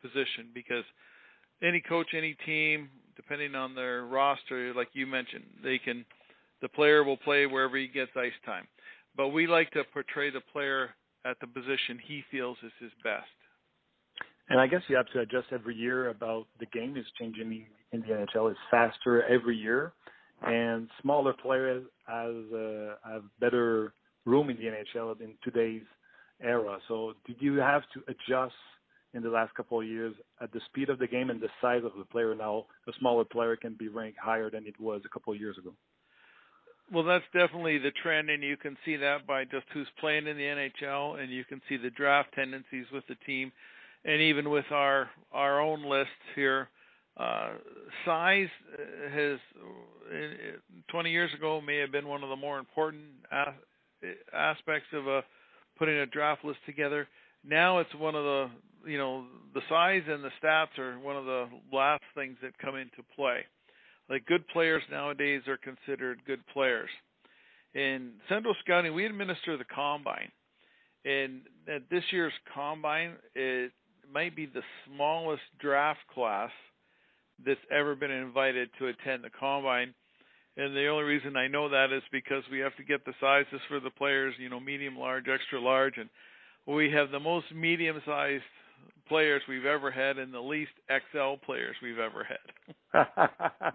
position 0.00 0.50
because 0.54 0.84
any 1.60 1.80
coach, 1.80 2.06
any 2.16 2.36
team, 2.46 2.88
depending 3.16 3.56
on 3.56 3.74
their 3.74 4.04
roster, 4.04 4.72
like 4.74 4.90
you 4.92 5.08
mentioned, 5.08 5.44
they 5.64 5.78
can 5.78 6.04
the 6.62 6.68
player 6.68 7.02
will 7.02 7.16
play 7.16 7.46
wherever 7.46 7.76
he 7.76 7.88
gets 7.88 8.12
ice 8.16 8.38
time. 8.46 8.68
But 9.16 9.30
we 9.30 9.48
like 9.48 9.72
to 9.72 9.82
portray 9.92 10.30
the 10.30 10.40
player 10.52 10.90
at 11.26 11.36
the 11.40 11.48
position 11.48 11.98
he 12.00 12.22
feels 12.30 12.58
is 12.62 12.72
his 12.78 12.92
best. 13.02 13.26
And 14.48 14.60
I 14.60 14.66
guess 14.66 14.82
you 14.88 14.96
have 14.96 15.10
to 15.14 15.20
adjust 15.20 15.46
every 15.52 15.74
year 15.74 16.10
about 16.10 16.46
the 16.60 16.66
game 16.66 16.96
is 16.96 17.06
changing 17.18 17.66
in 17.92 18.00
the 18.00 18.06
NHL. 18.08 18.50
It's 18.50 18.60
faster 18.70 19.22
every 19.24 19.56
year, 19.56 19.92
and 20.42 20.88
smaller 21.00 21.32
players 21.32 21.84
has 22.06 22.34
uh, 22.52 22.94
have 23.10 23.22
better 23.40 23.94
room 24.26 24.50
in 24.50 24.56
the 24.56 24.64
NHL 24.64 25.20
in 25.20 25.34
today's 25.42 25.82
era. 26.42 26.78
So 26.88 27.14
did 27.26 27.36
you 27.40 27.56
have 27.56 27.82
to 27.94 28.02
adjust 28.08 28.54
in 29.14 29.22
the 29.22 29.30
last 29.30 29.54
couple 29.54 29.80
of 29.80 29.86
years 29.86 30.14
at 30.42 30.52
the 30.52 30.60
speed 30.66 30.90
of 30.90 30.98
the 30.98 31.06
game 31.06 31.30
and 31.30 31.40
the 31.40 31.48
size 31.60 31.82
of 31.84 31.92
the 31.96 32.04
player 32.04 32.34
now? 32.34 32.66
A 32.86 32.92
smaller 32.98 33.24
player 33.24 33.56
can 33.56 33.76
be 33.78 33.88
ranked 33.88 34.18
higher 34.18 34.50
than 34.50 34.66
it 34.66 34.78
was 34.78 35.02
a 35.06 35.08
couple 35.08 35.32
of 35.32 35.40
years 35.40 35.56
ago. 35.56 35.72
Well, 36.92 37.04
that's 37.04 37.24
definitely 37.32 37.78
the 37.78 37.92
trend, 38.02 38.28
and 38.28 38.42
you 38.42 38.58
can 38.58 38.76
see 38.84 38.96
that 38.96 39.26
by 39.26 39.44
just 39.44 39.64
who's 39.72 39.88
playing 39.98 40.26
in 40.26 40.36
the 40.36 40.42
NHL, 40.42 41.18
and 41.18 41.32
you 41.32 41.42
can 41.44 41.62
see 41.66 41.78
the 41.78 41.88
draft 41.88 42.34
tendencies 42.34 42.84
with 42.92 43.06
the 43.08 43.14
team, 43.26 43.52
and 44.04 44.20
even 44.20 44.50
with 44.50 44.66
our 44.70 45.10
our 45.32 45.60
own 45.60 45.84
lists 45.88 46.12
here. 46.34 46.68
uh, 47.16 47.50
size 48.04 48.48
uh, 48.74 49.10
has, 49.10 49.38
uh, 50.12 50.58
20 50.90 51.10
years 51.10 51.32
ago, 51.34 51.60
may 51.60 51.78
have 51.78 51.92
been 51.92 52.08
one 52.08 52.22
of 52.22 52.28
the 52.28 52.36
more 52.36 52.58
important 52.58 53.02
aspects 54.32 54.88
of 54.92 55.06
a, 55.06 55.22
putting 55.78 55.96
a 55.96 56.06
draft 56.06 56.44
list 56.44 56.58
together. 56.66 57.06
Now 57.44 57.78
it's 57.78 57.94
one 57.94 58.14
of 58.14 58.24
the, 58.24 58.50
you 58.86 58.98
know, 58.98 59.24
the 59.54 59.60
size 59.68 60.02
and 60.08 60.24
the 60.24 60.30
stats 60.42 60.78
are 60.78 60.98
one 60.98 61.16
of 61.16 61.24
the 61.24 61.46
last 61.72 62.02
things 62.14 62.36
that 62.42 62.58
come 62.58 62.76
into 62.76 63.02
play. 63.14 63.44
Like 64.10 64.26
good 64.26 64.46
players 64.48 64.82
nowadays 64.90 65.42
are 65.46 65.56
considered 65.56 66.20
good 66.26 66.44
players. 66.52 66.90
In 67.74 68.12
Central 68.28 68.54
Scouting, 68.64 68.94
we 68.94 69.06
administer 69.06 69.56
the 69.56 69.64
combine. 69.64 70.30
And 71.04 71.42
at 71.68 71.82
this 71.90 72.04
year's 72.12 72.32
combine, 72.54 73.14
it 73.34 73.72
might 74.12 74.36
be 74.36 74.46
the 74.46 74.62
smallest 74.86 75.42
draft 75.60 76.00
class 76.12 76.50
that's 77.44 77.60
ever 77.70 77.94
been 77.94 78.10
invited 78.10 78.70
to 78.78 78.86
attend 78.86 79.24
the 79.24 79.30
combine. 79.30 79.94
And 80.56 80.74
the 80.74 80.86
only 80.86 81.04
reason 81.04 81.36
I 81.36 81.48
know 81.48 81.68
that 81.68 81.92
is 81.92 82.02
because 82.12 82.44
we 82.50 82.60
have 82.60 82.76
to 82.76 82.84
get 82.84 83.04
the 83.04 83.14
sizes 83.20 83.60
for 83.68 83.80
the 83.80 83.90
players, 83.90 84.34
you 84.38 84.48
know, 84.48 84.60
medium, 84.60 84.96
large, 84.96 85.26
extra 85.28 85.60
large, 85.60 85.94
and 85.96 86.08
we 86.66 86.90
have 86.92 87.10
the 87.10 87.20
most 87.20 87.46
medium-sized 87.54 88.42
players 89.08 89.42
we've 89.48 89.66
ever 89.66 89.90
had 89.90 90.18
and 90.18 90.32
the 90.32 90.40
least 90.40 90.70
XL 90.88 91.34
players 91.44 91.76
we've 91.82 91.98
ever 91.98 92.24
had. 92.24 93.04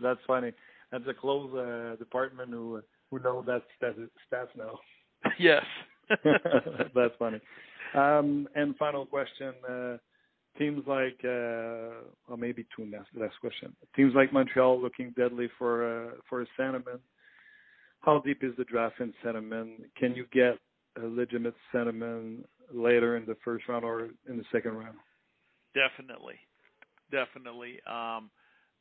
That's 0.00 0.20
funny. 0.26 0.52
That's 0.90 1.04
a 1.08 1.14
close 1.14 1.52
uh, 1.54 1.96
department 1.96 2.50
who 2.50 2.82
who 3.10 3.18
know 3.18 3.42
that 3.42 3.62
stats 3.82 4.48
now. 4.56 4.78
yes. 5.38 5.64
That's 6.94 7.14
funny. 7.18 7.40
Um, 7.94 8.48
and 8.54 8.76
final 8.76 9.06
question. 9.06 9.52
Uh, 9.68 9.96
teams 10.58 10.82
like, 10.86 11.18
uh, 11.24 12.04
or 12.28 12.36
maybe 12.38 12.66
two 12.76 12.90
last, 12.90 13.08
last 13.14 13.34
question. 13.40 13.74
Teams 13.96 14.12
like 14.14 14.32
Montreal 14.32 14.80
looking 14.80 15.12
deadly 15.16 15.48
for 15.58 16.06
uh, 16.06 16.10
for 16.28 16.42
a 16.42 16.46
centerman. 16.58 17.00
How 18.00 18.20
deep 18.20 18.42
is 18.42 18.52
the 18.56 18.64
draft 18.64 19.00
in 19.00 19.14
centerman? 19.24 19.76
Can 19.96 20.14
you 20.14 20.26
get 20.32 20.58
a 21.02 21.06
legitimate 21.06 21.54
centerman 21.72 22.44
later 22.72 23.16
in 23.16 23.26
the 23.26 23.36
first 23.44 23.68
round 23.68 23.84
or 23.84 24.08
in 24.28 24.36
the 24.36 24.44
second 24.50 24.72
round? 24.72 24.96
Definitely, 25.74 26.34
definitely. 27.10 27.80
Um, 27.86 28.30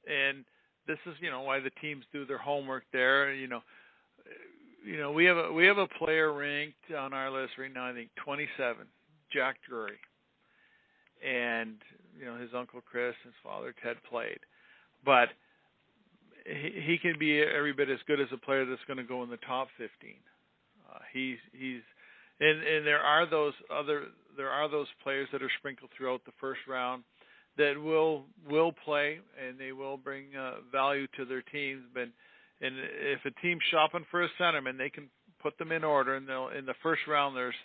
and 0.07 0.43
this 0.87 0.97
is 1.05 1.13
you 1.21 1.29
know 1.29 1.41
why 1.41 1.59
the 1.59 1.69
teams 1.81 2.03
do 2.11 2.25
their 2.25 2.37
homework 2.37 2.83
there. 2.91 3.33
You 3.33 3.47
know, 3.47 3.61
you 4.83 4.97
know 4.97 5.11
we 5.11 5.25
have 5.25 5.37
a 5.37 5.51
we 5.51 5.65
have 5.65 5.77
a 5.77 5.87
player 5.87 6.33
ranked 6.33 6.91
on 6.97 7.13
our 7.13 7.31
list 7.31 7.53
right 7.57 7.73
now. 7.73 7.89
I 7.89 7.93
think 7.93 8.09
27, 8.23 8.85
Jack 9.33 9.57
Drury 9.67 9.99
and 11.21 11.77
you 12.17 12.25
know 12.25 12.35
his 12.35 12.49
uncle 12.55 12.81
Chris, 12.81 13.15
and 13.23 13.33
his 13.33 13.41
father 13.43 13.73
Ted 13.83 13.97
played, 14.09 14.39
but 15.05 15.29
he, 16.45 16.81
he 16.85 16.97
can 16.97 17.17
be 17.19 17.41
every 17.41 17.73
bit 17.73 17.89
as 17.89 17.99
good 18.07 18.19
as 18.19 18.27
a 18.33 18.37
player 18.37 18.65
that's 18.65 18.81
going 18.87 18.97
to 18.97 19.03
go 19.03 19.23
in 19.23 19.29
the 19.29 19.37
top 19.37 19.67
15. 19.77 19.89
Uh, 20.89 20.99
he's 21.13 21.37
he's 21.53 21.81
and 22.39 22.63
and 22.63 22.85
there 22.85 22.99
are 22.99 23.29
those 23.29 23.53
other 23.73 24.05
there 24.37 24.49
are 24.49 24.69
those 24.69 24.87
players 25.03 25.27
that 25.31 25.43
are 25.43 25.51
sprinkled 25.59 25.91
throughout 25.95 26.25
the 26.25 26.33
first 26.39 26.61
round 26.67 27.03
that 27.57 27.79
will 27.79 28.25
will 28.49 28.71
play 28.71 29.19
and 29.39 29.59
they 29.59 29.71
will 29.71 29.97
bring 29.97 30.35
uh, 30.35 30.55
value 30.71 31.07
to 31.17 31.25
their 31.25 31.41
teams. 31.41 31.83
But 31.93 32.09
and 32.61 32.75
if 32.77 33.19
a 33.25 33.41
team's 33.41 33.61
shopping 33.71 34.05
for 34.11 34.23
a 34.23 34.29
centerman, 34.39 34.77
they 34.77 34.89
can 34.89 35.09
put 35.41 35.57
them 35.57 35.71
in 35.71 35.83
order. 35.83 36.15
And 36.15 36.27
they'll 36.27 36.49
in 36.49 36.65
the 36.65 36.75
first 36.83 37.01
round 37.07 37.35
there's 37.35 37.55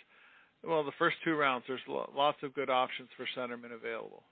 well, 0.63 0.83
the 0.83 0.91
first 0.97 1.17
two 1.23 1.35
rounds, 1.35 1.65
there's 1.67 1.81
lots 1.87 2.37
of 2.43 2.53
good 2.53 2.69
options 2.69 3.09
for 3.15 3.27
centermen 3.37 3.73
available. 3.73 4.23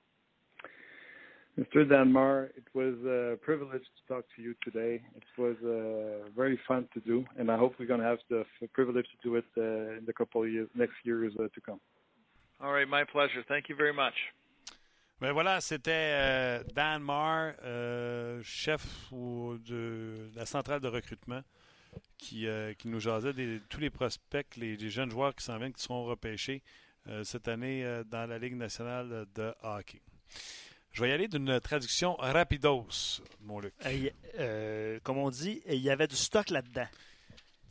Mr. 1.58 1.88
Danmar, 1.88 2.50
it 2.58 2.66
was 2.74 2.96
a 3.06 3.38
privilege 3.42 3.84
to 3.84 4.14
talk 4.14 4.26
to 4.36 4.42
you 4.42 4.54
today. 4.62 5.02
It 5.16 5.42
was 5.42 5.56
uh, 5.64 6.30
very 6.36 6.60
fun 6.68 6.90
to 6.94 7.00
do, 7.02 7.24
and 7.38 7.50
I 7.50 7.58
hope 7.58 7.76
we're 7.80 7.86
going 7.86 8.02
to 8.02 8.06
have 8.06 8.18
the 8.30 8.44
privilege 8.74 9.06
to 9.06 9.30
do 9.30 9.36
it 9.36 9.46
uh, 9.58 9.98
in 9.98 10.04
the 10.06 10.12
couple 10.12 10.44
of 10.44 10.52
years, 10.52 10.68
next 10.76 10.96
years 11.04 11.32
uh, 11.40 11.44
to 11.44 11.62
come. 11.66 11.80
All 12.60 12.74
right, 12.74 12.88
my 12.88 13.06
pleasure. 13.06 13.44
Thank 13.48 13.70
you 13.70 13.76
very 13.76 13.94
much. 13.94 14.14
Ben 15.22 15.32
voilà, 15.32 15.62
c'était 15.62 15.92
euh, 15.94 16.64
Dan 16.74 17.02
Marr, 17.02 17.54
euh, 17.64 18.42
chef 18.44 18.86
de 19.12 20.30
la 20.36 20.46
centrale 20.46 20.82
de 20.82 20.88
recrutement. 20.88 21.42
qui, 22.18 22.46
euh, 22.48 22.74
qui 22.74 22.90
nous 22.90 23.00
jasait 23.00 23.32
de 23.32 23.62
tous 23.70 23.80
les 23.80 23.90
prospects, 23.90 24.58
les, 24.58 24.78
jeunes 24.90 25.10
joueurs 25.10 25.34
qui 25.34 25.46
s'en 25.46 25.58
viennent, 25.58 25.72
qui 25.72 25.82
seront 25.82 26.04
repêchés 26.06 26.62
cette 27.24 27.48
année 27.48 28.02
dans 28.10 28.28
la 28.28 28.40
Ligue 28.40 28.56
nationale 28.56 29.28
de 29.36 29.54
hockey. 29.62 30.02
Je 30.92 31.02
vais 31.02 31.10
y 31.10 31.12
aller 31.12 31.28
d'une 31.28 31.60
traduction 31.60 32.16
rapidos, 32.16 33.22
mon 33.42 33.60
Luc. 33.60 33.76
comme 35.04 35.18
on 35.20 35.30
dit, 35.30 35.62
il 35.68 35.82
y 35.82 35.92
avait 35.92 36.08
du 36.08 36.16
stock 36.16 36.50
là-dedans. 36.50 36.88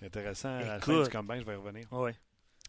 Intéressant. 0.03 0.51
À 0.51 0.65
la 0.65 0.81
fin 0.81 1.03
du 1.03 1.11
je 1.11 1.45
vais 1.45 1.53
y 1.53 1.57
revenir. 1.57 1.87
Oui. 1.91 2.12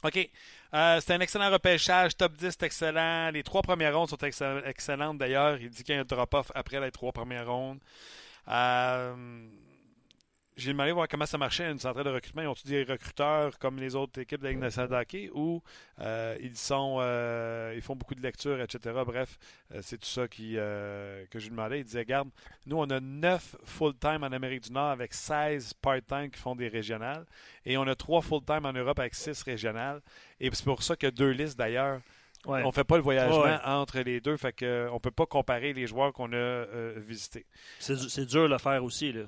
OK. 0.06 0.30
c'est 0.72 1.11
un 1.11 1.19
excellent 1.19 1.52
repêchage. 1.52 2.15
Top 2.15 2.34
10, 2.34 2.52
c'est 2.52 2.64
excellent. 2.64 3.32
Les 3.32 3.44
trois 3.44 3.61
premières 3.61 3.98
rondes 3.98 4.10
sont 4.10 4.18
excellentes 4.18 5.18
d'ailleurs. 5.18 5.57
Il 5.60 5.69
dit 5.69 5.84
qu'il 5.84 5.95
y 5.95 5.98
a 5.98 6.02
un 6.02 6.06
drop-off 6.06 6.52
après 6.53 6.80
les 6.80 6.91
trois 6.91 7.11
premières 7.11 7.48
rondes. 7.48 7.80
Euh, 8.48 9.15
j'ai 10.57 10.72
demandé 10.72 10.91
voir 10.91 11.07
comment 11.07 11.26
ça 11.26 11.38
marchait 11.38 11.69
une 11.69 11.80
centrale 11.80 12.06
de 12.06 12.10
recrutement. 12.10 12.41
Ils 12.41 12.48
ont-ils 12.48 12.69
des 12.69 12.84
recruteurs 12.84 13.60
comme 13.60 13.77
les 13.77 13.95
autres 13.95 14.22
équipes 14.22 14.40
de 14.40 14.45
la 14.45 14.52
Ligue 14.52 14.60
nationale 14.60 14.90
de 14.90 14.95
hockey 14.95 15.30
ou 15.34 15.61
euh, 15.99 16.38
ils 16.41 16.56
sont 16.56 16.98
euh, 16.99 17.73
ils 17.76 17.82
font 17.82 17.95
beaucoup 17.95 18.15
de 18.15 18.22
lectures, 18.22 18.61
etc. 18.61 18.95
Bref, 19.06 19.38
euh, 19.73 19.80
c'est 19.82 19.98
tout 19.98 20.07
ça 20.07 20.27
qui, 20.27 20.53
que 20.53 21.27
je 21.34 21.44
lui 21.44 21.49
demandais. 21.49 21.80
Il 21.80 21.84
disait, 21.84 21.99
regarde, 21.99 22.30
nous 22.65 22.77
on 22.77 22.90
a 22.90 22.99
9 22.99 23.57
full-time 23.65 24.23
en 24.23 24.32
Amérique 24.32 24.64
du 24.64 24.72
Nord 24.72 24.90
avec 24.90 25.14
16 25.14 25.73
part-time 25.82 26.30
qui 26.30 26.40
font 26.40 26.56
des 26.56 26.69
régionales 26.69 27.26
et 27.65 27.77
on 27.77 27.84
a 27.84 27.95
3 27.95 28.22
full-time 28.22 28.65
en 28.65 28.73
Europe 28.73 28.99
avec 28.99 29.14
6 29.14 29.44
régionales. 29.44 30.02
Et 30.40 30.49
c'est 30.53 30.64
pour 30.64 30.84
ça 30.84 30.95
a 31.02 31.11
deux 31.11 31.32
listes 31.32 31.57
d'ailleurs. 31.57 31.99
On 32.45 32.68
ne 32.68 32.72
fait 32.72 32.84
pas 32.84 32.95
le 32.95 33.03
voyagement 33.03 33.57
entre 33.65 33.99
les 33.99 34.22
deux, 34.22 34.38
fait 34.38 34.53
qu'on 34.53 34.94
ne 34.94 34.99
peut 34.99 35.11
pas 35.11 35.26
comparer 35.26 35.73
les 35.73 35.88
joueurs 35.88 36.14
qu'on 36.14 36.32
a 36.32 36.65
visités. 36.98 37.45
C'est 37.80 38.26
dur 38.26 38.44
de 38.44 38.53
le 38.53 38.57
faire 38.57 38.84
aussi. 38.84 39.11
Là. 39.11 39.23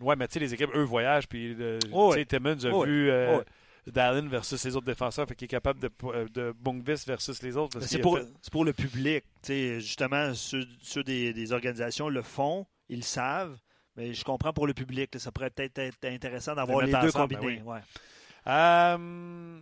Ouais, 0.00 0.16
mais 0.16 0.28
tu 0.28 0.34
sais, 0.34 0.40
les 0.40 0.54
équipes, 0.54 0.70
eux, 0.74 0.82
voyagent. 0.82 1.28
Puis, 1.28 1.56
tu 1.56 1.90
sais, 2.12 2.24
Timmons 2.24 2.64
a 2.64 2.84
vu 2.84 3.10
euh, 3.10 3.40
Dallin 3.86 4.28
versus 4.28 4.64
les 4.64 4.76
autres 4.76 4.86
défenseurs, 4.86 5.26
fait 5.26 5.34
qu'il 5.34 5.46
est 5.46 5.48
capable 5.48 5.80
de, 5.80 5.90
euh, 6.04 6.26
de 6.32 6.54
Bungvis 6.58 7.04
versus 7.06 7.42
les 7.42 7.56
autres. 7.56 7.80
C'est 7.80 7.98
pour, 7.98 8.18
pour, 8.50 8.64
le 8.64 8.72
public. 8.72 9.24
Tu 9.42 9.52
sais, 9.52 9.80
justement, 9.80 10.32
ceux, 10.34 10.66
des, 11.04 11.32
des, 11.32 11.52
organisations 11.52 12.08
le 12.08 12.22
font, 12.22 12.66
ils 12.88 12.98
le 12.98 13.02
savent. 13.02 13.58
Mais 13.96 14.14
je 14.14 14.24
comprends 14.24 14.52
pour 14.52 14.66
le 14.66 14.74
public, 14.74 15.10
ça 15.18 15.32
pourrait 15.32 15.50
peut-être 15.50 15.78
être 15.78 16.04
intéressant 16.04 16.54
d'avoir 16.54 16.80
les 16.80 16.92
deux 16.92 16.98
ben 16.98 17.10
combinés. 17.10 17.62
ouais. 17.62 17.80
euh, 18.46 19.60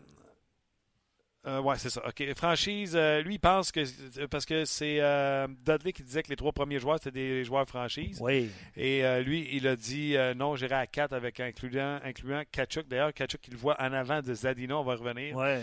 euh, 1.49 1.61
ouais, 1.61 1.79
c'est 1.79 1.91
ça. 1.91 2.07
OK. 2.07 2.35
Franchise, 2.35 2.93
euh, 2.95 3.23
lui, 3.23 3.35
il 3.35 3.39
pense 3.39 3.73
que. 3.73 4.27
Parce 4.27 4.45
que 4.45 4.65
c'est 4.65 4.99
euh, 5.01 5.47
Dudley 5.65 5.93
qui 5.93 6.03
disait 6.03 6.23
que 6.23 6.29
les 6.29 6.37
trois 6.37 6.53
premiers 6.53 6.79
joueurs, 6.79 6.99
c'était 6.99 7.19
des 7.19 7.45
joueurs 7.45 7.67
franchise. 7.67 8.19
Oui. 8.21 8.51
Et 8.77 9.03
lui, 9.23 9.49
il 9.53 9.67
a 9.67 9.77
dit 9.77 10.17
non, 10.37 10.57
j'irai 10.57 10.75
à 10.75 10.87
quatre 10.87 11.13
avec 11.13 11.41
incluant, 11.41 12.01
incluant 12.05 12.43
Kachuk. 12.51 12.87
D'ailleurs, 12.89 13.15
Kachuk, 13.15 13.47
il 13.49 13.55
le 13.55 13.59
voit 13.59 13.81
en 13.81 13.93
avant 13.93 14.21
de 14.21 14.35
Zadina, 14.35 14.79
on 14.79 14.85
va 14.85 14.95
revenir. 14.95 15.37
Ouais. 15.37 15.63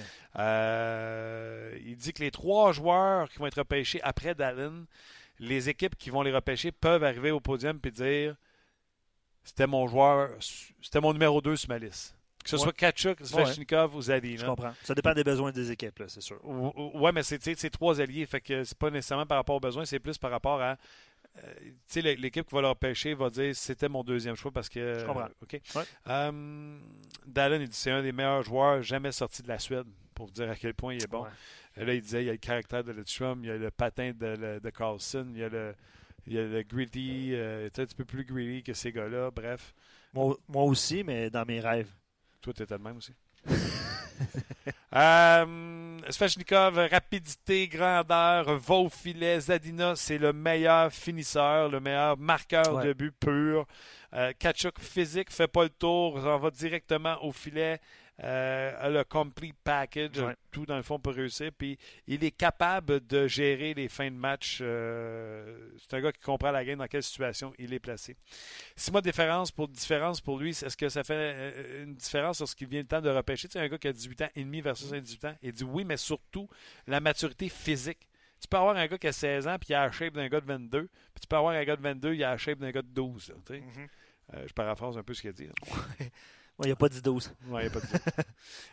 il 1.86 1.95
dit 1.95 2.14
que 2.14 2.24
les 2.24 2.32
trois 2.32 2.72
joueurs 2.72 3.30
qui 3.30 3.40
vont 3.40 3.48
être 3.48 3.60
repêchés 3.60 4.02
après 4.02 4.34
Dallin, 4.36 4.86
les 5.40 5.70
équipes 5.70 5.95
qui 5.95 6.10
vont 6.10 6.22
les 6.22 6.32
repêcher 6.32 6.72
peuvent 6.72 7.03
arriver 7.03 7.32
au 7.32 7.40
podium 7.40 7.80
et 7.84 7.91
dire 7.91 8.36
c'était 9.44 9.68
mon 9.68 9.88
joueur, 9.88 10.32
c'était 10.82 10.99
mon 10.99 11.14
numéro 11.14 11.40
2 11.41 11.56
sur 11.56 11.70
ma 11.70 11.78
liste. 11.78 12.15
Que 12.45 12.51
ce 12.51 12.57
soit 12.57 12.73
Kachuk, 12.73 13.17
Svechnikov 13.23 13.95
ou 13.95 14.01
Zadina. 14.03 14.41
Je 14.41 14.45
comprends. 14.45 14.73
Ça 14.84 14.93
dépend 14.93 15.15
des 15.15 15.23
besoins 15.23 15.51
des 15.51 15.72
équipes, 15.72 16.03
c'est 16.07 16.22
sûr. 16.22 16.39
Oui, 16.43 17.11
mais 17.11 17.23
c'est 17.23 17.69
trois 17.72 17.99
alliés. 17.99 18.26
Fait 18.27 18.39
que 18.39 18.63
c'est 18.63 18.77
pas 18.77 18.91
nécessairement 18.91 19.26
par 19.26 19.38
rapport 19.38 19.55
aux 19.55 19.59
besoins, 19.59 19.84
c'est 19.84 19.99
plus 19.99 20.19
par 20.19 20.30
rapport 20.30 20.61
à. 20.61 20.77
Euh, 21.43 22.01
l'équipe 22.01 22.47
qui 22.47 22.55
va 22.55 22.61
leur 22.61 22.77
pêcher 22.77 23.13
va 23.13 23.30
dire 23.30 23.53
c'était 23.55 23.89
mon 23.89 24.03
deuxième 24.03 24.35
choix 24.35 24.51
parce 24.51 24.69
que. 24.69 24.99
Je 24.99 25.05
comprends. 25.05 25.27
OK. 25.41 25.59
Um, 26.05 26.80
Dallin, 27.26 27.57
il 27.57 27.67
dit 27.67 27.76
c'est 27.76 27.91
un 27.91 28.03
des 28.03 28.11
meilleurs 28.11 28.43
joueurs 28.43 28.84
jamais 28.84 29.11
sortis 29.11 29.41
de 29.41 29.47
la 29.47 29.57
Suède 29.57 29.88
pour 30.13 30.27
vous 30.27 30.31
dire 30.31 30.49
à 30.49 30.55
quel 30.55 30.76
point 30.76 30.93
il 30.93 31.03
est 31.03 31.07
bon. 31.07 31.26
Là, 31.76 31.93
il 31.93 32.01
disait 32.01 32.22
il 32.22 32.27
y 32.27 32.30
a 32.30 32.34
le 32.34 32.38
caractère 32.38 32.84
de 32.84 32.91
Letchum, 32.91 33.43
il 33.43 33.47
y 33.47 33.51
a 33.51 33.57
le 33.57 33.72
patin 33.72 34.11
de, 34.17 34.59
de 34.59 34.69
Carlson, 34.69 35.27
il 35.34 35.39
y 35.39 35.43
a 35.43 35.49
le, 35.49 35.76
il 36.27 36.34
y 36.34 36.39
a 36.39 36.43
le 36.43 36.61
gritty, 36.61 37.31
euh, 37.34 37.67
un 37.67 37.69
petit 37.69 37.95
peu 37.95 38.05
plus 38.05 38.23
gritty 38.23 38.61
que 38.61 38.73
ces 38.73 38.91
gars-là. 38.91 39.31
Bref. 39.31 39.73
Moi, 40.13 40.38
moi 40.47 40.63
aussi, 40.63 41.03
mais 41.03 41.30
dans 41.31 41.43
mes 41.43 41.59
rêves. 41.59 41.89
Toi, 42.45 42.53
tu 42.53 42.61
étais 42.61 42.77
le 42.77 42.84
même 42.84 42.97
aussi. 42.97 43.11
euh, 44.95 45.97
Svechnikov, 46.11 46.77
rapidité, 46.91 47.67
grandeur, 47.67 48.59
va 48.59 48.76
au 48.76 48.88
filet. 48.88 49.39
Zadina, 49.39 49.95
c'est 49.95 50.19
le 50.19 50.31
meilleur 50.31 50.93
finisseur, 50.93 51.69
le 51.69 51.80
meilleur 51.80 52.15
marqueur 52.19 52.84
de 52.84 52.93
but 52.93 53.11
pur. 53.19 53.65
Euh, 54.13 54.31
Kachuk, 54.38 54.80
physique, 54.80 55.31
fait 55.31 55.47
pas 55.47 55.63
le 55.63 55.72
tour, 55.72 56.17
on 56.17 56.38
va 56.38 56.51
directement 56.51 57.17
au 57.26 57.31
filet. 57.31 57.80
Euh, 58.24 58.74
a 58.80 58.90
le 58.90 59.04
complete 59.04 59.58
package, 59.64 60.20
Ouais. 60.20 60.36
tout 60.52 60.66
dans 60.66 60.78
le 60.78 60.84
fond 60.84 61.00
pour 61.00 61.14
réussir. 61.14 61.52
Puis 61.58 61.78
il 62.08 62.24
est 62.24 62.32
capable 62.32 63.06
de 63.08 63.28
gérer 63.28 63.74
les 63.74 63.90
fins 63.90 64.10
de 64.10 64.16
match. 64.16 64.60
euh, 64.62 65.70
c'est 65.78 65.94
un 65.96 66.02
gars 66.02 66.12
qui 66.14 66.22
comprend 66.22 66.52
la 66.52 66.64
game 66.64 66.80
dans 66.80 66.88
quelle 66.88 67.04
situation 67.04 67.54
il 67.60 67.74
est 67.74 67.80
placé. 67.80 68.16
Six 68.78 68.92
mois 68.92 69.02
de 69.02 69.10
différence 69.10 69.52
pour, 69.52 69.68
différence 69.68 70.22
pour 70.22 70.40
lui, 70.40 70.52
est-ce 70.52 70.78
que 70.78 70.88
ça 70.88 71.04
fait 71.04 71.14
euh, 71.36 71.84
une 71.84 71.96
différence 71.96 72.38
sur 72.38 72.48
ce 72.48 72.56
qu'il 72.56 72.68
vient 72.70 72.82
le 72.82 72.88
temps 72.88 73.02
de 73.02 73.10
repêcher? 73.10 73.48
Tu 73.50 73.54
sais, 73.54 73.60
un 73.60 73.68
gars 73.68 73.78
qui 73.78 73.88
a 73.90 73.94
18 73.94 74.22
ans 74.22 74.30
et 74.36 74.44
demi 74.44 74.62
versus 74.62 74.94
un 74.94 75.00
18 75.02 75.26
ans, 75.26 75.36
il 75.42 75.52
dit 75.52 75.64
oui, 75.66 75.84
mais 75.84 75.98
surtout 75.98 76.48
la 76.88 77.00
maturité 77.02 77.50
physique. 77.50 78.08
Tu 78.40 78.48
peux 78.48 78.58
avoir 78.58 78.76
un 78.78 78.88
gars 78.88 78.98
qui 78.98 79.08
a 79.08 79.12
16 79.14 79.48
ans 79.48 79.58
puis 79.60 79.70
il 79.72 79.76
a 79.76 79.86
la 79.86 79.92
shape 79.92 80.14
d'un 80.14 80.28
gars 80.30 80.40
de 80.40 80.46
22, 80.46 80.84
puis 80.88 81.22
tu 81.22 81.28
peux 81.28 81.36
avoir 81.36 81.54
un 81.54 81.64
gars 81.64 81.76
de 81.76 81.82
22, 81.82 82.14
il 82.14 82.24
a 82.24 82.32
la 82.32 82.38
shape 82.38 82.60
d'un 82.60 82.72
gars 82.72 82.82
de 82.82 82.88
12. 82.88 83.30
là, 83.30 83.36
tu 83.46 83.54
sais. 83.56 83.60
Mhm. 83.60 83.88
Euh, 84.34 84.44
je 84.48 84.54
paraphrase 84.54 84.98
un 84.98 85.04
peu 85.04 85.14
ce 85.14 85.22
qu'il 85.22 85.30
a 85.32 85.34
dit. 85.34 85.50
Il 86.61 86.68
n'y 86.68 86.72
a 86.72 86.76
pas 86.76 86.88
10-12. 86.88 87.32
Ouais, 87.49 87.64
y 87.65 87.68
a 87.68 87.69
pas 87.69 87.80
de 87.82 87.86
doute. 87.86 88.02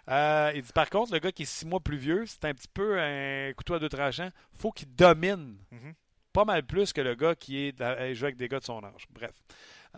Euh, 0.09 0.53
il 0.55 0.63
dit 0.63 0.73
par 0.73 0.89
contre, 0.91 1.13
le 1.13 1.19
gars 1.21 1.31
qui 1.33 1.43
est 1.43 1.47
six 1.47 1.65
mois 1.67 1.81
plus 1.81 1.97
vieux, 1.97 2.25
c'est 2.27 2.45
un 2.45 2.55
petit 2.55 2.69
peu 2.73 3.01
un 3.01 3.53
couteau 3.55 3.75
à 3.75 3.79
deux 3.79 3.89
tranchants. 3.89 4.31
faut 4.55 4.71
qu'il 4.73 4.93
domine 4.95 5.57
Mhm. 5.71 5.95
pas 6.33 6.45
mal 6.45 6.65
plus 6.65 6.93
que 6.93 7.01
le 7.01 7.15
gars 7.15 7.35
qui 7.35 7.59
est 7.59 7.73
dans- 7.73 8.15
joue 8.15 8.25
avec 8.25 8.37
des 8.37 8.49
gars 8.49 8.59
de 8.61 8.65
son 8.65 8.83
âge. 8.85 9.07
Bref. 9.11 9.33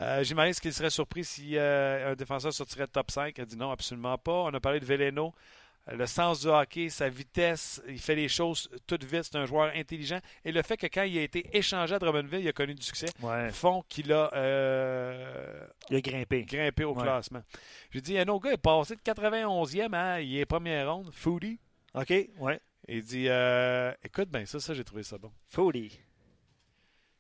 Euh, 0.00 0.22
J'imagine 0.24 0.54
qu'il 0.54 0.72
serait 0.74 0.90
surpris 0.90 1.24
si 1.24 1.56
euh, 1.56 2.12
un 2.12 2.14
défenseur 2.16 2.52
sortirait 2.52 2.86
de 2.86 2.90
top 2.92 3.10
5. 3.10 3.36
Il 3.38 3.40
a 3.42 3.44
dit 3.46 3.56
non, 3.56 3.70
absolument 3.70 4.18
pas. 4.18 4.32
On 4.32 4.52
a 4.54 4.60
parlé 4.60 4.80
de 4.80 4.84
Veleno. 4.84 5.32
Le 5.92 6.06
sens 6.06 6.40
du 6.40 6.46
hockey, 6.48 6.88
sa 6.88 7.10
vitesse, 7.10 7.82
il 7.86 7.98
fait 7.98 8.14
les 8.14 8.28
choses 8.28 8.70
toutes 8.86 9.04
vite. 9.04 9.24
C'est 9.24 9.36
un 9.36 9.44
joueur 9.44 9.70
intelligent. 9.76 10.18
Et 10.42 10.50
le 10.50 10.62
fait 10.62 10.78
que 10.78 10.86
quand 10.86 11.02
il 11.02 11.18
a 11.18 11.22
été 11.22 11.54
échangé 11.54 11.94
à 11.94 11.98
Drummondville, 11.98 12.40
il 12.40 12.48
a 12.48 12.52
connu 12.54 12.74
du 12.74 12.82
succès, 12.82 13.06
Ouais. 13.20 13.50
font 13.50 13.82
qu'il 13.88 14.10
a 14.12 14.30
euh, 14.34 15.66
Il 15.90 15.96
a 15.96 16.00
grimpé. 16.00 16.44
grimpé 16.44 16.84
au 16.84 16.94
Ouais. 16.94 17.02
classement. 17.02 17.42
J'ai 17.90 18.00
dit, 18.00 18.18
un 18.18 18.26
autre 18.28 18.44
gars 18.46 18.52
est 18.54 18.56
passé 18.56 18.96
de 18.96 19.02
91e 19.02 19.92
à 19.92 20.22
il 20.22 20.38
est 20.38 20.46
première 20.46 20.90
ronde, 20.90 21.10
Foodie. 21.12 21.58
OK, 21.92 22.10
ouais. 22.38 22.60
Il 22.88 23.02
dit, 23.02 23.26
euh, 23.28 23.92
écoute, 24.02 24.30
ben 24.30 24.46
ça, 24.46 24.60
ça, 24.60 24.72
j'ai 24.72 24.84
trouvé 24.84 25.02
ça 25.02 25.18
bon. 25.18 25.32
Foodie. 25.48 26.00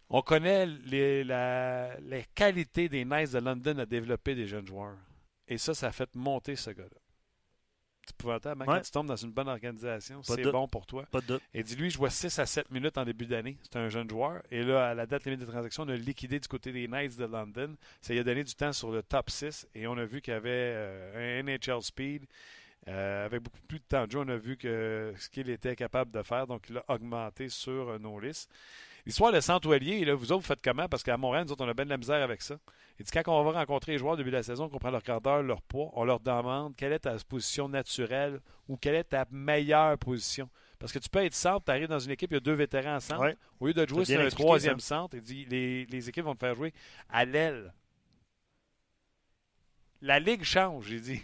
On 0.08 0.22
connaît 0.22 0.64
les, 0.66 1.22
la- 1.24 1.98
les 2.00 2.24
qualités 2.34 2.88
des 2.88 3.04
Knights 3.04 3.32
de 3.32 3.38
London 3.40 3.78
à 3.78 3.86
développer 3.86 4.34
des 4.34 4.46
jeunes 4.46 4.66
joueurs. 4.66 4.96
Et 5.48 5.58
ça, 5.58 5.74
ça 5.74 5.88
a 5.88 5.92
fait 5.92 6.14
monter 6.14 6.56
ce 6.56 6.70
gars-là. 6.70 6.98
Épouvantable. 8.10 8.62
hein, 8.62 8.66
Ouais. 8.66 8.74
Quand 8.76 8.82
tu 8.82 8.90
tombes 8.90 9.06
dans 9.06 9.16
une 9.16 9.30
bonne 9.32 9.48
organisation, 9.48 10.22
c'est 10.22 10.42
bon 10.52 10.68
pour 10.68 10.86
toi. 10.86 11.04
Pas 11.10 11.20
de 11.20 11.26
doute. 11.26 11.42
Et 11.54 11.62
dis-lui, 11.62 11.90
je 11.90 11.98
vois 11.98 12.10
6 12.10 12.38
à 12.38 12.46
7 12.46 12.70
minutes 12.70 12.96
en 12.98 13.04
début 13.04 13.26
d'année. 13.26 13.56
C'est 13.62 13.76
un 13.76 13.88
jeune 13.88 14.08
joueur. 14.08 14.42
Et 14.50 14.62
là, 14.62 14.88
à 14.90 14.94
la 14.94 15.06
date 15.06 15.24
limite 15.24 15.40
des 15.40 15.46
transactions, 15.46 15.84
on 15.84 15.88
a 15.88 15.96
liquidé 15.96 16.38
du 16.38 16.48
côté 16.48 16.72
des 16.72 16.86
Knights 16.88 17.16
de 17.16 17.24
London. 17.24 17.74
Ça 18.00 18.12
lui 18.12 18.20
a 18.20 18.24
donné 18.24 18.44
du 18.44 18.54
temps 18.54 18.72
sur 18.72 18.90
le 18.90 19.02
top 19.02 19.30
6. 19.30 19.68
Et 19.74 19.86
on 19.86 19.96
a 19.96 20.04
vu 20.04 20.20
qu'il 20.20 20.32
y 20.34 20.36
avait 20.36 20.50
euh, 20.50 21.40
un 21.40 21.42
NHL 21.42 21.82
speed. 21.82 22.24
Euh, 22.86 23.24
avec 23.24 23.40
beaucoup 23.42 23.60
plus 23.66 23.78
de 23.78 23.84
temps 23.84 24.06
de 24.06 24.12
jeu, 24.12 24.18
on 24.18 24.28
a 24.28 24.36
vu 24.36 24.58
que 24.58 25.14
ce 25.18 25.30
qu'il 25.30 25.48
était 25.48 25.74
capable 25.74 26.10
de 26.10 26.22
faire. 26.22 26.46
Donc, 26.46 26.66
il 26.68 26.76
a 26.76 26.84
augmenté 26.88 27.48
sur 27.48 27.88
euh, 27.88 27.98
nos 27.98 28.20
listes. 28.20 28.50
L'histoire 29.06 29.32
de 29.32 29.40
Centoilier, 29.40 30.02
là, 30.04 30.14
vous 30.14 30.32
autres, 30.32 30.40
vous 30.40 30.46
faites 30.46 30.62
comment? 30.62 30.88
Parce 30.88 31.02
qu'à 31.02 31.18
Montréal, 31.18 31.44
nous 31.44 31.52
autres, 31.52 31.64
on 31.64 31.68
a 31.68 31.74
bien 31.74 31.84
de 31.84 31.90
la 31.90 31.98
misère 31.98 32.22
avec 32.22 32.40
ça. 32.40 32.56
Il 32.98 33.04
dit 33.04 33.10
quand 33.12 33.22
on 33.28 33.44
va 33.44 33.52
rencontrer 33.52 33.92
les 33.92 33.98
joueurs 33.98 34.14
au 34.14 34.16
début 34.16 34.30
de 34.30 34.36
la 34.36 34.42
saison, 34.42 34.68
qu'on 34.68 34.78
prend 34.78 34.90
leur 34.90 35.02
grandeur, 35.02 35.42
leur 35.42 35.60
poids, 35.60 35.90
on 35.92 36.04
leur 36.04 36.20
demande 36.20 36.74
quelle 36.74 36.92
est 36.92 37.00
ta 37.00 37.14
position 37.28 37.68
naturelle 37.68 38.40
ou 38.68 38.78
quelle 38.78 38.94
est 38.94 39.04
ta 39.04 39.26
meilleure 39.30 39.98
position. 39.98 40.48
Parce 40.78 40.90
que 40.90 40.98
tu 40.98 41.10
peux 41.10 41.22
être 41.24 41.34
centre, 41.34 41.64
tu 41.66 41.70
arrives 41.70 41.88
dans 41.88 41.98
une 41.98 42.12
équipe, 42.12 42.30
il 42.30 42.34
y 42.34 42.36
a 42.38 42.40
deux 42.40 42.54
vétérans 42.54 42.96
en 42.96 43.00
centre. 43.00 43.20
Ouais. 43.20 43.36
Au 43.60 43.66
lieu 43.66 43.74
de 43.74 43.86
jouer 43.86 44.06
sur 44.06 44.20
un 44.20 44.28
troisième 44.28 44.80
centre, 44.80 45.16
il 45.16 45.22
dit 45.22 45.44
les, 45.46 45.84
les 45.86 46.08
équipes 46.08 46.24
vont 46.24 46.34
te 46.34 46.40
faire 46.40 46.54
jouer 46.54 46.72
à 47.10 47.24
l'aile. 47.24 47.74
La 50.00 50.18
ligue 50.18 50.44
change, 50.44 50.86
j'ai 50.86 51.00
dit. 51.00 51.22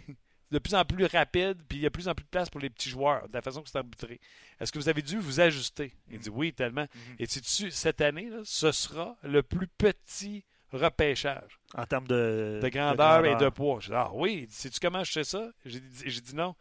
De 0.51 0.59
plus 0.59 0.75
en 0.75 0.83
plus 0.83 1.05
rapide, 1.05 1.57
puis 1.67 1.77
il 1.77 1.81
y 1.81 1.85
a 1.85 1.89
de 1.89 1.93
plus 1.93 2.09
en 2.09 2.13
plus 2.13 2.25
de 2.25 2.29
place 2.29 2.49
pour 2.49 2.59
les 2.59 2.69
petits 2.69 2.89
joueurs, 2.89 3.27
de 3.29 3.33
la 3.33 3.41
façon 3.41 3.61
que 3.61 3.69
c'est 3.69 3.77
arbitré. 3.77 4.19
Est-ce 4.59 4.71
que 4.71 4.79
vous 4.79 4.89
avez 4.89 5.01
dû 5.01 5.17
vous 5.17 5.39
ajuster? 5.39 5.93
Il 6.09 6.19
dit 6.19 6.29
oui, 6.29 6.51
tellement. 6.51 6.87
Mhm. 6.93 7.15
Et 7.19 7.25
sais-tu, 7.25 7.71
cette 7.71 8.01
année, 8.01 8.29
là, 8.29 8.41
ce 8.43 8.71
sera 8.71 9.15
le 9.23 9.43
plus 9.43 9.67
petit 9.67 10.43
repêchage? 10.73 11.59
En 11.73 11.85
termes 11.85 12.07
de, 12.07 12.59
de 12.61 12.69
grandeur 12.69 13.25
et 13.25 13.35
de 13.37 13.47
poids. 13.49 13.79
Je 13.79 13.87
dis, 13.87 13.95
ah 13.95 14.11
oui, 14.13 14.47
sais-tu 14.49 14.79
comment 14.81 15.03
je 15.05 15.13
sais 15.13 15.23
ça? 15.23 15.49
J'ai 15.65 15.79
dit 15.79 16.35
non. 16.35 16.53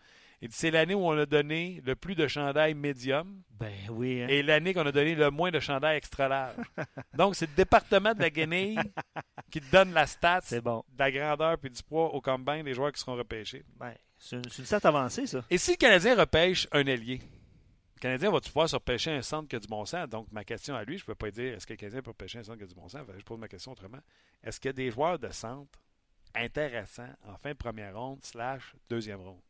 Il 0.43 0.49
dit, 0.49 0.57
c'est 0.57 0.71
l'année 0.71 0.95
où 0.95 1.05
on 1.07 1.19
a 1.19 1.27
donné 1.27 1.83
le 1.85 1.95
plus 1.95 2.15
de 2.15 2.27
chandail 2.27 2.73
médium 2.75 3.43
Ben 3.51 3.73
oui. 3.91 4.23
hein. 4.23 4.27
et 4.29 4.43
l'année 4.43 4.73
qu'on 4.73 4.87
a 4.87 4.93
donné 4.93 5.15
le 5.15 5.31
moins 5.31 5.51
de 5.51 5.61
chandail 5.61 5.99
extra 5.99 6.29
large. 6.29 6.57
Donc, 7.15 7.35
c'est 7.37 7.47
le 7.51 7.55
département 7.57 8.15
de 8.15 8.21
la 8.21 8.31
guenille 8.31 8.79
qui 9.51 9.61
te 9.61 9.71
donne 9.71 9.93
la 9.93 10.07
stat 10.07 10.41
C'est 10.45 10.62
bon. 10.62 10.83
de 10.89 10.99
la 10.99 11.11
grandeur 11.11 11.59
puis 11.59 11.69
du 11.71 11.83
poids 11.83 12.15
au 12.15 12.21
combine 12.23 12.62
des 12.62 12.73
joueurs 12.73 12.91
qui 12.93 13.01
seront 13.01 13.17
repêchés. 13.17 13.65
Ben, 13.77 13.95
c'est 14.17 14.37
une, 14.37 14.49
stat 14.65 14.81
avancée, 14.85 15.27
ça. 15.27 15.45
Et 15.51 15.59
si 15.59 15.73
le 15.73 15.77
Canadien 15.77 16.17
repêche 16.19 16.67
un 16.73 16.87
ailier, 16.87 17.21
le 17.97 18.01
Canadien 18.01 18.31
va-tu 18.31 18.49
pouvoir 18.49 18.69
se 18.71 18.77
repêcher 18.77 19.11
un 19.11 19.21
centre 19.21 19.47
qui 19.47 19.57
a 19.57 19.61
du 19.61 19.69
bon 19.69 19.85
sens? 19.85 20.09
Donc, 20.09 20.27
ma 20.33 20.43
question 20.45 20.75
à 20.75 20.85
lui, 20.85 20.97
je 20.97 21.03
ne 21.03 21.07
peux 21.09 21.15
pas 21.15 21.31
dire 21.31 21.53
est-ce 21.55 21.67
que 21.67 21.75
le 21.75 21.77
Canadien 21.77 22.01
peut 22.01 22.12
repêcher 22.12 22.39
un 22.39 22.45
centre 22.45 22.57
qui 22.57 22.65
a 22.65 22.67
du 22.67 22.75
bon 22.75 22.89
sens? 22.89 23.07
Que 23.07 23.19
je 23.19 23.25
pose 23.25 23.39
ma 23.39 23.49
question 23.49 23.73
autrement. 23.73 24.01
Est-ce 24.43 24.59
qu'il 24.59 24.71
y 24.71 24.71
a 24.71 24.73
des 24.73 24.91
joueurs 24.91 25.19
de 25.19 25.29
centre 25.29 25.79
intéressants 26.35 27.12
en 27.27 27.37
fin 27.37 27.51
de 27.51 27.57
première 27.59 27.95
ronde 27.99 28.21
slash 28.23 28.75
deuxième 28.89 29.21
ronde? 29.21 29.41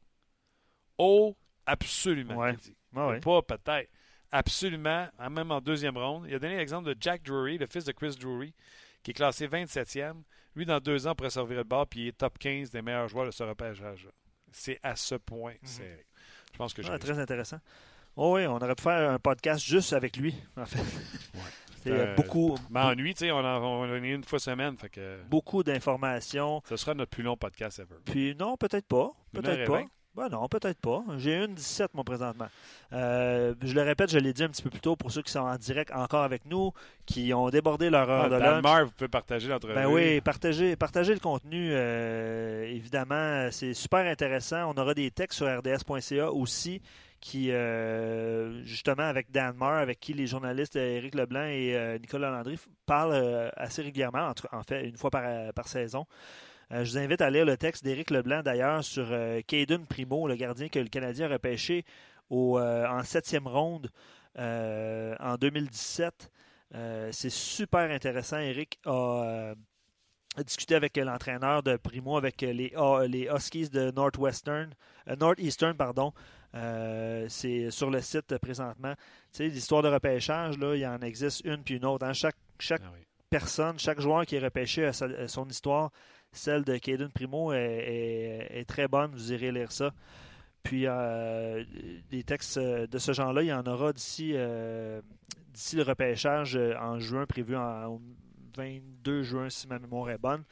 Oh, 1.02 1.34
absolument. 1.66 2.36
Ouais. 2.36 2.54
Ah 2.94 3.08
ouais. 3.08 3.20
Pas 3.20 3.42
peut-être. 3.42 3.88
Absolument, 4.32 5.08
en- 5.18 5.30
même 5.30 5.50
en 5.50 5.60
deuxième 5.60 5.96
ronde. 5.96 6.26
Il 6.28 6.34
a 6.34 6.38
donné 6.38 6.56
l'exemple 6.56 6.86
de 6.88 6.96
Jack 7.00 7.22
Drury, 7.22 7.58
le 7.58 7.66
fils 7.66 7.84
de 7.84 7.92
Chris 7.92 8.16
Drury, 8.20 8.54
qui 9.02 9.10
est 9.10 9.14
classé 9.14 9.46
27e. 9.48 10.22
Lui, 10.54 10.66
dans 10.66 10.78
deux 10.78 11.06
ans, 11.06 11.14
pourrait 11.14 11.30
servir 11.30 11.56
le 11.58 11.64
bord, 11.64 11.86
puis 11.86 12.00
il 12.00 12.08
est 12.08 12.18
top 12.18 12.38
15 12.38 12.70
des 12.70 12.82
meilleurs 12.82 13.08
joueurs 13.08 13.26
de 13.26 13.30
ce 13.30 13.42
repêchage. 13.42 14.08
C'est 14.52 14.78
à 14.82 14.94
ce 14.96 15.14
point 15.14 15.54
serré. 15.62 16.04
Je 16.52 16.58
pense 16.58 16.74
que 16.74 16.82
Ah, 16.88 16.98
très 16.98 17.18
intéressant. 17.18 17.58
Oh 18.16 18.34
oui, 18.36 18.46
on 18.46 18.56
aurait 18.56 18.74
pu 18.74 18.82
faire 18.82 19.10
un 19.10 19.18
podcast 19.18 19.64
juste 19.64 19.92
avec 19.92 20.16
lui, 20.16 20.34
en 20.56 20.66
fait. 20.66 20.78
C'est 21.82 21.92
Euh, 21.92 22.14
beaucoup, 22.14 22.58
M'ennuie, 22.68 23.14
tu 23.14 23.20
sais, 23.24 23.30
on 23.30 23.38
en, 23.38 23.94
est 23.94 24.10
une 24.10 24.22
fois 24.24 24.38
semaine, 24.38 24.76
fait 24.76 24.90
que 24.90 25.22
beaucoup 25.30 25.62
d'informations. 25.62 26.60
ce 26.68 26.76
sera 26.76 26.92
notre 26.92 27.10
plus 27.10 27.22
long 27.22 27.36
podcast 27.38 27.78
ever. 27.78 27.94
Puis 28.04 28.34
non, 28.36 28.56
peut-être 28.58 28.86
pas. 28.86 29.12
Peut-être 29.32 29.66
pas. 29.66 29.84
Ben 30.16 30.28
non, 30.28 30.48
peut-être 30.48 30.80
pas. 30.80 31.04
J'ai 31.18 31.36
une 31.44 31.54
17, 31.54 31.94
moi, 31.94 32.02
présentement. 32.02 32.48
Euh, 32.92 33.54
je 33.62 33.72
le 33.74 33.82
répète, 33.82 34.10
je 34.10 34.18
l'ai 34.18 34.32
dit 34.32 34.42
un 34.42 34.48
petit 34.48 34.62
peu 34.62 34.68
plus 34.70 34.80
tôt 34.80 34.96
pour 34.96 35.12
ceux 35.12 35.22
qui 35.22 35.30
sont 35.30 35.38
en 35.40 35.56
direct 35.56 35.92
encore 35.94 36.24
avec 36.24 36.44
nous, 36.46 36.72
qui 37.06 37.32
ont 37.32 37.48
débordé 37.48 37.90
leur 37.90 38.10
heure 38.10 38.24
Ah, 38.24 38.28
de 38.28 38.34
lunch. 38.34 38.84
vous 38.86 38.90
pouvez 38.90 39.08
partager 39.08 39.48
l'entrevue. 39.48 39.74
Ben 39.74 39.86
oui, 39.86 40.20
partagez, 40.20 40.74
partagez 40.74 41.14
le 41.14 41.20
contenu. 41.20 41.70
euh, 41.72 42.64
évidemment, 42.64 43.48
c'est 43.52 43.72
super 43.72 44.04
intéressant. 44.04 44.72
On 44.74 44.80
aura 44.80 44.94
des 44.94 45.10
textes 45.12 45.36
sur 45.38 45.46
rds.ca 45.46 46.32
aussi 46.32 46.82
qui, 47.20 47.52
euh, 47.52 48.62
justement, 48.64 49.04
avec 49.04 49.30
Dan 49.30 49.54
Marr, 49.56 49.74
avec 49.78 50.00
qui 50.00 50.12
les 50.12 50.26
journalistes 50.26 50.74
Éric 50.74 51.14
Leblanc 51.14 51.44
et 51.44 51.98
Nicolas 52.00 52.30
Landry 52.30 52.58
parlent 52.84 53.50
assez 53.56 53.82
régulièrement, 53.82 54.26
entre- 54.26 54.48
en 54.52 54.62
fait, 54.64 54.88
une 54.88 54.96
fois 54.96 55.10
par, 55.10 55.52
par 55.52 55.68
saison. 55.68 56.04
Euh, 56.72 56.84
je 56.84 56.92
vous 56.92 56.98
invite 56.98 57.20
à 57.20 57.30
lire 57.30 57.44
le 57.44 57.56
texte 57.56 57.82
d'Éric 57.84 58.10
Leblanc, 58.10 58.42
d'ailleurs, 58.42 58.84
sur 58.84 59.06
euh, 59.10 59.40
Caden 59.46 59.86
Primo, 59.86 60.28
le 60.28 60.36
gardien 60.36 60.68
que 60.68 60.78
le 60.78 60.88
Canadien 60.88 61.26
a 61.26 61.32
repêché 61.32 61.84
au, 62.28 62.58
euh, 62.58 62.86
en 62.86 63.02
septième 63.02 63.48
ronde 63.48 63.90
euh, 64.38 65.16
en 65.18 65.34
2017. 65.36 66.30
Euh, 66.76 67.08
c'est 67.12 67.30
super 67.30 67.90
intéressant. 67.90 68.38
Eric 68.38 68.78
a, 68.86 69.54
discuté 70.46 70.76
avec 70.76 70.96
l'entraîneur 70.96 71.62
de 71.64 71.76
Primo, 71.76 72.16
avec 72.16 72.40
les, 72.42 72.72
les 73.08 73.28
Huskies 73.34 73.68
de 73.68 73.90
Northwestern, 73.90 74.72
Northeastern, 75.18 75.76
pardon. 75.76 76.12
Euh, 76.54 77.26
c'est 77.28 77.70
sur 77.72 77.90
le 77.90 78.00
site 78.00 78.38
présentement. 78.38 78.94
Tu 79.32 79.38
sais, 79.38 79.48
l'histoire 79.48 79.82
de 79.82 79.88
repêchage, 79.88 80.56
là, 80.58 80.76
il 80.76 80.86
en 80.86 81.00
existe 81.00 81.44
une 81.44 81.62
puis 81.64 81.76
une 81.76 81.84
autre. 81.84 82.06
hein. 82.06 82.12
Chaque, 82.12 82.36
chaque 82.60 82.82
Ah 82.84 82.90
oui. 82.94 83.00
personne, 83.28 83.78
chaque 83.78 84.00
joueur 84.00 84.24
qui 84.24 84.36
est 84.36 84.40
repêché 84.40 84.84
a, 84.86 84.92
sa- 84.92 85.06
a 85.06 85.26
son 85.28 85.48
histoire. 85.48 85.90
Celle 86.32 86.64
de 86.64 86.76
Caden 86.78 87.10
Primo 87.10 87.52
est, 87.52 87.58
est- 87.58 88.60
est 88.60 88.64
très 88.64 88.88
bonne. 88.88 89.10
Vous 89.12 89.32
irez 89.32 89.50
lire 89.52 89.72
ça. 89.72 89.92
Puis 90.62 90.84
euh, 90.86 91.64
des 92.10 92.22
textes 92.22 92.58
euh, 92.58 92.86
de 92.86 92.98
ce 92.98 93.12
genre-là, 93.12 93.42
il 93.42 93.48
y 93.48 93.52
en 93.52 93.64
aura 93.66 93.92
d'ici 93.92 94.32
euh, 94.34 95.00
d'ici 95.52 95.76
le 95.76 95.82
repêchage 95.82 96.56
en 96.78 96.98
juin, 97.00 97.26
prévu 97.26 97.56
en, 97.56 97.86
au 97.86 98.02
22 98.56 99.22
juin, 99.22 99.48
si 99.50 99.66
ma 99.66 99.78
mémoire 99.78 100.10
est 100.10 100.18
bonne. 100.18 100.44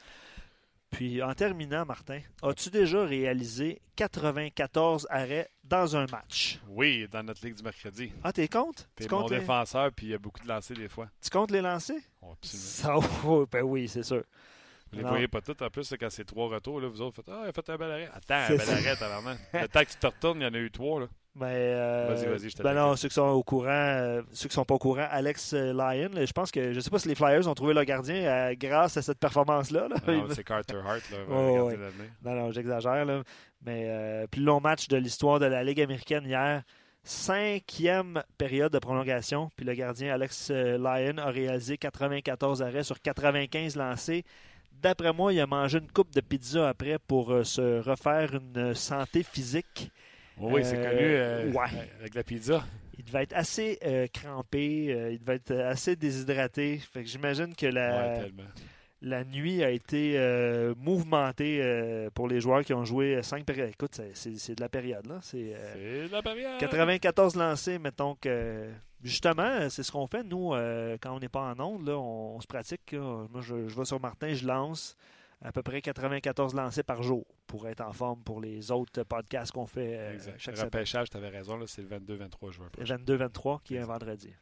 Puis 0.91 1.23
en 1.23 1.35
terminant, 1.35 1.85
Martin, 1.85 2.21
as-tu 2.43 2.71
déjà 2.71 3.05
réalisé 3.05 3.83
94 3.97 5.07
arrêts 5.11 5.51
dans 5.63 5.95
un 5.97 6.07
match? 6.07 6.59
Oui, 6.69 7.07
dans 7.11 7.23
notre 7.23 7.45
ligue 7.45 7.57
du 7.57 7.63
mercredi. 7.63 8.11
Ah, 8.25 8.33
t'es 8.33 8.49
compte? 8.49 8.89
T'es 8.97 9.05
Tu 9.07 9.15
mon 9.15 9.29
les, 9.29 9.41
défenseur, 9.41 9.93
puis 9.93 10.07
il 10.07 10.11
y 10.11 10.15
a 10.15 10.19
beaucoup 10.19 10.41
de 10.43 10.49
lancers 10.49 10.77
des 10.77 10.89
fois. 10.89 11.11
tu 11.23 11.29
comptes 11.29 11.51
les 11.51 11.61
lancers? 11.61 12.01
Oh, 12.23 12.33
absolument. 12.33 13.03
Ça, 13.03 13.11
oh, 13.27 13.47
ben 13.53 13.63
oui, 13.63 13.87
c'est 13.87 14.03
sûr. 14.03 14.25
Vous 14.93 14.99
les 14.99 15.05
Non. 15.05 15.11
voyez 15.11 15.29
pas 15.29 15.41
toutes. 15.41 15.61
En 15.63 15.69
plus, 15.71 15.85
c'est 15.85 15.99
quand 15.99 16.11
c'est 16.11 16.25
trois 16.25 16.49
retours, 16.49 16.81
là, 16.81 16.89
vous 16.89 17.01
autres 17.03 17.17
faites 17.17 17.29
Ah, 17.29 17.43
il 17.45 17.49
a 17.49 17.53
fait 17.53 17.69
un 17.71 17.77
bel 17.77 17.91
arrêt. 17.91 18.09
Attends, 18.15 18.55
un 18.55 18.57
bel 18.57 18.71
arrêt, 18.71 18.97
tabarnak. 18.97 19.39
Le 19.53 19.69
temps 19.69 19.81
que 19.81 19.91
tu 19.91 19.97
te 19.97 20.07
retournes, 20.07 20.41
il 20.41 20.45
y 20.45 20.47
en 20.47 20.55
a 20.55 20.59
eu 20.59 20.71
trois. 20.71 21.01
Là. 21.01 21.07
Mais, 21.35 21.47
euh, 21.55 22.07
Vas-y, 22.15 22.27
vas-y, 22.27 22.51
je 22.51 22.63
ben 22.65 22.75
non, 22.75 22.97
ceux 22.97 23.07
qui 23.09 23.15
sont 23.15 23.23
au 23.23 23.45
courant, 23.45 23.69
euh, 23.69 24.23
ceux 24.33 24.49
qui 24.49 24.55
sont 24.55 24.65
pas 24.65 24.75
au 24.75 24.79
courant, 24.79 25.07
Alex 25.09 25.53
euh, 25.53 25.73
Lyon, 25.73 26.11
là, 26.13 26.25
je 26.25 26.33
pense 26.33 26.51
que 26.51 26.73
je 26.73 26.81
sais 26.81 26.91
pas 26.91 26.99
si 26.99 27.07
les 27.07 27.15
Flyers 27.15 27.47
ont 27.47 27.55
trouvé 27.55 27.75
leur 27.75 27.85
gardien 27.85 28.17
euh, 28.25 28.55
grâce 28.59 28.97
à 28.97 29.03
cette 29.03 29.21
performance-là. 29.21 29.87
là. 29.89 29.97
Non, 30.09 30.27
c'est 30.35 30.43
Carter 30.43 30.79
Hart, 30.85 31.03
là, 31.13 31.19
gardien 31.29 31.63
ouais. 31.63 31.77
Non, 32.25 32.33
non, 32.35 32.51
j'exagère. 32.51 33.05
là. 33.05 33.23
Mais 33.65 34.27
plus 34.33 34.43
long 34.43 34.61
match 34.61 34.89
de 34.89 34.97
l'histoire 34.97 35.39
de 35.39 35.47
la 35.47 35.63
Ligue 35.63 35.81
américaine 35.81 36.25
hier. 36.25 36.63
Cinquième 37.05 38.23
période 38.37 38.73
de 38.73 38.79
prolongation. 38.79 39.51
Puis 39.57 39.65
le 39.65 39.75
gardien 39.75 40.13
Alex 40.15 40.51
Lyon 40.51 41.19
a 41.19 41.31
réalisé 41.31 41.77
94 41.79 42.63
arrêts 42.63 42.83
sur 42.85 43.01
95 43.01 43.77
lancés. 43.77 44.25
D'après 44.81 45.13
moi, 45.13 45.33
il 45.33 45.41
a 45.41 45.47
mangé 45.47 45.79
une 45.79 45.91
coupe 45.91 46.13
de 46.15 46.21
pizza 46.21 46.69
après 46.69 46.99
pour 46.99 47.33
euh, 47.33 47.45
se 47.45 47.81
refaire 47.81 48.35
une 48.35 48.75
santé 48.75 49.23
physique. 49.23 49.91
Oui, 50.39 50.53
oui, 50.55 50.61
c'est 50.65 50.77
Euh, 50.79 50.91
connu 50.91 51.01
euh, 51.03 51.53
ouais. 51.53 51.89
avec 51.99 52.15
la 52.15 52.23
pizza. 52.23 52.65
Il 52.97 53.05
devait 53.05 53.25
être 53.25 53.35
assez 53.37 53.79
euh, 53.85 54.07
crampé, 54.13 54.87
euh, 54.91 55.11
il 55.13 55.19
devait 55.19 55.37
être 55.37 55.53
assez 55.53 55.97
déshydraté. 55.97 56.79
Fait 56.93 57.03
que 57.03 57.09
j'imagine 57.09 57.55
que 57.55 57.67
la, 57.67 58.19
Ouais, 58.19 58.33
la 59.03 59.25
nuit 59.25 59.63
a 59.65 59.71
été 59.71 60.15
euh, 60.17 60.75
mouvementée 60.77 61.61
euh, 61.63 62.11
pour 62.15 62.29
les 62.29 62.41
joueurs 62.41 62.65
qui 62.65 62.75
ont 62.75 62.85
joué 62.85 63.21
5 63.23 63.45
périodes. 63.45 63.71
Écoute, 63.71 64.01
c'est- 64.15 64.55
de 64.55 64.61
la 64.61 64.69
période, 64.69 65.07
là. 65.07 65.19
C'est 65.23 65.55
euh, 65.55 66.07
C'est 66.07 66.13
la 66.13 66.23
période. 66.23 66.59
94 66.59 67.35
lancés, 67.37 67.79
mettons 67.79 68.15
que. 68.17 68.69
Justement, 69.03 69.69
c'est 69.71 69.83
ce 69.83 69.93
qu'on 69.93 70.07
fait, 70.07 70.25
nous, 70.25 70.55
euh, 70.55 70.97
quand 71.01 71.15
on 71.15 71.21
n'est 71.21 71.29
pas 71.29 71.53
en 71.55 71.61
onde, 71.61 71.87
là, 71.87 71.97
on, 71.97 72.37
on 72.37 72.41
se 72.41 72.47
pratique. 72.47 72.93
là. 72.93 73.27
Moi, 73.31 73.41
je, 73.43 73.69
je 73.69 73.77
vais 73.77 73.85
sur 73.85 74.01
Martin, 74.01 74.35
je 74.35 74.47
lance 74.47 74.97
à 75.41 75.53
peu 75.53 75.63
près 75.63 75.81
94 75.81 76.53
lancés 76.55 76.83
par 76.83 77.01
jour 77.05 77.25
pour 77.47 77.69
être 77.69 77.81
en 77.81 77.93
forme 77.93 78.21
pour 78.25 78.41
les 78.41 78.73
autres 78.73 79.05
podcasts 79.05 79.53
qu'on 79.53 79.67
fait 79.67 79.95
euh, 79.97 80.13
Exact. 80.15 80.35
chaque 80.39 80.57
Le 80.57 80.63
repêchage, 80.65 81.11
tu 81.11 81.17
avais 81.17 81.29
raison, 81.29 81.57
là, 81.57 81.67
c'est 81.69 81.83
le 81.83 81.89
22-23 81.89 82.51
juin. 82.51 82.67
prochain. 82.73 82.97
22-23, 82.97 83.63
qui 83.63 83.77
est 83.77 83.79
un 83.79 83.87
vendredi. 83.87 84.33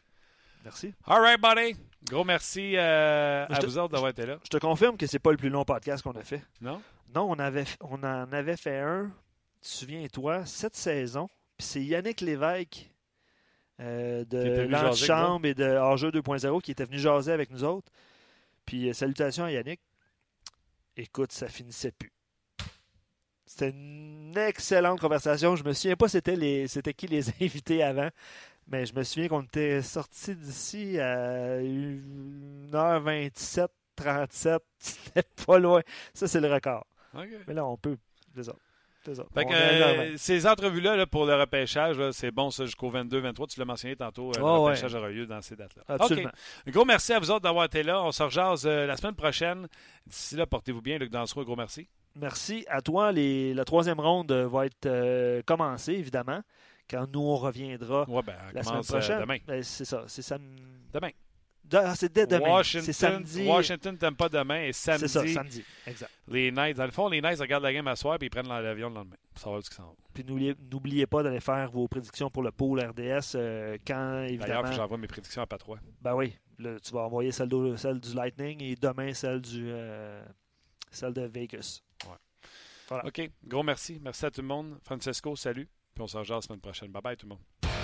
Merci. 0.64 0.94
All 1.04 1.20
right, 1.20 1.40
buddy. 1.40 1.76
Gros 2.10 2.24
merci 2.24 2.76
euh, 2.76 3.44
à 3.48 3.58
te- 3.58 3.66
vous 3.66 3.76
autres 3.78 3.92
d'avoir 3.92 4.10
été 4.10 4.24
là. 4.26 4.38
Je 4.42 4.48
te 4.48 4.56
confirme 4.56 4.96
que 4.96 5.06
c'est 5.06 5.18
pas 5.18 5.30
le 5.32 5.36
plus 5.36 5.50
long 5.50 5.64
podcast 5.64 6.02
qu'on 6.02 6.12
a 6.16 6.24
fait. 6.24 6.42
Non? 6.62 6.80
Non, 7.14 7.30
on, 7.30 7.38
avait, 7.38 7.64
on 7.82 8.02
en 8.02 8.32
avait 8.32 8.56
fait 8.56 8.78
un, 8.80 9.12
souviens-toi, 9.60 10.44
cette 10.46 10.76
saison. 10.76 11.28
Puis 11.58 11.66
c'est 11.66 11.82
Yannick 11.84 12.20
Lévesque 12.20 12.90
euh, 13.80 14.24
de 14.24 14.66
l'Antichambre 14.68 15.46
et 15.46 15.54
de 15.54 15.64
Hors-jeu 15.64 16.10
2.0 16.10 16.60
qui 16.62 16.70
était 16.70 16.84
venu 16.84 16.98
jaser 16.98 17.32
avec 17.32 17.50
nous 17.50 17.64
autres. 17.64 17.90
Puis 18.64 18.88
euh, 18.88 18.92
salutations 18.92 19.44
à 19.44 19.52
Yannick. 19.52 19.80
Écoute, 20.96 21.32
ça 21.32 21.48
finissait 21.48 21.92
plus. 21.92 22.12
C'était 23.44 23.70
une 23.70 24.36
excellente 24.36 25.00
conversation. 25.00 25.56
Je 25.56 25.64
me 25.64 25.72
souviens 25.72 25.96
pas 25.96 26.08
c'était 26.08 26.36
les 26.36 26.68
c'était 26.68 26.94
qui 26.94 27.06
les 27.06 27.28
invités 27.42 27.82
avant, 27.82 28.08
mais 28.66 28.86
je 28.86 28.94
me 28.94 29.02
souviens 29.02 29.28
qu'on 29.28 29.42
était 29.42 29.82
sortis 29.82 30.34
d'ici 30.34 30.98
à 30.98 31.60
1h27, 31.60 33.68
37. 33.96 34.62
C'était 34.78 35.22
pas 35.46 35.58
loin. 35.58 35.82
Ça, 36.14 36.28
c'est 36.28 36.40
le 36.40 36.52
record. 36.52 36.86
Mais 37.46 37.54
là, 37.54 37.64
on 37.64 37.76
peut. 37.76 37.96
C'est 38.34 38.44
ça. 38.44 38.54
Ça. 39.14 39.24
Fait 39.34 39.44
que, 39.44 39.52
euh, 39.52 40.16
ces 40.16 40.46
entrevues-là 40.46 40.96
là, 40.96 41.06
pour 41.06 41.26
le 41.26 41.34
repêchage, 41.34 41.96
c'est 42.12 42.30
bon 42.30 42.50
ça 42.50 42.64
jusqu'au 42.64 42.90
22-23. 42.90 43.46
Tu 43.46 43.60
l'as 43.60 43.66
mentionné 43.66 43.96
tantôt, 43.96 44.30
euh, 44.30 44.38
le 44.38 44.44
ouais. 44.44 44.50
repêchage 44.50 44.94
aura 44.94 45.08
lieu 45.08 45.26
dans 45.26 45.40
ces 45.42 45.56
dates-là. 45.56 45.82
Absolument. 45.88 46.30
Un 46.66 46.70
gros 46.70 46.84
merci 46.84 47.12
à 47.12 47.18
vous 47.18 47.30
autres 47.30 47.42
d'avoir 47.42 47.66
été 47.66 47.82
là. 47.82 48.02
On 48.02 48.12
se 48.12 48.22
rejase 48.22 48.66
euh, 48.66 48.86
la 48.86 48.96
semaine 48.96 49.14
prochaine. 49.14 49.68
D'ici 50.06 50.36
là, 50.36 50.46
portez-vous 50.46 50.82
bien, 50.82 50.98
Luc 50.98 51.10
Dansereau. 51.10 51.42
Un 51.42 51.44
gros 51.44 51.56
merci. 51.56 51.88
Merci 52.14 52.64
à 52.68 52.80
toi. 52.80 53.12
Les, 53.12 53.52
la 53.54 53.64
troisième 53.64 54.00
ronde 54.00 54.32
va 54.32 54.66
être 54.66 55.42
commencée, 55.42 55.92
évidemment, 55.92 56.40
quand 56.88 57.06
nous, 57.12 57.20
on 57.20 57.36
reviendra 57.36 58.08
Ouais, 58.08 58.22
ben, 58.22 58.34
on 58.50 58.54
la 58.54 58.62
semaine 58.62 58.84
prochaine. 58.84 59.20
demain. 59.20 59.38
Ben, 59.46 59.62
c'est 59.62 59.84
ça. 59.84 60.04
C'est 60.06 60.22
sam... 60.22 60.40
Demain. 60.92 61.10
Ah, 61.72 61.94
c'est 61.96 62.12
dès 62.12 62.26
demain. 62.26 62.48
Washington, 62.50 62.84
C'est 62.86 62.92
samedi. 62.92 63.46
Washington 63.46 63.96
t'aime 63.98 64.14
pas 64.16 64.28
demain 64.28 64.62
et 64.64 64.72
samedi, 64.72 65.08
C'est 65.08 65.08
ça, 65.08 65.26
samedi. 65.26 65.64
Exact. 65.86 66.10
les 66.28 66.50
Knights. 66.50 66.76
Dans 66.76 66.84
le 66.84 66.90
fond, 66.92 67.08
les 67.08 67.20
Knights 67.20 67.40
regardent 67.40 67.64
la 67.64 67.72
game 67.72 67.86
à 67.88 67.96
soir 67.96 68.18
puis 68.18 68.26
ils 68.26 68.30
prennent 68.30 68.48
l'avion 68.48 68.88
le 68.88 68.94
lendemain 68.94 69.16
pour 69.34 69.42
savoir 69.42 69.62
ce 69.62 69.68
qu'ils 69.70 69.76
s'en 69.76 69.84
vont. 69.86 69.96
Puis 70.14 70.24
n'oubliez, 70.24 71.06
pas 71.06 71.22
d'aller 71.22 71.40
faire 71.40 71.70
vos 71.70 71.88
prédictions 71.88 72.30
pour 72.30 72.42
le 72.42 72.50
pôle 72.52 72.80
RDS 72.80 73.32
euh, 73.34 73.76
quand, 73.86 73.94
D'ailleurs, 73.94 74.24
évidemment. 74.30 74.62
que 74.70 74.72
j'envoie 74.74 74.98
mes 74.98 75.06
prédictions 75.08 75.42
à 75.42 75.46
Patrois. 75.46 75.78
Ben 76.00 76.14
oui, 76.14 76.34
là, 76.58 76.78
tu 76.80 76.92
vas 76.92 77.00
envoyer 77.00 77.32
celle, 77.32 77.48
de- 77.48 77.76
celle 77.76 78.00
du 78.00 78.14
Lightning 78.14 78.62
et 78.62 78.74
demain 78.76 79.12
celle 79.12 79.40
du 79.40 79.64
euh, 79.68 80.24
celle 80.90 81.12
de 81.12 81.22
Vegas. 81.22 81.82
OK. 83.04 83.30
Gros 83.44 83.62
merci. 83.64 83.98
Merci 84.02 84.24
à 84.26 84.30
tout 84.30 84.40
le 84.42 84.46
monde. 84.46 84.78
Francesco, 84.82 85.34
salut. 85.36 85.68
Puis 85.94 86.02
on 86.02 86.06
se 86.06 86.16
rejoint 86.16 86.36
la 86.36 86.42
semaine 86.42 86.60
prochaine. 86.60 86.90
Bye 86.92 87.02
bye 87.02 87.16
tout 87.16 87.26
le 87.26 87.30
monde. 87.30 87.75